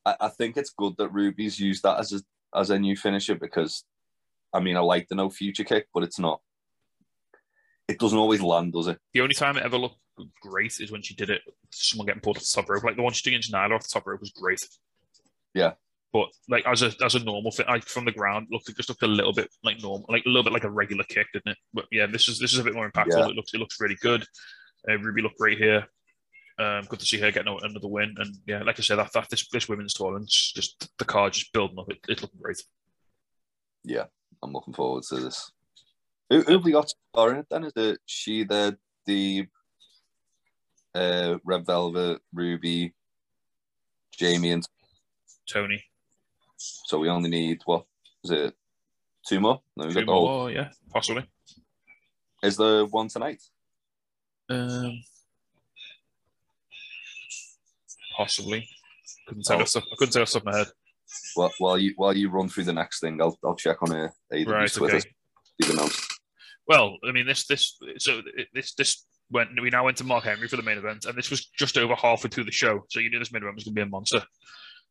I, 0.07 0.16
I 0.20 0.29
think 0.29 0.57
it's 0.57 0.70
good 0.70 0.95
that 0.99 1.09
Ruby's 1.09 1.59
used 1.59 1.83
that 1.83 1.99
as 1.99 2.12
a 2.12 2.20
as 2.57 2.70
a 2.70 2.79
new 2.79 2.97
finisher 2.97 3.35
because, 3.35 3.85
I 4.53 4.61
mean, 4.61 4.77
I 4.77 4.81
like 4.81 5.09
the 5.09 5.14
no 5.14 5.31
future 5.31 5.64
kick, 5.64 5.89
but 5.93 6.03
it's 6.03 6.18
not. 6.18 6.41
It 7.89 7.99
doesn't 7.99 8.18
always 8.18 8.41
land, 8.41 8.72
does 8.72 8.87
it? 8.87 8.99
The 9.12 9.20
only 9.20 9.35
time 9.35 9.57
it 9.57 9.64
ever 9.64 9.77
looked 9.77 9.99
great 10.41 10.79
is 10.81 10.93
when 10.93 11.03
she 11.03 11.14
did 11.14 11.31
it. 11.31 11.43
Someone 11.70 12.07
getting 12.07 12.20
pulled 12.20 12.37
off 12.37 12.45
the 12.45 12.53
top 12.55 12.68
rope, 12.70 12.85
like 12.85 12.97
the 12.97 13.03
one 13.03 13.12
she 13.12 13.22
did 13.22 13.31
against 13.35 13.53
Nyla 13.53 13.72
off 13.75 13.83
the 13.83 13.89
top 13.93 14.07
rope 14.07 14.20
was 14.20 14.31
great. 14.31 14.61
Yeah. 15.53 15.72
But 16.15 16.29
like 16.49 16.65
as 16.65 16.83
a 16.83 16.93
as 17.05 17.17
a 17.17 17.25
normal 17.25 17.51
thing, 17.51 17.67
like 17.67 17.85
from 17.87 18.05
the 18.05 18.12
ground, 18.12 18.47
looked 18.51 18.69
it 18.69 18.77
just 18.77 18.89
looked 18.89 19.03
a 19.03 19.07
little 19.09 19.33
bit 19.33 19.49
like 19.65 19.83
normal, 19.83 20.07
like 20.09 20.25
a 20.25 20.29
little 20.29 20.45
bit 20.45 20.53
like 20.53 20.62
a 20.62 20.71
regular 20.71 21.03
kick, 21.09 21.27
didn't 21.33 21.51
it? 21.51 21.59
But 21.75 21.87
yeah, 21.91 22.07
this 22.07 22.29
is 22.29 22.39
this 22.39 22.53
is 22.53 22.61
a 22.61 22.65
bit 22.65 22.75
more 22.75 22.89
impactful. 22.89 23.19
Yeah. 23.19 23.29
It 23.31 23.35
looks 23.35 23.53
it 23.53 23.59
looks 23.59 23.81
really 23.81 23.99
good. 24.01 24.25
Uh, 24.89 24.97
Ruby 24.99 25.23
looked 25.23 25.39
great 25.39 25.59
here. 25.59 25.89
Um, 26.57 26.85
good 26.89 27.01
to 27.01 27.05
see 27.05 27.19
her 27.19 27.33
getting 27.33 27.59
another 27.62 27.89
win, 27.89 28.15
and 28.19 28.33
yeah, 28.47 28.62
like 28.62 28.79
I 28.79 28.83
said, 28.83 28.99
that, 29.01 29.12
that 29.12 29.29
this 29.29 29.49
this 29.49 29.69
women's 29.69 29.93
tournament's 29.93 30.53
just 30.53 30.89
the 30.99 31.05
card 31.05 31.33
just 31.33 31.53
building 31.53 31.81
up. 31.81 31.91
It, 31.91 31.99
it's 32.09 32.23
looking 32.23 32.39
great. 32.41 32.62
Yeah, 33.83 34.05
I'm 34.41 34.53
looking 34.53 34.73
forward 34.73 35.03
to 35.09 35.17
this. 35.17 35.51
Who, 36.31 36.43
who 36.43 36.53
have 36.53 36.65
we 36.65 36.71
got 36.71 36.93
in 37.17 37.37
it 37.39 37.47
then? 37.51 37.65
Is 37.65 37.73
it 37.75 37.99
she, 38.07 38.45
the 38.45 38.79
the 39.05 39.49
uh, 40.95 41.39
Red 41.45 41.67
Velvet, 41.67 42.21
Ruby, 42.33 42.95
Jamie, 44.17 44.53
and 44.53 44.65
Toni, 45.49 45.83
so 46.87 46.99
we 46.99 47.09
only 47.09 47.31
need 47.31 47.61
what 47.65 47.85
is 48.25 48.31
it? 48.31 48.55
Two 49.27 49.41
more. 49.41 49.62
Then 49.77 49.89
we 49.89 49.95
two 49.95 50.01
got 50.01 50.07
the 50.07 50.12
whole- 50.12 50.29
more, 50.29 50.51
yeah, 50.51 50.71
possibly. 50.93 51.25
Is 52.43 52.57
there 52.57 52.85
one 52.85 53.09
tonight? 53.09 53.43
Um, 54.51 55.03
possibly. 58.17 58.69
Couldn't 59.27 59.45
tell 59.45 59.59
Oh. 59.59 59.62
off 59.62 59.77
I 59.77 59.81
couldn't 59.99 60.12
tell 60.12 60.23
off 60.23 60.29
the 60.33 60.41
top 60.41 60.47
of 60.47 60.53
my 60.53 60.59
head. 60.59 60.67
Well, 61.37 61.53
while 61.59 61.79
you 61.79 61.93
while 61.97 62.17
you 62.17 62.29
run 62.31 62.49
through 62.49 62.65
the 62.65 62.73
next 62.73 63.01
thing, 63.01 63.21
I'll 63.21 63.39
I'll 63.45 63.57
check 63.57 63.83
on 63.83 63.93
uh, 63.93 64.09
AEW's 64.33 64.47
Right, 64.47 64.73
Twitter. 64.73 64.97
okay. 64.97 65.73
Announced. 65.73 66.21
Well, 66.67 66.97
I 67.07 67.12
mean, 67.12 67.27
this 67.27 67.47
this 67.47 67.79
so 67.99 68.21
this 68.53 68.75
this 68.75 69.07
went. 69.31 69.51
We 69.61 69.71
now 69.71 69.85
went 69.85 69.97
to 69.99 70.05
Mark 70.05 70.25
Henry 70.25 70.49
for 70.49 70.57
the 70.57 70.62
main 70.62 70.79
event, 70.79 71.05
and 71.05 71.17
this 71.17 71.31
was 71.31 71.47
just 71.47 71.79
over 71.79 71.95
halfway 71.95 72.29
through 72.31 72.45
the 72.45 72.53
show. 72.53 72.85
So 72.91 73.01
you 73.01 73.11
knew 73.11 73.19
this 73.19 73.33
main 73.33 73.43
event 73.43 73.55
was 73.57 73.65
going 73.65 73.75
to 73.75 73.79
be 73.81 73.83
a 73.83 73.87
monster 73.87 74.23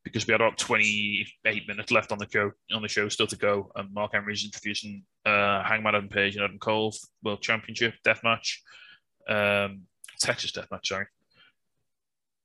because 0.04 0.28
we 0.28 0.32
had 0.32 0.41
about 0.41 0.58
twenty 0.58 1.26
eight 1.45 1.68
minutes 1.68 1.91
left 1.91 2.12
on 2.12 2.18
the 2.18 2.28
show 2.30 2.51
on 2.74 2.82
the 2.82 2.88
show 2.88 3.10
still 3.10 3.28
to 3.28 3.38
go, 3.38 3.72
and 3.76 3.93
Mark 3.93 4.12
Henry's 4.14 4.45
introducing 4.45 5.04
uh, 5.26 5.64
Hangman 5.64 5.95
Adam 5.95 6.10
Page 6.10 6.36
and 6.36 6.43
Adam 6.43 6.60
Cole 6.60 6.93
World 7.24 7.41
Championship 7.41 7.93
death 8.04 8.22
match, 8.24 8.62
um, 9.28 9.82
Texas 10.20 10.51
death 10.51 10.68
match. 10.72 10.89
Sorry, 10.89 11.06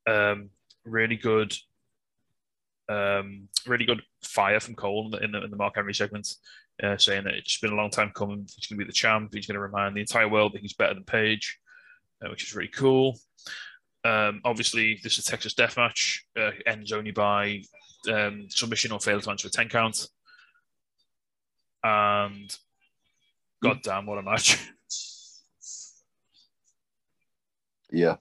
um, 0.07 0.51
really 0.85 1.17
good. 1.17 1.55
Um, 2.91 3.49
really 3.67 3.85
good 3.85 4.01
fire 4.25 4.61
from 4.61 4.75
Cole 4.75 5.05
in 5.05 5.11
the, 5.11 5.19
in 5.19 5.33
the, 5.33 5.45
in 5.45 5.51
the 5.51 5.59
Mark 5.59 5.75
Henry 5.75 5.93
segment 5.93 6.27
uh, 6.83 6.97
saying 6.97 7.25
that 7.25 7.35
it's 7.35 7.61
been 7.61 7.73
a 7.73 7.77
long 7.77 7.91
time 7.91 8.13
coming. 8.15 8.49
He's 8.57 8.67
going 8.67 8.79
to 8.79 8.83
be 8.83 8.89
the 8.89 8.95
champ. 8.95 9.29
He's 9.35 9.47
going 9.47 9.57
to 9.57 9.61
remind 9.61 9.95
the 9.95 10.01
entire 10.01 10.27
world 10.27 10.55
that 10.55 10.63
he's 10.63 10.73
better 10.73 10.95
than 10.95 11.05
Page, 11.05 11.59
uh, 12.25 12.31
which 12.31 12.45
is 12.45 12.55
really 12.55 12.71
cool. 12.71 13.19
Um, 14.09 14.41
obviously, 14.45 14.99
this 15.03 15.19
is 15.19 15.27
a 15.27 15.31
Texas 15.31 15.55
death 15.55 15.77
match. 15.77 16.25
Uh, 16.39 16.51
ends 16.67 16.93
only 16.93 17.11
by 17.11 17.63
um, 18.11 18.47
submission 18.49 18.93
or 18.93 19.01
fail 19.01 19.21
to 19.21 19.31
answer 19.31 19.49
a 19.49 19.51
10 19.51 19.69
count. 19.69 20.09
And 21.85 22.57
god 23.63 23.81
damn, 23.83 24.07
what 24.07 24.19
a 24.19 24.23
match. 24.23 24.59
Yeah. 27.91 28.17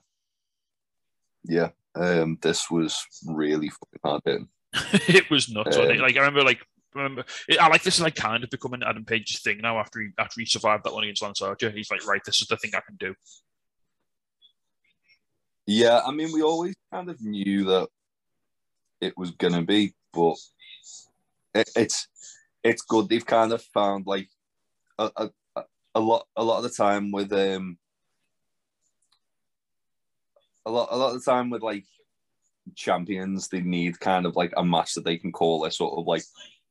Yeah. 1.44 1.68
Um, 1.94 2.38
this 2.40 2.70
was 2.70 3.06
really 3.26 3.68
fucking 3.68 4.00
hard 4.02 4.22
hitting. 4.24 4.48
it 5.14 5.30
was 5.30 5.50
nuts. 5.50 5.76
wasn't 5.76 5.90
it? 5.90 5.96
Um, 5.96 6.02
Like, 6.02 6.16
I 6.16 6.20
remember, 6.20 6.42
like, 6.42 6.64
remember, 6.94 7.24
I 7.60 7.68
like 7.68 7.82
this 7.82 7.96
is 7.96 8.00
like 8.00 8.14
kind 8.14 8.42
of 8.44 8.48
becoming 8.48 8.82
Adam 8.82 9.04
Page's 9.04 9.40
thing 9.42 9.58
now 9.58 9.78
after 9.78 10.00
he 10.00 10.08
after 10.18 10.40
he 10.40 10.46
survived 10.46 10.84
that 10.84 10.94
one 10.94 11.04
against 11.04 11.20
Lance 11.22 11.42
Archer. 11.42 11.70
He's 11.70 11.90
like, 11.90 12.06
right, 12.06 12.22
this 12.24 12.40
is 12.40 12.48
the 12.48 12.56
thing 12.56 12.70
I 12.74 12.80
can 12.80 12.96
do. 12.96 13.14
Yeah, 15.68 16.00
I 16.04 16.10
mean, 16.12 16.32
we 16.32 16.42
always 16.42 16.74
kind 16.92 17.08
of 17.10 17.20
knew 17.20 17.64
that 17.66 17.88
it 19.00 19.16
was 19.16 19.30
gonna 19.32 19.62
be, 19.62 19.94
but 20.12 20.36
it, 21.54 21.70
it's 21.76 22.08
it's 22.62 22.82
good. 22.82 23.08
They've 23.08 23.24
kind 23.24 23.52
of 23.52 23.62
found 23.62 24.06
like 24.06 24.28
a, 24.98 25.10
a, 25.16 25.30
a- 25.96 26.00
lot 26.00 26.26
a 26.36 26.44
lot 26.44 26.58
of 26.58 26.64
the 26.64 26.70
time 26.70 27.12
with 27.12 27.32
um 27.32 27.78
a 30.66 30.70
lot 30.70 30.88
a 30.90 30.96
lot 30.96 31.14
of 31.14 31.22
the 31.24 31.30
time 31.30 31.50
with 31.50 31.62
like 31.62 31.84
champions, 32.76 33.48
they 33.48 33.60
need 33.62 34.00
kind 34.00 34.26
of 34.26 34.36
like 34.36 34.52
a 34.56 34.64
match 34.64 34.94
that 34.94 35.04
they 35.04 35.18
can 35.18 35.32
call 35.32 35.64
a 35.64 35.70
sort 35.72 35.98
of 35.98 36.06
like 36.06 36.24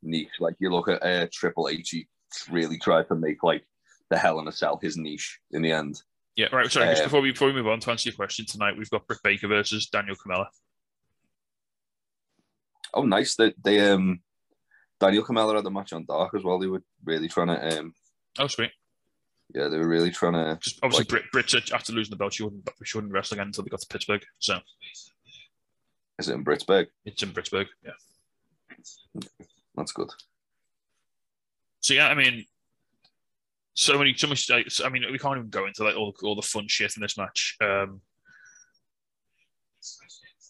niche. 0.04 0.30
Like 0.40 0.56
you 0.60 0.72
look 0.72 0.90
at 0.90 1.04
uh, 1.04 1.28
Triple 1.34 1.70
H, 1.70 1.92
he 1.92 2.08
really 2.52 2.78
tried 2.80 3.08
to 3.10 3.16
make 3.16 3.44
like 3.44 3.66
the 4.10 4.18
Hell 4.18 4.40
in 4.40 4.48
a 4.48 4.54
Cell 4.54 4.80
his 4.82 4.98
niche 4.98 5.40
in 5.52 5.62
the 5.64 5.72
end. 5.74 6.02
Yeah, 6.38 6.48
right. 6.54 6.72
Sorry, 6.72 6.88
just 6.90 7.02
Um, 7.02 7.08
before 7.08 7.22
we 7.22 7.32
before 7.32 7.48
we 7.48 7.54
move 7.56 7.68
on 7.68 7.80
to 7.82 7.90
answer 7.92 8.10
your 8.10 8.16
question 8.16 8.46
tonight, 8.46 8.78
we've 8.78 8.90
got 8.92 9.08
Britt 9.08 9.20
Baker 9.24 9.48
versus 9.48 9.88
Danielle 9.88 10.16
Kamela. 10.16 10.46
Oh, 12.94 13.04
nice. 13.04 13.36
They, 13.36 13.54
they 13.64 13.80
um, 13.92 14.22
Danielle 15.00 15.24
Kamela 15.26 15.56
had 15.56 15.66
the 15.66 15.72
match 15.72 15.94
on 15.94 16.06
Dark 16.06 16.34
as 16.36 16.44
well. 16.44 16.60
They 16.60 16.68
were 16.68 16.84
really 17.04 17.28
trying 17.28 17.48
to 17.48 17.80
um, 17.80 17.94
Oh, 18.40 18.48
sweet. 18.48 18.72
yeah, 19.54 19.68
they 19.68 19.78
were 19.78 19.88
really 19.88 20.12
trying 20.12 20.34
to. 20.34 20.58
Just 20.62 20.80
obviously, 20.84 21.04
Like- 21.04 21.32
Britt, 21.32 21.52
Britt 21.52 21.72
after 21.74 21.92
losing 21.92 22.12
the 22.12 22.16
belt, 22.18 22.34
she 22.34 22.44
wouldn't 22.44 22.70
she 22.84 22.98
wouldn't 22.98 23.14
wrestle 23.14 23.36
again 23.36 23.48
until 23.48 23.64
they 23.64 23.70
got 23.70 23.82
to 23.82 23.88
Pittsburgh. 23.88 24.24
So 24.40 24.60
Is 26.20 26.30
it 26.30 26.34
in 26.36 26.46
Pittsburgh? 26.46 26.88
it's 27.04 27.24
in 27.24 27.32
Pittsburgh. 27.34 27.68
Yeah. 27.84 29.22
That's 29.76 29.92
good. 29.92 30.12
So 31.82 31.94
yeah, 31.96 32.08
I 32.10 32.14
mean, 32.14 32.46
so 33.78 33.98
many, 33.98 34.14
so 34.16 34.28
much. 34.28 34.50
Like, 34.50 34.68
I 34.84 34.90
mean, 34.90 35.04
we 35.12 35.20
can't 35.20 35.38
even 35.38 35.50
go 35.50 35.66
into 35.68 35.84
like 35.84 35.96
all 35.96 36.12
the 36.20 36.28
all 36.28 36.36
the 36.36 36.42
fun 36.42 36.66
shit 36.68 36.96
in 36.98 37.02
this 37.02 37.18
match. 37.18 37.56
Um, 37.62 38.02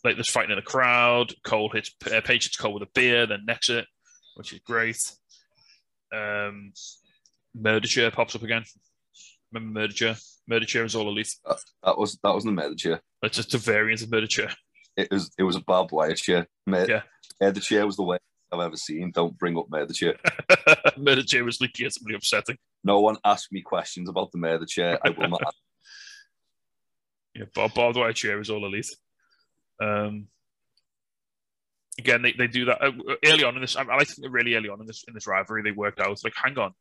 like 0.03 0.15
there's 0.15 0.29
fighting 0.29 0.51
in 0.51 0.55
the 0.57 0.61
crowd. 0.61 1.33
Cole 1.43 1.69
hits 1.69 1.91
uh, 2.11 2.21
Page 2.21 2.45
hits 2.45 2.55
Cole 2.57 2.73
with 2.73 2.83
a 2.83 2.89
beer, 2.93 3.25
then 3.27 3.45
necks 3.45 3.69
it, 3.69 3.85
which 4.35 4.53
is 4.53 4.59
great. 4.59 4.97
Um, 6.13 6.71
Murder 7.53 7.87
Chair 7.87 8.11
pops 8.11 8.35
up 8.35 8.43
again. 8.43 8.63
Remember 9.51 9.81
Murder 9.81 9.93
Chair? 9.93 10.15
Murder 10.47 10.65
Chair 10.65 10.85
is 10.85 10.95
all 10.95 11.09
elite. 11.09 11.33
That 11.83 11.97
was 11.97 12.17
that 12.23 12.33
wasn't 12.33 12.53
a 12.57 12.61
murder 12.61 12.75
chair. 12.75 13.01
It's 13.23 13.35
just 13.35 13.53
a 13.53 13.57
variant 13.57 14.01
of 14.01 14.11
Murder 14.11 14.27
Chair. 14.27 14.49
It 14.95 15.09
was 15.11 15.29
it 15.37 15.43
was 15.43 15.55
a 15.57 15.61
barbed 15.61 15.91
wire 15.91 16.15
chair. 16.15 16.47
Mur- 16.65 16.85
Yeah. 16.87 17.01
Murder 17.41 17.59
chair 17.59 17.85
was 17.85 17.97
the 17.97 18.03
way 18.03 18.17
I've 18.51 18.59
ever 18.59 18.77
seen. 18.77 19.11
Don't 19.11 19.37
bring 19.37 19.57
up 19.57 19.69
murder 19.69 19.93
chair. 19.93 20.15
Murder 20.97 21.23
Chair 21.23 21.43
was 21.43 21.61
legitimately 21.61 22.15
upsetting. 22.15 22.57
No 22.83 23.01
one 23.01 23.17
asked 23.25 23.51
me 23.51 23.61
questions 23.61 24.09
about 24.09 24.31
the 24.31 24.37
murder 24.37 24.65
chair. 24.65 24.99
I 25.05 25.09
will 25.09 25.29
not. 25.29 25.41
Yeah, 27.35 27.43
Bob 27.53 27.75
Barbed 27.75 27.97
Wire 27.97 28.13
Chair 28.13 28.39
is 28.39 28.49
all 28.49 28.65
elite. 28.65 28.89
Um, 29.79 30.25
again, 31.99 32.23
they, 32.23 32.31
they 32.31 32.47
do 32.47 32.65
that 32.65 32.83
uh, 32.83 32.91
early 33.25 33.43
on 33.43 33.53
in 33.53 33.61
this. 33.61 33.75
I, 33.75 33.83
I 33.83 34.03
think 34.03 34.33
really 34.33 34.55
early 34.55 34.69
on 34.69 34.81
in 34.81 34.87
this 34.87 35.03
in 35.07 35.13
this 35.13 35.27
rivalry, 35.27 35.61
they 35.61 35.71
worked 35.71 35.99
out 35.99 36.17
like, 36.23 36.33
hang 36.35 36.57
on, 36.57 36.73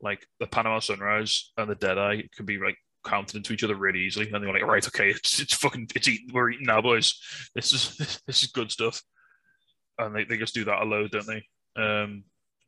like 0.00 0.26
the 0.40 0.46
Panama 0.46 0.78
Sunrise 0.78 1.52
and 1.56 1.68
the 1.68 1.74
Deadeye 1.74 2.22
can 2.36 2.46
be 2.46 2.58
like 2.58 2.76
counted 3.04 3.36
into 3.36 3.52
each 3.52 3.64
other 3.64 3.76
really 3.76 4.00
easily, 4.00 4.30
and 4.30 4.42
they 4.42 4.46
were 4.46 4.54
like, 4.54 4.62
right, 4.62 4.86
okay, 4.86 5.10
it's 5.10 5.40
it's 5.40 5.54
fucking 5.54 5.88
it's 5.94 6.08
eating, 6.08 6.30
we're 6.32 6.50
eating 6.50 6.66
now, 6.66 6.80
boys. 6.80 7.20
This 7.54 7.72
is 7.72 8.20
this 8.26 8.42
is 8.42 8.50
good 8.50 8.70
stuff, 8.70 9.02
and 9.98 10.14
they, 10.14 10.24
they 10.24 10.36
just 10.36 10.54
do 10.54 10.64
that 10.64 10.82
a 10.82 10.84
load, 10.84 11.10
don't 11.10 11.26
they? 11.26 11.44
Um, 11.76 12.24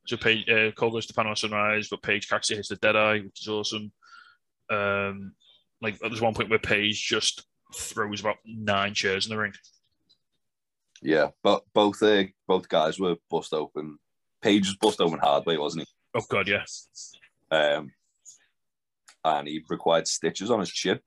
so 0.06 0.16
Page, 0.16 0.48
uh, 0.48 0.70
Cole 0.72 0.90
goes 0.90 1.06
to 1.06 1.14
Panama 1.14 1.34
Sunrise, 1.34 1.88
but 1.88 2.02
Page 2.02 2.28
actually 2.32 2.56
hits 2.56 2.68
the 2.68 2.76
dead 2.76 2.96
eye, 2.96 3.18
which 3.18 3.42
is 3.42 3.48
awesome. 3.48 3.92
Um, 4.70 5.32
like 5.80 5.98
there's 5.98 6.20
one 6.20 6.34
point 6.34 6.50
where 6.50 6.58
Page 6.58 7.04
just 7.06 7.44
throws 7.74 8.20
about 8.20 8.36
nine 8.44 8.94
chairs 8.94 9.26
in 9.26 9.30
the 9.30 9.38
ring. 9.38 9.52
Yeah, 11.02 11.28
but 11.42 11.62
both 11.74 12.02
uh, 12.02 12.24
both 12.46 12.68
guys 12.68 12.98
were 12.98 13.16
bust 13.30 13.52
open. 13.52 13.98
Page 14.42 14.66
was 14.66 14.76
bust 14.76 15.00
open 15.00 15.18
hard 15.18 15.44
way, 15.44 15.58
wasn't 15.58 15.86
he? 15.86 16.18
Oh 16.18 16.24
god, 16.28 16.48
yeah. 16.48 16.64
he? 17.50 17.56
Um, 17.56 17.92
and 19.24 19.48
he 19.48 19.62
required 19.68 20.06
stitches 20.06 20.50
on 20.50 20.60
his 20.60 20.70
chin. 20.70 21.00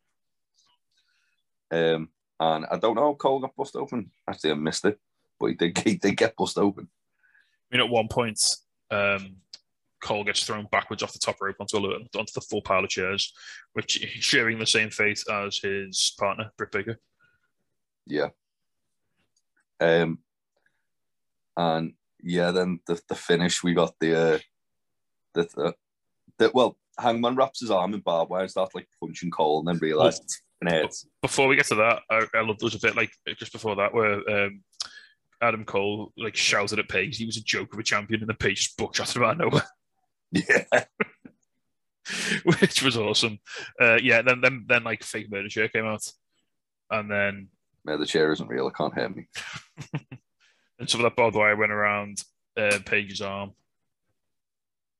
Um, 1.71 2.09
and 2.39 2.65
I 2.69 2.77
don't 2.77 2.95
know 2.95 3.03
how 3.03 3.13
Cole 3.13 3.39
got 3.39 3.55
bust 3.55 3.75
open. 3.75 4.11
Actually, 4.27 4.51
I 4.51 4.55
missed 4.55 4.85
it, 4.85 4.99
but 5.39 5.47
he 5.47 5.53
did, 5.55 5.77
he 5.79 5.95
did 5.95 6.17
get 6.17 6.35
bust 6.35 6.57
open. 6.57 6.87
I 7.71 7.75
mean, 7.75 7.85
at 7.85 7.91
one 7.91 8.07
point, 8.07 8.41
um, 8.91 9.37
Cole 10.01 10.23
gets 10.23 10.43
thrown 10.43 10.67
backwards 10.71 11.03
off 11.03 11.13
the 11.13 11.19
top 11.19 11.37
rope 11.41 11.57
onto, 11.59 11.77
a, 11.77 11.99
onto 12.17 12.31
the 12.33 12.41
full 12.41 12.61
pile 12.61 12.83
of 12.83 12.89
chairs, 12.89 13.33
which 13.73 13.91
sharing 14.19 14.57
the 14.57 14.65
same 14.65 14.89
fate 14.89 15.21
as 15.31 15.57
his 15.57 16.13
partner, 16.17 16.51
Britt 16.57 16.71
Baker. 16.71 16.99
Yeah. 18.07 18.29
Um, 19.79 20.19
and 21.57 21.93
yeah, 22.21 22.51
then 22.51 22.79
the, 22.87 22.99
the 23.07 23.15
finish 23.15 23.63
we 23.63 23.73
got 23.73 23.93
the 23.99 24.15
uh, 24.15 24.39
the, 25.33 25.43
the, 25.55 25.75
the 26.37 26.51
well, 26.53 26.77
Hangman 26.97 27.35
wraps 27.35 27.61
his 27.61 27.71
arm 27.71 27.93
in 27.93 28.01
barbed 28.01 28.31
wire 28.31 28.41
and 28.41 28.51
starts 28.51 28.75
like 28.75 28.87
punching 28.99 29.31
Cole, 29.31 29.59
and 29.59 29.67
then 29.67 29.77
realized 29.77 30.23
it's 30.23 30.41
an. 30.61 30.89
Before 31.21 31.47
we 31.47 31.55
get 31.55 31.67
to 31.67 31.75
that, 31.75 32.01
I, 32.09 32.25
I 32.33 32.41
love 32.41 32.57
there's 32.59 32.75
a 32.75 32.79
bit 32.79 32.95
like 32.95 33.11
just 33.37 33.53
before 33.53 33.75
that 33.77 33.93
where 33.93 34.29
um, 34.29 34.61
Adam 35.41 35.63
Cole 35.65 36.11
like 36.17 36.35
shouted 36.35 36.79
at 36.79 36.89
Page 36.89 37.17
he 37.17 37.25
was 37.25 37.37
a 37.37 37.43
joke 37.43 37.73
of 37.73 37.79
a 37.79 37.83
champion, 37.83 38.21
and 38.21 38.29
the 38.29 38.33
Page 38.33 38.57
just 38.57 38.77
buckshot 38.77 39.15
him 39.15 39.23
out 39.23 39.41
of 39.41 39.51
nowhere, 39.51 39.63
Yeah, 40.31 40.83
which 42.43 42.81
was 42.81 42.97
awesome. 42.97 43.39
Uh, 43.79 43.97
yeah, 44.01 44.21
then 44.21 44.41
then 44.41 44.65
then 44.67 44.83
like 44.83 45.03
fake 45.03 45.31
murder 45.31 45.49
shirt 45.49 45.73
came 45.73 45.85
out, 45.85 46.05
and 46.91 47.09
then 47.09 47.47
the 47.85 48.05
chair 48.05 48.31
isn't 48.31 48.47
real. 48.47 48.67
It 48.67 48.75
can't 48.75 48.93
hear 48.93 49.09
me. 49.09 49.27
and 50.79 50.89
some 50.89 51.01
of 51.01 51.03
that 51.03 51.15
barbed 51.15 51.35
wire 51.35 51.55
went 51.55 51.71
around 51.71 52.23
uh, 52.57 52.79
Page's 52.85 53.21
arm, 53.21 53.51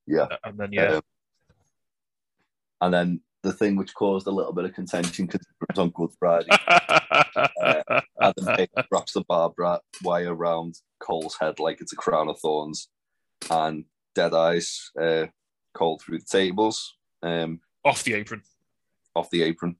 Yeah. 0.07 0.23
Uh, 0.23 0.37
and 0.45 0.57
then 0.57 0.69
yeah, 0.71 0.95
Um, 0.95 1.01
and 2.81 2.93
then 2.93 3.21
the 3.43 3.53
thing 3.53 3.75
which 3.75 3.93
caused 3.93 4.27
a 4.27 4.31
little 4.31 4.53
bit 4.53 4.65
of 4.65 4.73
contention 4.73 5.25
because 5.25 5.41
it 5.41 5.67
was 5.69 5.79
on 5.79 5.89
Good 5.91 6.11
Friday. 6.19 6.49
Adam 8.21 8.55
Page 8.55 8.69
wraps 8.91 9.13
the 9.13 9.23
barbed 9.27 9.57
wire 10.03 10.33
around 10.33 10.75
Cole's 10.99 11.37
head 11.39 11.59
like 11.59 11.81
it's 11.81 11.93
a 11.93 11.97
crown 11.97 12.29
of 12.29 12.39
thorns, 12.39 12.89
and 13.49 13.85
Dead 14.15 14.33
Eyes 14.33 14.91
uh, 14.99 15.27
Cole 15.73 15.99
through 15.99 16.19
the 16.19 16.25
tables, 16.25 16.95
um, 17.23 17.59
off 17.85 18.03
the 18.03 18.13
apron 18.13 18.41
off 19.15 19.29
the 19.29 19.43
apron. 19.43 19.75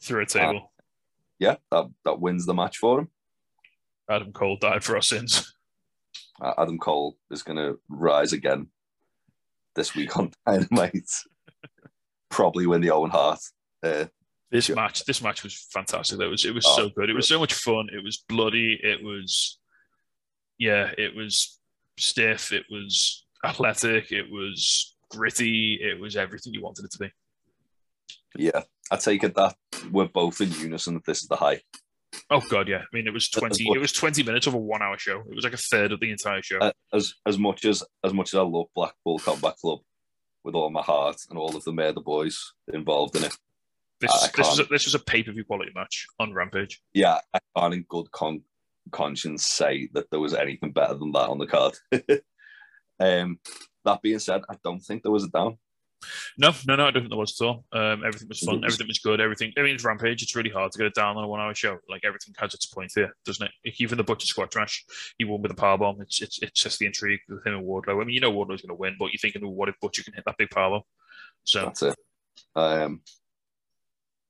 through 0.00 0.22
a 0.22 0.26
table. 0.26 0.72
Yeah, 1.38 1.56
that, 1.70 1.86
that 2.04 2.20
wins 2.20 2.46
the 2.46 2.54
match 2.54 2.78
for 2.78 3.00
him. 3.00 3.08
Adam 4.08 4.32
Cole 4.32 4.56
died 4.60 4.84
for 4.84 4.96
our 4.96 5.02
sins. 5.02 5.52
Uh, 6.40 6.52
Adam 6.58 6.78
Cole 6.78 7.16
is 7.30 7.42
going 7.42 7.56
to 7.56 7.78
rise 7.88 8.32
again 8.32 8.68
this 9.74 9.94
week 9.94 10.16
on 10.16 10.30
Dynamite. 10.46 11.10
Probably 12.28 12.66
win 12.66 12.80
the 12.80 12.90
Owen 12.90 13.10
Hart. 13.10 13.40
Uh, 13.82 14.04
This 14.50 14.68
Yeah. 14.68 14.76
match, 14.76 15.04
this 15.04 15.22
match 15.22 15.42
was 15.42 15.66
fantastic. 15.72 16.20
It 16.20 16.26
was, 16.28 16.44
it 16.44 16.54
was 16.54 16.64
Oh, 16.68 16.76
so 16.76 16.88
good. 16.90 17.10
It 17.10 17.14
was 17.14 17.28
so 17.28 17.38
much 17.38 17.52
fun. 17.54 17.88
It 17.92 18.02
was 18.04 18.18
bloody. 18.28 18.78
It 18.82 19.02
was, 19.02 19.58
yeah, 20.58 20.92
it 20.96 21.14
was 21.14 21.58
stiff. 21.98 22.52
It 22.52 22.64
was 22.70 23.24
athletic. 23.44 24.12
It 24.12 24.30
was 24.30 24.94
gritty. 25.10 25.78
It 25.82 25.98
was 26.00 26.16
everything 26.16 26.54
you 26.54 26.62
wanted 26.62 26.84
it 26.84 26.92
to 26.92 26.98
be. 26.98 27.10
yeah, 28.38 28.62
I 28.90 28.96
take 28.96 29.24
it 29.24 29.34
that 29.34 29.56
we're 29.90 30.06
both 30.08 30.40
in 30.40 30.52
unison 30.52 30.94
that 30.94 31.04
this 31.06 31.22
is 31.22 31.28
the 31.28 31.36
high. 31.36 31.60
Oh 32.30 32.40
god, 32.50 32.68
yeah. 32.68 32.78
I 32.82 32.86
mean, 32.96 33.06
it 33.06 33.12
was 33.12 33.28
twenty. 33.28 33.66
It 33.74 33.78
was 33.78 33.92
twenty 33.92 34.22
minutes 34.22 34.46
of 34.46 34.54
a 34.54 34.58
one-hour 34.58 34.98
show. 34.98 35.20
It 35.28 35.34
was 35.34 35.44
like 35.44 35.52
a 35.54 35.58
third 35.58 35.92
of 35.92 36.00
the 36.00 36.10
entire 36.10 36.42
show. 36.42 36.58
Uh, 36.58 36.72
as 36.92 37.14
as 37.26 37.38
much 37.38 37.64
as 37.64 37.82
as 38.04 38.12
much 38.12 38.32
as 38.34 38.38
I 38.38 38.42
love 38.42 38.66
Blackpool 38.74 39.18
Combat 39.18 39.56
Club 39.56 39.80
with 40.44 40.54
all 40.54 40.70
my 40.70 40.82
heart 40.82 41.16
and 41.30 41.38
all 41.38 41.56
of 41.56 41.64
the 41.64 41.72
murder 41.72 42.00
boys 42.00 42.52
involved 42.72 43.16
in 43.16 43.24
it, 43.24 43.36
this, 44.00 44.28
this 44.36 44.46
was 44.48 44.58
a, 44.60 44.64
this 44.64 44.84
was 44.84 44.94
a 44.94 44.98
pay-per-view 44.98 45.44
quality 45.44 45.72
match 45.74 46.06
on 46.18 46.32
Rampage. 46.32 46.80
yeah, 46.94 47.18
I 47.32 47.38
can't 47.56 47.74
in 47.74 47.84
good 47.88 48.10
con- 48.10 48.42
conscience 48.92 49.46
say 49.46 49.88
that 49.94 50.10
there 50.10 50.20
was 50.20 50.34
anything 50.34 50.72
better 50.72 50.94
than 50.94 51.12
that 51.12 51.28
on 51.28 51.38
the 51.38 51.46
card. 51.46 51.74
um, 53.00 53.38
that 53.84 54.02
being 54.02 54.18
said, 54.18 54.42
I 54.48 54.56
don't 54.64 54.80
think 54.80 55.02
there 55.02 55.12
was 55.12 55.24
a 55.24 55.28
down. 55.28 55.58
No, 56.36 56.50
no, 56.66 56.76
no, 56.76 56.86
I 56.86 56.90
don't 56.90 57.02
think 57.02 57.10
there 57.10 57.18
was 57.18 57.40
at 57.40 57.46
all. 57.46 57.64
Um, 57.72 58.04
everything 58.04 58.28
was 58.28 58.40
fun. 58.40 58.56
Was- 58.60 58.64
Everything 58.74 58.86
was 58.88 58.98
good. 58.98 59.20
Everything. 59.20 59.52
I 59.56 59.62
mean, 59.62 59.74
it's 59.74 59.84
Rampage. 59.84 60.22
It's 60.22 60.36
really 60.36 60.50
hard 60.50 60.70
to 60.72 60.78
get 60.78 60.86
it 60.86 60.94
down 60.94 61.16
on 61.16 61.24
a 61.24 61.28
one-hour 61.28 61.54
show. 61.54 61.78
Like 61.88 62.02
everything 62.04 62.34
has 62.38 62.52
its 62.52 62.66
point 62.66 62.92
here, 62.94 63.16
doesn't 63.24 63.48
it? 63.64 63.74
Even 63.80 63.96
the 63.96 64.04
Butcher 64.04 64.26
Squad 64.26 64.50
trash, 64.50 64.84
he 65.18 65.24
won 65.24 65.40
with 65.42 65.50
a 65.52 65.54
powerbomb. 65.54 66.02
It's 66.02 66.20
it's 66.20 66.38
it's 66.42 66.62
just 66.62 66.78
the 66.78 66.86
intrigue 66.86 67.20
with 67.28 67.46
him 67.46 67.54
and 67.54 67.64
Wardlow. 67.66 68.00
I 68.00 68.04
mean, 68.04 68.10
you 68.14 68.20
know 68.20 68.30
Wardlow's 68.30 68.60
going 68.62 68.76
to 68.76 68.80
win, 68.80 68.96
but 68.98 69.06
you're 69.06 69.18
thinking, 69.20 69.42
well, 69.42 69.52
what 69.52 69.68
if 69.70 69.80
Butcher 69.80 70.04
can 70.04 70.12
hit 70.12 70.24
that 70.26 70.36
big 70.36 70.50
powerbomb? 70.50 70.82
So 71.44 71.64
That's 71.64 71.82
it. 71.82 71.96
Um, 72.54 73.00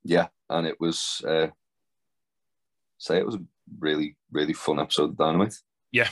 yeah, 0.07 0.29
and 0.49 0.67
it 0.67 0.77
was 0.81 1.23
uh, 1.27 1.49
say 2.99 3.19
it 3.19 3.27
was 3.27 3.35
a 3.35 3.45
really 3.79 4.17
really 4.33 4.53
fun 4.53 4.81
episode 4.81 5.11
of 5.11 5.17
Dynamite. 5.17 5.55
uh, 5.99 6.05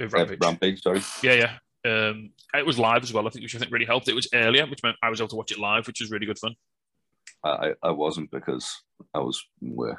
Uh, 0.00 0.08
Rampage. 0.08 0.38
Rampage, 0.40 0.82
sorry. 0.82 1.02
Yeah, 1.22 1.34
yeah. 1.34 1.58
Um, 1.84 2.30
it 2.54 2.64
was 2.64 2.78
live 2.78 3.02
as 3.02 3.12
well. 3.12 3.26
I 3.26 3.30
think, 3.30 3.42
which 3.42 3.54
I 3.54 3.58
think 3.58 3.72
really 3.72 3.84
helped. 3.86 4.08
It 4.08 4.14
was 4.14 4.28
earlier, 4.32 4.64
which 4.66 4.82
meant 4.82 4.96
I 5.02 5.10
was 5.10 5.20
able 5.20 5.28
to 5.28 5.36
watch 5.36 5.52
it 5.52 5.58
live, 5.58 5.86
which 5.86 6.00
was 6.00 6.10
really 6.10 6.26
good 6.26 6.38
fun. 6.38 6.54
I, 7.44 7.72
I 7.82 7.90
wasn't 7.90 8.30
because 8.30 8.70
I 9.12 9.18
was 9.18 9.44
work. 9.60 9.98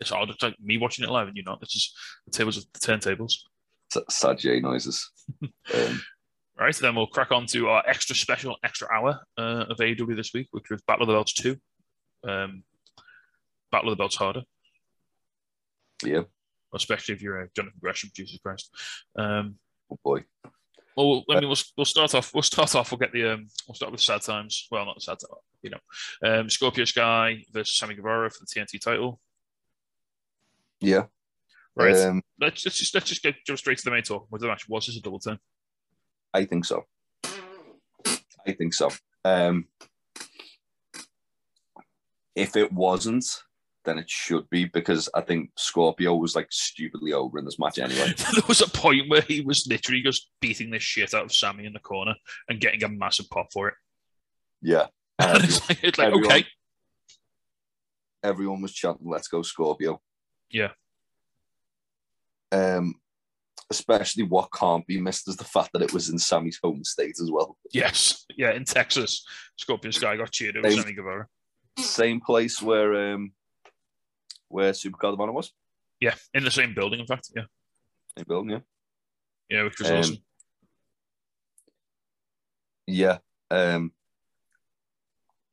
It's 0.00 0.10
hard. 0.10 0.28
It's 0.28 0.42
like 0.42 0.56
me 0.60 0.76
watching 0.76 1.04
it 1.04 1.10
live 1.10 1.28
and 1.28 1.36
you're 1.36 1.44
not. 1.44 1.60
This 1.60 1.74
is 1.74 1.92
the 2.26 2.32
tables 2.32 2.56
of 2.56 2.64
the 2.72 2.80
turntables. 2.80 3.32
Sad 4.10 4.38
J 4.38 4.60
noises. 4.60 5.08
um, 5.74 6.02
Right, 6.58 6.74
then 6.76 6.94
we'll 6.94 7.08
crack 7.08 7.32
on 7.32 7.46
to 7.46 7.68
our 7.68 7.82
extra 7.86 8.14
special 8.14 8.56
extra 8.62 8.86
hour 8.92 9.20
uh, 9.36 9.64
of 9.70 9.78
AEW 9.78 10.14
this 10.14 10.32
week, 10.32 10.46
which 10.52 10.70
was 10.70 10.80
Battle 10.82 11.02
of 11.02 11.08
the 11.08 11.14
Belts 11.14 11.32
2. 11.32 11.56
Um, 12.26 12.64
Battle 13.70 13.90
of 13.90 13.96
the 13.96 14.00
Belts 14.00 14.16
harder, 14.16 14.42
yeah, 16.04 16.22
especially 16.74 17.14
if 17.14 17.22
you're 17.22 17.40
a 17.40 17.48
Jonathan 17.54 17.78
Gresham, 17.80 18.10
Jesus 18.14 18.38
Christ. 18.38 18.70
Um, 19.16 19.56
oh 19.90 19.98
boy. 20.04 20.24
well, 20.96 21.24
I 21.30 21.40
mean, 21.40 21.48
we'll, 21.48 21.56
we'll 21.76 21.84
start 21.84 22.14
off. 22.14 22.32
We'll 22.34 22.42
start 22.42 22.74
off. 22.74 22.92
We'll 22.92 22.98
get 22.98 23.12
the. 23.12 23.34
Um, 23.34 23.48
we'll 23.66 23.74
start 23.74 23.92
with 23.92 24.00
sad 24.00 24.22
times. 24.22 24.68
Well, 24.70 24.86
not 24.86 25.02
sad 25.02 25.18
time, 25.18 25.38
you 25.62 25.70
know. 25.70 26.40
Um, 26.40 26.50
Scorpio 26.50 26.84
Sky 26.84 27.44
versus 27.52 27.76
Sammy 27.76 27.94
Guevara 27.94 28.30
for 28.30 28.38
the 28.40 28.46
TNT 28.46 28.80
title. 28.80 29.20
Yeah. 30.80 31.04
Right. 31.76 31.96
Um, 31.96 32.22
let's, 32.40 32.64
let's 32.64 32.78
just 32.78 32.94
let's 32.94 33.08
just 33.08 33.22
get 33.22 33.34
jump 33.44 33.58
straight 33.58 33.78
to 33.78 33.84
the 33.84 33.90
main 33.90 34.02
talk. 34.02 34.28
Was 34.30 34.42
the 34.42 34.48
match 34.48 34.68
was 34.68 34.86
this 34.86 34.96
a 34.96 35.00
double 35.00 35.18
turn? 35.18 35.38
I 36.32 36.44
think 36.44 36.64
so. 36.64 36.84
I 38.46 38.52
think 38.52 38.74
so. 38.74 38.90
Um, 39.24 39.66
if 42.34 42.56
it 42.56 42.72
wasn't, 42.72 43.24
then 43.84 43.98
it 43.98 44.08
should 44.08 44.48
be 44.50 44.64
because 44.64 45.08
I 45.14 45.20
think 45.20 45.50
Scorpio 45.56 46.14
was 46.14 46.34
like 46.34 46.48
stupidly 46.50 47.12
over 47.12 47.38
in 47.38 47.44
this 47.44 47.58
match 47.58 47.78
anyway. 47.78 48.12
there 48.32 48.42
was 48.48 48.60
a 48.62 48.68
point 48.70 49.10
where 49.10 49.20
he 49.20 49.42
was 49.42 49.66
literally 49.68 50.00
just 50.02 50.30
beating 50.40 50.70
the 50.70 50.78
shit 50.78 51.12
out 51.14 51.24
of 51.24 51.32
Sammy 51.34 51.66
in 51.66 51.72
the 51.74 51.78
corner 51.80 52.14
and 52.48 52.60
getting 52.60 52.82
a 52.82 52.88
massive 52.88 53.28
pop 53.30 53.48
for 53.52 53.68
it. 53.68 53.74
Yeah. 54.62 54.86
And 55.20 55.44
it's 55.44 55.68
like, 55.68 55.84
it's 55.84 55.98
like 55.98 56.06
everyone- 56.08 56.24
okay, 56.32 56.46
everyone 58.24 58.62
was 58.62 58.72
chanting 58.74 59.08
"Let's 59.08 59.28
go 59.28 59.42
Scorpio." 59.42 60.00
Yeah. 60.50 60.70
Um, 62.50 62.94
especially 63.70 64.24
what 64.24 64.48
can't 64.52 64.86
be 64.86 65.00
missed 65.00 65.28
is 65.28 65.36
the 65.36 65.44
fact 65.44 65.70
that 65.72 65.82
it 65.82 65.92
was 65.92 66.08
in 66.08 66.18
Sammy's 66.18 66.58
home 66.62 66.84
state 66.84 67.16
as 67.22 67.30
well. 67.30 67.56
yes, 67.72 68.24
yeah, 68.36 68.52
in 68.52 68.64
Texas, 68.64 69.24
Scorpio 69.56 69.90
Sky 69.90 70.16
got 70.16 70.30
cheered 70.32 70.56
over 70.56 70.68
They- 70.68 70.76
Sammy 70.76 70.94
Guevara. 70.94 71.26
Same 71.78 72.20
place 72.20 72.62
where 72.62 73.12
um 73.14 73.32
where 74.48 74.72
Supercard 74.72 75.14
of 75.14 75.20
Honor 75.20 75.32
was. 75.32 75.52
Yeah, 76.00 76.14
in 76.32 76.44
the 76.44 76.50
same 76.50 76.74
building, 76.74 77.00
in 77.00 77.06
fact. 77.06 77.30
Yeah, 77.34 77.44
Same 78.16 78.26
building, 78.28 78.50
yeah. 78.50 78.58
yeah, 79.48 79.62
which 79.64 79.78
was 79.78 79.90
Um, 79.90 79.98
awesome. 79.98 80.16
Yeah. 82.86 83.18
Um 83.50 83.92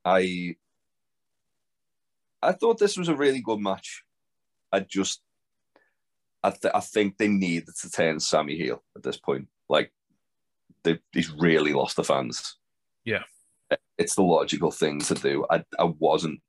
I 0.03 0.55
I 2.41 2.51
thought 2.53 2.79
this 2.79 2.97
was 2.97 3.07
a 3.07 3.15
really 3.15 3.41
good 3.41 3.59
match. 3.59 4.03
I 4.71 4.79
just 4.81 5.21
I 6.43 6.49
th- 6.51 6.73
I 6.73 6.79
think 6.79 7.17
they 7.17 7.27
needed 7.27 7.69
to 7.81 7.89
turn 7.89 8.19
Sammy 8.19 8.57
heel 8.57 8.83
at 8.95 9.03
this 9.03 9.17
point. 9.17 9.47
Like 9.69 9.93
they, 10.83 10.99
he's 11.13 11.31
really 11.31 11.71
lost 11.73 11.95
the 11.95 12.03
fans. 12.03 12.57
Yeah. 13.05 13.23
It's 14.01 14.15
the 14.15 14.23
logical 14.23 14.71
thing 14.71 14.99
to 15.01 15.15
do. 15.15 15.45
I 15.49 15.63
I 15.79 15.85
wasn't 15.99 16.41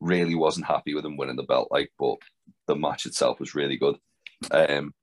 really 0.00 0.34
wasn't 0.34 0.66
happy 0.66 0.94
with 0.94 1.04
him 1.04 1.16
winning 1.16 1.36
the 1.36 1.44
belt, 1.44 1.68
like, 1.70 1.90
but 1.98 2.16
the 2.66 2.74
match 2.74 3.06
itself 3.06 3.38
was 3.38 3.54
really 3.54 3.76
good. 3.76 3.96
Um 4.50 4.94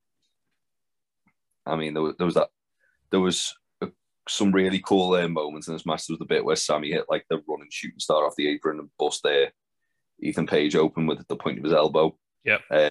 I 1.65 1.75
mean 1.75 1.93
there 1.93 2.03
was, 2.03 2.15
there 2.17 2.25
was 2.25 2.35
that 2.35 2.49
there 3.11 3.19
was 3.19 3.55
some 4.27 4.51
really 4.51 4.79
cool 4.79 5.13
uh, 5.15 5.27
moments 5.27 5.67
in 5.67 5.73
this 5.73 5.85
match. 5.85 6.05
There 6.05 6.13
was 6.13 6.19
the 6.19 6.25
bit 6.25 6.45
where 6.45 6.55
Sammy 6.55 6.91
hit 6.91 7.05
like 7.09 7.25
the 7.29 7.41
running 7.47 7.69
shooting 7.71 7.99
star 7.99 8.25
off 8.25 8.35
the 8.37 8.47
apron 8.47 8.79
and 8.79 8.89
bust 8.99 9.21
there. 9.23 9.51
Ethan 10.21 10.47
Page 10.47 10.75
open 10.75 11.07
with 11.07 11.25
the 11.27 11.35
point 11.35 11.57
of 11.57 11.63
his 11.63 11.73
elbow. 11.73 12.15
Yeah. 12.43 12.59
Uh, 12.69 12.89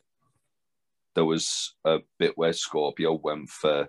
there 1.15 1.25
was 1.25 1.75
a 1.85 1.99
bit 2.19 2.37
where 2.37 2.53
Scorpio 2.53 3.15
went 3.15 3.49
for 3.51 3.89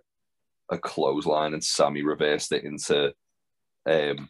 a 0.70 0.78
clothesline 0.78 1.54
and 1.54 1.64
Sammy 1.64 2.04
reversed 2.04 2.52
it 2.52 2.64
into 2.64 3.14
um 3.86 4.30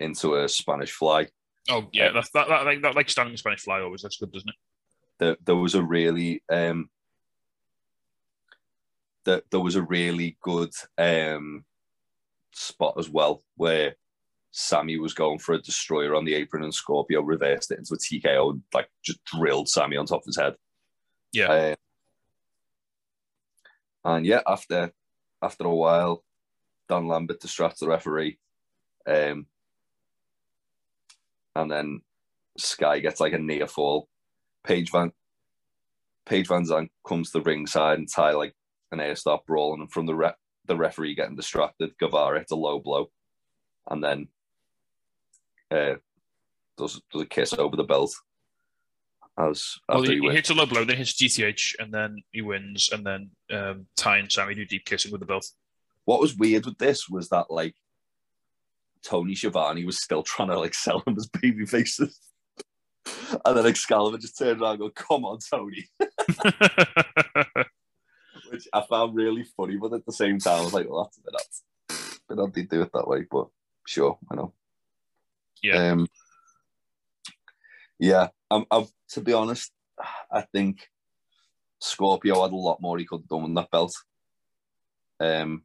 into 0.00 0.36
a 0.36 0.48
Spanish 0.48 0.92
fly. 0.92 1.28
Oh 1.70 1.88
yeah, 1.92 2.12
that, 2.12 2.28
that, 2.34 2.48
that, 2.48 2.64
like, 2.64 2.82
that 2.82 2.94
like 2.94 3.08
standing 3.08 3.36
Spanish 3.36 3.60
fly 3.60 3.80
always 3.80 4.02
that's 4.02 4.18
good, 4.18 4.32
doesn't 4.32 4.48
it? 4.48 4.54
There, 5.18 5.36
there 5.44 5.56
was 5.56 5.74
a 5.74 5.82
really 5.82 6.42
um 6.50 6.90
there, 9.24 9.42
there 9.50 9.60
was 9.60 9.76
a 9.76 9.82
really 9.82 10.36
good 10.42 10.72
um 10.98 11.64
spot 12.52 12.94
as 12.98 13.08
well 13.08 13.42
where 13.56 13.96
Sammy 14.50 14.98
was 14.98 15.14
going 15.14 15.38
for 15.38 15.54
a 15.54 15.62
destroyer 15.62 16.14
on 16.14 16.24
the 16.24 16.34
apron 16.34 16.62
and 16.62 16.74
Scorpio 16.74 17.22
reversed 17.22 17.72
it 17.72 17.78
into 17.78 17.94
a 17.94 17.98
TKO 17.98 18.50
and 18.50 18.62
like 18.72 18.88
just 19.02 19.24
drilled 19.24 19.68
Sammy 19.68 19.96
on 19.96 20.06
top 20.06 20.20
of 20.20 20.26
his 20.26 20.36
head. 20.36 20.54
Yeah. 21.32 21.50
Uh, 21.50 21.74
And 24.04 24.26
yeah, 24.26 24.42
after 24.46 24.92
after 25.42 25.64
a 25.64 25.74
while, 25.74 26.22
Dan 26.88 27.08
Lambert 27.08 27.40
distracts 27.40 27.80
the 27.80 27.88
referee. 27.88 28.38
Um, 29.06 29.46
and 31.54 31.70
then 31.70 32.00
Sky 32.58 33.00
gets 33.00 33.20
like 33.20 33.32
a 33.32 33.38
near 33.38 33.66
fall. 33.66 34.08
Paige 34.64 34.90
Van 34.90 35.12
Paige 36.26 36.48
VanZant 36.48 36.88
comes 37.06 37.30
to 37.30 37.38
the 37.38 37.44
ringside 37.44 37.98
and 37.98 38.08
tie 38.10 38.32
like 38.32 38.54
an 38.92 39.00
air 39.00 39.16
stop 39.16 39.46
brawl, 39.46 39.74
and 39.74 39.90
from 39.90 40.06
the 40.06 40.34
the 40.66 40.76
referee 40.76 41.14
getting 41.14 41.36
distracted, 41.36 41.96
Guevara 41.98 42.38
hits 42.38 42.52
a 42.52 42.56
low 42.56 42.78
blow, 42.78 43.10
and 43.90 44.02
then 44.02 44.28
uh, 45.70 45.94
does 46.78 47.00
does 47.12 47.22
a 47.22 47.26
kiss 47.26 47.52
over 47.52 47.76
the 47.76 47.84
belt. 47.84 48.14
As 49.36 49.78
Well, 49.88 50.02
he 50.02 50.20
he 50.20 50.30
hits 50.30 50.50
a 50.50 50.54
low 50.54 50.66
blow, 50.66 50.84
then 50.84 50.96
hits 50.96 51.12
GTH, 51.12 51.74
and 51.80 51.92
then 51.92 52.22
he 52.30 52.40
wins, 52.40 52.90
and 52.92 53.04
then 53.04 53.30
um, 53.50 53.86
Tay 53.96 54.20
and 54.20 54.30
Sammy 54.30 54.54
do 54.54 54.64
deep 54.64 54.84
kissing 54.84 55.10
with 55.10 55.20
the 55.20 55.26
belt. 55.26 55.50
What 56.04 56.20
was 56.20 56.36
weird 56.36 56.66
with 56.66 56.78
this 56.78 57.08
was 57.08 57.28
that 57.30 57.50
like 57.50 57.74
Tony 59.04 59.34
Schiavone 59.34 59.84
was 59.84 60.02
still 60.02 60.22
trying 60.22 60.48
to 60.48 60.58
like 60.58 60.74
sell 60.74 61.02
him 61.06 61.16
as 61.16 61.26
baby 61.26 61.66
faces. 61.66 62.18
And 63.44 63.54
then 63.56 63.66
Excalibur 63.66 64.16
just 64.16 64.38
turned 64.38 64.62
around 64.62 64.80
and 64.80 64.80
go, 64.80 64.90
come 64.90 65.26
on, 65.26 65.38
Tony. 65.38 65.86
Which 68.50 68.66
I 68.72 68.80
found 68.88 69.14
really 69.14 69.44
funny, 69.56 69.76
but 69.76 69.92
at 69.92 70.06
the 70.06 70.12
same 70.12 70.38
time, 70.38 70.60
I 70.60 70.64
was 70.64 70.72
like, 70.72 70.88
well, 70.88 71.04
that's 71.04 71.18
a 71.18 71.22
bit 71.22 71.34
odd. 71.34 72.20
But 72.26 72.38
odd 72.38 72.54
they 72.54 72.62
do 72.62 72.80
it 72.80 72.90
that 72.94 73.06
way, 73.06 73.26
but 73.30 73.48
sure, 73.86 74.18
I 74.30 74.36
know. 74.36 74.54
yeah, 75.62 75.90
Um, 75.90 76.08
yeah, 77.98 78.28
I'm, 78.50 78.64
I'm, 78.70 78.86
to 79.10 79.20
be 79.20 79.34
honest, 79.34 79.70
I 80.30 80.40
think 80.40 80.88
Scorpio 81.80 82.42
had 82.42 82.52
a 82.52 82.56
lot 82.56 82.80
more 82.80 82.96
he 82.96 83.04
could 83.04 83.20
have 83.20 83.28
done 83.28 83.42
with 83.42 83.54
that 83.56 83.70
belt. 83.70 83.94
Um, 85.20 85.64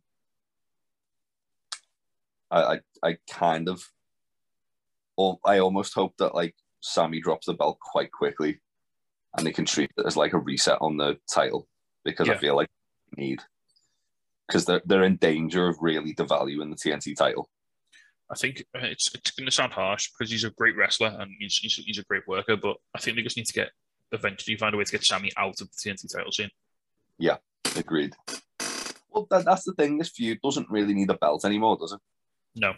I, 2.51 2.61
I, 2.61 2.79
I 3.03 3.17
kind 3.29 3.69
of, 3.69 3.81
or 5.17 5.39
I 5.45 5.59
almost 5.59 5.93
hope 5.93 6.15
that 6.17 6.35
like 6.35 6.55
Sammy 6.81 7.21
drops 7.21 7.45
the 7.45 7.53
belt 7.53 7.79
quite 7.79 8.11
quickly, 8.11 8.59
and 9.37 9.45
they 9.45 9.51
can 9.51 9.65
treat 9.65 9.91
it 9.97 10.05
as 10.05 10.17
like 10.17 10.33
a 10.33 10.39
reset 10.39 10.77
on 10.81 10.97
the 10.97 11.17
title 11.31 11.67
because 12.03 12.29
I 12.29 12.37
feel 12.37 12.55
like 12.55 12.69
they 13.15 13.23
need 13.23 13.39
because 14.47 14.65
they're 14.65 14.81
they're 14.85 15.03
in 15.03 15.17
danger 15.17 15.67
of 15.67 15.77
really 15.81 16.13
devaluing 16.13 16.69
the 16.69 16.75
TNT 16.75 17.15
title. 17.15 17.49
I 18.31 18.35
think 18.35 18.63
uh, 18.75 18.79
it's 18.83 19.13
it's 19.13 19.31
going 19.31 19.45
to 19.45 19.51
sound 19.51 19.73
harsh 19.73 20.09
because 20.11 20.31
he's 20.31 20.43
a 20.43 20.51
great 20.51 20.77
wrestler 20.77 21.15
and 21.19 21.31
he's, 21.39 21.57
he's 21.57 21.75
he's 21.75 21.99
a 21.99 22.03
great 22.03 22.27
worker, 22.27 22.55
but 22.55 22.77
I 22.95 22.99
think 22.99 23.17
they 23.17 23.23
just 23.23 23.37
need 23.37 23.47
to 23.47 23.53
get 23.53 23.71
eventually 24.11 24.57
find 24.57 24.73
a 24.73 24.77
way 24.77 24.83
to 24.83 24.91
get 24.91 25.03
Sammy 25.03 25.31
out 25.37 25.61
of 25.61 25.69
the 25.69 25.89
TNT 25.89 26.11
title 26.11 26.31
scene. 26.31 26.49
Yeah, 27.17 27.37
agreed. 27.75 28.15
Well, 29.11 29.27
that, 29.31 29.45
that's 29.45 29.63
the 29.65 29.73
thing. 29.73 29.97
This 29.97 30.09
feud 30.09 30.39
doesn't 30.43 30.69
really 30.69 30.93
need 30.93 31.09
a 31.09 31.15
belt 31.15 31.45
anymore, 31.45 31.77
does 31.79 31.93
it? 31.93 31.99
No. 32.59 32.73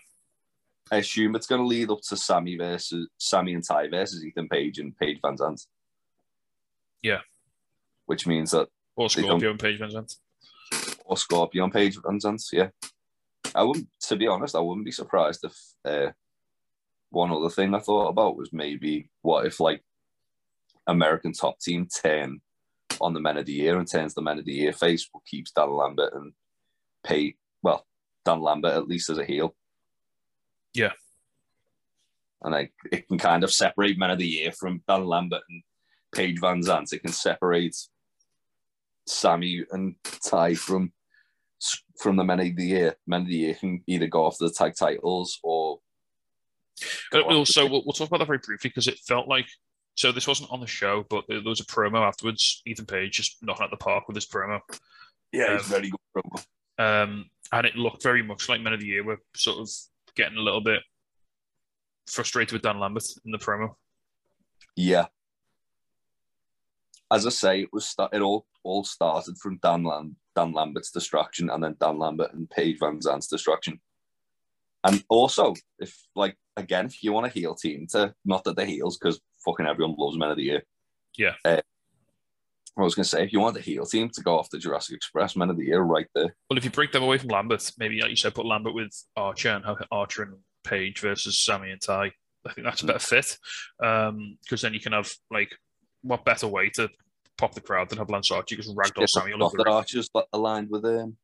I 0.92 0.98
assume 0.98 1.36
it's 1.36 1.48
going 1.48 1.62
to 1.62 1.68
lead 1.68 1.90
up 1.90 2.02
to 2.10 2.18
Sammy 2.18 2.58
versus 2.58 3.08
Sammy 3.18 3.54
and 3.54 3.64
Tay 3.64 3.88
versus 3.88 4.24
Ethan 4.26 4.50
Page 4.50 4.78
and 4.80 4.96
Paige 4.98 5.20
VanZant. 5.22 5.66
Yeah. 7.02 7.22
Which 8.06 8.28
means 8.28 8.52
that 8.52 8.68
Or 8.96 9.10
Scorpio 9.10 9.52
and 9.52 9.60
Paige 9.60 9.80
VanZant. 9.80 10.18
or 11.06 11.18
Scorpio 11.18 11.64
and 11.64 11.74
Paige 11.74 11.98
VanZant. 11.98 12.44
Yeah. 12.52 12.70
I 13.56 13.64
wouldn't, 13.64 13.88
to 14.02 14.16
be 14.16 14.28
honest, 14.28 14.56
I 14.56 14.60
wouldn't 14.60 14.86
be 14.86 14.92
surprised 14.92 15.44
if 15.44 15.58
uh, 15.86 16.12
one 17.10 17.32
other 17.32 17.50
thing 17.50 17.74
I 17.74 17.80
thought 17.80 18.10
about 18.10 18.38
was 18.38 18.54
maybe 18.54 19.10
what 19.22 19.46
if 19.46 19.60
like 19.60 19.84
American 20.88 21.34
Top 21.34 21.60
Team 21.60 21.88
turn 22.04 22.42
on 23.00 23.14
the 23.14 23.20
Men 23.20 23.38
of 23.38 23.46
the 23.46 23.54
Year 23.54 23.78
and 23.78 23.90
turns 23.90 24.14
the 24.14 24.22
Men 24.22 24.40
of 24.40 24.46
the 24.46 24.54
Year 24.54 24.74
face, 24.74 25.10
but 25.12 25.26
keeps 25.26 25.52
Dan 25.52 25.72
Lambert 25.72 26.14
and 26.14 26.34
pay 27.04 27.36
well 27.64 27.86
Dan 28.26 28.42
Lambert 28.42 28.74
at 28.74 28.88
least 28.88 29.10
as 29.10 29.18
a 29.18 29.26
heel. 29.26 29.56
Yeah. 30.74 30.92
And 32.42 32.54
like 32.54 32.74
it 32.92 33.08
can 33.08 33.18
kind 33.18 33.44
of 33.44 33.52
separate 33.52 33.98
Men 33.98 34.12
of 34.12 34.20
the 34.20 34.28
Year 34.28 34.52
from 34.52 34.82
Dan 34.88 35.06
Lambert 35.06 35.44
and 35.50 35.64
Paige 36.14 36.40
VanZant. 36.40 36.94
It 36.94 37.00
can 37.00 37.12
separate 37.12 37.76
Sammy 39.06 39.64
and 39.72 39.96
Tay 40.04 40.56
from 40.56 40.92
from 42.00 42.16
the 42.16 42.24
Men 42.24 42.40
of 42.40 42.56
the 42.56 42.66
Year. 42.66 42.96
Men 43.06 43.22
of 43.22 43.28
the 43.28 43.36
Year 43.36 43.54
can 43.54 43.84
either 43.86 44.08
go 44.08 44.26
after 44.26 44.48
the 44.48 44.54
tag 44.54 44.74
titles 44.76 45.40
or 45.44 45.80
after 47.14 47.22
also, 47.22 47.68
we'll, 47.68 47.84
we'll 47.86 47.94
talk 47.94 48.08
about 48.08 48.20
that 48.20 48.28
very 48.28 48.40
briefly 48.40 48.70
because 48.70 48.88
it 48.88 49.00
felt 49.00 49.28
like 49.28 49.48
so. 49.96 50.12
This 50.12 50.28
wasn't 50.28 50.52
on 50.52 50.60
the 50.60 50.68
show, 50.68 51.06
but 51.10 51.26
there, 51.28 51.42
was 51.42 51.60
a 51.60 51.66
promo 51.66 52.02
afterwards. 52.02 52.62
Ethan 52.66 52.86
Page 52.86 53.12
just 53.12 53.38
knocking 53.42 53.64
out 53.64 53.72
the 53.72 53.78
park 53.78 54.08
with 54.08 54.16
his 54.16 54.26
promo, 54.26 54.62
yeah, 55.32 55.56
um, 55.56 55.64
very 55.64 55.92
good. 55.92 56.00
promo. 56.16 56.46
um, 56.80 57.30
and 57.52 57.68
it 57.68 57.76
looked 57.76 58.04
very 58.04 58.24
much 58.24 58.50
like 58.50 58.62
Men 58.62 58.74
of 58.74 58.80
the 58.80 58.88
Year 58.88 59.04
were 59.04 59.22
sort 59.36 59.60
of 59.60 59.70
getting 60.16 60.38
a 60.38 60.42
little 60.42 60.62
bit 60.62 60.82
frustrated 62.10 62.54
with 62.54 62.62
Dan 62.62 62.80
Lambert 62.80 63.04
in 63.26 63.32
the 63.32 63.38
promo. 63.38 63.76
Yeah. 64.76 65.08
As 67.12 67.26
I 67.26 67.30
say, 67.30 67.62
it 67.62 67.70
was 67.74 67.94
it 68.14 68.22
all 68.22 68.46
all 68.64 68.84
started 68.84 69.38
from 69.38 69.60
Dan 69.62 69.84
Lam- 69.84 70.16
Dan 70.36 70.54
Lambert's 70.54 70.92
distraction, 70.92 71.50
and 71.50 71.64
then 71.64 71.76
Dan 71.80 71.98
Lambert 72.00 72.34
and 72.34 72.50
Paige 72.50 72.80
VanZant's 72.80 73.28
distraction. 73.28 73.80
And 74.84 75.04
also, 75.10 75.54
if 75.80 75.96
like 76.16 76.38
again, 76.58 76.86
if 76.86 77.04
you 77.04 77.12
want 77.12 77.28
a 77.28 77.30
heel 77.30 77.56
team 77.56 77.88
to 77.92 78.14
not 78.24 78.44
that 78.46 78.56
they're 78.56 78.66
heels 78.66 78.98
because 78.98 79.20
fucking 79.44 79.66
everyone 79.66 79.96
loves 79.98 80.18
Men 80.18 80.32
of 80.32 80.38
the 80.38 80.44
Year. 80.44 80.64
Yeah. 81.18 81.36
Uh, 81.44 81.62
I 82.78 82.84
was 82.84 82.96
gonna 82.96 83.06
say, 83.06 83.24
if 83.24 83.34
you 83.34 83.40
want 83.40 83.58
a 83.58 83.62
heel 83.62 83.86
team 83.86 84.10
to 84.14 84.22
go 84.22 84.40
off 84.40 84.50
the 84.50 84.58
Jurassic 84.58 84.96
Express 84.96 85.36
Men 85.36 85.50
of 85.50 85.58
the 85.58 85.66
Year, 85.66 85.82
right 85.82 86.08
there. 86.16 86.36
Well, 86.50 86.58
if 86.58 86.64
you 86.64 86.72
break 86.72 86.92
them 86.92 87.04
away 87.04 87.18
from 87.18 87.30
Lambert, 87.30 87.70
maybe 87.78 88.02
like 88.02 88.10
you 88.10 88.16
said, 88.16 88.34
put 88.34 88.46
Lambert 88.46 88.74
with 88.74 88.92
Archer 89.16 89.50
and 89.50 89.66
Archer 89.92 90.24
and 90.24 90.36
Page 90.64 91.00
versus 91.00 91.44
Sammy 91.44 91.72
and 91.72 91.82
Tay. 91.82 92.12
I 92.46 92.54
think 92.54 92.66
that's 92.66 92.82
a 92.82 92.86
better 92.86 93.00
fit 93.00 93.38
because 93.78 94.62
then 94.62 94.74
you 94.74 94.80
can 94.80 94.94
have 94.94 95.12
like 95.30 95.56
what 96.02 96.26
better 96.26 96.48
way 96.48 96.70
to 96.70 96.90
pop 97.38 97.54
the 97.54 97.62
crowd 97.62 97.90
than 97.90 97.98
have 97.98 98.10
Lance 98.10 98.32
Archer 98.32 98.56
just 98.56 98.76
ragdoll 98.76 99.08
Sammy 99.08 99.34
all 99.34 99.44
over 99.44 99.58
the 99.58 99.64
that. 99.64 99.70
Archer's 99.70 100.10
li- 100.16 100.24
aligned 100.34 100.70
with 100.70 100.86
um, 100.86 101.18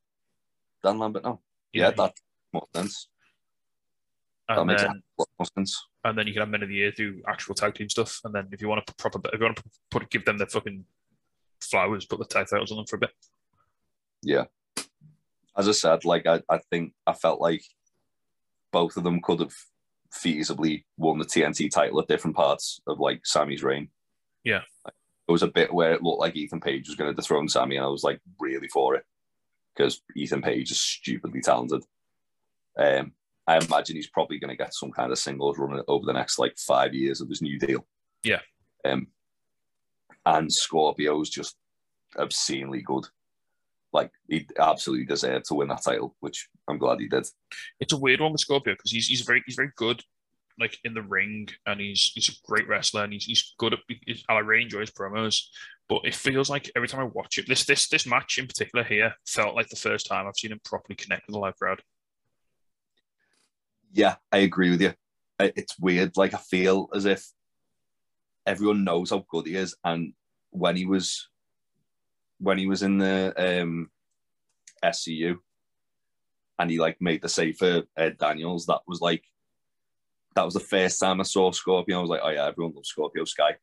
Dan 0.83 0.99
Lambert 0.99 1.23
now. 1.23 1.39
Yeah, 1.73 1.91
that 1.91 1.97
makes 1.97 2.21
more 2.53 2.67
sense. 2.75 3.07
That 4.47 4.59
and 4.59 4.67
makes 4.67 4.81
then 4.81 5.03
more 5.17 5.47
sense. 5.55 5.83
and 6.03 6.17
then 6.17 6.27
you 6.27 6.33
can 6.33 6.41
have 6.41 6.49
men 6.49 6.63
of 6.63 6.69
the 6.69 6.75
year 6.75 6.91
do 6.91 7.21
actual 7.27 7.55
tag 7.55 7.75
team 7.75 7.89
stuff, 7.89 8.19
and 8.23 8.33
then 8.33 8.47
if 8.51 8.61
you 8.61 8.67
want 8.67 8.85
to 8.85 8.93
proper, 8.95 9.19
if 9.33 9.39
you 9.39 9.45
want 9.45 9.57
to 9.57 9.63
put 9.91 10.09
give 10.09 10.25
them 10.25 10.37
the 10.37 10.45
fucking 10.45 10.85
flowers, 11.61 12.05
put 12.05 12.19
the 12.19 12.25
titles 12.25 12.71
on 12.71 12.77
them 12.77 12.85
for 12.85 12.97
a 12.97 12.99
bit. 12.99 13.11
Yeah. 14.21 14.45
As 15.57 15.67
I 15.67 15.71
said, 15.71 16.05
like 16.05 16.25
I, 16.25 16.41
I 16.49 16.59
think 16.69 16.93
I 17.05 17.13
felt 17.13 17.41
like 17.41 17.63
both 18.71 18.97
of 18.97 19.03
them 19.03 19.21
could 19.21 19.39
have 19.39 19.53
feasibly 20.11 20.83
won 20.97 21.19
the 21.19 21.25
TNT 21.25 21.69
title 21.71 21.99
at 21.99 22.07
different 22.07 22.35
parts 22.35 22.81
of 22.87 22.99
like 22.99 23.25
Sammy's 23.25 23.63
reign. 23.63 23.89
Yeah. 24.43 24.61
it 24.85 25.31
was 25.31 25.43
a 25.43 25.47
bit 25.47 25.73
where 25.73 25.93
it 25.93 26.03
looked 26.03 26.21
like 26.21 26.35
Ethan 26.35 26.61
Page 26.61 26.87
was 26.87 26.95
going 26.95 27.09
to 27.09 27.15
dethrone 27.15 27.49
Sammy, 27.49 27.75
and 27.75 27.85
I 27.85 27.89
was 27.89 28.03
like 28.03 28.21
really 28.39 28.67
for 28.67 28.95
it 28.95 29.03
because 29.75 30.01
Ethan 30.15 30.41
Page 30.41 30.71
is 30.71 30.79
stupidly 30.79 31.41
talented. 31.41 31.83
Um, 32.77 33.13
I 33.47 33.57
imagine 33.57 33.95
he's 33.95 34.09
probably 34.09 34.39
going 34.39 34.49
to 34.49 34.61
get 34.61 34.73
some 34.73 34.91
kind 34.91 35.11
of 35.11 35.17
singles 35.17 35.57
run 35.57 35.81
over 35.87 36.05
the 36.05 36.13
next 36.13 36.37
like 36.37 36.57
five 36.57 36.93
years 36.93 37.21
of 37.21 37.29
his 37.29 37.41
new 37.41 37.57
deal. 37.57 37.85
Yeah. 38.23 38.41
Um, 38.85 39.07
and 40.27 40.51
Scorpio 40.51 41.13
Scorpio's 41.13 41.29
just 41.29 41.55
obscenely 42.17 42.81
good. 42.81 43.05
Like 43.93 44.11
he 44.27 44.45
absolutely 44.59 45.05
deserved 45.05 45.45
to 45.45 45.55
win 45.55 45.69
that 45.69 45.83
title, 45.83 46.15
which 46.19 46.49
I'm 46.67 46.77
glad 46.77 46.99
he 46.99 47.07
did. 47.07 47.25
It's 47.79 47.93
a 47.93 47.97
weird 47.97 48.19
one 48.19 48.33
with 48.33 48.41
Scorpio 48.41 48.73
because 48.73 48.91
he's 48.91 49.07
he's 49.07 49.21
very 49.21 49.41
he's 49.45 49.55
very 49.55 49.71
good, 49.77 50.03
like 50.59 50.77
in 50.83 50.93
the 50.93 51.01
ring, 51.01 51.47
and 51.65 51.79
he's 51.79 52.11
he's 52.13 52.29
a 52.29 52.47
great 52.47 52.67
wrestler, 52.67 53.03
and 53.03 53.13
he's 53.13 53.25
he's 53.25 53.53
good 53.57 53.73
at. 53.73 53.79
He's, 54.05 54.23
I 54.27 54.39
really 54.39 54.63
enjoy 54.63 54.81
his 54.81 54.91
promos, 54.91 55.41
but 55.87 56.01
it 56.03 56.13
feels 56.13 56.49
like 56.49 56.69
every 56.75 56.89
time 56.89 57.01
I 57.01 57.05
watch 57.05 57.37
it, 57.37 57.47
this 57.47 57.63
this 57.63 57.87
this 57.87 58.05
match 58.05 58.37
in 58.37 58.47
particular 58.47 58.83
here 58.83 59.13
felt 59.25 59.55
like 59.55 59.69
the 59.69 59.77
first 59.77 60.07
time 60.07 60.27
I've 60.27 60.37
seen 60.37 60.51
him 60.51 60.61
properly 60.65 60.95
connect 60.95 61.25
with 61.25 61.33
the 61.33 61.39
live 61.39 61.55
crowd. 61.55 61.81
Yeah, 63.93 64.15
I 64.31 64.39
agree 64.39 64.69
with 64.69 64.81
you. 64.81 64.93
It's 65.39 65.79
weird. 65.79 66.17
Like 66.17 66.33
I 66.33 66.39
feel 66.39 66.89
as 66.93 67.05
if 67.05 67.25
everyone 68.47 68.83
knows 68.83 69.11
how 69.11 69.25
good 69.29 69.45
he 69.45 69.55
is, 69.55 69.75
and 69.83 70.13
when 70.51 70.75
he 70.75 70.85
was 70.85 71.29
when 72.39 72.57
he 72.57 72.67
was 72.67 72.81
in 72.81 72.97
the 72.97 73.33
um, 73.37 73.89
SCU, 74.83 75.37
and 76.57 76.71
he 76.71 76.79
like 76.79 76.97
made 76.99 77.21
the 77.21 77.29
save 77.29 77.57
for 77.57 77.83
Ed 77.97 78.17
Daniels, 78.17 78.65
that 78.65 78.81
was 78.87 79.01
like 79.01 79.23
that 80.35 80.45
was 80.45 80.53
the 80.53 80.59
first 80.59 80.99
time 80.99 81.19
I 81.19 81.23
saw 81.23 81.51
Scorpio. 81.51 81.97
I 81.97 82.01
was 82.01 82.09
like, 82.09 82.21
oh 82.23 82.29
yeah, 82.29 82.47
everyone 82.47 82.73
loves 82.73 82.89
Scorpio 82.89 83.25
Sky. 83.25 83.55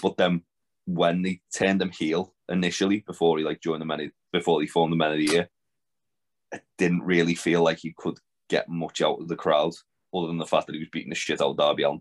But 0.00 0.16
then 0.16 0.42
when 0.84 1.22
they 1.22 1.40
turned 1.54 1.80
him 1.80 1.90
heel 1.90 2.34
initially, 2.48 3.00
before 3.06 3.38
he 3.38 3.44
like 3.44 3.60
joined 3.60 3.80
the 3.80 3.86
men, 3.86 4.12
before 4.32 4.60
he 4.60 4.66
formed 4.66 4.92
the 4.92 4.96
Men 4.96 5.12
of 5.12 5.18
the 5.18 5.32
Year, 5.32 5.48
it 6.52 6.62
didn't 6.76 7.02
really 7.02 7.34
feel 7.34 7.62
like 7.62 7.78
he 7.78 7.94
could 7.96 8.18
get 8.48 8.68
much 8.68 9.00
out 9.00 9.20
of 9.20 9.28
the 9.28 9.36
crowd, 9.36 9.72
other 10.12 10.26
than 10.26 10.38
the 10.38 10.46
fact 10.46 10.66
that 10.66 10.74
he 10.74 10.80
was 10.80 10.88
beating 10.90 11.10
the 11.10 11.14
shit 11.14 11.40
out 11.40 11.50
of 11.50 11.56
Darby 11.56 11.84
Allin. 11.84 12.00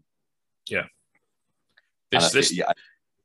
And 0.80 0.88
This 2.12 2.50
feel- 2.50 2.58
yeah, 2.60 2.72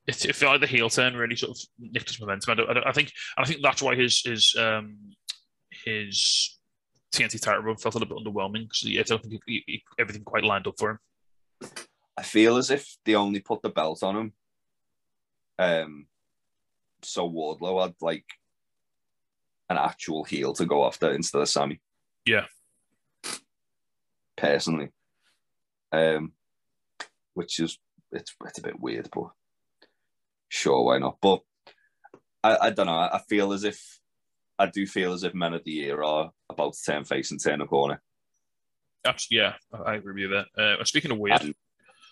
it, 0.06 0.24
it 0.24 0.36
felt 0.36 0.52
like 0.52 0.60
the 0.60 0.66
heel 0.66 0.88
turn 0.88 1.16
really 1.16 1.36
sort 1.36 1.50
of 1.50 1.58
nicked 1.78 2.08
his 2.08 2.20
momentum. 2.20 2.52
I, 2.52 2.54
don't, 2.54 2.70
I, 2.70 2.72
don't, 2.74 2.86
I 2.86 2.92
think 2.92 3.12
I 3.36 3.44
think 3.44 3.60
that's 3.62 3.82
why 3.82 3.94
his 3.94 4.22
his 4.22 4.54
um 4.58 4.96
his 5.84 6.58
TNT 7.12 7.40
title 7.40 7.62
run 7.62 7.76
felt 7.76 7.94
a 7.94 7.98
little 7.98 8.16
bit 8.16 8.24
underwhelming 8.24 8.68
because 8.68 8.84
I 8.86 9.02
don't 9.02 9.22
think 9.22 9.42
he, 9.46 9.62
he, 9.66 9.82
everything 9.98 10.22
quite 10.24 10.44
lined 10.44 10.66
up 10.66 10.74
for 10.78 10.90
him. 10.90 10.98
I 12.16 12.22
feel 12.22 12.56
as 12.56 12.70
if 12.70 12.96
they 13.04 13.14
only 13.14 13.40
put 13.40 13.62
the 13.62 13.68
belt 13.68 14.02
on 14.02 14.16
him. 14.16 14.32
Um, 15.58 16.06
so 17.02 17.28
Wardlow 17.30 17.82
had 17.82 17.94
like 18.00 18.24
an 19.68 19.76
actual 19.76 20.24
heel 20.24 20.52
to 20.54 20.66
go 20.66 20.86
after 20.86 21.10
instead 21.10 21.40
of 21.40 21.48
Sammy. 21.48 21.80
Yeah. 22.24 22.44
Personally, 24.36 24.90
um, 25.92 26.32
which 27.34 27.58
is 27.58 27.78
it's 28.12 28.34
it's 28.44 28.58
a 28.58 28.62
bit 28.62 28.80
weird, 28.80 29.08
but 29.12 29.30
sure, 30.48 30.84
why 30.84 30.98
not? 30.98 31.18
But 31.20 31.40
I, 32.42 32.66
I 32.66 32.70
don't 32.70 32.86
know. 32.86 32.96
I 32.96 33.20
feel 33.28 33.52
as 33.52 33.64
if 33.64 34.00
I 34.58 34.66
do 34.66 34.86
feel 34.86 35.12
as 35.12 35.24
if 35.24 35.34
Men 35.34 35.54
of 35.54 35.64
the 35.64 35.72
Year 35.72 36.02
are 36.02 36.30
about 36.48 36.74
to 36.74 36.82
turn 36.84 37.04
face 37.04 37.30
and 37.30 37.42
turn 37.42 37.60
a 37.60 37.66
corner. 37.66 38.00
Actually, 39.06 39.38
Yeah, 39.38 39.54
I 39.72 39.94
agree 39.94 40.26
with 40.26 40.46
that. 40.56 40.60
Uh, 40.80 40.84
speaking 40.84 41.10
of 41.10 41.18
weird, 41.18 41.40
And 41.40 41.54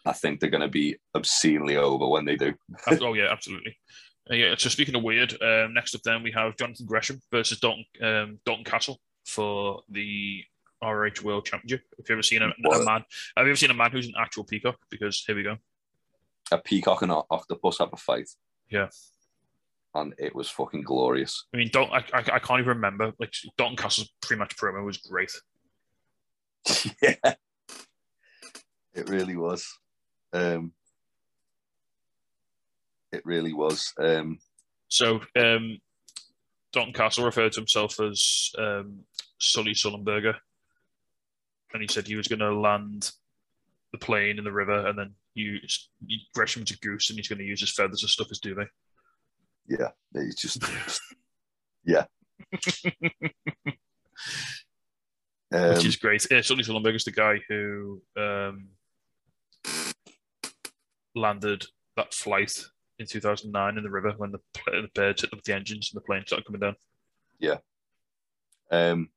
I 0.05 0.13
think 0.13 0.41
they're 0.41 0.51
going 0.51 0.61
to 0.61 0.69
be 0.69 0.97
obscenely 1.15 1.77
over 1.77 2.07
when 2.09 2.25
they 2.25 2.37
do. 2.37 2.55
oh 3.01 3.15
yeah, 3.15 3.31
absolutely. 3.31 3.77
Uh, 4.31 4.35
yeah. 4.35 4.55
So 4.57 4.69
speaking 4.69 4.95
of 4.95 5.03
weird, 5.03 5.33
um, 5.43 5.75
next 5.75 5.95
up 5.95 6.03
then 6.03 6.23
we 6.23 6.33
have 6.33 6.57
Jonathan 6.57 6.87
Gresham 6.87 7.21
versus 7.31 7.61
Dalton 7.61 7.85
um, 8.03 8.39
Dalton 8.45 8.65
Castle 8.65 9.01
for 9.25 9.83
the 9.89 10.45
ROH 10.83 11.23
World 11.23 11.47
Championship. 11.47 11.83
Have 11.97 12.07
you 12.09 12.15
ever 12.15 12.23
seen 12.23 12.43
a, 12.43 12.49
a 12.49 12.85
man? 12.85 13.05
Have 13.37 13.47
you 13.47 13.53
ever 13.53 13.57
seen 13.57 13.71
a 13.71 13.75
man 13.75 13.91
who's 13.91 14.07
an 14.07 14.15
actual 14.19 14.45
peacock? 14.45 14.77
Because 14.91 15.25
here 15.27 15.37
we 15.37 15.43
go. 15.43 15.57
A 16.51 16.59
peacock 16.59 17.03
and 17.03 17.11
an 17.13 17.23
octopus 17.31 17.79
have 17.79 17.93
a 17.93 17.97
fight. 17.97 18.29
Yeah. 18.71 18.89
And 19.95 20.13
it 20.19 20.35
was 20.35 20.51
fucking 20.51 20.83
glorious. 20.83 21.47
I 21.55 21.57
mean, 21.57 21.71
don't 21.73 21.91
I, 21.93 22.05
I, 22.13 22.19
I 22.19 22.39
can't 22.39 22.61
even 22.61 22.77
remember. 22.77 23.13
Like 23.19 23.33
Dalton 23.57 23.77
Castle's 23.77 24.13
pretty 24.21 24.39
much 24.39 24.57
promo 24.57 24.85
was 24.85 24.99
great. 24.99 25.31
yeah. 27.03 27.35
It 28.95 29.09
really 29.09 29.37
was. 29.37 29.67
Um, 30.33 30.73
it 33.13 33.25
really 33.25 33.53
was. 33.53 33.93
Um, 33.99 34.39
So 34.89 35.21
um, 35.37 35.79
Dalton 36.73 36.93
Castle 36.93 37.25
referred 37.25 37.53
to 37.53 37.61
himself 37.61 38.01
as 38.01 38.51
um, 38.59 39.01
Sully 39.39 39.73
Sullenberger, 39.73 40.35
and 41.73 41.83
he 41.83 41.89
said 41.89 42.07
he 42.07 42.17
was 42.17 42.29
going 42.29 42.41
to 42.41 42.53
land 42.55 43.11
the 43.93 43.99
plane 43.99 44.39
in 44.39 44.45
the 44.45 44.53
river 44.53 44.87
and 44.87 44.99
then 44.99 45.15
use 45.35 45.91
Gresham's 46.35 46.71
a 46.71 46.77
goose, 46.77 47.11
and 47.11 47.19
he's 47.19 47.29
going 47.29 47.39
to 47.39 47.45
use 47.45 47.61
his 47.61 47.73
feathers 47.73 48.05
as 48.05 48.13
stuff 48.13 48.29
as 48.31 48.39
duvet. 48.39 48.69
yeah, 49.69 49.89
it's 50.15 50.41
just, 50.41 50.63
yeah. 51.85 52.05
Um, 55.53 55.75
which 55.75 55.85
is 55.87 55.95
great. 55.97 56.27
Yeah, 56.29 56.41
Sully 56.41 56.65
Sullenberger 56.65 56.97
is 56.97 57.05
the 57.05 57.13
guy 57.13 57.39
who 57.49 58.03
um, 58.17 58.71
landed 61.15 61.65
that 61.97 62.13
flight 62.13 62.53
in 62.99 63.07
2009 63.07 63.77
in 63.77 63.85
the 63.85 63.91
river 63.91 64.15
when 64.17 64.33
the, 64.33 64.41
the 64.67 64.89
birds 64.95 65.21
hit 65.23 65.33
up 65.33 65.43
the 65.45 65.55
engines 65.55 65.93
and 65.93 66.01
the 66.01 66.05
plane 66.05 66.25
started 66.27 66.45
coming 66.45 66.61
down. 66.61 66.75
Yeah. 67.39 67.59
Um, 68.73 69.11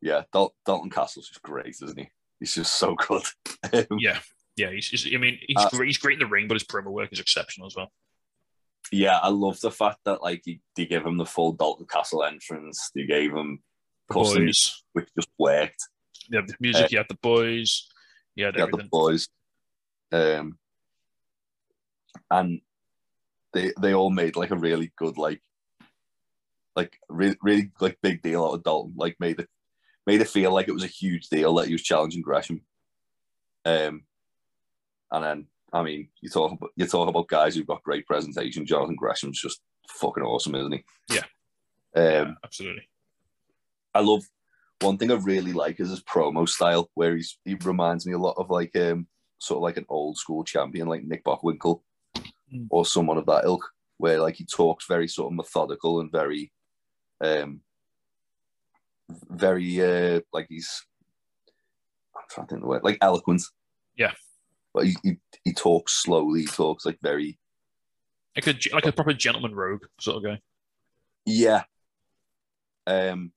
yeah, 0.00 0.22
Dal- 0.32 0.54
Dalton 0.64 0.90
Castle's 0.90 1.28
just 1.28 1.42
great, 1.42 1.74
isn't 1.82 1.98
he? 1.98 2.08
He's 2.38 2.54
just 2.54 2.74
so 2.76 2.94
good. 2.94 3.22
Um, 3.72 3.98
Yeah, 3.98 4.18
yeah. 4.56 4.70
He's, 4.70 4.88
he's 4.88 5.14
I 5.14 5.18
mean, 5.18 5.38
he's 5.46 5.56
Uh, 5.56 5.68
great. 5.70 5.86
He's 5.88 5.98
great 5.98 6.14
in 6.14 6.18
the 6.20 6.26
ring, 6.26 6.48
but 6.48 6.54
his 6.54 6.64
promo 6.64 6.90
work 6.90 7.12
is 7.12 7.20
exceptional 7.20 7.66
as 7.66 7.76
well. 7.76 7.90
yeah, 8.90 9.18
I 9.18 9.28
love 9.28 9.60
the 9.60 9.70
fact 9.70 9.98
that 10.04 10.22
like 10.22 10.42
he, 10.44 10.60
they 10.76 10.86
gave 10.86 11.04
him 11.06 11.16
the 11.16 11.26
full 11.26 11.52
Dalton 11.52 11.86
Castle 11.86 12.24
entrance. 12.24 12.90
They 12.94 13.04
gave 13.06 13.32
him 13.32 13.62
custom, 14.10 14.46
Boys, 14.46 14.82
which 14.92 15.08
just 15.16 15.28
worked. 15.38 15.82
yeah, 16.30 16.42
the 16.46 16.54
music. 16.60 16.84
Uh, 16.84 16.88
he 16.88 16.96
had 16.96 17.06
the 17.08 17.18
boys. 17.22 17.88
He 18.34 18.42
had 18.42 18.54
They 18.54 18.60
had 18.60 18.72
the 18.72 18.88
boys, 18.90 19.28
um, 20.10 20.58
and 22.30 22.60
they 23.52 23.72
they 23.80 23.94
all 23.94 24.10
made 24.10 24.36
like 24.36 24.50
a 24.50 24.56
really 24.56 24.90
good 24.96 25.18
like 25.18 25.40
like 26.74 26.98
really 27.08 27.36
really 27.42 27.70
like 27.80 27.98
big 28.02 28.22
deal 28.22 28.44
out 28.44 28.54
of 28.54 28.62
Dalton. 28.64 28.94
Like 28.96 29.16
made 29.20 29.40
it 29.40 29.48
made 30.06 30.20
it 30.22 30.28
feel 30.28 30.52
like 30.52 30.68
it 30.68 30.72
was 30.74 30.84
a 30.84 30.88
huge 30.88 31.28
deal 31.28 31.54
that 31.54 31.66
he 31.66 31.74
was 31.74 31.82
challenging 31.82 32.22
Gresham. 32.22 32.62
Um, 33.64 34.04
and 35.12 35.24
then 35.24 35.46
I 35.72 35.82
mean, 35.82 36.08
you 36.20 36.28
talk 36.28 36.52
about 36.52 36.70
you 36.76 36.86
talk 36.86 37.08
about 37.08 37.28
guys 37.28 37.54
who've 37.54 37.66
got 37.66 37.82
great 37.84 38.06
presentation. 38.06 38.66
Jonathan 38.66 38.96
Gresham's 38.96 39.40
just 39.40 39.60
fucking 39.88 40.22
awesome, 40.24 40.54
isn't 40.56 40.72
he? 40.72 40.84
Yeah. 41.10 41.20
Um, 41.94 42.02
Yeah, 42.28 42.32
absolutely. 42.44 42.88
I 43.94 44.00
love 44.00 44.22
one 44.80 44.98
thing 44.98 45.10
I 45.12 45.14
really 45.14 45.52
like 45.52 45.78
is 45.78 45.90
his 45.90 46.02
promo 46.02 46.48
style, 46.48 46.90
where 46.94 47.14
he's 47.16 47.38
he 47.44 47.54
reminds 47.54 48.06
me 48.06 48.12
a 48.14 48.18
lot 48.18 48.34
of 48.36 48.50
like 48.50 48.74
um 48.76 49.06
sort 49.38 49.58
of 49.58 49.62
like 49.62 49.76
an 49.76 49.86
old 49.88 50.16
school 50.18 50.44
champion 50.44 50.88
like 50.88 51.04
Nick 51.04 51.24
Bockwinkel 51.24 51.80
Mm. 52.52 52.66
or 52.68 52.84
someone 52.84 53.16
of 53.16 53.24
that 53.26 53.44
ilk, 53.46 53.66
where 53.96 54.20
like 54.20 54.34
he 54.36 54.44
talks 54.44 54.86
very 54.86 55.08
sort 55.08 55.32
of 55.32 55.36
methodical 55.36 56.00
and 56.00 56.12
very 56.12 56.52
um 57.22 57.62
very 59.30 59.80
uh 59.80 60.20
like 60.34 60.46
he's 60.50 60.84
I'm 62.14 62.24
trying 62.30 62.46
to 62.46 62.50
think 62.50 62.58
of 62.58 62.62
the 62.62 62.68
word 62.68 62.84
like 62.84 62.98
eloquent. 63.00 63.42
Yeah. 63.96 64.12
But 64.74 64.86
he, 64.86 64.96
he 65.02 65.16
he 65.44 65.52
talks 65.52 65.92
slowly, 66.02 66.40
he 66.40 66.46
talks 66.46 66.86
like 66.86 66.98
very 67.02 67.38
Like 68.36 68.46
a 68.46 68.54
like 68.74 68.86
a 68.86 68.92
proper 68.92 69.12
gentleman 69.12 69.54
rogue 69.54 69.84
sort 70.00 70.16
of 70.16 70.24
guy. 70.24 70.40
Yeah. 71.26 71.64
Um, 72.86 73.32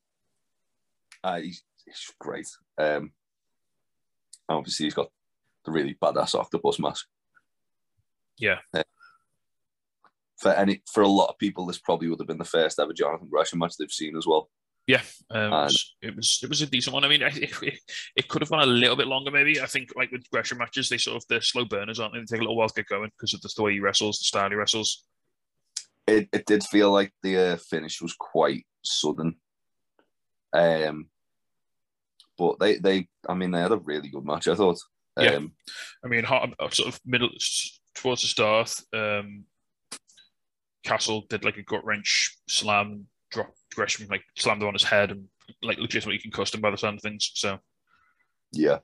uh, 1.24 1.40
he's, 1.40 1.64
he's 1.86 2.12
great. 2.20 2.48
Um, 2.78 3.12
obviously, 4.48 4.86
he's 4.86 4.94
got 4.94 5.10
the 5.66 5.72
really 5.72 5.98
badass 6.02 6.36
octopus 6.36 6.80
mask. 6.80 7.06
Yeah. 8.38 8.60
Uh, 8.74 8.84
for 10.38 10.52
any 10.52 10.82
for 10.92 11.04
a 11.04 11.08
lot 11.08 11.30
of 11.30 11.38
people, 11.38 11.66
this 11.66 11.80
probably 11.80 12.08
would 12.08 12.20
have 12.20 12.28
been 12.28 12.38
the 12.38 12.46
first 12.46 12.80
ever 12.80 12.94
Jonathan 12.94 13.28
Gresham 13.30 13.60
match 13.60 13.76
they've 13.78 13.92
seen 13.92 14.16
as 14.16 14.26
well. 14.26 14.50
Yeah, 14.88 15.02
um, 15.32 15.52
And- 15.54 15.72
it 16.02 16.16
was 16.16 16.40
it 16.44 16.50
was 16.50 16.62
a 16.62 16.68
decent 16.68 16.94
one. 16.94 17.04
I 17.04 17.08
mean, 17.08 17.22
it, 17.24 17.38
it, 17.64 17.80
it 18.16 18.28
could 18.28 18.42
have 18.42 18.50
gone 18.50 18.62
a 18.62 18.66
little 18.68 18.96
bit 18.96 19.08
longer, 19.08 19.32
maybe. 19.32 19.60
I 19.60 19.66
think 19.66 19.90
like 19.96 20.12
with 20.12 20.30
Gresham 20.30 20.60
matches, 20.60 20.90
they 20.90 20.98
sort 20.98 21.18
of 21.18 21.28
they're 21.28 21.42
slow 21.42 21.66
burners, 21.66 22.00
aren't 22.00 22.14
they? 22.14 22.20
They 22.20 22.26
take 22.26 22.40
a 22.40 22.44
little 22.44 22.56
while 22.56 22.70
to 22.70 22.76
get 22.76 22.88
going 22.88 23.10
because 23.18 23.34
of 23.34 23.42
the 23.42 23.64
way 23.64 23.74
he 23.74 23.80
wrestles, 23.80 24.20
the 24.20 24.26
style 24.26 24.50
he 24.50 24.56
wrestles. 24.56 25.04
It 26.08 26.30
it 26.32 26.46
did 26.46 26.64
feel 26.64 26.92
like 26.92 27.12
the 27.24 27.38
uh, 27.38 27.58
finish 27.58 28.02
was 28.02 28.14
quite 28.14 28.66
sudden. 28.84 29.38
Um, 30.54 31.10
but 32.38 32.60
they 32.60 32.78
they 32.78 33.08
I 33.28 33.34
mean 33.34 33.52
they 33.52 33.62
had 33.62 33.72
a 33.72 33.78
really 33.78 34.10
good 34.10 34.26
match. 34.26 34.48
I 34.48 34.56
thought. 34.56 34.80
Yeah. 35.20 35.36
Um, 35.36 35.54
I 36.04 36.10
mean, 36.10 36.26
hot, 36.26 36.54
sort 36.74 36.90
of 36.90 37.00
middle 37.06 37.30
towards 37.96 38.22
the 38.22 38.28
start, 38.28 38.76
um, 38.94 39.46
Castle 40.84 41.26
did 41.30 41.46
like 41.46 41.56
a 41.58 41.64
gut 41.64 41.86
wrench 41.86 42.38
slam, 42.50 43.08
drop 43.36 43.54
Gresham 43.76 44.08
like 44.10 44.24
slammed 44.36 44.62
him 44.62 44.68
on 44.68 44.74
his 44.74 44.84
head, 44.84 45.12
and 45.12 45.28
like 45.62 45.78
legitimately 45.78 46.20
concussed 46.20 46.56
him 46.56 46.62
by 46.62 46.72
the 46.72 46.78
sound 46.78 46.98
of 46.98 47.04
things. 47.04 47.32
So 47.36 47.60
yeah. 48.52 48.80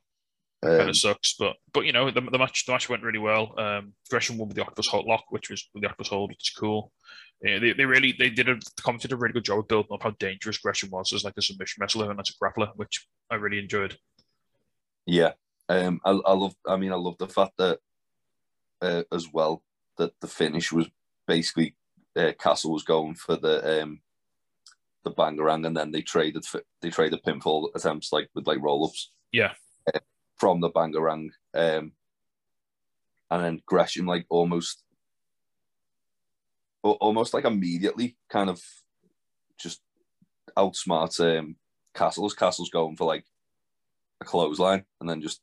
kind 0.64 0.82
Um, 0.82 0.90
of 0.90 0.98
sucks, 0.98 1.34
but 1.40 1.56
but 1.73 1.86
you 1.86 1.94
know 1.94 2.11
the, 2.11 2.22
the 2.22 2.38
match 2.38 2.65
the 2.65 2.72
match 2.72 2.90
went 2.90 3.03
really 3.03 3.19
well. 3.19 3.60
Um, 3.60 3.94
Gresham 4.10 4.38
won 4.38 4.49
with 4.49 4.56
the 4.56 4.61
Octopus 4.61 4.88
Hot 4.88 5.06
Lock, 5.06 5.26
which 5.30 5.49
was 5.49 5.68
the 5.73 5.88
Octopus 5.88 6.10
Hold, 6.10 6.30
which 6.30 6.49
is 6.49 6.56
cool. 6.56 6.91
Yeah, 7.41 7.57
they, 7.57 7.73
they 7.73 7.86
really 7.86 8.14
they 8.19 8.30
did 8.30 8.49
a 8.49 8.56
the 8.56 8.82
commentary 8.84 9.10
did 9.10 9.15
a 9.15 9.18
really 9.18 9.34
good 9.34 9.45
job 9.45 9.60
of 9.60 9.68
building 9.68 9.91
up 9.94 10.03
how 10.03 10.11
dangerous 10.19 10.60
Gresham 10.60 10.91
was 10.91 11.11
as 11.14 11.23
like 11.23 11.34
a 11.38 11.41
submission 11.41 11.82
wrestler 11.82 12.11
and 12.11 12.19
as 12.19 12.30
a 12.30 12.34
grappler, 12.44 12.69
which 12.76 13.07
I 13.32 13.36
really 13.36 13.57
enjoyed. 13.57 13.98
Yeah, 15.07 15.32
um, 15.69 15.99
I, 16.06 16.11
I 16.11 16.34
love. 16.34 16.53
I 16.68 16.76
mean, 16.76 16.91
I 16.91 16.95
love 16.98 17.18
the 17.18 17.28
fact 17.28 17.53
that 17.57 17.80
uh, 18.82 19.03
as 19.11 19.28
well 19.34 19.64
that 19.98 20.14
the 20.22 20.28
finish 20.28 20.72
was 20.72 20.88
basically 21.28 21.76
uh, 22.15 22.34
Castle 22.40 22.73
was 22.73 22.84
going 22.84 23.15
for 23.15 23.36
the 23.36 23.82
um, 23.82 24.02
the 25.03 25.11
bangarang, 25.11 25.65
and 25.65 25.76
then 25.76 25.91
they 25.91 26.02
traded 26.02 26.45
for, 26.45 26.61
they 26.82 26.90
traded 26.90 27.23
pinfall 27.23 27.69
attempts 27.76 28.11
like 28.11 28.30
with 28.36 28.48
like 28.48 28.61
roll 28.61 28.86
ups. 28.86 29.11
Yeah. 29.32 29.53
from 30.38 30.60
the 30.60 30.69
bangarang, 30.69 31.30
um, 31.53 31.94
and 33.30 33.44
then 33.44 33.61
Gresham 33.65 34.06
like 34.06 34.26
almost, 34.30 34.84
almost 36.84 37.34
like 37.34 37.45
immediately 37.45 38.18
kind 38.30 38.49
of 38.49 38.61
just 39.60 39.82
outsmarts 40.57 41.19
um, 41.19 41.56
Castles. 41.94 42.34
Castles 42.34 42.69
going 42.69 42.95
for 42.95 43.06
like 43.06 43.26
a 44.22 44.26
clothesline 44.26 44.84
and 44.99 45.10
then 45.10 45.22
just 45.22 45.41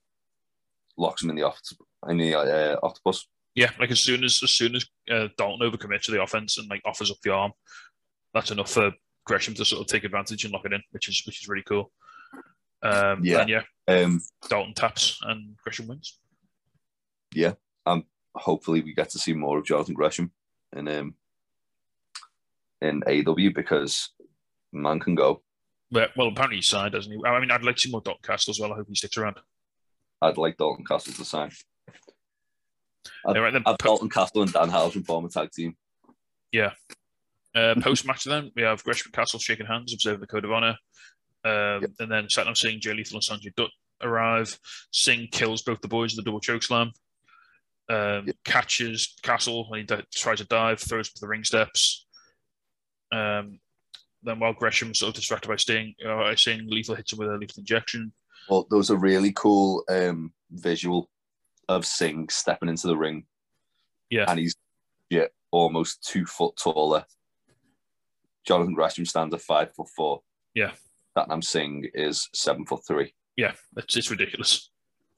locks 0.97 1.23
him 1.23 1.31
in 1.31 1.37
the 1.37 1.43
oct- 1.43 1.77
in 2.09 2.19
the 2.19 2.35
uh, 2.35 2.77
octopus. 2.83 3.27
Yeah, 3.55 3.71
like 3.81 3.91
as 3.91 4.01
soon 4.01 4.25
as 4.25 4.41
as 4.43 4.51
soon 4.51 4.77
as 4.77 4.87
uh, 5.11 5.29
Dalton 5.37 5.69
overcommits 5.69 6.03
to 6.03 6.11
the 6.11 6.23
offense 6.23 6.59
and 6.59 6.69
like 6.69 6.83
offers 6.85 7.11
up 7.11 7.19
the 7.23 7.33
arm, 7.33 7.53
that's 8.35 8.51
enough 8.51 8.71
for 8.71 8.93
Gresham 9.29 9.55
to 9.55 9.65
sort 9.65 9.83
of 9.83 9.87
take 9.87 10.05
advantage 10.05 10.45
and 10.45 10.53
lock 10.53 10.65
it 10.65 10.73
in, 10.73 10.83
which 10.91 11.09
is 11.09 11.23
which 11.27 11.41
is 11.43 11.49
really 11.49 11.63
cool. 11.63 11.93
Um, 12.83 13.23
Yeah. 13.25 13.41
and 13.41 13.49
yeah, 13.51 13.63
Um, 13.87 14.21
Dalton 14.49 14.75
taps 14.75 15.19
and 15.23 15.57
Gresham 15.63 15.87
wins. 15.87 16.19
Yeah. 17.35 17.53
Um 17.87 18.05
hopefully 18.35 18.81
we 18.81 18.95
get 18.95 19.11
to 19.11 19.19
see 19.19 19.35
more 19.35 19.59
of 19.59 19.65
Jonathan 19.67 19.95
Gresham 19.95 20.33
in 20.75 20.89
um 20.89 21.15
in 22.81 23.03
AEW 23.03 23.55
because 23.55 24.11
man 24.73 24.99
can 25.01 25.15
go. 25.15 25.43
But, 25.91 26.11
well, 26.17 26.29
apparently 26.29 26.57
he's 26.59 26.69
signed, 26.69 26.93
doesn't 26.93 27.11
he? 27.11 27.19
I 27.25 27.41
mean, 27.41 27.51
I'd 27.51 27.63
like 27.65 27.77
to 27.77 27.81
see 27.83 27.91
more 27.91 28.03
Dalton 28.03 28.23
Castle 28.23 28.51
as 28.53 28.61
well. 28.61 28.73
I 28.73 28.77
hope 28.77 28.87
he 28.89 28.95
sticks 28.95 29.17
around. 29.17 29.39
I'd 30.23 30.37
like 30.37 30.57
Dalton 30.59 30.85
Castle 30.85 31.15
to 31.15 31.25
sign. 31.25 31.51
I'd, 33.27 33.35
Yeah, 33.37 33.41
right 33.41 33.53
then, 33.53 33.63
I'd 33.67 33.79
po- 33.79 33.89
Dalton 33.89 34.11
Castle 34.11 34.43
and 34.43 34.53
Danhausen 34.53 35.05
form 35.07 35.25
a 35.25 35.29
tag 35.31 35.51
team. 35.51 35.77
Uh, 37.55 37.75
Post 37.81 38.07
match 38.07 38.25
then, 38.25 38.51
we 38.55 38.63
have 38.63 38.85
Gresham 38.85 39.11
Castle 39.13 39.39
shaking 39.41 39.67
hands, 39.67 39.93
observing 39.93 40.21
the 40.21 40.27
code 40.27 40.45
of 40.45 40.53
honor. 40.53 40.77
Um, 41.45 41.83
Yep. 41.83 41.91
And 42.01 42.13
then 42.13 42.25
Satnam 42.27 42.57
Singh, 42.57 42.81
Jay 42.81 42.93
Lethal, 42.95 43.17
and 43.19 43.23
Sonjay 43.41 43.55
Dutt 43.57 43.71
arrive. 44.03 44.59
Singh 44.93 45.29
kills 45.33 45.63
both 45.63 45.81
the 45.81 45.89
boys 45.89 46.13
in 46.13 46.17
the 46.17 46.23
double 46.23 46.41
choke 46.41 46.63
slam. 46.63 46.93
Um, 47.89 48.27
Yep. 48.27 48.37
Catches 48.45 49.15
Castle 49.23 49.69
when 49.71 49.81
he 49.81 49.87
di- 49.87 50.03
tries 50.15 50.39
to 50.39 50.45
dive, 50.45 50.81
throws 50.81 51.09
him 51.09 51.13
to 51.17 51.21
the 51.21 51.29
ring 51.29 51.45
steps. 51.45 52.07
Um, 53.11 53.61
then 54.23 54.41
while 54.41 54.53
Gresham 54.53 54.95
sort 54.95 55.11
of 55.11 55.15
distracted 55.15 55.49
by 55.49 55.57
Sting, 55.57 55.95
uh, 56.07 56.35
Singh, 56.37 56.69
Lethal 56.69 56.97
hits 56.97 57.13
him 57.13 57.19
with 57.19 57.29
a 57.29 57.37
lethal 57.37 57.61
injection. 57.61 58.13
Well, 58.49 58.67
there 58.69 58.77
was 58.79 58.91
a 58.91 58.97
really 58.97 59.33
cool 59.33 59.85
um, 59.89 60.33
visual 60.51 61.09
of 61.69 61.87
Singh 61.87 62.29
stepping 62.29 62.69
into 62.69 62.87
the 62.89 62.97
ring, 62.97 63.27
Yeah, 64.11 64.25
and 64.29 64.39
he's 64.39 64.57
yeah 65.11 65.27
almost 65.51 66.03
two 66.03 66.27
foot 66.27 66.57
taller. 66.57 67.05
Jonathan 68.49 68.75
Gresham 68.75 69.05
stands 69.05 69.35
at 69.35 69.43
five 69.43 69.73
foot 69.75 69.89
four. 69.95 70.23
Yeah. 70.55 70.73
Satnam 71.17 71.45
Singh 71.45 71.89
is 71.95 72.29
seven 72.35 72.65
foot 72.65 72.81
three, 72.87 73.13
yeah, 73.37 73.53
it's, 73.77 73.97
it's 73.97 74.11
ridiculous. 74.11 74.71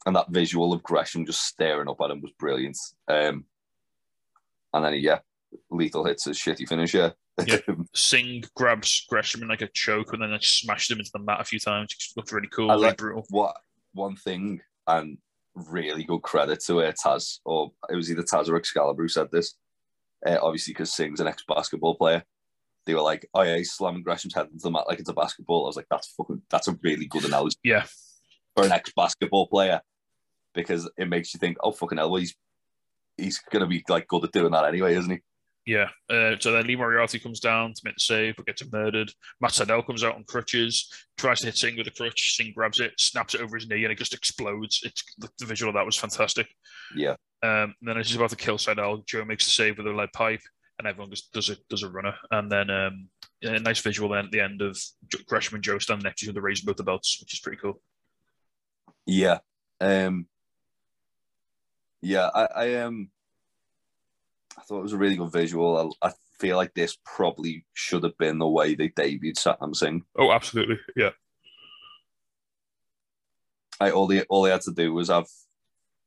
and 0.07 0.17
that 0.17 0.31
visual 0.31 0.73
of 0.73 0.83
Gresham 0.83 1.25
just 1.27 1.45
staring 1.47 1.89
up 1.89 2.01
at 2.03 2.11
him 2.11 2.21
was 2.23 2.33
brilliant. 2.39 2.77
Um, 3.07 3.45
and 4.73 4.85
then 4.85 4.95
yeah, 4.95 5.19
Lethal 5.71 6.05
hits 6.05 6.27
a 6.27 6.31
shitty 6.31 6.67
finisher. 6.69 7.15
Yeah. 7.47 7.59
Singh 7.95 8.45
grabs 8.57 9.07
Gresham 9.09 9.43
in 9.43 9.49
like 9.49 9.63
a 9.63 9.69
choke 9.69 10.13
and 10.13 10.23
then 10.23 10.33
like 10.33 10.43
smashed 10.45 10.91
him 10.91 10.99
into 10.99 11.11
the 11.13 11.19
mat 11.21 11.41
a 11.41 11.45
few 11.45 11.59
times. 11.59 11.93
It 11.93 12.17
looked 12.17 12.33
really 12.33 12.49
cool, 12.49 12.71
I 12.71 12.75
really 12.75 12.87
like- 12.89 12.97
brutal. 12.97 13.27
what 13.31 13.57
one 13.93 14.17
thing 14.17 14.61
and 14.87 15.19
really 15.55 16.05
good 16.05 16.23
credit 16.23 16.61
to 16.65 16.81
uh, 16.81 16.93
Taz, 16.93 17.41
or 17.45 17.73
it 17.91 17.95
was 17.97 18.11
either 18.11 18.23
Taz 18.23 18.49
or 18.49 18.57
Excalibur 18.57 19.03
who 19.03 19.09
said 19.09 19.29
this. 19.31 19.55
Uh, 20.27 20.39
obviously, 20.43 20.73
because 20.73 20.95
Singh's 20.95 21.21
an 21.21 21.27
ex 21.27 21.43
basketball 21.49 21.95
player, 21.97 22.23
they 22.91 22.95
were 22.97 23.03
like, 23.03 23.29
"Oh 23.35 23.43
yeah, 23.43 23.57
he's 23.57 23.73
slamming 23.73 24.03
Gresham's 24.03 24.35
head 24.35 24.49
into 24.53 24.63
the 24.63 24.71
mat 24.71 24.89
like 24.89 24.99
it's 24.99 25.09
a 25.09 25.15
basketball." 25.15 25.65
I 25.65 25.69
was 25.69 25.77
like, 25.77 25.87
"That's 25.91 26.13
fucking, 26.17 26.43
that's 26.51 26.69
a 26.69 26.77
really 26.83 27.07
good 27.07 27.25
analogy 27.25 27.57
Yeah, 27.63 27.85
for 28.57 28.65
an 28.65 28.73
ex 28.73 28.93
basketball 28.95 29.47
player," 29.47 29.81
because 30.55 30.91
it 30.99 31.09
makes 31.09 31.33
you 31.33 31.39
think, 31.39 31.57
"Oh 31.63 31.71
fucking 31.73 31.99
hell, 31.99 32.11
well, 32.11 32.21
he's 32.21 32.35
he's 33.17 33.39
gonna 33.51 33.67
be 33.69 33.85
like 33.89 34.09
good 34.09 34.25
at 34.25 34.33
doing 34.33 34.53
that 34.53 34.65
anyway, 34.65 34.97
isn't 34.97 35.11
he?" 35.11 35.21
Yeah. 35.67 35.91
Uh, 36.09 36.35
so 36.41 36.51
then 36.53 36.67
Lee 36.67 36.75
Moriarty 36.75 37.19
comes 37.21 37.39
down 37.39 37.75
to 37.75 37.81
make 37.85 37.95
the 37.95 38.01
save, 38.01 38.35
but 38.37 38.47
gets 38.47 38.63
him 38.63 38.71
murdered. 38.73 39.13
Matt 39.41 39.53
Sydal 39.53 39.87
comes 39.87 40.03
out 40.03 40.17
on 40.17 40.25
crutches, 40.25 40.91
tries 41.17 41.41
to 41.41 41.47
hit 41.47 41.57
Singh 41.57 41.77
with 41.77 41.87
a 41.87 41.93
crutch. 41.93 42.35
Singh 42.35 42.53
grabs 42.57 42.81
it, 42.81 42.93
snaps 42.99 43.35
it 43.35 43.41
over 43.41 43.57
his 43.57 43.69
knee, 43.69 43.85
and 43.85 43.93
it 43.93 43.99
just 43.99 44.15
explodes. 44.15 44.81
It's 44.83 45.05
the, 45.19 45.47
visual 45.47 45.69
of 45.69 45.75
that 45.75 45.87
was 45.87 45.97
fantastic. 45.97 46.49
Yeah, 46.97 47.15
Um, 47.43 47.75
and 47.81 47.89
then 47.89 47.99
as 47.99 48.09
he's 48.09 48.17
about 48.17 48.31
to 48.31 48.37
kill 48.37 48.57
Sydal, 48.57 49.07
Joe 49.07 49.25
makes 49.25 49.45
the 49.45 49.51
save 49.53 49.77
with 49.79 49.87
a 49.87 49.93
lead 49.93 50.13
pipe, 50.13 50.41
and 50.81 50.89
everyone 50.89 51.11
just 51.11 51.31
does 51.33 51.51
a 51.51 51.57
does 51.69 51.83
a 51.83 51.91
runner. 51.91 52.15
And 52.31 52.51
then 52.51 52.71
um, 52.71 53.09
a 53.43 53.61
nice 53.61 53.81
visual 53.81 54.09
then 54.09 54.25
at 54.25 54.31
the 54.31 54.41
end 54.41 54.63
of 54.63 54.79
J- 55.09 55.23
Gresham 55.27 55.57
and 55.57 55.65
Joe 55.65 55.79
standing 55.79 56.05
next 56.05 56.21
to 56.21 56.27
each 56.27 56.31
other, 56.31 56.41
raising 56.41 56.65
both 56.65 56.77
the 56.77 56.83
belts, 56.83 57.19
which 57.21 57.35
is 57.35 57.41
pretty 57.41 57.59
cool. 57.59 57.81
yeah, 59.07 59.39
um, 59.81 60.27
yeah. 62.01 62.31
I, 62.35 62.45
I 62.57 62.75
um, 62.77 63.11
I 64.59 64.63
thought 64.63 64.79
it 64.79 64.83
was 64.83 64.95
a 64.95 64.99
really 64.99 65.17
good 65.17 65.31
visual. 65.31 65.95
I, 66.03 66.09
I 66.09 66.13
feel 66.39 66.57
like 66.57 66.73
this 66.73 66.97
probably 67.05 67.67
should 67.75 68.03
have 68.05 68.17
been 68.17 68.39
the 68.39 68.49
way 68.49 68.75
they 68.75 68.89
debuted 68.89 69.35
Satnam 69.35 69.77
Singh. 69.77 70.03
Oh, 70.19 70.33
absolutely. 70.33 70.79
Yeah. 70.97 71.11
I 73.79 73.91
all 73.91 74.07
they 74.07 74.23
all 74.23 74.43
they 74.43 74.51
had 74.51 74.63
to 74.63 74.73
do 74.73 74.95
was 74.95 75.09
have 75.09 75.27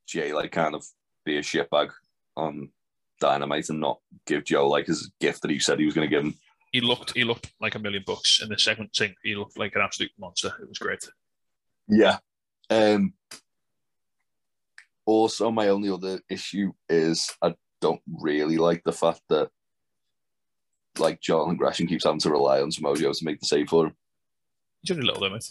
Jay 0.06 0.32
like 0.32 0.50
kind 0.50 0.74
of 0.74 0.84
be 1.24 1.38
a 1.38 1.42
shitbag 1.42 1.90
on 2.36 2.70
Dynamite 3.20 3.68
and 3.68 3.80
not 3.80 4.00
give 4.26 4.44
Joe 4.44 4.68
like 4.68 4.86
his 4.86 5.10
gift 5.20 5.42
that 5.42 5.50
he 5.50 5.58
said 5.58 5.78
he 5.78 5.84
was 5.84 5.94
going 5.94 6.08
to 6.08 6.14
give 6.14 6.24
him. 6.24 6.34
He 6.72 6.80
looked 6.80 7.12
he 7.14 7.24
looked 7.24 7.52
like 7.60 7.74
a 7.74 7.78
million 7.78 8.02
bucks 8.06 8.42
in 8.42 8.48
the 8.48 8.58
segment. 8.58 8.96
Singh, 8.96 9.14
he 9.22 9.36
looked 9.36 9.58
like 9.58 9.74
an 9.76 9.82
absolute 9.82 10.10
monster. 10.18 10.52
It 10.60 10.68
was 10.68 10.78
great. 10.78 11.08
Yeah. 11.88 12.18
Um. 12.70 13.14
Also, 15.06 15.50
my 15.50 15.68
only 15.68 15.90
other 15.90 16.20
issue 16.30 16.72
is 16.88 17.30
I 17.42 17.54
don't 17.80 18.00
really 18.20 18.56
like 18.56 18.82
the 18.84 18.92
fact 18.92 19.20
that 19.28 19.50
like 20.98 21.20
Jonathan 21.20 21.56
Gresham 21.56 21.86
keeps 21.86 22.04
having 22.04 22.20
to 22.20 22.30
rely 22.30 22.60
on 22.60 22.70
Samoa 22.70 22.96
Joe 22.96 23.12
to 23.12 23.24
make 23.24 23.40
the 23.40 23.46
save 23.46 23.68
for 23.68 23.86
him. 23.86 23.96
He's 24.82 24.90
only 24.90 25.04
a 25.04 25.06
little 25.06 25.22
limit. 25.22 25.44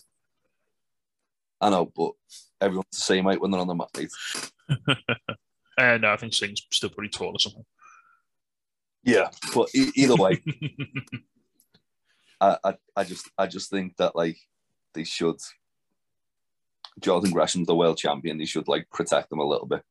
I 1.61 1.69
know, 1.69 1.85
but 1.95 2.11
everyone's 2.59 2.87
the 2.91 2.97
same 2.97 3.25
height 3.25 3.39
when 3.39 3.51
they're 3.51 3.61
on 3.61 3.67
the 3.67 3.75
mat. 3.75 3.89
mate. 3.97 4.09
Uh, 5.77 5.97
no, 5.97 6.11
I 6.11 6.17
think 6.17 6.33
Singh's 6.33 6.65
still 6.71 6.89
pretty 6.89 7.09
tall 7.09 7.35
or 7.35 7.39
something. 7.39 7.65
Yeah, 9.03 9.29
but 9.53 9.69
e- 9.75 9.91
either 9.95 10.15
way, 10.15 10.41
I, 12.41 12.57
I, 12.63 12.75
I 12.95 13.03
just 13.03 13.29
I 13.37 13.47
just 13.47 13.69
think 13.69 13.97
that 13.97 14.15
like 14.15 14.37
they 14.93 15.03
should 15.03 15.37
Jonathan 17.01 17.31
Gresham's 17.31 17.67
the 17.67 17.75
world 17.75 17.97
champion. 17.97 18.37
They 18.37 18.45
should 18.45 18.67
like 18.67 18.89
protect 18.91 19.29
them 19.29 19.39
a 19.39 19.47
little 19.47 19.67
bit. 19.67 19.81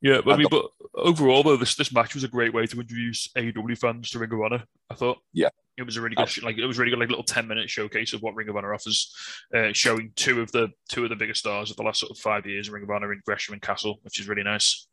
yeah, 0.00 0.20
but, 0.24 0.34
I 0.34 0.36
mean, 0.38 0.46
but 0.50 0.66
overall 0.94 1.42
though, 1.42 1.56
this 1.56 1.74
this 1.76 1.92
match 1.92 2.14
was 2.14 2.24
a 2.24 2.28
great 2.28 2.52
way 2.52 2.66
to 2.66 2.80
introduce 2.80 3.28
AEW 3.36 3.78
fans 3.78 4.10
to 4.10 4.18
Ring 4.18 4.32
of 4.32 4.40
Honor. 4.40 4.64
I 4.90 4.94
thought. 4.94 5.18
Yeah. 5.32 5.50
It 5.76 5.82
was 5.82 5.96
a 5.96 6.00
really 6.00 6.14
good, 6.14 6.28
sh- 6.28 6.42
like 6.42 6.56
it 6.56 6.66
was 6.66 6.78
really 6.78 6.90
good, 6.90 7.00
like 7.00 7.08
little 7.08 7.24
ten 7.24 7.48
minute 7.48 7.68
showcase 7.68 8.12
of 8.12 8.22
what 8.22 8.36
Ring 8.36 8.48
of 8.48 8.56
Honor 8.56 8.72
offers, 8.72 9.12
uh, 9.54 9.72
showing 9.72 10.12
two 10.14 10.40
of 10.40 10.52
the 10.52 10.68
two 10.88 11.02
of 11.02 11.10
the 11.10 11.16
biggest 11.16 11.40
stars 11.40 11.70
of 11.70 11.76
the 11.76 11.82
last 11.82 11.98
sort 11.98 12.12
of 12.12 12.18
five 12.18 12.46
years 12.46 12.70
Ring 12.70 12.84
of 12.84 12.90
Honor 12.90 13.12
in 13.12 13.20
Gresham 13.26 13.54
and 13.54 13.62
Castle, 13.62 13.98
which 14.02 14.20
is 14.20 14.28
really 14.28 14.44
nice. 14.44 14.86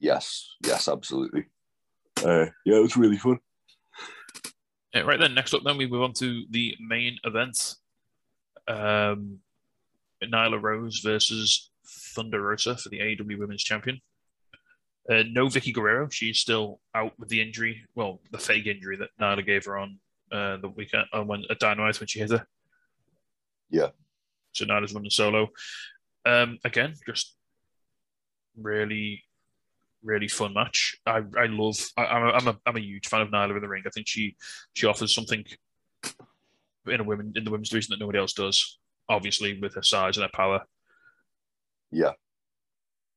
Yes, 0.00 0.54
yes, 0.64 0.88
absolutely. 0.88 1.46
Uh, 2.24 2.46
yeah, 2.64 2.76
it 2.76 2.82
was 2.82 2.96
really 2.96 3.18
fun. 3.18 3.38
Yeah, 4.94 5.02
right 5.02 5.20
then, 5.20 5.34
next 5.34 5.54
up, 5.54 5.62
then 5.64 5.76
we 5.76 5.86
move 5.86 6.02
on 6.02 6.12
to 6.14 6.44
the 6.50 6.76
main 6.80 7.18
event. 7.24 7.74
Um, 8.66 9.40
Nyla 10.22 10.60
Rose 10.62 11.00
versus 11.00 11.70
Thunder 11.86 12.40
Rosa 12.40 12.76
for 12.76 12.88
the 12.88 13.00
AEW 13.00 13.38
Women's 13.38 13.62
Champion. 13.62 14.00
Uh, 15.10 15.22
no 15.30 15.46
Vickie 15.46 15.72
Guerrero. 15.72 16.08
She's 16.10 16.38
still 16.38 16.80
out 16.94 17.18
with 17.18 17.28
the 17.28 17.40
injury. 17.40 17.82
Well, 17.94 18.20
the 18.30 18.38
fake 18.38 18.66
injury 18.66 18.96
that 18.96 19.10
Nyla 19.20 19.44
gave 19.44 19.64
her 19.64 19.78
on 19.78 19.98
uh, 20.30 20.58
the 20.58 20.68
weekend 20.68 21.06
uh, 21.12 21.22
when 21.22 21.44
at 21.50 21.58
Dynamite 21.58 21.98
when 21.98 22.06
she 22.06 22.18
hit 22.18 22.30
her. 22.30 22.46
Yeah. 23.70 23.88
So 24.52 24.64
Nyla's 24.66 24.92
running 24.92 25.10
solo. 25.10 25.48
Um, 26.26 26.58
again, 26.64 26.94
just 27.06 27.36
really, 28.56 29.22
really 30.02 30.28
fun 30.28 30.54
match. 30.54 30.96
I, 31.06 31.22
I 31.38 31.46
love. 31.46 31.76
I, 31.96 32.04
I'm 32.06 32.22
a, 32.26 32.30
I'm 32.32 32.48
a 32.48 32.58
I'm 32.66 32.76
a 32.76 32.80
huge 32.80 33.08
fan 33.08 33.20
of 33.22 33.28
Nyla 33.28 33.56
in 33.56 33.62
the 33.62 33.68
ring. 33.68 33.82
I 33.86 33.90
think 33.90 34.06
she 34.08 34.36
she 34.74 34.86
offers 34.86 35.14
something 35.14 35.44
in 36.86 37.00
a 37.00 37.04
women 37.04 37.32
in 37.36 37.44
the 37.44 37.50
women's 37.50 37.68
division 37.70 37.90
that 37.92 38.00
nobody 38.00 38.18
else 38.18 38.32
does. 38.32 38.78
Obviously, 39.08 39.58
with 39.60 39.74
her 39.74 39.82
size 39.82 40.16
and 40.16 40.24
her 40.24 40.30
power, 40.34 40.60
Yeah, 41.90 42.12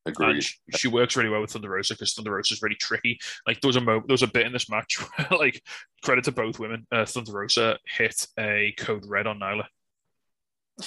agreed. 0.06 0.44
she, 0.44 0.56
she 0.76 0.88
works 0.88 1.16
really 1.18 1.30
well 1.30 1.42
with 1.42 1.52
Thunder 1.52 1.70
Rosa 1.70 1.94
because 1.94 2.14
Thunder 2.14 2.32
Rosa 2.34 2.54
is 2.54 2.62
really 2.62 2.76
tricky. 2.76 3.20
Like 3.46 3.60
there 3.62 3.70
was 3.70 3.76
a 3.76 3.82
mo- 3.82 4.04
there 4.08 4.14
was 4.14 4.24
a 4.24 4.28
bit 4.28 4.46
in 4.46 4.54
this 4.54 4.70
match 4.70 4.98
where, 5.18 5.28
like 5.40 5.62
credit 6.04 6.24
to 6.26 6.32
both 6.32 6.60
women, 6.60 6.88
uh, 6.92 7.06
Thunder 7.06 7.34
Rosa 7.34 7.78
hit 7.86 8.26
a 8.40 8.74
code 8.78 9.06
red 9.06 9.28
on 9.28 9.40
Nyla 9.40 9.66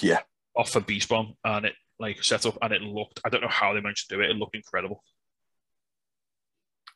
Yeah, 0.00 0.20
off 0.56 0.74
a 0.76 0.80
beast 0.80 1.08
bomb, 1.08 1.34
and 1.44 1.66
it 1.66 1.74
like 1.98 2.24
set 2.24 2.46
up, 2.46 2.56
and 2.62 2.72
it 2.72 2.82
looked. 2.82 3.20
I 3.24 3.28
don't 3.28 3.42
know 3.42 3.48
how 3.48 3.72
they 3.74 3.80
managed 3.80 4.08
to 4.08 4.16
do 4.16 4.22
it. 4.22 4.30
It 4.30 4.36
looked 4.36 4.56
incredible. 4.56 5.02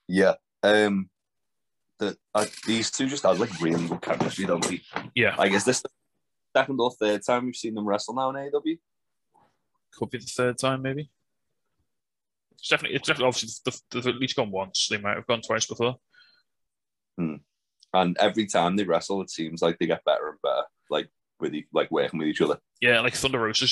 Yeah. 0.09 0.35
Um, 0.63 1.09
the 1.99 2.17
uh, 2.35 2.47
these 2.67 2.91
two 2.91 3.07
just 3.07 3.25
had 3.25 3.39
like 3.39 3.61
really 3.61 3.87
good 3.87 4.01
chemistry, 4.01 4.47
don't 4.47 4.67
they? 4.67 4.81
Yeah, 5.15 5.35
I 5.39 5.49
guess 5.49 5.65
this 5.65 5.83
the 5.83 5.91
second 6.57 6.81
or 6.81 6.91
third 6.91 7.23
time 7.25 7.47
we've 7.47 7.57
seen 7.57 7.75
them 7.75 7.87
wrestle 7.87 8.15
now 8.15 8.31
in 8.31 8.37
AEW. 8.37 8.79
could 9.93 10.11
be 10.11 10.19
the 10.19 10.25
third 10.25 10.59
time 10.59 10.83
maybe. 10.83 11.11
It's 12.53 12.69
definitely 12.69 12.97
it's 12.97 13.07
definitely 13.07 13.29
obviously 13.29 13.51
they've, 13.65 13.81
they've 14.03 14.15
at 14.15 14.21
least 14.21 14.37
gone 14.37 14.51
once. 14.51 14.89
They 14.91 14.99
might 14.99 15.17
have 15.17 15.27
gone 15.27 15.43
twice 15.43 15.67
before. 15.67 15.97
Hmm. 17.17 17.37
And 17.93 18.17
every 18.19 18.47
time 18.47 18.77
they 18.77 18.85
wrestle, 18.85 19.23
it 19.23 19.31
seems 19.31 19.63
like 19.63 19.79
they 19.79 19.87
get 19.87 20.05
better 20.05 20.29
and 20.29 20.43
better, 20.43 20.65
like 20.91 21.09
with 21.41 21.55
like 21.73 21.91
working 21.91 22.19
with 22.19 22.29
each 22.29 22.41
other. 22.41 22.59
Yeah, 22.81 23.01
like 23.01 23.15
Thunder 23.15 23.41
Rosa 23.41 23.67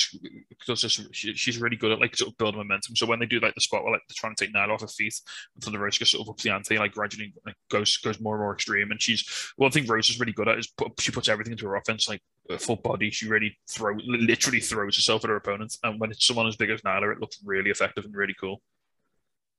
does 0.65 0.81
this. 0.81 1.07
She, 1.11 1.33
she's 1.33 1.59
really 1.59 1.75
good 1.75 1.91
at 1.91 1.99
like 1.99 2.15
sort 2.15 2.31
of 2.31 2.37
building 2.37 2.59
momentum. 2.59 2.95
So 2.95 3.05
when 3.05 3.19
they 3.19 3.25
do 3.25 3.39
like 3.39 3.55
the 3.55 3.61
spot 3.61 3.83
where 3.83 3.93
like 3.93 4.01
they're 4.07 4.15
trying 4.15 4.35
to 4.35 4.45
take 4.45 4.53
Nyla 4.53 4.73
off 4.73 4.81
her 4.81 4.87
feet, 4.87 5.13
and 5.55 5.63
Thunder 5.63 5.79
Rosa 5.79 5.99
gets 5.99 6.11
sort 6.11 6.27
of 6.27 6.31
up 6.31 6.37
the 6.39 6.49
ante, 6.49 6.77
like 6.77 6.93
gradually 6.93 7.33
like 7.45 7.55
goes 7.69 7.97
goes 7.97 8.19
more 8.19 8.35
and 8.35 8.43
more 8.43 8.53
extreme. 8.53 8.91
And 8.91 9.01
she's 9.01 9.27
one 9.55 9.71
thing 9.71 9.85
Rosa's 9.85 10.19
really 10.19 10.33
good 10.33 10.47
at 10.47 10.59
is 10.59 10.67
put, 10.67 10.99
she 10.99 11.11
puts 11.11 11.29
everything 11.29 11.53
into 11.53 11.67
her 11.67 11.75
offense, 11.75 12.09
like 12.09 12.21
her 12.49 12.57
full 12.57 12.75
body. 12.77 13.09
She 13.09 13.27
really 13.27 13.57
throw 13.69 13.95
literally 14.05 14.59
throws 14.59 14.95
herself 14.95 15.23
at 15.23 15.29
her 15.29 15.37
opponent. 15.37 15.77
And 15.83 15.99
when 15.99 16.11
it's 16.11 16.25
someone 16.25 16.47
as 16.47 16.55
big 16.55 16.69
as 16.69 16.81
Nyla, 16.81 17.13
it 17.13 17.21
looks 17.21 17.39
really 17.45 17.69
effective 17.69 18.05
and 18.05 18.15
really 18.15 18.35
cool. 18.39 18.61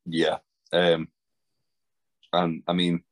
Yeah, 0.04 0.38
Um, 0.72 1.08
and 2.32 2.62
I 2.66 2.72
mean, 2.72 3.02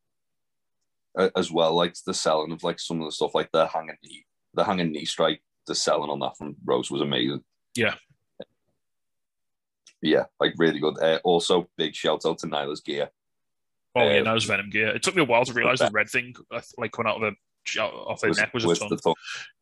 as 1.36 1.50
well, 1.50 1.74
like 1.74 1.94
the 2.04 2.14
selling 2.14 2.52
of 2.52 2.62
like 2.62 2.78
some 2.78 3.00
of 3.00 3.06
the 3.06 3.12
stuff, 3.12 3.34
like 3.34 3.50
the 3.52 3.66
hanging 3.66 3.96
knee, 4.02 4.25
the 4.56 4.64
hanging 4.64 4.90
knee 4.90 5.04
strike, 5.04 5.42
the 5.66 5.74
selling 5.74 6.10
on 6.10 6.18
that 6.20 6.36
from 6.36 6.56
Rose 6.64 6.90
was 6.90 7.02
amazing. 7.02 7.44
Yeah. 7.76 7.94
Yeah, 10.02 10.24
like 10.40 10.54
really 10.58 10.78
good. 10.78 10.98
Uh, 11.00 11.18
also, 11.24 11.68
big 11.76 11.94
shout 11.94 12.24
out 12.26 12.38
to 12.38 12.46
Nyla's 12.46 12.80
gear. 12.80 13.10
Oh 13.94 14.06
yeah, 14.08 14.22
that 14.22 14.32
was 14.32 14.44
Venom 14.44 14.68
gear. 14.70 14.88
It 14.88 15.02
took 15.02 15.16
me 15.16 15.22
a 15.22 15.24
while 15.24 15.44
to 15.44 15.52
realize 15.52 15.78
the 15.78 15.90
red 15.90 16.08
thing, 16.10 16.34
uh, 16.52 16.60
like 16.76 16.92
coming 16.92 17.10
out 17.10 17.16
of 17.16 17.22
her 17.22 17.32
off 17.80 18.22
her 18.22 18.28
Was, 18.28 18.38
neck, 18.38 18.54
was 18.54 18.64
a 18.64 18.74
ton. 18.76 19.14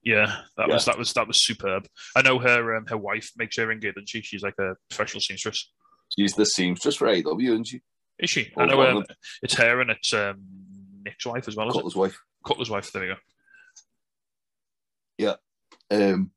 Yeah, 0.02 0.26
that 0.56 0.68
Yeah. 0.68 0.74
was 0.74 0.84
that 0.86 0.98
was 0.98 1.12
that 1.14 1.26
was 1.28 1.40
superb. 1.40 1.86
I 2.16 2.22
know 2.22 2.38
her 2.40 2.76
um, 2.76 2.86
her 2.86 2.96
wife 2.98 3.30
makes 3.36 3.56
her 3.56 3.70
in 3.70 3.78
gear, 3.80 3.92
doesn't 3.92 4.08
she? 4.08 4.22
She's 4.22 4.42
like 4.42 4.58
a 4.58 4.74
professional 4.90 5.20
seamstress. 5.20 5.70
She's 6.16 6.34
the 6.34 6.44
seamstress 6.44 6.96
for 6.96 7.06
AEW, 7.06 7.52
isn't 7.52 7.68
she? 7.68 7.80
Is 8.18 8.28
she? 8.28 8.52
I 8.56 8.66
know 8.66 8.82
um, 8.82 9.04
it's 9.42 9.54
her 9.54 9.80
and 9.80 9.90
it's 9.90 10.12
um, 10.12 10.42
Nick's 11.04 11.24
wife 11.26 11.48
as 11.48 11.56
well. 11.56 11.70
Cutler's 11.72 11.96
wife. 11.96 12.20
Cutler's 12.44 12.70
wife. 12.70 12.92
There 12.92 13.02
we 13.02 13.08
go. 13.08 13.16
Um, 15.90 16.30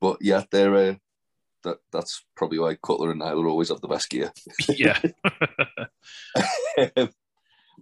but 0.00 0.18
yeah, 0.20 0.44
they're 0.50 0.74
uh, 0.74 0.94
that 1.64 1.78
that's 1.92 2.24
probably 2.36 2.58
why 2.58 2.76
Cutler 2.84 3.10
and 3.10 3.20
Nyla 3.20 3.48
always 3.48 3.68
have 3.68 3.80
the 3.80 3.88
best 3.88 4.10
gear. 4.10 4.32
yeah, 4.68 4.98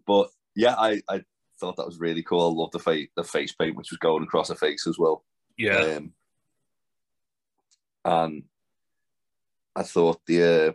but 0.07 0.29
yeah, 0.55 0.75
I, 0.77 1.01
I 1.09 1.23
thought 1.59 1.77
that 1.77 1.87
was 1.87 1.99
really 1.99 2.23
cool. 2.23 2.41
I 2.41 2.61
love 2.61 2.71
the 2.73 2.79
face 2.79 3.09
the 3.17 3.25
face 3.25 3.53
paint 3.53 3.77
which 3.77 3.91
was 3.91 3.99
going 3.99 4.23
across 4.23 4.49
her 4.49 4.55
face 4.55 4.87
as 4.87 4.99
well. 4.99 5.25
yeah, 5.57 5.97
Um, 5.97 6.13
and 8.05 8.43
I 9.77 9.83
thought 9.83 10.21
the 10.27 10.43
uh, 10.43 10.73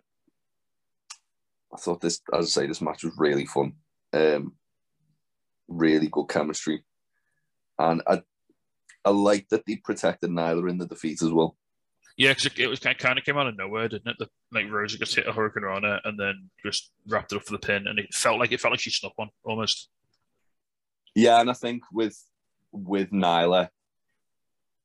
I 1.73 1.77
thought 1.77 2.01
this 2.01 2.21
as 2.33 2.45
I 2.57 2.61
say 2.61 2.67
this 2.67 2.81
match 2.81 3.03
was 3.03 3.13
really 3.17 3.45
fun. 3.45 3.73
Um, 4.13 4.53
really 5.67 6.07
good 6.07 6.27
chemistry, 6.29 6.83
and 7.77 8.01
I 8.07 8.21
I 9.05 9.11
like 9.11 9.47
that 9.49 9.65
they 9.65 9.75
protected 9.77 10.31
Nyla 10.31 10.69
in 10.69 10.77
the 10.77 10.87
defeat 10.87 11.21
as 11.21 11.31
well. 11.31 11.55
yeah. 12.17 12.31
Because 12.31 12.45
it, 12.47 12.59
it 12.59 12.67
was 12.67 12.79
kind 12.79 13.19
of 13.19 13.23
came 13.23 13.37
out 13.37 13.47
of 13.47 13.55
nowhere, 13.57 13.87
didn't 13.87 14.07
it? 14.07 14.15
The, 14.19 14.27
like 14.51 14.69
Rosa 14.71 14.97
just 14.97 15.15
hit 15.15 15.27
a 15.27 15.31
hurricane 15.31 15.63
on 15.63 15.85
it 15.85 16.01
and 16.05 16.19
then 16.19 16.49
just 16.63 16.91
wrapped 17.07 17.31
it 17.31 17.35
up 17.35 17.45
for 17.45 17.51
the 17.51 17.59
pin, 17.59 17.87
and 17.87 17.99
it 17.99 18.13
felt 18.13 18.39
like 18.39 18.51
it 18.51 18.59
felt 18.59 18.71
like 18.71 18.79
she 18.79 18.89
snuck 18.89 19.13
one 19.15 19.29
almost. 19.43 19.89
Yeah, 21.13 21.39
and 21.39 21.49
I 21.49 21.53
think 21.53 21.83
with 21.93 22.19
with 22.71 23.11
Nyla, 23.11 23.69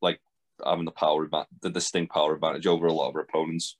like 0.00 0.20
having 0.64 0.84
the 0.84 0.92
power 0.92 1.28
the 1.62 1.70
distinct 1.70 2.12
power 2.12 2.34
advantage 2.34 2.66
over 2.66 2.86
a 2.86 2.92
lot 2.92 3.08
of 3.08 3.14
her 3.14 3.20
opponents, 3.20 3.76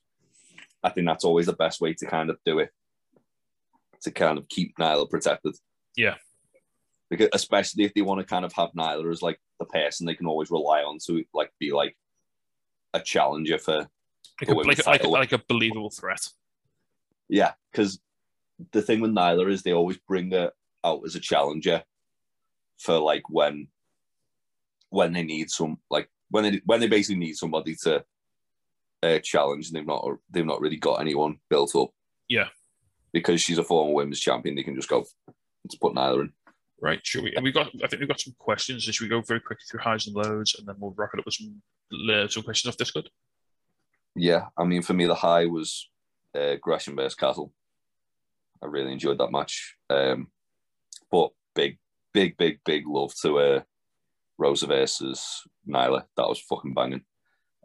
I 0.83 0.89
think 0.89 1.07
that's 1.07 1.25
always 1.25 1.47
the 1.47 1.53
best 1.53 1.81
way 1.81 1.95
to 1.95 2.07
kind 2.07 2.31
of 2.31 2.39
do 2.45 2.59
it. 2.59 2.71
To 4.03 4.11
kind 4.11 4.39
of 4.39 4.49
keep 4.49 4.79
Nyla 4.79 5.11
protected. 5.11 5.55
Yeah. 5.95 6.15
Because 7.11 7.29
especially 7.35 7.85
if 7.85 7.93
they 7.93 8.01
want 8.03 8.21
to 8.21 8.27
kind 8.27 8.45
of 8.45 8.53
have 8.55 8.71
Nyla 8.73 9.13
as 9.13 9.21
like 9.21 9.39
the 9.61 9.67
person 9.67 10.07
they 10.07 10.15
can 10.17 10.27
always 10.27 10.51
rely 10.51 10.81
on 10.81 10.99
to 11.07 11.25
like 11.33 11.53
be 11.61 11.71
like 11.73 11.97
a 12.95 13.01
challenger 13.01 13.59
for 13.59 13.89
Like 14.41 14.49
a, 14.49 14.55
like, 14.55 14.87
like, 14.87 15.05
like 15.05 15.33
a 15.33 15.43
believable 15.49 15.91
threat. 15.91 16.27
yeah, 17.29 17.53
because 17.71 18.01
the 18.73 18.83
thing 18.83 19.01
with 19.01 19.13
Nyla 19.13 19.49
is 19.51 19.63
they 19.63 19.73
always 19.73 19.99
bring 19.99 20.33
her 20.33 20.51
out 20.83 21.03
as 21.07 21.15
a 21.15 21.21
challenger 21.21 21.85
for 22.79 22.99
like 22.99 23.23
when 23.29 23.69
when 24.89 25.13
they 25.13 25.23
need 25.23 25.51
some 25.51 25.79
like 25.91 26.11
when 26.31 26.45
they 26.45 26.61
when 26.65 26.81
they 26.81 26.89
basically 26.89 27.21
need 27.21 27.37
somebody 27.37 27.77
to 27.83 28.03
uh, 29.03 29.19
challenge 29.21 29.69
and 29.69 29.77
they've 29.77 29.87
not 29.87 30.05
they've 30.31 30.45
not 30.47 30.61
really 30.61 30.77
got 30.79 31.01
anyone 31.01 31.39
built 31.49 31.77
up. 31.77 31.91
Yeah. 32.29 32.49
Because 33.13 33.41
she's 33.41 33.59
a 33.59 33.65
former 33.65 33.93
women's 33.93 34.21
champion, 34.21 34.55
they 34.57 34.63
can 34.63 34.75
just 34.75 34.89
go 34.89 35.05
let's 35.65 35.77
put 35.77 35.95
Nyla 35.95 36.23
in. 36.23 36.33
Right, 36.83 37.01
sure. 37.05 37.23
We, 37.23 37.35
and 37.35 37.45
we 37.45 37.53
got. 37.53 37.69
I 37.85 37.87
think 37.89 38.01
we've 38.01 38.09
got 38.09 38.21
some 38.21 38.35
questions. 38.39 38.85
Should 38.85 39.01
we 39.03 39.09
go 39.09 39.21
very 39.21 39.41
quickly 39.41 39.65
through 39.71 39.81
highs 39.81 40.07
and 40.07 40.17
lows, 40.17 40.55
and 40.59 40.67
then 40.67 40.77
we'll 40.79 40.95
wrap 40.97 41.11
it 41.13 41.19
up 41.21 41.27
with 41.27 41.35
some 41.35 41.61
uh, 42.11 42.27
some 42.29 42.43
questions 42.43 42.73
off 42.73 42.79
Discord? 42.79 43.11
Yeah, 44.17 44.47
I 44.57 44.65
mean 44.65 44.83
for 44.83 44.95
me 44.95 45.07
the 45.07 45.15
high 45.15 45.45
was 45.47 45.89
uh, 46.35 46.55
Gresham 46.61 46.97
versus 46.97 47.15
Castle. 47.15 47.53
I 48.63 48.67
really 48.67 48.93
enjoyed 48.93 49.19
that 49.19 49.31
match. 49.31 49.77
Um, 49.91 50.29
but 51.11 51.31
big, 51.55 51.79
big, 52.15 52.37
big, 52.39 52.61
big 52.65 52.85
love 52.87 53.13
to 53.23 53.39
uh, 53.39 53.61
Rosa 54.39 54.67
versus 54.67 55.43
Nyla. 55.69 56.05
That 56.17 56.29
was 56.29 56.41
fucking 56.41 56.75
banging. 56.75 57.03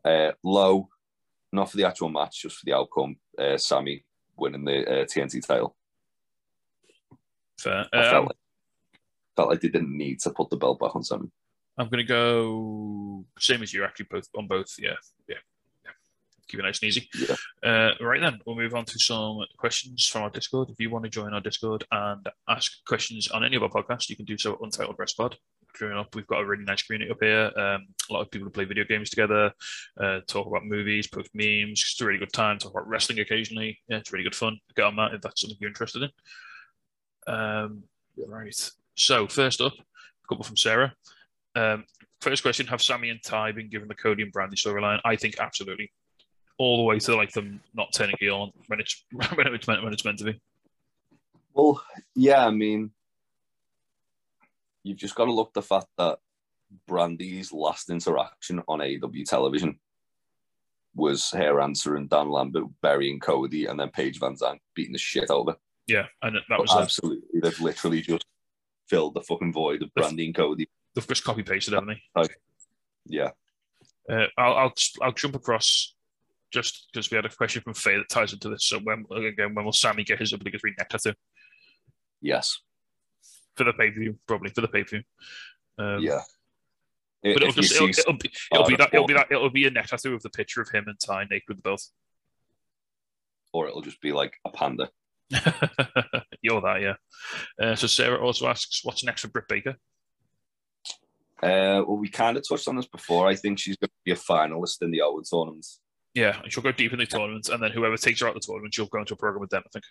Uh, 0.04 0.32
low, 0.44 0.90
not 1.52 1.72
for 1.72 1.78
the 1.78 1.88
actual 1.88 2.10
match, 2.10 2.42
just 2.42 2.58
for 2.58 2.66
the 2.66 2.74
outcome. 2.74 3.16
Uh, 3.38 3.58
Sammy 3.58 4.04
winning 4.38 4.66
the 4.66 4.86
uh, 5.02 5.06
TNT 5.06 5.46
title. 5.46 5.76
Fair. 7.60 7.86
I 7.94 7.98
Um, 7.98 8.12
felt, 8.12 8.26
like, 8.28 8.36
felt 9.36 9.50
like 9.50 9.62
they 9.62 9.70
didn't 9.70 9.96
need 9.96 10.20
to 10.22 10.32
put 10.32 10.50
the 10.50 10.58
belt 10.58 10.80
back 10.80 10.96
on 10.96 11.04
Sammy. 11.04 11.30
I'm 11.78 11.90
to 11.90 12.04
go 12.04 13.26
same 13.40 13.62
as 13.62 13.74
you, 13.74 13.84
actually, 13.84 14.08
both 14.10 14.28
on 14.38 14.48
both. 14.48 14.74
Yeah, 14.80 14.96
yeah, 15.28 15.36
yeah. 15.84 15.92
Keep 16.48 16.62
it 16.62 16.64
nice 16.64 16.80
and 16.82 16.88
easy. 16.88 17.10
Yeah. 17.14 17.36
Uh, 17.64 17.92
right 18.00 18.22
then, 18.22 18.40
we'll 18.46 18.56
move 18.56 18.74
on 18.76 18.86
to 18.86 19.00
some 19.00 19.40
questions 19.58 20.06
from 20.06 20.24
our 20.24 20.30
Discord. 20.30 20.70
If 20.70 20.80
you 20.80 20.90
want 20.90 21.04
to 21.04 21.10
join 21.10 21.34
our 21.34 21.42
Discord 21.42 21.84
and 21.92 22.28
ask 22.48 22.84
questions 22.86 23.30
on 23.30 23.44
any 23.44 23.58
of 23.58 23.64
our 23.64 23.70
podcasts, 23.70 24.10
you 24.10 24.16
can 24.16 24.26
do 24.26 24.38
so 24.38 24.54
at 24.54 24.62
Untitled 24.62 24.96
Rest 24.98 25.18
Pod. 25.18 25.38
Growing 25.74 25.98
up, 25.98 26.16
we've 26.16 26.28
got 26.28 26.40
a 26.40 26.46
really 26.46 26.64
nice 26.64 26.84
community 26.84 27.12
up 27.12 27.18
here. 27.20 27.52
Um, 27.58 27.88
a 28.10 28.14
lot 28.14 28.22
of 28.22 28.32
people 28.32 28.46
who 28.46 28.52
play 28.52 28.64
video 28.64 28.86
games 28.86 29.10
together, 29.10 29.52
uh, 30.00 30.22
talk 30.26 30.48
about 30.48 30.66
movies, 30.66 31.08
post 31.08 31.32
memes. 31.34 31.84
It's 31.84 32.00
a 32.00 32.06
really 32.06 32.20
good 32.20 32.32
time. 32.32 32.58
Talk 32.58 32.72
about 32.72 32.88
wrestling 32.88 33.20
occasionally. 33.20 33.78
Yeah, 33.90 33.98
it's 33.98 34.14
really 34.14 34.24
good 34.24 34.36
fun. 34.36 34.58
Get 34.78 34.86
on 34.86 34.96
that 34.96 35.14
if 35.14 35.22
that's 35.22 35.42
something 35.42 35.58
you're 35.60 35.68
interested 35.68 36.04
in. 36.04 36.10
Um, 37.28 37.84
right. 38.26 38.72
So 38.96 39.28
first 39.28 39.62
up, 39.62 39.74
a 39.74 40.28
couple 40.28 40.44
from 40.44 40.58
Sarah. 40.58 40.94
Um, 41.56 41.86
first 42.22 42.42
question: 42.42 42.68
Have 42.68 42.82
Sammy 42.82 43.10
and 43.10 43.22
Tay 43.22 43.52
been 43.52 43.70
given 43.70 43.88
the 43.88 43.96
Cody 43.96 44.24
and 44.24 44.34
Brandi 44.34 44.56
storyline? 44.56 45.00
I 45.06 45.16
think 45.16 45.36
absolutely, 45.40 45.92
all 46.58 46.78
the 46.78 46.84
way 46.84 47.00
to 47.00 47.16
like 47.16 47.32
them 47.32 47.62
not 47.74 47.94
turning 47.94 48.16
heel 48.20 48.52
when 48.68 48.80
it's 48.80 49.04
when 49.12 49.48
it's 49.54 49.68
meant 49.68 49.84
when 49.84 49.94
it's 49.94 50.06
meant 50.06 50.20
to 50.20 50.26
be. 50.26 50.42
Well, 51.54 51.82
yeah, 52.16 52.46
I 52.46 52.52
mean, 52.52 52.92
you've 54.84 54.98
just 54.98 55.16
got 55.16 55.26
to 55.26 55.34
look 55.34 55.54
the 55.54 55.62
fact 55.62 55.88
that 55.98 56.20
Brandi's 56.90 57.54
last 57.54 57.90
interaction 57.90 58.62
on 58.68 58.80
AEW 58.80 59.26
television 59.26 59.80
was 60.96 61.30
her 61.32 61.62
answering 61.62 62.08
Dan 62.08 62.30
Lambert 62.30 62.66
burying 62.82 63.20
Cody 63.20 63.66
and 63.66 63.80
then 63.80 63.90
Paige 63.90 64.20
VanZant 64.20 64.60
beating 64.74 64.94
the 64.94 64.98
shit 64.98 65.30
out 65.30 65.42
of 65.42 65.48
her. 65.48 65.58
Yeah, 65.88 66.06
and 66.22 66.38
that 66.50 66.60
was 66.60 66.74
absolutely 66.74 67.40
they've 67.42 67.60
literally 67.60 68.02
just 68.02 68.26
filled 68.90 69.14
the 69.16 69.22
fucking 69.22 69.54
void 69.54 69.82
of 69.84 69.90
Brandi 69.98 70.26
and 70.26 70.36
Cody. 70.36 70.70
they've 70.94 71.08
just 71.08 71.24
copy 71.24 71.44
pasted, 71.44 71.74
haven't 71.74 71.98
Yeah, 73.08 73.30
they? 74.08 74.16
Uh, 74.16 74.28
I'll, 74.38 74.54
I'll 74.56 74.74
I'll 75.02 75.12
jump 75.14 75.36
across 75.36 75.96
just 76.52 76.88
because 76.94 77.10
we 77.12 77.16
had 77.16 77.26
a 77.26 77.30
question 77.30 77.62
from 77.62 77.74
Faye 77.74 77.98
that 77.98 78.10
ties 78.10 78.34
into 78.34 78.50
this. 78.50 78.66
So 78.66 78.80
when 78.80 79.06
again, 79.12 79.56
when 79.56 79.66
will 79.66 79.72
Sammy 79.74 80.04
get 80.04 80.20
his 80.20 80.32
obligatory 80.34 80.74
neck 80.78 80.90
tattoo 80.90 81.14
yes, 82.22 82.60
for 83.56 83.64
the 83.64 83.74
pay 83.74 83.90
per 83.92 84.00
view? 84.00 84.18
Probably 84.28 84.52
for 84.52 84.62
the 84.62 84.68
pay 84.68 84.84
per 84.84 84.90
view. 84.90 85.04
Um, 85.78 86.00
yeah. 86.02 86.22
But 87.24 87.42
it'll 87.42 87.52
just 87.54 87.74
it'll, 87.74 87.90
it'll 87.90 88.14
be 88.18 88.32
it'll 88.52 88.68
be 88.68 88.76
that 88.76 88.90
it'll 88.94 89.08
be 89.08 89.14
that 89.16 89.28
it'll 89.32 89.50
be 89.50 89.66
a 89.66 89.72
neck 89.72 89.88
tattoo 89.88 90.14
of 90.14 90.22
the 90.22 90.30
picture 90.30 90.62
of 90.62 90.70
him 90.70 90.86
and 90.88 91.00
Tay 91.00 91.24
naked 91.30 91.48
with 91.48 91.58
the 91.58 91.64
belt. 91.64 91.82
or 93.52 93.68
it'll 93.68 93.82
just 93.82 94.00
be 94.02 94.12
like 94.12 94.34
a 94.46 94.52
panda. 94.52 94.90
You're 96.46 96.62
that, 96.62 96.82
yeah. 96.82 96.96
Uh, 97.60 97.76
so 97.76 97.88
Sarah 97.88 98.20
also 98.24 98.48
asks, 98.48 98.82
what's 98.84 99.04
next 99.04 99.22
for 99.22 99.30
Britt 99.30 99.48
Baker? 99.50 99.76
Uh, 101.44 101.84
well, 101.86 101.98
we 101.98 102.08
kind 102.08 102.38
of 102.38 102.48
touched 102.48 102.68
on 102.68 102.76
this 102.76 102.88
before. 102.88 103.28
I 103.28 103.36
think 103.36 103.60
she's 103.60 103.76
going 103.78 103.90
to 103.90 103.94
be 104.06 104.12
a 104.12 104.16
finalist 104.16 104.82
in 104.82 104.92
the 104.92 105.02
Owen 105.02 105.24
tournament. 105.30 105.66
Yeah, 106.14 106.40
and 106.42 106.52
she'll 106.52 106.64
go 106.64 106.72
deep 106.72 106.94
in 106.94 107.00
the 107.00 107.06
tournament, 107.06 107.50
and 107.50 107.62
then 107.62 107.72
whoever 107.72 107.98
takes 107.98 108.22
her 108.22 108.28
out 108.28 108.36
of 108.36 108.42
the 108.42 108.46
tournament, 108.46 108.74
she'll 108.74 108.86
go 108.86 109.00
into 109.00 109.14
a 109.16 109.18
program 109.18 109.42
with 109.42 109.50
them. 109.50 109.64
I 109.66 109.70
think. 109.74 109.84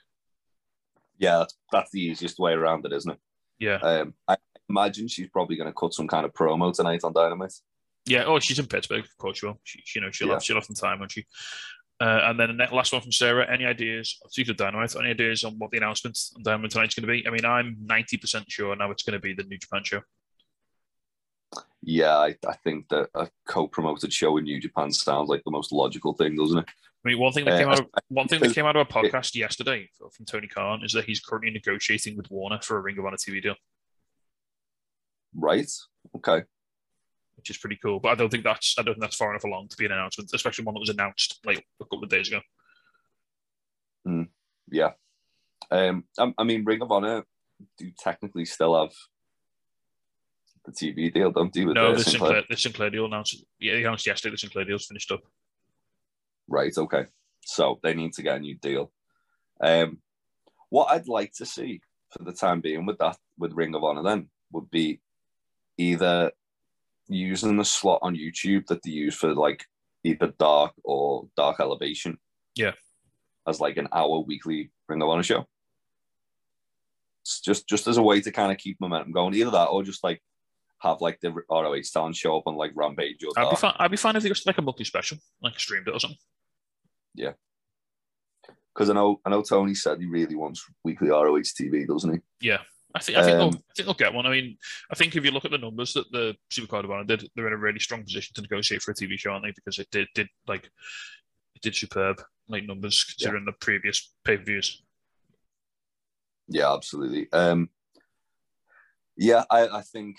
Yeah, 1.18 1.39
that's, 1.39 1.55
that's 1.70 1.90
the 1.93 2.01
easiest 2.01 2.39
way 2.39 2.52
around 2.52 2.86
it, 2.86 2.93
isn't 2.93 3.10
it? 3.12 3.18
Yeah, 3.59 3.76
Um, 3.76 4.14
I 4.26 4.36
imagine 4.68 5.06
she's 5.06 5.28
probably 5.28 5.56
going 5.56 5.68
to 5.68 5.74
cut 5.74 5.93
some 5.94 6.09
kind 6.09 6.24
of 6.24 6.32
promo 6.32 6.72
tonight 6.74 7.05
on 7.05 7.12
Dynamite. 7.12 7.52
yeah. 8.06 8.24
Oh, 8.24 8.39
she's 8.40 8.59
in 8.59 8.66
Pittsburgh, 8.66 9.05
of 9.05 9.16
course 9.18 9.39
she 9.39 9.47
will. 9.47 9.60
She, 9.64 9.81
you 9.94 10.01
know, 10.01 10.10
she'll 10.10 10.28
Yeah. 10.28 10.35
have 10.35 10.43
she'll 10.44 10.56
have 10.56 10.64
some 10.64 10.74
time, 10.74 10.98
won't 10.98 11.12
she? 11.12 11.24
Uh, 12.00 12.20
and 12.24 12.40
then 12.40 12.56
the 12.56 12.74
last 12.74 12.92
one 12.92 13.02
from 13.02 13.12
Sarah. 13.12 13.50
Any 13.50 13.64
ideas? 13.64 14.18
Speaking 14.28 14.50
of 14.50 14.56
Dynamite, 14.56 14.96
any 14.96 15.10
ideas 15.10 15.44
on 15.44 15.58
what 15.58 15.70
the 15.70 15.76
announcement 15.76 16.18
on 16.36 16.42
Dynamite 16.42 16.70
tonight's 16.70 16.94
going 16.94 17.06
to 17.06 17.12
be? 17.12 17.26
I 17.26 17.30
mean, 17.30 17.44
I'm 17.44 17.76
ninety 17.80 18.16
percent 18.16 18.50
sure 18.50 18.74
now 18.74 18.90
it's 18.90 19.04
going 19.04 19.14
to 19.14 19.20
be 19.20 19.32
the 19.32 19.44
New 19.44 19.58
Japan 19.58 19.82
show. 19.84 20.00
Yeah, 21.82 22.16
I, 22.16 22.34
I 22.48 22.56
think 22.64 22.88
that 22.88 23.10
a 23.14 23.28
co-promoted 23.46 24.12
show 24.12 24.38
in 24.38 24.44
New 24.44 24.60
Japan 24.60 24.90
sounds 24.90 25.28
like 25.28 25.42
the 25.44 25.50
most 25.50 25.70
logical 25.70 26.14
thing, 26.14 26.34
doesn't 26.36 26.58
it? 26.58 26.64
I 27.04 27.08
mean, 27.08 27.18
one 27.18 27.32
thing 27.32 27.44
that 27.44 27.54
Uh, 27.54 27.58
came 27.58 27.68
out 27.68 27.80
of 27.80 27.86
one 28.08 28.26
thing 28.26 28.40
that 28.40 28.54
came 28.54 28.64
out 28.64 28.74
of 28.76 28.86
our 28.86 29.02
podcast 29.02 29.34
yesterday 29.34 29.88
from 29.98 30.24
Tony 30.24 30.48
Khan 30.48 30.82
is 30.82 30.92
that 30.92 31.04
he's 31.04 31.20
currently 31.20 31.52
negotiating 31.52 32.16
with 32.16 32.30
Warner 32.30 32.60
for 32.60 32.78
a 32.78 32.80
Ring 32.80 32.98
of 32.98 33.04
Honor 33.04 33.18
TV 33.18 33.42
deal. 33.42 33.56
Right? 35.34 35.70
Okay. 36.16 36.44
Which 37.36 37.51
is 37.51 37.59
pretty 37.59 37.78
cool. 37.82 38.01
But 38.01 38.11
I 38.11 38.15
don't 38.15 38.31
think 38.31 38.44
that's 38.44 38.74
I 38.78 38.82
don't 38.82 38.94
think 38.94 39.02
that's 39.02 39.16
far 39.16 39.31
enough 39.31 39.44
along 39.44 39.69
to 39.69 39.77
be 39.77 39.86
an 39.86 39.93
announcement, 39.93 40.31
especially 40.35 40.65
one 40.65 40.74
that 40.74 40.81
was 40.81 40.89
announced 40.90 41.40
like 41.44 41.65
a 41.81 41.85
couple 41.85 42.05
of 42.05 42.11
days 42.11 42.28
ago. 42.28 42.40
Yeah. 44.70 44.90
Um, 45.70 46.05
I, 46.19 46.32
I 46.39 46.44
mean, 46.44 46.65
Ring 46.65 46.82
of 46.82 46.90
Honor 46.90 47.24
do 47.78 47.90
technically 47.98 48.44
still 48.44 48.81
have 48.81 48.93
the 50.65 50.73
TV 50.73 51.12
deal, 51.12 51.31
don't 51.31 51.52
they? 51.52 51.65
With 51.65 51.74
No, 51.74 51.94
the 51.94 52.02
Sinclair? 52.02 52.28
Sinclair, 52.28 52.43
the 52.48 52.56
Sinclair 52.56 52.90
deal 52.90 53.06
announced. 53.06 53.44
Yeah, 53.59 53.74
they 53.74 53.81
announced 53.81 54.06
yesterday 54.06 54.32
the 54.32 54.39
Sinclair 54.39 54.65
deal's 54.65 54.86
finished 54.86 55.12
up. 55.12 55.20
Right. 56.48 56.77
Okay. 56.77 57.06
So 57.44 57.78
they 57.82 57.94
need 57.94 58.12
to 58.15 58.23
get 58.23 58.36
a 58.36 58.40
new 58.40 58.56
deal. 58.56 58.90
Um, 59.61 59.98
what 60.70 60.90
I'd 60.90 61.09
like 61.09 61.32
to 61.35 61.47
see 61.47 61.81
for 62.11 62.24
the 62.24 62.32
time 62.32 62.61
being 62.61 62.86
with 62.86 62.98
that 62.98 63.16
with 63.39 63.52
Ring 63.52 63.74
of 63.74 63.85
Honor 63.85 64.02
then 64.02 64.28
would 64.52 64.70
be 64.70 65.01
either 65.78 66.32
using 67.09 67.56
the 67.56 67.64
slot 67.64 68.01
on 68.02 68.16
YouTube 68.16 68.66
that 68.66 68.82
they 68.82 68.90
use 68.90 69.14
for 69.14 69.35
like 69.35 69.64
either 70.05 70.32
Dark 70.39 70.72
or 70.82 71.28
Dark 71.36 71.60
Elevation. 71.60 72.18
Yeah. 72.55 72.72
As 73.47 73.60
like 73.60 73.76
an 73.76 73.89
hour 73.93 74.20
weekly 74.20 74.70
Ring 74.89 74.98
the 74.98 75.06
Honor 75.06 75.22
show. 75.22 75.47
It's 77.22 77.40
just 77.40 77.68
just 77.68 77.86
as 77.86 77.97
a 77.97 78.02
way 78.02 78.20
to 78.20 78.31
kind 78.31 78.52
of 78.52 78.59
keep 78.59 78.81
momentum 78.81 79.12
going. 79.12 79.35
Either 79.35 79.51
that 79.51 79.66
or 79.66 79.82
just 79.82 80.05
like 80.05 80.22
have 80.81 81.01
like 81.01 81.18
the 81.20 81.35
ROH 81.51 81.81
talent 81.93 82.16
show 82.16 82.36
up 82.36 82.44
on 82.47 82.56
like 82.56 82.72
Rampage 82.74 83.24
or 83.24 83.32
I'd 83.36 83.51
be 83.51 83.56
fine. 83.56 83.74
I'd 83.78 83.90
be 83.90 83.97
fine 83.97 84.16
if 84.16 84.22
they 84.22 84.28
just 84.28 84.47
like 84.47 84.59
a 84.59 84.62
monthly 84.62 84.85
special, 84.85 85.18
like 85.43 85.59
streamed 85.59 85.89
it 85.89 85.94
or 85.94 86.01
something. 86.01 86.18
Yeah. 87.14 87.32
Because 88.74 88.90
I 88.90 88.94
know 88.94 89.20
I 89.24 89.31
know 89.31 89.43
Tony 89.43 89.74
said 89.74 90.01
he 90.01 90.06
really 90.06 90.35
wants 90.35 90.64
weekly 90.82 91.09
ROH 91.09 91.39
TV, 91.39 91.86
doesn't 91.86 92.12
he? 92.12 92.18
Yeah, 92.40 92.59
I 92.94 93.00
think 93.00 93.18
I 93.18 93.22
think, 93.24 93.34
Um, 93.34 93.38
they'll, 93.38 93.48
I 93.48 93.72
think 93.74 93.86
they'll 93.86 93.94
get 93.94 94.14
one. 94.14 94.26
I 94.26 94.30
mean, 94.30 94.56
I 94.90 94.94
think 94.94 95.16
if 95.16 95.24
you 95.24 95.32
look 95.32 95.44
at 95.44 95.50
the 95.50 95.58
numbers 95.58 95.92
that 95.94 96.10
the 96.12 96.36
Supercard 96.52 96.88
Honor 96.88 97.04
did, 97.04 97.28
they're 97.34 97.48
in 97.48 97.52
a 97.52 97.58
really 97.58 97.80
strong 97.80 98.04
position 98.04 98.34
to 98.34 98.42
negotiate 98.42 98.82
for 98.82 98.92
a 98.92 98.94
TV 98.94 99.18
show, 99.18 99.30
aren't 99.30 99.44
they? 99.44 99.52
Because 99.52 99.78
it 99.78 99.88
did 99.90 100.06
did 100.14 100.28
like 100.46 100.64
it 101.54 101.62
did 101.62 101.74
superb 101.74 102.22
like 102.48 102.64
numbers 102.64 103.02
considering 103.04 103.44
the 103.44 103.52
previous 103.52 104.12
pay 104.24 104.36
per 104.36 104.44
views. 104.44 104.82
Yeah, 106.48 106.72
absolutely. 106.72 107.32
Um, 107.32 107.70
yeah, 109.16 109.44
I, 109.50 109.68
I 109.68 109.80
think 109.82 110.18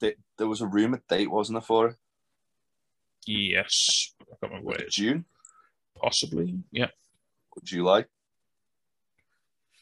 that 0.00 0.16
there 0.38 0.48
was 0.48 0.60
a 0.60 0.66
rumored 0.66 1.06
date, 1.08 1.30
wasn't 1.30 1.56
there, 1.56 1.62
for 1.62 1.88
it? 1.88 1.96
Yes, 3.26 4.14
I 4.20 4.24
can't 4.24 4.52
remember 4.52 4.66
what 4.66 4.80
it 4.80 4.82
it 4.82 4.88
is. 4.88 4.94
June 4.94 5.24
Possibly, 6.00 6.58
yeah. 6.72 6.88
July? 7.62 8.04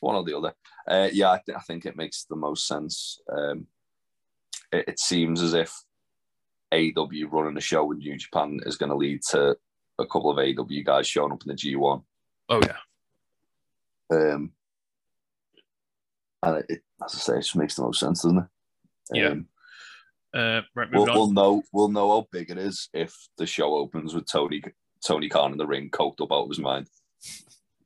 One 0.03 0.17
or 0.17 0.25
the 0.25 0.37
other. 0.37 0.53
Uh, 0.87 1.09
yeah, 1.13 1.31
I, 1.31 1.41
th- 1.45 1.57
I 1.57 1.61
think 1.61 1.87
it 1.87 1.97
makes 1.97 2.25
the 2.25 2.37
most 2.37 2.67
sense. 2.67 3.21
Um, 3.33 3.67
it, 4.73 4.89
it 4.89 4.99
seems 4.99 5.41
as 5.41 5.55
if 5.55 5.73
AEW 6.73 7.31
running 7.31 7.57
a 7.57 7.61
show 7.61 7.91
in 7.93 7.99
New 7.99 8.17
Japan 8.17 8.59
is 8.67 8.77
going 8.77 8.91
to 8.91 8.97
lead 8.97 9.23
to 9.31 9.57
a 9.99 10.07
couple 10.07 10.31
of 10.31 10.39
AEW 10.39 10.85
guys 10.85 11.07
showing 11.07 11.33
up 11.33 11.43
in 11.47 11.49
the 11.49 11.55
G1. 11.55 12.03
Oh 12.49 12.61
yeah, 12.63 12.77
Um, 14.11 14.53
and 16.43 16.57
it, 16.59 16.67
it, 16.69 16.83
as 17.05 17.15
I 17.15 17.19
say, 17.19 17.33
it 17.35 17.43
just 17.43 17.57
makes 17.57 17.77
the 17.77 17.83
most 17.83 18.01
sense, 18.01 18.23
doesn't 18.23 18.39
it? 18.39 18.45
Yeah. 19.13 19.29
Um, 19.29 19.47
uh, 20.35 20.63
right. 20.75 20.89
We'll, 20.93 21.07
we'll 21.07 21.31
know 21.31 21.63
we'll 21.73 21.89
know 21.89 22.11
how 22.11 22.27
big 22.33 22.51
it 22.51 22.59
is 22.59 22.89
if 22.93 23.15
the 23.37 23.47
show 23.47 23.77
opens 23.77 24.15
with 24.15 24.31
Tony 24.31 24.63
Tony 25.07 25.29
Khan 25.29 25.53
in 25.53 25.59
the 25.59 25.67
ring, 25.67 25.91
coked 25.91 26.21
up 26.21 26.33
out 26.33 26.45
of 26.45 26.49
his 26.49 26.59
mind. 26.59 26.89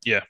Yeah. 0.04 0.22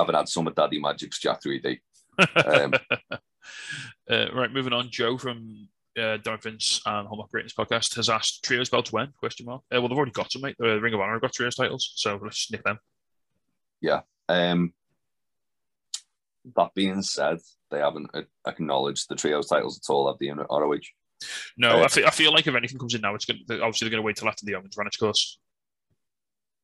Having 0.00 0.14
had 0.16 0.28
some 0.28 0.46
of 0.46 0.54
Daddy 0.54 0.80
Magic's 0.80 1.20
Jack 1.20 1.40
3D. 1.42 1.78
Um, 2.18 2.72
uh, 4.10 4.26
right, 4.34 4.52
moving 4.52 4.72
on. 4.72 4.88
Joe 4.90 5.18
from 5.18 5.68
uh, 5.98 6.16
Dark 6.18 6.42
Vince 6.42 6.80
and 6.86 7.06
Home 7.06 7.20
Operators 7.20 7.52
podcast 7.52 7.94
has 7.96 8.08
asked 8.08 8.44
trios 8.44 8.70
belts 8.70 8.92
when? 8.92 9.12
Question 9.18 9.46
mark. 9.46 9.62
Uh, 9.72 9.80
well, 9.80 9.88
they've 9.88 9.96
already 9.96 10.12
got 10.12 10.30
them, 10.32 10.42
mate. 10.42 10.56
The 10.58 10.80
Ring 10.80 10.94
of 10.94 11.00
Honor 11.00 11.20
got 11.20 11.32
trios 11.32 11.56
titles, 11.56 11.92
so 11.96 12.18
let's 12.22 12.50
nick 12.50 12.64
them. 12.64 12.78
um, 14.28 14.72
that 16.56 16.70
being 16.74 17.02
said, 17.02 17.38
they 17.70 17.78
haven't 17.78 18.10
uh, 18.14 18.22
acknowledged 18.46 19.08
the 19.08 19.16
trios 19.16 19.48
titles 19.48 19.78
at 19.78 19.92
all 19.92 20.08
at 20.08 20.18
the 20.18 20.30
ROH. 20.30 20.78
No, 21.56 21.80
Uh, 21.80 21.84
I, 21.84 21.88
feel, 21.88 22.06
I 22.06 22.10
feel 22.10 22.32
like 22.32 22.46
if 22.46 22.54
anything 22.54 22.78
comes 22.78 22.94
in 22.94 23.02
now, 23.02 23.14
it's 23.14 23.26
going 23.26 23.40
to 23.46 23.54
obviously 23.60 23.86
they're 23.86 23.90
going 23.90 24.02
to 24.02 24.06
wait 24.06 24.16
till 24.16 24.28
after 24.28 24.46
the 24.46 24.54
Owens 24.54 24.76
run 24.76 24.86
its 24.86 24.96
course. 24.96 25.38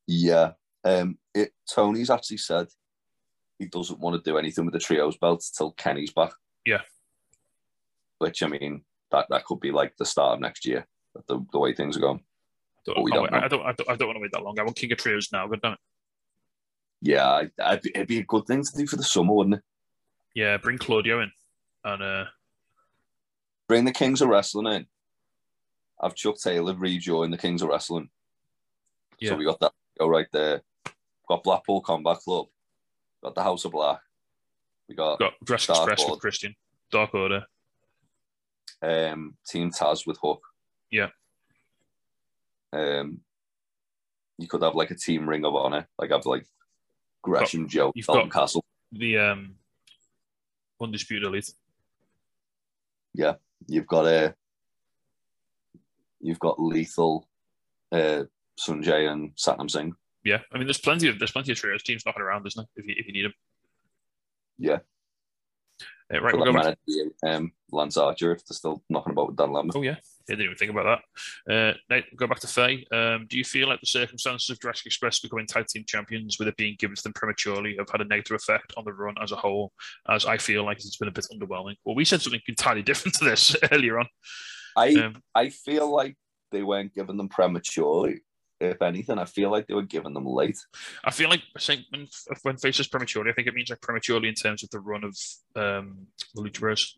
Yeah. 0.06 0.52
Um, 0.84 1.18
it, 1.34 1.50
Tony's 1.70 2.10
actually 2.10 2.38
said 2.38 2.68
he 3.58 3.66
doesn't 3.66 3.98
want 4.00 4.22
to 4.22 4.30
do 4.30 4.36
anything 4.38 4.64
with 4.64 4.74
the 4.74 4.80
trios 4.80 5.16
belt 5.16 5.44
till 5.56 5.72
Kenny's 5.72 6.12
back. 6.12 6.32
Yeah. 6.64 6.82
Which, 8.18 8.42
I 8.42 8.48
mean, 8.48 8.82
that, 9.10 9.26
that 9.30 9.44
could 9.44 9.60
be 9.60 9.70
like 9.72 9.96
the 9.96 10.04
start 10.04 10.34
of 10.34 10.40
next 10.40 10.64
year, 10.66 10.86
the, 11.26 11.44
the 11.52 11.58
way 11.58 11.72
things 11.74 11.96
are 11.96 12.00
going. 12.00 12.20
Don't, 12.84 12.98
I, 12.98 13.02
don't 13.14 13.22
wait- 13.22 13.32
I 13.32 13.48
don't, 13.48 13.62
I 13.66 13.72
don't, 13.72 13.90
I 13.90 13.96
don't 13.96 14.08
want 14.08 14.16
to 14.16 14.20
wait 14.22 14.32
that 14.32 14.42
long. 14.42 14.58
I 14.58 14.62
want 14.62 14.76
King 14.76 14.92
of 14.92 14.98
Trios 14.98 15.30
now. 15.32 15.46
God 15.48 15.60
damn 15.62 15.72
it. 15.72 15.78
Yeah, 17.02 17.26
I- 17.28 17.50
I'd 17.62 17.86
it'd 17.86 18.08
be 18.08 18.18
a 18.20 18.24
good 18.24 18.46
thing 18.46 18.62
to 18.62 18.76
do 18.76 18.86
for 18.86 18.96
the 18.96 19.02
summer, 19.04 19.32
wouldn't 19.34 19.56
it? 19.56 19.62
Yeah, 20.34 20.56
bring 20.58 20.78
Claudio 20.78 21.20
in, 21.22 21.30
and 21.84 22.02
uh, 22.02 22.24
Bring 23.68 23.84
the 23.84 23.92
Kings 23.92 24.20
of 24.22 24.28
Wrestling 24.28 24.72
in. 24.72 24.86
Have 26.02 26.14
Chuck 26.14 26.36
Taylor 26.38 26.74
rejoin 26.74 27.30
the 27.30 27.38
Kings 27.38 27.62
of 27.62 27.68
Wrestling. 27.68 28.10
Yeah. 29.18 29.30
So 29.30 29.36
we 29.36 29.44
got 29.46 29.58
that 29.60 29.72
go 29.98 30.06
right 30.08 30.26
there. 30.32 30.60
Got 31.28 31.42
Blackpool 31.42 31.80
Combat 31.80 32.18
Club. 32.18 32.46
Got 33.22 33.34
the 33.34 33.42
House 33.42 33.64
of 33.64 33.72
Black. 33.72 34.00
We 34.88 34.94
got 34.94 35.18
got 35.18 35.32
Dress 35.44 35.66
Dark 35.66 35.78
Express 35.80 36.02
Order. 36.02 36.12
with 36.12 36.20
Christian, 36.20 36.54
Dark 36.92 37.14
Order. 37.14 37.44
um, 38.82 39.36
Team 39.48 39.70
Taz 39.70 40.06
with 40.06 40.18
Hook. 40.22 40.42
Yeah. 40.90 41.08
Um, 42.72 43.20
you 44.38 44.46
could 44.46 44.62
have 44.62 44.74
like 44.74 44.90
a 44.90 44.94
Team 44.94 45.28
Ring 45.28 45.44
of 45.44 45.54
Honor, 45.56 45.88
like 45.98 46.10
have 46.10 46.26
like 46.26 46.46
Gresham, 47.22 47.68
Joe, 47.68 47.90
you've 47.94 48.06
Dalton 48.06 48.28
got- 48.28 48.40
Castle. 48.42 48.64
The 48.92 49.18
um, 49.18 49.56
Undisputed 50.80 51.26
Elite. 51.26 51.52
Yeah, 53.14 53.34
you've 53.66 53.86
got 53.86 54.06
a, 54.06 54.34
you've 56.20 56.38
got 56.38 56.60
Lethal, 56.60 57.26
uh, 57.90 58.24
Sonjay 58.60 59.10
and 59.10 59.34
Satnam 59.34 59.70
Singh. 59.70 59.94
Yeah, 60.26 60.40
I 60.52 60.58
mean, 60.58 60.66
there's 60.66 60.78
plenty 60.78 61.08
of 61.08 61.20
there's 61.20 61.30
plenty 61.30 61.52
of 61.52 61.58
trios 61.58 61.84
teams 61.84 62.04
knocking 62.04 62.22
around, 62.22 62.46
isn't 62.46 62.60
there? 62.60 62.82
If 62.82 62.88
you 62.88 62.94
if 62.98 63.06
you 63.06 63.12
need 63.12 63.24
them. 63.26 63.34
Yeah. 64.58 64.78
Uh, 66.12 66.20
right, 66.20 66.36
we'll 66.36 66.44
go 66.44 66.52
back. 66.52 66.78
um, 67.24 67.52
Lance 67.70 67.96
Archer 67.96 68.32
if 68.32 68.44
they're 68.46 68.54
still 68.56 68.82
knocking 68.88 69.12
about 69.12 69.28
with 69.28 69.36
Dan 69.36 69.52
Lambert. 69.52 69.76
Oh 69.76 69.82
yeah, 69.82 69.96
I 69.96 70.22
didn't 70.28 70.44
even 70.44 70.56
think 70.56 70.70
about 70.72 71.00
that. 71.48 71.80
Uh, 71.90 72.00
go 72.16 72.26
back 72.26 72.40
to 72.40 72.48
Faye. 72.48 72.86
Um, 72.92 73.26
do 73.28 73.38
you 73.38 73.44
feel 73.44 73.68
like 73.68 73.80
the 73.80 73.86
circumstances 73.86 74.50
of 74.50 74.60
Jurassic 74.60 74.86
Express 74.86 75.20
becoming 75.20 75.46
tag 75.46 75.66
team 75.66 75.84
champions, 75.86 76.38
with 76.38 76.48
it 76.48 76.56
being 76.56 76.76
given 76.78 76.96
to 76.96 77.02
them 77.02 77.12
prematurely, 77.12 77.76
have 77.78 77.90
had 77.90 78.00
a 78.00 78.04
negative 78.04 78.36
effect 78.36 78.72
on 78.76 78.84
the 78.84 78.92
run 78.92 79.14
as 79.22 79.30
a 79.30 79.36
whole? 79.36 79.72
As 80.08 80.26
I 80.26 80.38
feel 80.38 80.64
like 80.64 80.78
it's 80.78 80.96
been 80.96 81.08
a 81.08 81.12
bit 81.12 81.26
underwhelming. 81.32 81.76
Well, 81.84 81.96
we 81.96 82.04
said 82.04 82.22
something 82.22 82.40
entirely 82.48 82.82
different 82.82 83.14
to 83.18 83.24
this 83.24 83.56
earlier 83.72 83.98
on. 83.98 84.06
I 84.76 84.94
Um, 84.94 85.22
I 85.34 85.50
feel 85.50 85.88
like 85.90 86.16
they 86.52 86.62
weren't 86.62 86.94
giving 86.94 87.16
them 87.16 87.28
prematurely. 87.28 88.20
If 88.60 88.80
anything, 88.80 89.18
I 89.18 89.26
feel 89.26 89.50
like 89.50 89.66
they 89.66 89.74
were 89.74 89.82
giving 89.82 90.14
them 90.14 90.26
late. 90.26 90.58
I 91.04 91.10
feel 91.10 91.28
like 91.28 91.42
when 91.90 92.08
when 92.42 92.56
Faye 92.56 92.72
says 92.72 92.88
prematurely, 92.88 93.30
I 93.30 93.34
think 93.34 93.48
it 93.48 93.54
means 93.54 93.68
like 93.70 93.82
prematurely 93.82 94.28
in 94.28 94.34
terms 94.34 94.62
of 94.62 94.70
the 94.70 94.80
run 94.80 95.04
of 95.04 95.16
um, 95.56 96.06
the 96.34 96.42
Lucha 96.42 96.60
Bros. 96.60 96.96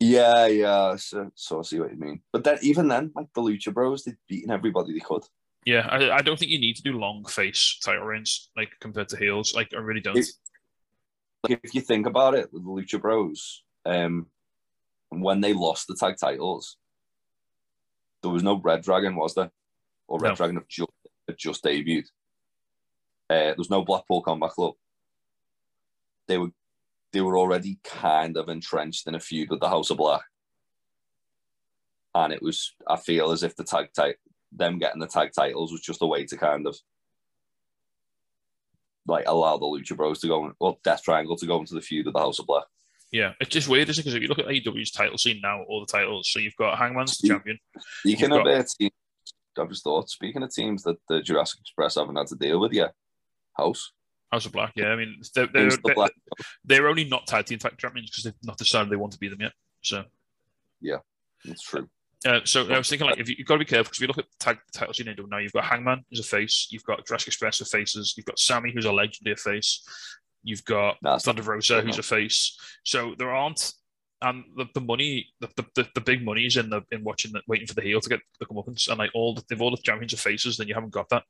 Yeah, 0.00 0.46
yeah. 0.46 0.96
So, 0.96 1.30
so 1.34 1.60
I 1.60 1.62
see 1.62 1.78
what 1.78 1.90
you 1.92 1.98
mean. 1.98 2.22
But 2.32 2.44
then, 2.44 2.58
even 2.62 2.88
then, 2.88 3.12
like 3.14 3.28
the 3.34 3.42
Lucha 3.42 3.72
Bros, 3.72 4.02
they'd 4.04 4.16
beaten 4.28 4.50
everybody 4.50 4.92
they 4.92 5.00
could. 5.00 5.22
Yeah, 5.64 5.86
I, 5.88 6.10
I 6.10 6.22
don't 6.22 6.38
think 6.38 6.50
you 6.50 6.58
need 6.58 6.74
to 6.76 6.82
do 6.82 6.98
long 6.98 7.24
face 7.24 7.78
title 7.84 8.04
reigns 8.04 8.50
like 8.56 8.70
compared 8.80 9.08
to 9.10 9.16
heels. 9.16 9.54
Like 9.54 9.72
I 9.74 9.78
really 9.78 10.00
don't. 10.00 10.16
It- 10.18 10.26
Like 11.48 11.60
if 11.64 11.74
you 11.74 11.80
think 11.80 12.06
about 12.06 12.34
it, 12.34 12.52
with 12.52 12.64
the 12.64 12.70
Lucha 12.70 13.00
Bros, 13.00 13.62
um, 13.84 14.26
when 15.10 15.40
they 15.40 15.52
lost 15.52 15.86
the 15.88 15.96
tag 15.96 16.14
titles, 16.16 16.76
there 18.22 18.30
was 18.30 18.42
no 18.42 18.60
Red 18.60 18.82
Dragon, 18.82 19.16
was 19.16 19.34
there? 19.34 19.50
Or 20.06 20.18
Red 20.18 20.30
No. 20.30 20.34
Dragon 20.36 20.56
had 20.56 20.68
just, 20.68 20.90
had 21.28 21.38
just 21.38 21.64
debuted. 21.64 22.06
Uh, 23.28 23.34
there 23.34 23.54
was 23.58 23.70
no 23.70 23.82
Blackpool 23.84 24.22
Combat 24.22 24.50
Club. 24.50 24.74
They 26.28 26.38
were 26.38 26.50
they 27.12 27.20
were 27.20 27.36
already 27.36 27.78
kind 27.84 28.36
of 28.36 28.48
entrenched 28.48 29.06
in 29.06 29.14
a 29.14 29.20
feud 29.20 29.50
with 29.50 29.60
the 29.60 29.68
House 29.68 29.90
of 29.90 29.98
Black, 29.98 30.22
and 32.14 32.32
it 32.32 32.42
was 32.42 32.74
I 32.86 32.96
feel 32.96 33.30
as 33.30 33.42
if 33.42 33.56
the 33.56 33.64
tag 33.64 33.88
tit- 33.94 34.20
them 34.50 34.78
getting 34.78 35.00
the 35.00 35.06
tag 35.06 35.32
titles 35.34 35.72
was 35.72 35.80
just 35.80 36.02
a 36.02 36.06
way 36.06 36.24
to 36.26 36.36
kind 36.36 36.66
of 36.66 36.76
like 39.06 39.24
allow 39.26 39.56
the 39.56 39.66
Lucha 39.66 39.96
Bros 39.96 40.20
to 40.20 40.28
go, 40.28 40.52
or 40.58 40.78
Death 40.84 41.02
Triangle 41.02 41.36
to 41.36 41.46
go 41.46 41.58
into 41.58 41.74
the 41.74 41.80
feud 41.80 42.06
with 42.06 42.14
the 42.14 42.20
House 42.20 42.38
of 42.38 42.46
Black. 42.46 42.64
Yeah, 43.12 43.34
it's 43.40 43.50
just 43.50 43.68
weird, 43.68 43.90
isn't 43.90 44.00
it? 44.00 44.04
Because 44.04 44.14
if 44.14 44.22
you 44.22 44.28
look 44.28 44.38
at 44.38 44.46
AEW's 44.46 44.90
title 44.90 45.18
scene 45.18 45.40
now, 45.42 45.62
all 45.68 45.80
the 45.80 45.86
titles. 45.86 46.30
So 46.30 46.38
you've 46.38 46.56
got 46.56 46.78
Hangman's 46.78 47.18
the 47.18 47.28
champion. 47.28 47.58
Speaking 48.00 48.30
You've 48.30 48.40
of 48.40 48.44
got- 48.46 48.66
teams, 48.78 48.92
I've 49.58 49.68
just 49.68 49.84
thought, 49.84 50.08
speaking 50.08 50.42
of 50.42 50.50
teams 50.50 50.82
that 50.84 50.96
the 51.10 51.20
Jurassic 51.20 51.60
Express 51.60 51.96
haven't 51.96 52.16
had 52.16 52.28
to 52.28 52.36
deal 52.36 52.58
with 52.58 52.72
yet, 52.72 52.94
House, 53.56 53.92
House 54.32 54.46
of 54.46 54.52
Black. 54.52 54.72
Yeah, 54.74 54.88
I 54.88 54.96
mean 54.96 55.20
they're 55.34 55.46
they're, 55.46 55.62
Kings 55.64 55.74
of 55.74 55.82
the 55.82 55.88
they're, 55.88 55.94
Black, 55.94 56.12
they're 56.64 56.88
only 56.88 57.04
not 57.04 57.26
tag 57.26 57.44
team 57.44 57.58
tag 57.58 57.76
champions 57.76 58.10
because 58.10 58.24
they've 58.24 58.34
not 58.42 58.56
decided 58.56 58.90
they 58.90 58.96
want 58.96 59.12
to 59.12 59.18
be 59.18 59.28
them 59.28 59.42
yet. 59.42 59.52
So 59.82 60.04
yeah, 60.80 60.98
that's 61.44 61.62
true. 61.62 61.88
Uh, 62.24 62.40
so 62.44 62.72
I 62.72 62.78
was 62.78 62.88
thinking, 62.88 63.08
like, 63.08 63.18
if 63.18 63.28
you, 63.28 63.34
have 63.38 63.46
got 63.46 63.54
to 63.54 63.58
be 63.58 63.64
careful 63.64 63.90
because 63.90 63.98
if 63.98 64.02
you 64.02 64.06
look 64.06 64.18
at 64.18 64.26
the 64.30 64.44
tag 64.44 64.58
titles 64.72 65.00
in 65.00 65.08
Indo 65.08 65.26
now, 65.26 65.38
you've 65.38 65.52
got 65.52 65.64
Hangman 65.64 66.04
as 66.12 66.20
a 66.20 66.22
face, 66.22 66.68
you've 66.70 66.84
got 66.84 67.04
Jurassic 67.04 67.26
Express 67.26 67.58
with 67.58 67.68
faces, 67.68 68.14
you've 68.16 68.26
got 68.26 68.38
Sammy 68.38 68.72
who's 68.72 68.84
a 68.84 68.92
legendary 68.92 69.36
face, 69.36 69.84
you've 70.42 70.64
got 70.64 70.96
That's 71.02 71.24
Thunder 71.24 71.42
Rosa 71.42 71.80
who's 71.80 71.98
a 71.98 72.02
face. 72.02 72.58
So 72.84 73.14
there 73.18 73.30
aren't, 73.30 73.72
and 74.20 74.44
the, 74.56 74.66
the 74.74 74.80
money, 74.80 75.28
the, 75.40 75.48
the, 75.74 75.88
the 75.94 76.00
big 76.00 76.24
money 76.24 76.46
is 76.46 76.56
in 76.56 76.70
the 76.70 76.82
in 76.90 77.04
watching, 77.04 77.32
the, 77.32 77.42
waiting 77.48 77.66
for 77.66 77.74
the 77.74 77.82
heel 77.82 78.00
to 78.00 78.08
get 78.08 78.20
the 78.38 78.46
comeuppance, 78.46 78.88
and 78.88 78.98
like 78.98 79.10
all 79.14 79.34
the, 79.34 79.44
if 79.50 79.60
all 79.60 79.70
the 79.70 79.82
champions 79.82 80.14
are 80.14 80.18
faces, 80.18 80.56
then 80.56 80.68
you 80.68 80.74
haven't 80.74 80.92
got 80.92 81.08
that. 81.10 81.24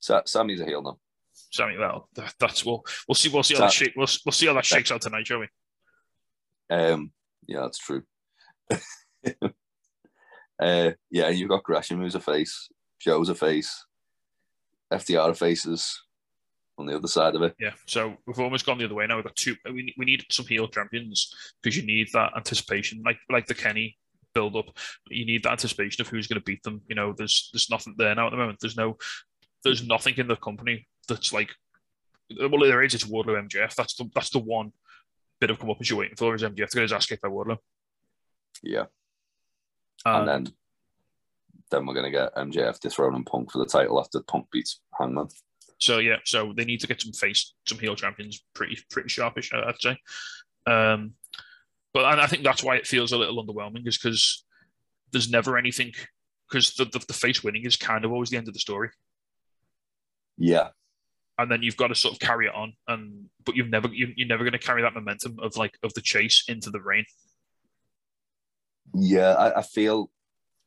Sa- 0.00 0.22
Sammy's 0.24 0.60
a 0.60 0.64
heel 0.64 0.82
now. 0.82 0.98
Sammy, 1.52 1.76
well, 1.78 2.08
that, 2.14 2.34
that's 2.40 2.64
we'll 2.64 2.84
we'll 3.06 3.14
see 3.14 3.28
we'll 3.28 3.42
see 3.42 3.54
how 3.54 3.60
that 3.60 3.72
shake, 3.72 3.92
we'll, 3.96 4.08
we'll 4.24 4.32
see 4.32 4.46
how 4.46 4.54
that 4.54 4.64
shakes 4.64 4.90
out 4.90 5.02
tonight, 5.02 5.26
shall 5.26 5.40
we? 5.40 5.48
Um, 6.70 7.12
yeah, 7.46 7.60
that's 7.60 7.78
true. 7.78 8.02
uh, 10.58 10.90
yeah, 11.10 11.28
you've 11.28 11.48
got 11.48 11.62
Gresham 11.62 12.00
who's 12.00 12.14
a 12.14 12.20
face, 12.20 12.68
Joe's 13.00 13.28
a 13.28 13.34
face, 13.34 13.84
FTR 14.92 15.36
faces 15.36 16.02
on 16.78 16.86
the 16.86 16.96
other 16.96 17.08
side 17.08 17.34
of 17.34 17.42
it. 17.42 17.54
Yeah, 17.58 17.72
so 17.86 18.16
we've 18.26 18.38
almost 18.38 18.66
gone 18.66 18.78
the 18.78 18.84
other 18.84 18.94
way 18.94 19.06
now. 19.06 19.16
We've 19.16 19.24
got 19.24 19.36
two. 19.36 19.56
We, 19.64 19.94
we 19.96 20.04
need 20.04 20.24
some 20.30 20.46
heel 20.46 20.68
champions 20.68 21.34
because 21.62 21.76
you 21.76 21.84
need 21.84 22.08
that 22.12 22.32
anticipation, 22.36 23.02
like 23.04 23.18
like 23.30 23.46
the 23.46 23.54
Kenny 23.54 23.96
build 24.34 24.56
up. 24.56 24.66
You 25.08 25.24
need 25.24 25.42
that 25.44 25.52
anticipation 25.52 26.02
of 26.02 26.08
who's 26.08 26.26
going 26.26 26.40
to 26.40 26.44
beat 26.44 26.62
them. 26.62 26.82
You 26.88 26.94
know, 26.94 27.14
there's 27.16 27.50
there's 27.52 27.70
nothing 27.70 27.94
there 27.96 28.14
now 28.14 28.26
at 28.26 28.30
the 28.30 28.36
moment. 28.36 28.58
There's 28.60 28.76
no 28.76 28.96
there's 29.64 29.86
nothing 29.86 30.14
in 30.16 30.28
the 30.28 30.36
company 30.36 30.86
that's 31.08 31.32
like 31.32 31.54
well 32.38 32.60
there 32.60 32.82
is. 32.82 32.94
It's 32.94 33.04
Wardlow 33.04 33.48
MJF. 33.48 33.74
That's 33.74 33.94
the 33.94 34.10
that's 34.14 34.30
the 34.30 34.38
one 34.38 34.72
bit 35.40 35.50
of 35.50 35.58
come 35.58 35.70
up 35.70 35.78
as 35.80 35.90
you're 35.90 35.98
waiting 35.98 36.16
for 36.16 36.34
is 36.34 36.42
MJF 36.42 36.68
to 36.68 36.76
get 36.76 36.82
his 36.82 36.92
ass 36.92 37.06
kicked 37.06 37.22
by 37.22 37.28
Wardlow. 37.28 37.58
Yeah, 38.62 38.84
Um, 40.04 40.20
and 40.20 40.28
then 40.28 40.54
then 41.70 41.86
we're 41.86 41.94
gonna 41.94 42.10
get 42.10 42.34
MJF 42.34 42.80
dethroning 42.80 43.24
Punk 43.24 43.52
for 43.52 43.58
the 43.58 43.66
title 43.66 44.00
after 44.00 44.20
Punk 44.22 44.46
beats 44.50 44.80
Hangman. 44.98 45.28
So 45.78 45.98
yeah, 45.98 46.16
so 46.24 46.52
they 46.56 46.64
need 46.64 46.80
to 46.80 46.86
get 46.86 47.02
some 47.02 47.12
face, 47.12 47.54
some 47.66 47.78
heel 47.78 47.96
champions, 47.96 48.42
pretty 48.54 48.78
pretty 48.90 49.08
sharpish, 49.08 49.52
I'd 49.52 49.80
say. 49.80 49.98
Um, 50.66 51.12
but 51.92 52.04
and 52.06 52.20
I 52.20 52.26
think 52.26 52.44
that's 52.44 52.62
why 52.62 52.76
it 52.76 52.86
feels 52.86 53.12
a 53.12 53.18
little 53.18 53.44
underwhelming, 53.44 53.86
is 53.86 53.98
because 53.98 54.44
there's 55.12 55.30
never 55.30 55.56
anything. 55.58 55.92
Because 56.48 56.74
the, 56.74 56.84
the 56.86 57.04
the 57.06 57.12
face 57.14 57.42
winning 57.42 57.64
is 57.64 57.76
kind 57.76 58.04
of 58.04 58.12
always 58.12 58.30
the 58.30 58.36
end 58.36 58.48
of 58.48 58.54
the 58.54 58.60
story, 58.60 58.90
Yeah, 60.38 60.70
and 61.38 61.50
then 61.50 61.62
you've 61.62 61.76
got 61.76 61.88
to 61.88 61.94
sort 61.94 62.14
of 62.14 62.20
carry 62.20 62.46
it 62.46 62.54
on, 62.54 62.72
and 62.88 63.26
but 63.44 63.56
you've 63.56 63.68
never 63.68 63.88
you, 63.88 64.08
you're 64.16 64.28
never 64.28 64.44
going 64.44 64.52
to 64.52 64.58
carry 64.58 64.82
that 64.82 64.94
momentum 64.94 65.36
of 65.42 65.56
like 65.56 65.76
of 65.82 65.92
the 65.94 66.00
chase 66.00 66.44
into 66.48 66.70
the 66.70 66.80
rain. 66.80 67.04
yeah. 68.94 69.32
I, 69.34 69.58
I 69.58 69.62
feel, 69.62 70.10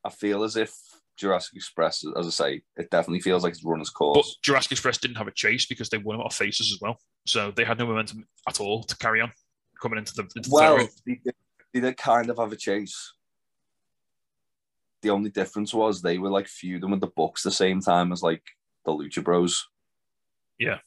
I 0.04 0.10
feel 0.10 0.44
as 0.44 0.56
if 0.56 0.74
Jurassic 1.20 1.56
Express, 1.56 2.04
as 2.18 2.28
I 2.28 2.30
say, 2.30 2.62
it 2.78 2.90
definitely 2.90 3.20
feels 3.20 3.44
like 3.44 3.54
it's 3.54 3.64
run 3.64 3.82
its 3.82 3.90
course. 3.90 4.18
But. 4.18 4.44
Jurassic 4.44 4.72
Express 4.72 4.98
didn't 4.98 5.18
have 5.18 5.28
a 5.28 5.32
chase 5.32 5.66
because 5.66 5.90
they 5.90 5.98
won 5.98 6.16
a 6.16 6.20
lot 6.20 6.28
of 6.28 6.34
faces 6.34 6.72
as 6.72 6.80
well, 6.82 6.98
so 7.26 7.52
they 7.52 7.66
had 7.66 7.78
no 7.78 7.86
momentum 7.86 8.26
at 8.48 8.60
all 8.60 8.84
to 8.84 8.98
carry 8.98 9.22
on 9.22 9.32
coming 9.80 10.00
into 10.00 10.14
the, 10.14 10.24
into 10.36 10.50
the 10.50 10.54
well, 10.54 10.78
they 11.06 11.16
did, 11.24 11.34
they 11.74 11.80
did 11.80 11.98
kind 11.98 12.30
of 12.30 12.38
have 12.38 12.52
a 12.52 12.56
chase. 12.56 13.14
The 15.02 15.10
only 15.10 15.30
difference 15.30 15.74
was 15.74 16.02
they 16.02 16.18
were 16.18 16.30
like 16.30 16.48
feuding 16.48 16.92
with 16.92 17.00
the 17.00 17.08
Bucks 17.08 17.44
the 17.44 17.52
same 17.52 17.82
time 17.82 18.12
as 18.12 18.22
like 18.22 18.44
the 18.86 18.92
Lucha 18.92 19.24
Bros. 19.24 19.68
Yeah. 20.58 20.80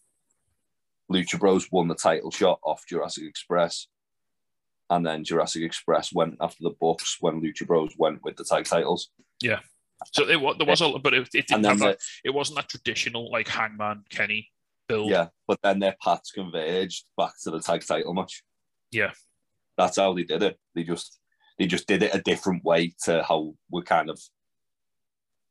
Lucha 1.10 1.38
Bros 1.38 1.70
won 1.72 1.88
the 1.88 1.94
title 1.94 2.30
shot 2.30 2.60
off 2.62 2.86
Jurassic 2.86 3.24
Express. 3.24 3.88
And 4.90 5.06
then 5.06 5.24
Jurassic 5.24 5.62
Express 5.62 6.12
went 6.12 6.36
after 6.40 6.62
the 6.62 6.74
Bucks 6.78 7.16
when 7.20 7.40
Lucha 7.40 7.66
Bros 7.66 7.94
went 7.96 8.22
with 8.22 8.36
the 8.36 8.44
tag 8.44 8.66
titles. 8.66 9.08
So 10.12 10.24
it, 10.24 10.58
there 10.58 10.66
was 10.66 10.80
a, 10.80 10.98
but 10.98 11.14
it, 11.14 11.28
it 11.34 11.46
didn't 11.46 11.64
have 11.64 11.78
that, 11.80 11.98
it 12.24 12.30
wasn't 12.30 12.56
that 12.56 12.68
traditional 12.68 13.30
like 13.30 13.48
Hangman 13.48 14.04
Kenny 14.10 14.48
build. 14.88 15.10
yeah, 15.10 15.28
but 15.46 15.58
then 15.62 15.78
their 15.78 15.96
paths 16.02 16.30
converged 16.32 17.04
back 17.16 17.32
to 17.44 17.50
the 17.50 17.60
tag 17.60 17.84
title 17.86 18.14
match. 18.14 18.42
Yeah. 18.90 19.12
That's 19.78 19.96
how 19.96 20.12
they 20.12 20.24
did 20.24 20.42
it. 20.42 20.58
They 20.74 20.84
just 20.84 21.18
they 21.58 21.66
just 21.66 21.86
did 21.86 22.02
it 22.02 22.14
a 22.14 22.22
different 22.22 22.64
way 22.64 22.94
to 23.04 23.22
how 23.22 23.54
we're 23.70 23.82
kind 23.82 24.10
of 24.10 24.20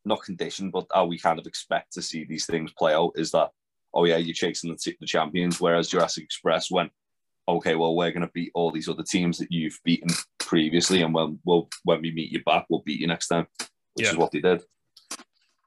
not 0.06 0.24
conditioned, 0.24 0.72
but 0.72 0.88
how 0.94 1.06
we 1.06 1.18
kind 1.18 1.40
of 1.40 1.46
expect 1.46 1.94
to 1.94 2.02
see 2.02 2.26
these 2.26 2.46
things 2.46 2.72
play 2.78 2.94
out 2.94 3.12
is 3.16 3.32
that, 3.32 3.50
oh 3.94 4.06
yeah, 4.06 4.18
you're 4.18 4.34
chasing 4.34 4.72
the, 4.72 4.78
t- 4.78 4.98
the 5.00 5.06
champions, 5.06 5.60
whereas 5.60 5.90
Jurassic 5.90 6.24
Express 6.24 6.72
went, 6.72 6.92
okay, 7.48 7.76
well, 7.76 7.96
we're 7.96 8.12
going 8.12 8.26
to 8.26 8.32
beat 8.34 8.52
all 8.54 8.72
these 8.72 8.90
other 8.90 9.04
teams 9.04 9.38
that 9.38 9.52
you've 9.52 9.80
beaten 9.84 10.10
previously, 10.40 11.02
and 11.02 11.14
when, 11.14 11.40
we'll, 11.46 11.70
when 11.84 12.02
we 12.02 12.12
meet 12.12 12.32
you 12.32 12.44
back, 12.44 12.66
we'll 12.70 12.84
beat 12.86 13.00
you 13.00 13.08
next 13.08 13.28
time, 13.28 13.48
which 13.94 14.06
Yeah. 14.06 14.12
is 14.12 14.18
what 14.18 14.34
he 14.34 14.42
did. 14.42 14.64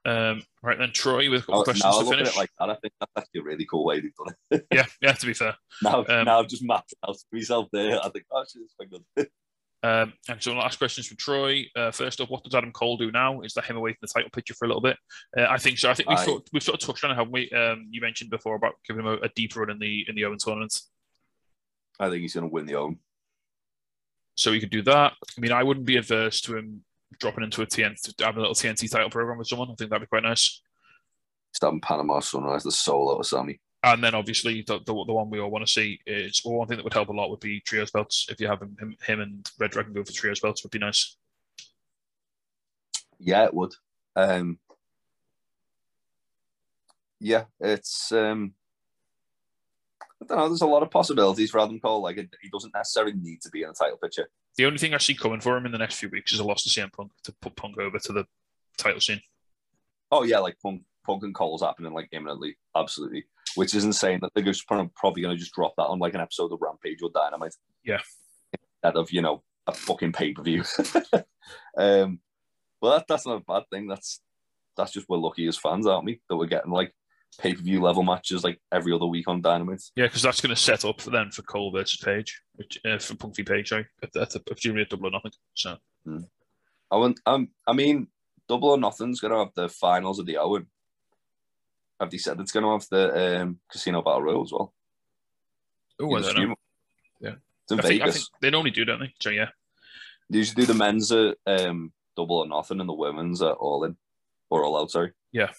Um, 0.05 0.43
right 0.61 0.77
then, 0.77 0.91
Troy 0.93 1.31
with 1.31 1.41
a 1.41 1.45
couple 1.45 1.61
Now, 1.61 1.63
questions 1.63 1.83
now 1.83 1.89
I 1.89 1.91
to 1.93 1.97
look 2.05 2.13
at 2.13 2.17
finish. 2.19 2.33
it 2.35 2.37
like 2.37 2.49
that, 2.59 2.69
I 2.69 2.75
think 2.75 2.93
that's 2.99 3.11
actually 3.17 3.39
a 3.41 3.43
really 3.43 3.65
cool 3.65 3.83
way 3.85 3.99
they've 4.01 4.13
done 4.15 4.35
it. 4.51 4.67
yeah, 4.71 4.85
yeah. 5.01 5.13
To 5.13 5.25
be 5.25 5.33
fair, 5.33 5.55
now, 5.81 6.05
Um, 6.07 6.25
now 6.25 6.39
I've 6.39 6.47
just 6.47 6.63
mapped 6.63 6.93
out 7.07 7.17
myself 7.31 7.69
there. 7.73 7.99
I 8.03 8.09
think, 8.09 8.25
oh, 8.31 8.43
shit, 8.43 8.61
it's 8.63 8.75
quite 8.75 8.91
good. 8.91 9.03
um, 9.83 10.13
and 10.29 10.41
so 10.43 10.53
last 10.53 10.77
questions 10.77 11.07
from 11.07 11.17
Troy. 11.17 11.65
Uh, 11.75 11.89
first 11.89 12.21
up, 12.21 12.29
what 12.29 12.43
does 12.43 12.53
Adam 12.53 12.71
Cole 12.71 12.97
do 12.97 13.11
now? 13.11 13.41
Is 13.41 13.53
that 13.55 13.65
him 13.65 13.77
away 13.77 13.93
from 13.93 13.97
the 14.01 14.07
title 14.07 14.29
picture 14.29 14.53
for 14.53 14.65
a 14.65 14.67
little 14.67 14.81
bit? 14.81 14.97
Uh, 15.35 15.47
I 15.49 15.57
think 15.57 15.79
so. 15.79 15.89
I 15.89 15.95
think 15.95 16.07
we've 16.09 16.19
sort, 16.19 16.47
we've 16.53 16.61
sort 16.61 16.79
of 16.79 16.85
touched 16.87 17.03
on 17.03 17.09
it, 17.09 17.15
haven't 17.15 17.31
we? 17.33 17.49
Um, 17.49 17.87
you 17.89 17.99
mentioned 17.99 18.29
before 18.29 18.55
about 18.55 18.75
giving 18.87 19.03
him 19.03 19.07
a, 19.11 19.15
a 19.25 19.29
deep 19.35 19.55
run 19.55 19.71
in 19.71 19.79
the 19.79 20.05
in 20.07 20.13
the 20.13 20.25
Owen 20.25 20.37
tournament, 20.37 20.81
I 21.99 22.09
think 22.11 22.21
he's 22.21 22.35
going 22.35 22.47
to 22.47 22.53
win 22.53 22.67
the 22.67 22.75
own. 22.75 22.99
so 24.35 24.51
he 24.51 24.59
could 24.59 24.69
do 24.69 24.83
that. 24.83 25.13
I 25.35 25.41
mean, 25.41 25.51
I 25.51 25.63
wouldn't 25.63 25.87
be 25.87 25.97
adverse 25.97 26.41
to 26.41 26.57
him 26.57 26.83
dropping 27.19 27.43
into 27.43 27.61
a 27.61 27.65
TNT, 27.65 28.13
having 28.19 28.37
a 28.37 28.41
little 28.41 28.55
TNT 28.55 28.89
title 28.89 29.09
program 29.09 29.37
with 29.37 29.47
someone. 29.47 29.69
I 29.69 29.75
think 29.75 29.89
that'd 29.89 30.01
be 30.01 30.07
quite 30.07 30.23
nice. 30.23 30.61
Starting 31.53 31.81
Panama 31.81 32.19
Sunrise, 32.19 32.63
the 32.63 32.71
solo 32.71 33.17
of 33.17 33.25
Sammy. 33.25 33.59
And 33.83 34.03
then 34.03 34.15
obviously 34.15 34.63
the, 34.65 34.79
the, 34.79 34.93
the 35.05 35.13
one 35.13 35.29
we 35.29 35.39
all 35.39 35.51
want 35.51 35.65
to 35.65 35.71
see 35.71 35.99
is 36.07 36.41
well, 36.43 36.55
one 36.55 36.67
thing 36.67 36.77
that 36.77 36.83
would 36.83 36.93
help 36.93 37.09
a 37.09 37.13
lot 37.13 37.29
would 37.29 37.39
be 37.39 37.59
trios 37.61 37.91
belts. 37.91 38.25
If 38.29 38.41
you 38.41 38.47
have 38.47 38.61
him, 38.61 38.75
him, 38.79 38.95
him 39.05 39.21
and 39.21 39.51
Red 39.59 39.71
Dragon 39.71 39.93
go 39.93 40.03
for 40.03 40.11
trios 40.11 40.39
belts 40.39 40.63
would 40.63 40.71
be 40.71 40.79
nice. 40.79 41.17
Yeah, 43.19 43.45
it 43.45 43.53
would. 43.53 43.73
Um, 44.15 44.57
yeah, 47.19 47.45
it's. 47.59 48.11
Um, 48.11 48.53
I 50.25 50.27
don't 50.27 50.37
know. 50.37 50.49
There's 50.49 50.61
a 50.61 50.67
lot 50.67 50.83
of 50.83 50.91
possibilities 50.91 51.51
for 51.51 51.59
Adam 51.59 51.79
Cole. 51.79 52.01
Like, 52.01 52.17
he 52.17 52.49
doesn't 52.49 52.73
necessarily 52.73 53.13
need 53.13 53.41
to 53.41 53.49
be 53.49 53.61
in 53.61 53.69
the 53.69 53.73
title 53.73 53.97
picture. 53.97 54.27
The 54.57 54.65
only 54.65 54.77
thing 54.77 54.93
I 54.93 54.97
see 54.97 55.15
coming 55.15 55.39
for 55.39 55.55
him 55.57 55.65
in 55.65 55.71
the 55.71 55.77
next 55.77 55.95
few 55.95 56.09
weeks 56.09 56.33
is 56.33 56.39
a 56.39 56.43
loss 56.43 56.63
to 56.63 56.69
CM 56.69 56.91
Punk 56.91 57.11
to 57.23 57.33
put 57.41 57.55
Punk 57.55 57.77
over 57.77 57.99
to 57.99 58.13
the 58.13 58.25
title 58.77 59.01
scene. 59.01 59.21
Oh 60.11 60.23
yeah, 60.23 60.39
like 60.39 60.57
Punk, 60.61 60.83
Punk 61.05 61.23
and 61.23 61.35
Cole's 61.35 61.61
happening 61.61 61.93
like 61.93 62.09
imminently, 62.11 62.57
absolutely. 62.75 63.25
Which 63.55 63.75
is 63.75 63.83
insane 63.83 64.19
that 64.21 64.31
they're 64.33 64.43
just 64.43 64.67
probably 64.67 65.21
going 65.21 65.35
to 65.35 65.39
just 65.39 65.53
drop 65.53 65.73
that 65.77 65.83
on 65.83 65.99
like 65.99 66.13
an 66.13 66.21
episode 66.21 66.51
of 66.51 66.61
Rampage 66.61 67.01
or 67.01 67.09
Dynamite. 67.13 67.55
Yeah. 67.83 67.99
Instead 68.83 68.99
of 68.99 69.11
you 69.11 69.21
know 69.21 69.43
a 69.67 69.73
fucking 69.73 70.13
pay 70.13 70.33
per 70.33 70.43
view. 70.43 70.63
um, 71.77 72.19
but 72.81 72.97
that, 72.97 73.05
that's 73.07 73.25
not 73.25 73.41
a 73.41 73.45
bad 73.45 73.63
thing. 73.71 73.87
That's 73.87 74.21
that's 74.77 74.91
just 74.91 75.07
we're 75.09 75.17
lucky 75.17 75.47
as 75.47 75.57
fans, 75.57 75.87
aren't 75.87 76.05
we? 76.05 76.21
That 76.29 76.37
we're 76.37 76.47
getting 76.47 76.71
like 76.71 76.93
pay 77.39 77.53
per 77.53 77.61
view 77.61 77.81
level 77.81 78.03
matches 78.03 78.43
like 78.43 78.59
every 78.71 78.93
other 78.93 79.05
week 79.05 79.27
on 79.27 79.41
Dynamite. 79.41 79.81
Yeah, 79.95 80.05
because 80.05 80.21
that's 80.21 80.41
going 80.41 80.55
to 80.55 80.61
set 80.61 80.85
up 80.85 81.01
for 81.01 81.09
then 81.11 81.31
for 81.31 81.41
Cole 81.43 81.71
versus 81.71 81.99
Page, 81.99 82.41
which, 82.55 82.79
uh, 82.85 82.97
for 82.99 83.15
Punk 83.15 83.35
v 83.35 83.43
Page, 83.43 83.69
sorry, 83.69 83.87
at, 84.03 84.11
the- 84.13 84.21
at, 84.21 84.29
the- 84.31 84.39
presumably 84.39 84.83
at 84.83 84.89
double 84.89 85.07
or 85.07 85.11
nothing. 85.11 85.31
So 85.53 85.77
I 86.91 86.95
want. 86.97 87.19
Um, 87.25 87.49
I 87.67 87.73
mean, 87.73 88.07
Double 88.47 88.69
or 88.69 88.77
Nothing's 88.77 89.19
going 89.19 89.31
to 89.33 89.39
have 89.39 89.53
the 89.55 89.67
finals 89.69 90.19
of 90.19 90.27
the 90.27 90.37
Owen. 90.37 90.67
Have 91.99 92.11
they 92.11 92.17
said 92.17 92.39
it's 92.39 92.51
going 92.51 92.63
to 92.63 92.71
have 92.73 92.85
the 92.91 93.41
um, 93.41 93.59
Casino 93.71 94.01
Battle 94.03 94.21
Royal 94.21 94.43
as 94.43 94.51
well? 94.51 94.73
oh, 95.99 96.13
I 96.15 96.21
don't 96.21 96.35
know. 96.49 96.55
Yeah. 97.21 97.35
It's 97.63 97.71
in 97.71 97.79
I 97.79 97.83
think, 97.83 98.01
Vegas. 98.01 98.15
think 98.15 98.27
they 98.41 98.49
normally 98.51 98.71
do, 98.71 98.85
don't 98.85 98.99
they? 98.99 99.13
So 99.21 99.29
yeah, 99.31 99.47
They 100.29 100.37
usually 100.39 100.65
do 100.65 100.73
the 100.73 100.77
men's 100.77 101.11
at 101.11 101.37
um, 101.47 101.91
Double 102.15 102.37
or 102.39 102.47
Nothing 102.47 102.79
and 102.81 102.87
the 102.89 102.93
women's 102.93 103.41
at 103.41 103.53
All 103.53 103.83
In 103.85 103.95
or 104.51 104.63
All 104.63 104.77
Out. 104.79 104.91
Sorry. 104.91 105.11
Yeah. 105.31 105.51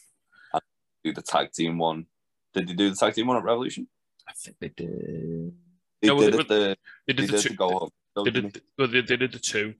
And 1.07 1.15
do 1.15 1.20
the 1.20 1.27
tag 1.27 1.53
team 1.53 1.78
one. 1.78 2.07
Did 2.55 2.69
they 2.69 2.74
do 2.74 2.91
the 2.91 2.97
tag 2.97 3.15
team 3.15 3.27
one 3.27 3.37
at 3.37 3.45
Revolution? 3.45 3.87
I 4.28 4.33
think 4.33 4.57
they 4.61 4.69
did. 4.69 5.53
They 6.01 6.09
No, 6.09 6.19
did 6.20 6.35
they- 6.35 6.39
it. 6.41 6.49
The, 6.49 6.77
They 7.07 7.12
they 7.12 7.12
did 7.12 7.16
did 7.16 7.28
the 7.28 7.37
the 7.37 7.49
two. 7.49 7.55
go 7.55 7.69
home. 7.78 7.91
They 8.24 8.31
did. 8.31 8.62
Well, 8.78 8.89
they, 8.89 9.01
they 9.03 9.16
did 9.16 9.33
the 9.33 9.39
two, 9.39 9.74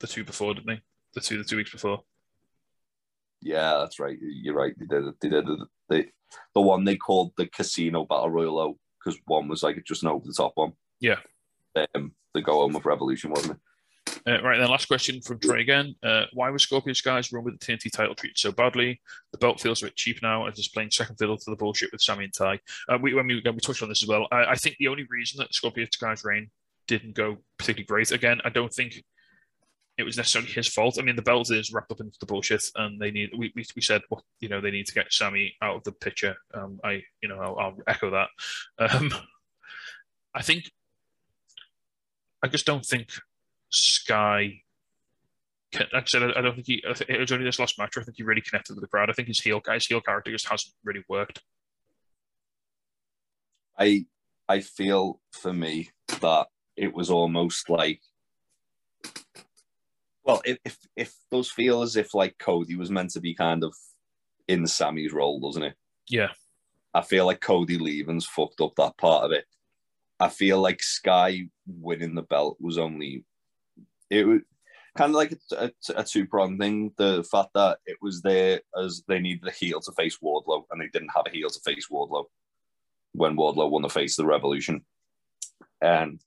the 0.00 0.06
two 0.06 0.24
before, 0.24 0.54
didn't 0.54 0.66
they? 0.66 0.80
The 1.14 1.20
two, 1.20 1.38
the 1.38 1.44
two 1.44 1.56
weeks 1.56 1.70
before. 1.70 2.02
Yeah, 3.40 3.78
that's 3.78 3.98
right. 4.00 4.18
You're 4.20 4.54
right. 4.54 4.74
They 4.78 4.86
did 4.86 5.06
it. 5.06 5.14
They 5.20 5.28
did 5.28 5.48
it. 5.48 5.58
They, 5.88 6.06
the 6.54 6.60
one 6.60 6.84
they 6.84 6.96
called 6.96 7.32
the 7.36 7.46
Casino 7.46 8.04
Battle 8.04 8.30
Royal 8.30 8.78
because 8.98 9.18
one 9.26 9.46
was 9.48 9.62
like 9.62 9.82
just 9.86 10.02
an 10.02 10.08
over 10.08 10.26
the 10.26 10.32
top 10.32 10.52
one. 10.56 10.72
Yeah. 11.00 11.20
Um, 11.94 12.12
the 12.34 12.42
go 12.42 12.54
home 12.54 12.74
of 12.76 12.86
Revolution, 12.86 13.30
wasn't 13.30 13.52
it? 13.54 13.60
Uh, 14.26 14.42
right 14.42 14.58
then, 14.58 14.70
last 14.70 14.86
question 14.86 15.20
from 15.20 15.38
Troy 15.38 15.60
again. 15.60 15.94
Uh, 16.02 16.24
why 16.32 16.50
was 16.50 16.62
Scorpio 16.62 16.92
Sky's 16.92 17.32
run 17.32 17.44
with 17.44 17.58
the 17.58 17.66
TNT 17.66 17.90
title 17.90 18.14
treated 18.14 18.38
so 18.38 18.52
badly? 18.52 19.00
The 19.32 19.38
belt 19.38 19.60
feels 19.60 19.82
a 19.82 19.86
bit 19.86 19.96
cheap 19.96 20.22
now, 20.22 20.46
and 20.46 20.54
just 20.54 20.74
playing 20.74 20.90
second 20.90 21.16
fiddle 21.16 21.36
to 21.36 21.50
the 21.50 21.56
bullshit 21.56 21.92
with 21.92 22.00
Sammy 22.00 22.24
and 22.24 22.32
Tay. 22.32 22.60
Uh, 22.88 22.98
we 23.00 23.14
when 23.14 23.26
we 23.26 23.42
we 23.44 23.60
touched 23.60 23.82
on 23.82 23.88
this 23.88 24.02
as 24.02 24.08
well, 24.08 24.26
I, 24.30 24.52
I 24.52 24.54
think 24.54 24.76
the 24.78 24.88
only 24.88 25.06
reason 25.10 25.38
that 25.38 25.54
Scorpio 25.54 25.86
Sky's 25.90 26.24
reign 26.24 26.50
didn't 26.86 27.14
go 27.14 27.38
particularly 27.58 27.86
great 27.86 28.12
again, 28.12 28.40
I 28.44 28.50
don't 28.50 28.72
think 28.72 29.02
it 29.98 30.04
was 30.04 30.16
necessarily 30.16 30.50
his 30.50 30.68
fault. 30.68 30.98
I 30.98 31.02
mean, 31.02 31.16
the 31.16 31.22
belt 31.22 31.50
is 31.50 31.72
wrapped 31.72 31.90
up 31.90 32.00
into 32.00 32.18
the 32.20 32.26
bullshit, 32.26 32.62
and 32.76 33.00
they 33.00 33.10
need. 33.10 33.30
We, 33.36 33.52
we, 33.56 33.64
we 33.74 33.82
said, 33.82 34.02
well, 34.10 34.24
you 34.40 34.48
know, 34.48 34.60
they 34.60 34.70
need 34.70 34.86
to 34.86 34.94
get 34.94 35.12
Sammy 35.12 35.54
out 35.62 35.76
of 35.76 35.84
the 35.84 35.92
picture. 35.92 36.36
Um, 36.52 36.78
I, 36.84 37.02
you 37.22 37.28
know, 37.28 37.38
I'll, 37.40 37.58
I'll 37.58 37.76
echo 37.86 38.10
that. 38.10 38.28
Um, 38.78 39.10
I 40.34 40.42
think, 40.42 40.70
I 42.42 42.48
just 42.48 42.66
don't 42.66 42.84
think 42.84 43.08
Sky. 43.70 44.62
Can, 45.72 45.86
like 45.92 46.04
I 46.04 46.06
said, 46.06 46.22
I 46.22 46.40
don't 46.40 46.54
think 46.54 46.66
he. 46.66 46.82
It 47.08 47.20
was 47.20 47.32
only 47.32 47.44
this 47.44 47.58
last 47.58 47.78
match. 47.78 47.96
I 47.96 48.02
think 48.02 48.16
he 48.16 48.22
really 48.22 48.40
connected 48.40 48.74
with 48.74 48.82
the 48.82 48.88
crowd. 48.88 49.10
I 49.10 49.12
think 49.12 49.28
his 49.28 49.40
heel, 49.40 49.60
his 49.66 49.86
heel 49.86 50.00
character 50.00 50.30
just 50.30 50.48
hasn't 50.48 50.74
really 50.84 51.04
worked. 51.08 51.42
I 53.78 54.06
I 54.48 54.60
feel 54.60 55.20
for 55.32 55.52
me 55.52 55.90
that 56.20 56.46
it 56.76 56.94
was 56.94 57.10
almost 57.10 57.68
like 57.68 58.00
well, 60.24 60.42
if 60.44 60.58
if, 60.64 60.78
if 60.96 61.14
those 61.30 61.50
feel 61.50 61.82
as 61.82 61.96
if 61.96 62.14
like 62.14 62.36
Cody 62.38 62.74
was 62.74 62.90
meant 62.90 63.10
to 63.10 63.20
be 63.20 63.34
kind 63.34 63.62
of 63.62 63.74
in 64.48 64.66
Sammy's 64.66 65.12
role, 65.12 65.40
doesn't 65.40 65.62
it? 65.62 65.74
Yeah. 66.08 66.30
I 66.94 67.02
feel 67.02 67.26
like 67.26 67.40
Cody 67.40 67.78
leaving's 67.78 68.26
fucked 68.26 68.60
up 68.60 68.72
that 68.76 68.96
part 68.96 69.24
of 69.24 69.32
it. 69.32 69.44
I 70.18 70.28
feel 70.28 70.60
like 70.60 70.82
Sky 70.82 71.48
winning 71.66 72.14
the 72.14 72.22
belt 72.22 72.56
was 72.58 72.78
only 72.78 73.24
it 74.10 74.26
was 74.26 74.40
kind 74.96 75.10
of 75.10 75.16
like 75.16 75.32
a, 75.52 75.64
a, 75.64 75.70
a 75.96 76.04
two 76.04 76.26
prong 76.26 76.58
thing. 76.58 76.92
The 76.96 77.26
fact 77.30 77.50
that 77.54 77.78
it 77.86 77.96
was 78.00 78.22
there 78.22 78.60
as 78.80 79.02
they 79.06 79.20
needed 79.20 79.46
a 79.46 79.52
heel 79.52 79.80
to 79.80 79.92
face 79.92 80.18
Wardlow, 80.22 80.64
and 80.70 80.80
they 80.80 80.88
didn't 80.88 81.12
have 81.14 81.26
a 81.26 81.30
heel 81.30 81.50
to 81.50 81.60
face 81.60 81.88
Wardlow 81.90 82.24
when 83.12 83.36
Wardlow 83.36 83.70
won 83.70 83.82
the 83.82 83.88
face 83.88 84.18
of 84.18 84.24
the 84.24 84.28
Revolution, 84.28 84.84
and 85.80 86.20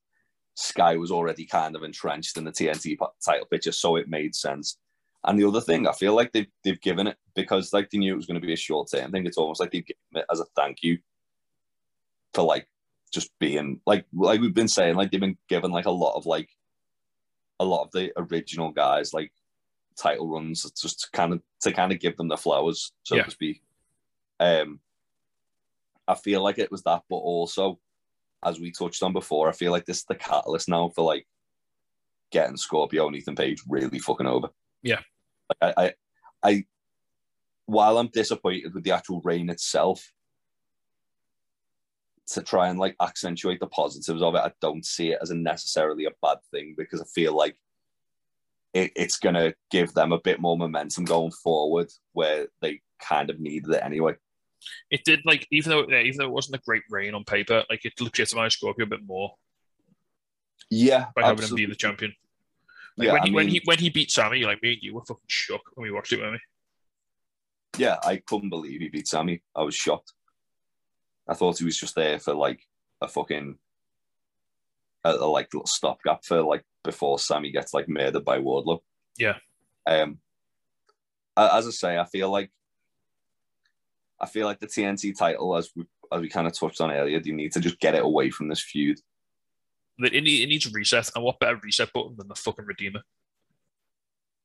Sky 0.55 0.97
was 0.97 1.11
already 1.11 1.45
kind 1.45 1.75
of 1.75 1.83
entrenched 1.83 2.37
in 2.37 2.43
the 2.43 2.51
TNT 2.51 2.97
title 3.23 3.45
picture, 3.45 3.71
so 3.71 3.95
it 3.95 4.09
made 4.09 4.35
sense. 4.35 4.77
And 5.25 5.37
the 5.37 5.47
other 5.47 5.61
thing, 5.61 5.87
I 5.87 5.93
feel 5.93 6.15
like 6.15 6.31
they've 6.31 6.47
they've 6.63 6.81
given 6.81 7.07
it 7.07 7.17
because 7.35 7.73
like 7.73 7.89
they 7.89 7.97
knew 7.97 8.13
it 8.13 8.17
was 8.17 8.25
going 8.25 8.39
to 8.39 8.45
be 8.45 8.53
a 8.53 8.57
short 8.57 8.89
term 8.91 9.11
thing. 9.11 9.25
It's 9.25 9.37
almost 9.37 9.59
like 9.59 9.71
they've 9.71 9.85
given 9.85 10.23
it 10.23 10.25
as 10.31 10.39
a 10.39 10.45
thank 10.55 10.77
you 10.81 10.97
for 12.33 12.43
like 12.43 12.67
just 13.11 13.31
being 13.39 13.81
like 13.85 14.05
like 14.13 14.39
we've 14.39 14.53
been 14.53 14.67
saying, 14.67 14.95
like 14.95 15.11
they've 15.11 15.19
been 15.19 15.37
given 15.49 15.71
like 15.71 15.85
a 15.85 15.91
lot 15.91 16.15
of 16.15 16.25
like 16.25 16.49
a 17.59 17.65
lot 17.65 17.83
of 17.83 17.91
the 17.91 18.11
original 18.17 18.71
guys 18.71 19.13
like 19.13 19.31
title 19.97 20.27
runs 20.29 20.63
just 20.81 21.01
to 21.01 21.07
kind 21.11 21.33
of 21.33 21.41
to 21.61 21.71
kind 21.71 21.91
of 21.91 21.99
give 21.99 22.15
them 22.17 22.27
the 22.29 22.37
flowers, 22.37 22.93
so 23.03 23.15
Yeah. 23.15 23.23
to 23.23 23.31
speak. 23.31 23.61
Um, 24.39 24.79
I 26.07 26.15
feel 26.15 26.41
like 26.41 26.57
it 26.57 26.71
was 26.71 26.83
that, 26.83 27.03
but 27.09 27.17
also 27.17 27.79
as 28.43 28.59
we 28.59 28.71
touched 28.71 29.03
on 29.03 29.11
before, 29.13 29.49
I 29.49 29.51
feel 29.51 29.71
like 29.71 29.85
this 29.85 29.97
is 29.97 30.05
the 30.05 30.15
catalyst 30.15 30.69
now 30.69 30.89
for 30.89 31.03
like 31.03 31.27
getting 32.31 32.55
Scorpio 32.57 33.07
and 33.07 33.15
Ethan 33.15 33.35
Page 33.35 33.61
really 33.67 33.99
fucking 33.99 34.25
over. 34.27 34.49
Yeah. 34.81 35.01
Like 35.61 35.73
I, 35.77 35.83
I, 35.85 35.93
I 36.51 36.65
while 37.65 37.97
I'm 37.97 38.07
disappointed 38.07 38.73
with 38.73 38.83
the 38.85 38.91
actual 38.91 39.19
reign 39.21 39.49
itself, 39.49 40.11
to 42.31 42.41
try 42.41 42.69
and 42.69 42.79
like 42.79 42.95
accentuate 43.01 43.59
the 43.59 43.67
positives 43.67 44.21
of 44.21 44.35
it, 44.35 44.39
I 44.39 44.51
don't 44.61 44.85
see 44.85 45.11
it 45.11 45.19
as 45.21 45.31
a 45.31 45.35
necessarily 45.35 46.05
a 46.05 46.11
bad 46.21 46.37
thing 46.51 46.75
because 46.77 47.01
I 47.01 47.05
feel 47.05 47.35
like 47.35 47.55
it, 48.73 48.91
it's 48.95 49.17
gonna 49.17 49.53
give 49.71 49.93
them 49.93 50.11
a 50.11 50.19
bit 50.19 50.39
more 50.39 50.57
momentum 50.57 51.05
going 51.05 51.31
forward 51.31 51.87
where 52.13 52.47
they 52.61 52.81
kind 53.01 53.29
of 53.29 53.39
needed 53.39 53.71
it 53.71 53.83
anyway. 53.83 54.15
It 54.91 55.03
did 55.05 55.21
like 55.25 55.47
even 55.51 55.71
though 55.71 55.87
yeah, 55.87 56.01
even 56.01 56.19
though 56.19 56.25
it 56.25 56.31
wasn't 56.31 56.57
a 56.57 56.65
great 56.65 56.83
reign 56.89 57.15
on 57.15 57.23
paper, 57.23 57.63
like 57.69 57.85
it 57.85 57.99
legitimized 57.99 58.57
Scorpio 58.57 58.85
a 58.85 58.89
bit 58.89 59.05
more 59.05 59.31
Yeah, 60.69 61.05
by 61.15 61.25
having 61.25 61.47
him 61.47 61.55
be 61.55 61.65
the 61.65 61.75
champion. 61.75 62.13
Like 62.97 63.07
yeah, 63.07 63.13
when 63.13 63.21
I 63.21 63.25
he 63.25 63.31
when 63.33 63.47
he 63.47 63.61
when 63.65 63.77
he 63.79 63.89
beat 63.89 64.11
Sammy, 64.11 64.43
like 64.43 64.61
me 64.61 64.73
and 64.73 64.83
you 64.83 64.93
were 64.93 65.05
fucking 65.07 65.23
shook 65.27 65.61
when 65.73 65.83
we 65.83 65.91
watched 65.91 66.11
it, 66.11 66.19
weren't 66.19 66.33
we? 66.33 66.39
yeah, 67.77 67.97
I 68.03 68.17
couldn't 68.17 68.49
believe 68.49 68.81
he 68.81 68.89
beat 68.89 69.07
Sammy. 69.07 69.41
I 69.55 69.63
was 69.63 69.75
shocked. 69.75 70.13
I 71.29 71.35
thought 71.35 71.59
he 71.59 71.65
was 71.65 71.77
just 71.77 71.95
there 71.95 72.19
for 72.19 72.33
like 72.33 72.65
a 73.01 73.07
fucking 73.07 73.57
a, 75.03 75.11
a, 75.11 75.27
like 75.27 75.53
little 75.53 75.67
stopgap 75.67 76.25
for 76.25 76.41
like 76.41 76.63
before 76.83 77.19
Sammy 77.19 77.51
gets 77.51 77.73
like 77.73 77.87
murdered 77.87 78.25
by 78.25 78.39
Wardlow. 78.39 78.79
Yeah. 79.17 79.35
Um. 79.87 80.19
As 81.37 81.67
I 81.67 81.71
say, 81.71 81.97
I 81.97 82.05
feel 82.05 82.29
like 82.29 82.51
I 84.19 84.25
feel 84.25 84.45
like 84.45 84.59
the 84.59 84.67
TNT 84.67 85.17
title, 85.17 85.55
as 85.55 85.71
we 85.75 85.85
as 86.11 86.21
we 86.21 86.29
kind 86.29 86.47
of 86.47 86.53
touched 86.53 86.81
on 86.81 86.91
earlier, 86.91 87.19
you 87.23 87.33
need 87.33 87.53
to 87.53 87.59
just 87.59 87.79
get 87.79 87.95
it 87.95 88.03
away 88.03 88.29
from 88.31 88.49
this 88.49 88.61
feud. 88.61 88.99
It, 89.99 90.13
it 90.13 90.23
needs 90.23 90.65
a 90.65 90.71
reset, 90.71 91.11
and 91.15 91.23
what 91.23 91.39
better 91.39 91.59
reset 91.61 91.93
button 91.93 92.15
than 92.17 92.27
the 92.27 92.35
fucking 92.35 92.65
Redeemer? 92.65 93.01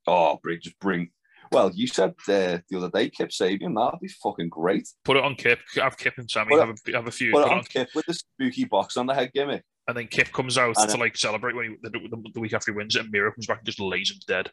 Oh, 0.06 0.38
bring 0.42 0.60
just 0.60 0.78
bring. 0.78 1.10
Well, 1.54 1.70
you 1.74 1.86
said 1.86 2.10
uh, 2.28 2.58
the 2.68 2.76
other 2.76 2.90
day, 2.90 3.08
Kip 3.10 3.30
Sabian, 3.30 3.74
that'd 3.74 4.00
be 4.00 4.08
fucking 4.08 4.48
great. 4.48 4.88
Put 5.04 5.16
it 5.16 5.24
on 5.24 5.34
Kip, 5.36 5.60
have 5.76 5.96
Kip 5.96 6.14
and 6.18 6.30
Sammy 6.30 6.58
have 6.58 6.68
a 6.70 6.92
have 6.92 7.06
a 7.06 7.10
feud, 7.10 7.32
Put 7.32 7.42
put 7.42 7.48
it 7.48 7.52
on 7.52 7.58
on, 7.58 7.64
Kip 7.64 7.88
with 7.94 8.06
the 8.06 8.14
spooky 8.14 8.64
box 8.64 8.96
on 8.96 9.06
the 9.06 9.14
head 9.14 9.30
gimmick. 9.32 9.62
and 9.88 9.96
then 9.96 10.06
Kip 10.08 10.32
comes 10.32 10.58
out 10.58 10.76
And 10.78 10.90
to 10.90 10.96
like 10.96 11.16
celebrate 11.16 11.54
when 11.54 11.64
he, 11.70 11.76
the, 11.82 11.90
the, 11.90 12.30
the 12.34 12.40
week 12.40 12.52
after 12.52 12.72
he 12.72 12.76
wins 12.76 12.96
it, 12.96 13.00
and 13.02 13.10
Miro 13.10 13.30
comes 13.32 13.46
back 13.46 13.58
and 13.58 13.66
just 13.66 13.80
lays 13.80 14.10
him 14.10 14.18
dead. 14.26 14.50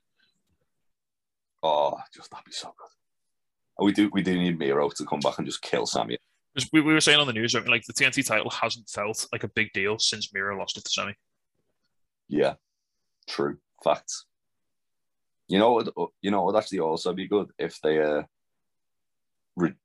Oh, 1.63 1.97
just 2.13 2.29
that'd 2.31 2.45
be 2.45 2.51
so 2.51 2.73
good. 2.77 2.87
Oh, 3.79 3.85
we 3.85 3.91
do 3.91 4.09
we 4.13 4.21
do 4.21 4.37
need 4.37 4.57
Miro 4.59 4.89
to 4.89 5.05
come 5.05 5.19
back 5.19 5.37
and 5.37 5.47
just 5.47 5.61
kill 5.61 5.85
Sammy. 5.85 6.17
'Cause 6.55 6.67
we, 6.73 6.81
we 6.81 6.91
were 6.93 6.99
saying 6.99 7.19
on 7.19 7.27
the 7.27 7.33
news, 7.33 7.53
like 7.53 7.83
the 7.87 7.93
TNT 7.93 8.25
title 8.25 8.49
hasn't 8.49 8.89
felt 8.89 9.25
like 9.31 9.43
a 9.45 9.47
big 9.47 9.71
deal 9.73 9.97
since 9.99 10.33
Miro 10.33 10.57
lost 10.57 10.77
it 10.77 10.83
to 10.83 10.89
Sammy. 10.89 11.15
Yeah, 12.27 12.55
true 13.27 13.57
facts. 13.83 14.25
You 15.51 15.59
know? 15.59 15.83
You 16.21 16.31
know? 16.31 16.45
Would 16.45 16.55
actually 16.55 16.79
also 16.79 17.11
be 17.13 17.27
good 17.27 17.49
if 17.59 17.77
they 17.83 18.01
uh, 18.01 18.23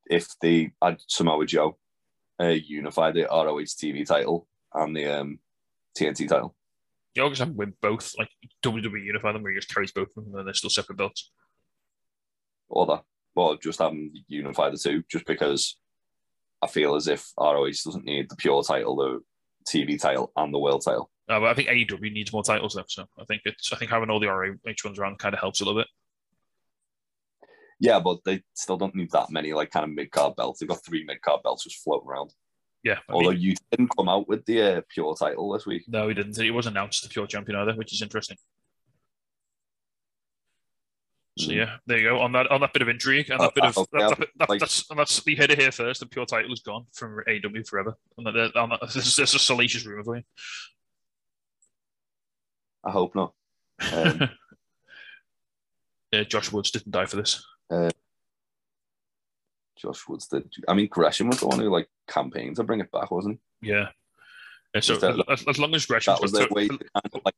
if 0.08 0.28
they 0.40 0.70
had 0.80 0.98
Samoa 1.08 1.44
Joe 1.44 1.76
uh, 2.40 2.46
unify 2.46 3.10
the 3.10 3.24
ROH 3.24 3.74
TV 3.82 4.06
title 4.06 4.46
and 4.72 4.96
the 4.96 5.06
um, 5.06 5.40
TNT 5.98 6.28
title. 6.28 6.54
You 7.14 7.22
know, 7.22 7.28
because 7.28 7.40
I'm 7.40 7.56
win 7.56 7.72
both, 7.80 8.14
like 8.16 8.28
WWE 8.62 9.04
unify 9.04 9.32
them, 9.32 9.42
where 9.42 9.50
he 9.50 9.58
just 9.58 9.74
carries 9.74 9.90
both 9.90 10.08
of 10.16 10.24
them, 10.24 10.36
and 10.36 10.46
they're 10.46 10.54
still 10.54 10.70
separate 10.70 10.98
belts. 10.98 11.32
or 12.68 12.86
that, 12.86 13.02
or 13.34 13.56
just 13.56 13.80
have 13.80 13.90
them 13.90 14.12
unify 14.28 14.70
the 14.70 14.78
two, 14.78 15.02
just 15.10 15.26
because 15.26 15.78
I 16.62 16.68
feel 16.68 16.94
as 16.94 17.08
if 17.08 17.32
ROH 17.36 17.82
doesn't 17.84 18.04
need 18.04 18.28
the 18.28 18.36
pure 18.36 18.62
title, 18.62 18.96
the 18.96 19.20
TV 19.68 20.00
title, 20.00 20.30
and 20.36 20.54
the 20.54 20.60
world 20.60 20.82
title. 20.84 21.10
Uh, 21.28 21.40
but 21.40 21.46
I 21.48 21.54
think 21.54 21.68
AEW 21.68 22.12
needs 22.12 22.32
more 22.32 22.42
titles 22.44 22.74
though, 22.74 22.84
so 22.86 23.06
I 23.18 23.24
think 23.24 23.42
it's 23.44 23.72
I 23.72 23.76
think 23.76 23.90
having 23.90 24.10
all 24.10 24.20
the 24.20 24.28
ROH 24.28 24.54
ones 24.84 24.98
around 24.98 25.18
kind 25.18 25.34
of 25.34 25.40
helps 25.40 25.60
a 25.60 25.64
little 25.64 25.80
bit. 25.80 25.88
Yeah, 27.80 27.98
but 28.00 28.18
they 28.24 28.42
still 28.54 28.76
don't 28.78 28.94
need 28.94 29.10
that 29.10 29.30
many 29.30 29.52
like 29.52 29.70
kind 29.70 29.84
of 29.84 29.90
mid 29.90 30.10
card 30.10 30.36
belts. 30.36 30.60
They've 30.60 30.68
got 30.68 30.84
three 30.84 31.04
mid 31.04 31.20
card 31.20 31.42
belts 31.42 31.64
just 31.64 31.82
floating 31.82 32.08
around. 32.08 32.32
Yeah, 32.84 32.98
I 33.08 33.12
Although 33.12 33.32
mean, 33.32 33.40
you 33.40 33.54
didn't 33.72 33.90
come 33.96 34.08
out 34.08 34.28
with 34.28 34.44
the 34.46 34.62
uh, 34.62 34.80
pure 34.88 35.16
title 35.16 35.50
this 35.52 35.66
week. 35.66 35.82
no, 35.88 36.06
he 36.08 36.14
didn't. 36.14 36.38
It 36.38 36.52
was 36.52 36.66
announced 36.66 37.02
the 37.02 37.08
pure 37.08 37.26
champion 37.26 37.58
either, 37.58 37.74
which 37.74 37.92
is 37.92 38.00
interesting. 38.02 38.36
So 41.38 41.50
Mm. 41.50 41.56
yeah, 41.56 41.76
there 41.86 41.98
you 41.98 42.08
go. 42.08 42.20
On 42.20 42.32
that 42.32 42.50
on 42.50 42.60
that 42.62 42.72
bit 42.72 42.80
of 42.80 42.88
intrigue 42.88 43.28
and 43.28 43.38
that 43.40 43.54
bit 43.54 43.64
of 43.64 43.74
hope 43.74 43.88
that, 43.92 44.18
that, 44.18 44.28
that, 44.38 44.48
like- 44.48 44.60
that's 44.60 44.86
that's 44.86 45.22
the 45.22 45.34
header 45.34 45.54
here 45.54 45.70
first. 45.72 46.00
The 46.00 46.06
pure 46.06 46.24
title 46.24 46.50
is 46.52 46.60
gone 46.60 46.86
from 46.94 47.22
AEW 47.28 47.66
forever. 47.68 47.94
And 48.16 48.26
that, 48.26 48.56
on 48.56 48.70
that, 48.70 48.80
this, 48.82 48.96
is, 48.96 49.16
this 49.16 49.30
is 49.30 49.34
a 49.34 49.38
salacious 49.38 49.84
rumor 49.84 50.02
for 50.04 50.16
you. 50.16 50.22
I 52.86 52.90
hope 52.92 53.14
not. 53.14 53.32
Um, 53.92 54.28
yeah, 56.12 56.20
uh, 56.20 56.24
Josh 56.24 56.52
Woods 56.52 56.70
didn't 56.70 56.92
die 56.92 57.06
for 57.06 57.16
this. 57.16 57.44
Uh, 57.70 57.90
Josh 59.76 60.06
Woods 60.08 60.28
did. 60.28 60.48
I 60.68 60.74
mean, 60.74 60.88
Gresham 60.88 61.28
was 61.28 61.40
the 61.40 61.48
one 61.48 61.58
who 61.58 61.68
like 61.68 61.88
campaigned 62.08 62.56
to 62.56 62.64
bring 62.64 62.80
it 62.80 62.90
back, 62.92 63.10
wasn't 63.10 63.40
Yeah. 63.60 63.88
Yeah, 64.74 64.80
so 64.80 64.96
that- 64.96 65.24
as, 65.28 65.44
as 65.48 65.58
long 65.58 65.74
as 65.74 65.84
he? 65.84 65.88
Gresham's 65.88 66.18
That 66.18 66.22
was 66.22 66.32
got 66.32 66.38
their 66.38 66.48
to- 66.48 66.54
way 66.54 66.68
to 66.68 66.78
kind 66.78 67.04
of 67.12 67.20
like. 67.24 67.34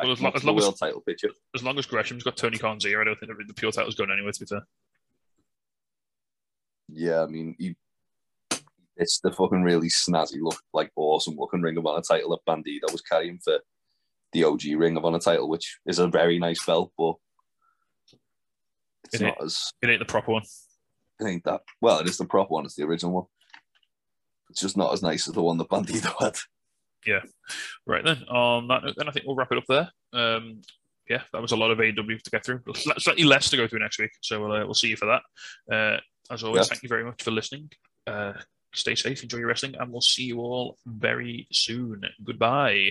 Well, 0.00 0.12
as 0.12 0.20
long- 0.22 0.32
as 0.36 0.44
long 0.44 0.58
as- 0.58 0.78
title 0.78 1.00
picture. 1.00 1.30
as 1.56 1.62
long 1.64 1.76
as 1.78 1.86
Gresham's 1.86 2.22
got 2.22 2.36
Tony 2.36 2.56
Khan's 2.56 2.86
ear, 2.86 3.00
I 3.00 3.04
don't 3.04 3.18
think 3.18 3.36
the, 3.36 3.44
the 3.44 3.54
pure 3.54 3.72
title's 3.72 3.96
going 3.96 4.10
anywhere. 4.12 4.32
To 4.32 4.40
be 4.40 4.46
fair, 4.46 4.62
Yeah, 6.88 7.22
I 7.22 7.26
mean, 7.26 7.56
he, 7.58 7.74
it's 8.96 9.20
the 9.20 9.32
fucking 9.32 9.62
really 9.62 9.88
snazzy 9.88 10.40
look, 10.40 10.60
like 10.72 10.90
awesome 10.96 11.36
looking 11.36 11.62
Ring 11.62 11.76
of 11.78 11.86
Honor 11.86 12.02
title 12.08 12.30
that 12.30 12.44
Bandito 12.46 12.90
was 12.92 13.02
carrying 13.02 13.38
for 13.38 13.58
the 14.32 14.44
OG 14.44 14.62
Ring 14.76 14.96
of 14.96 15.04
Honor 15.04 15.18
title, 15.18 15.48
which 15.48 15.78
is 15.86 15.98
a 15.98 16.06
very 16.08 16.38
nice 16.38 16.64
belt, 16.64 16.92
but 16.98 17.14
it's 19.04 19.20
It 19.20 19.22
not 19.24 19.42
as 19.42 19.72
it 19.82 19.88
ain't 19.90 20.00
the 20.00 20.04
proper 20.04 20.32
one. 20.32 20.42
it 21.20 21.26
ain't 21.26 21.44
that 21.44 21.62
well. 21.80 21.98
It 22.00 22.08
is 22.08 22.18
the 22.18 22.26
proper 22.26 22.52
one. 22.54 22.64
It's 22.64 22.74
the 22.74 22.84
original 22.84 23.12
one. 23.12 23.24
It's 24.50 24.60
just 24.60 24.76
not 24.76 24.92
as 24.92 25.02
nice 25.02 25.28
as 25.28 25.34
the 25.34 25.42
one 25.42 25.58
that 25.58 25.68
Bandito 25.68 26.12
had. 26.20 26.36
Yeah. 27.06 27.20
Right 27.86 28.04
then, 28.04 28.24
on 28.24 28.68
that 28.68 28.82
note, 28.84 28.94
then 28.96 29.08
I 29.08 29.12
think 29.12 29.24
we'll 29.26 29.36
wrap 29.36 29.52
it 29.52 29.58
up 29.58 29.64
there. 29.68 29.90
Um, 30.12 30.62
yeah, 31.08 31.22
that 31.32 31.40
was 31.40 31.52
a 31.52 31.56
lot 31.56 31.70
of 31.70 31.78
AEW 31.78 32.20
to 32.22 32.30
get 32.30 32.44
through. 32.44 32.58
Sli- 32.60 33.00
Slightly 33.00 33.24
less 33.24 33.48
to 33.50 33.56
go 33.56 33.66
through 33.66 33.78
next 33.78 33.98
week, 33.98 34.10
so 34.20 34.40
we'll 34.40 34.52
uh, 34.52 34.64
we'll 34.64 34.74
see 34.74 34.88
you 34.88 34.96
for 34.96 35.06
that. 35.06 35.22
Uh, 35.74 36.00
as 36.30 36.42
always, 36.44 36.60
Yeah. 36.66 36.68
thank 36.68 36.82
you 36.82 36.88
very 36.88 37.04
much 37.04 37.22
for 37.22 37.30
listening. 37.30 37.70
Uh, 38.06 38.34
stay 38.74 38.94
safe, 38.94 39.22
enjoy 39.22 39.38
your 39.38 39.48
wrestling, 39.48 39.74
and 39.78 39.90
we'll 39.90 40.02
see 40.02 40.24
you 40.24 40.38
all 40.40 40.76
very 40.86 41.46
soon. 41.50 42.02
Goodbye. 42.22 42.90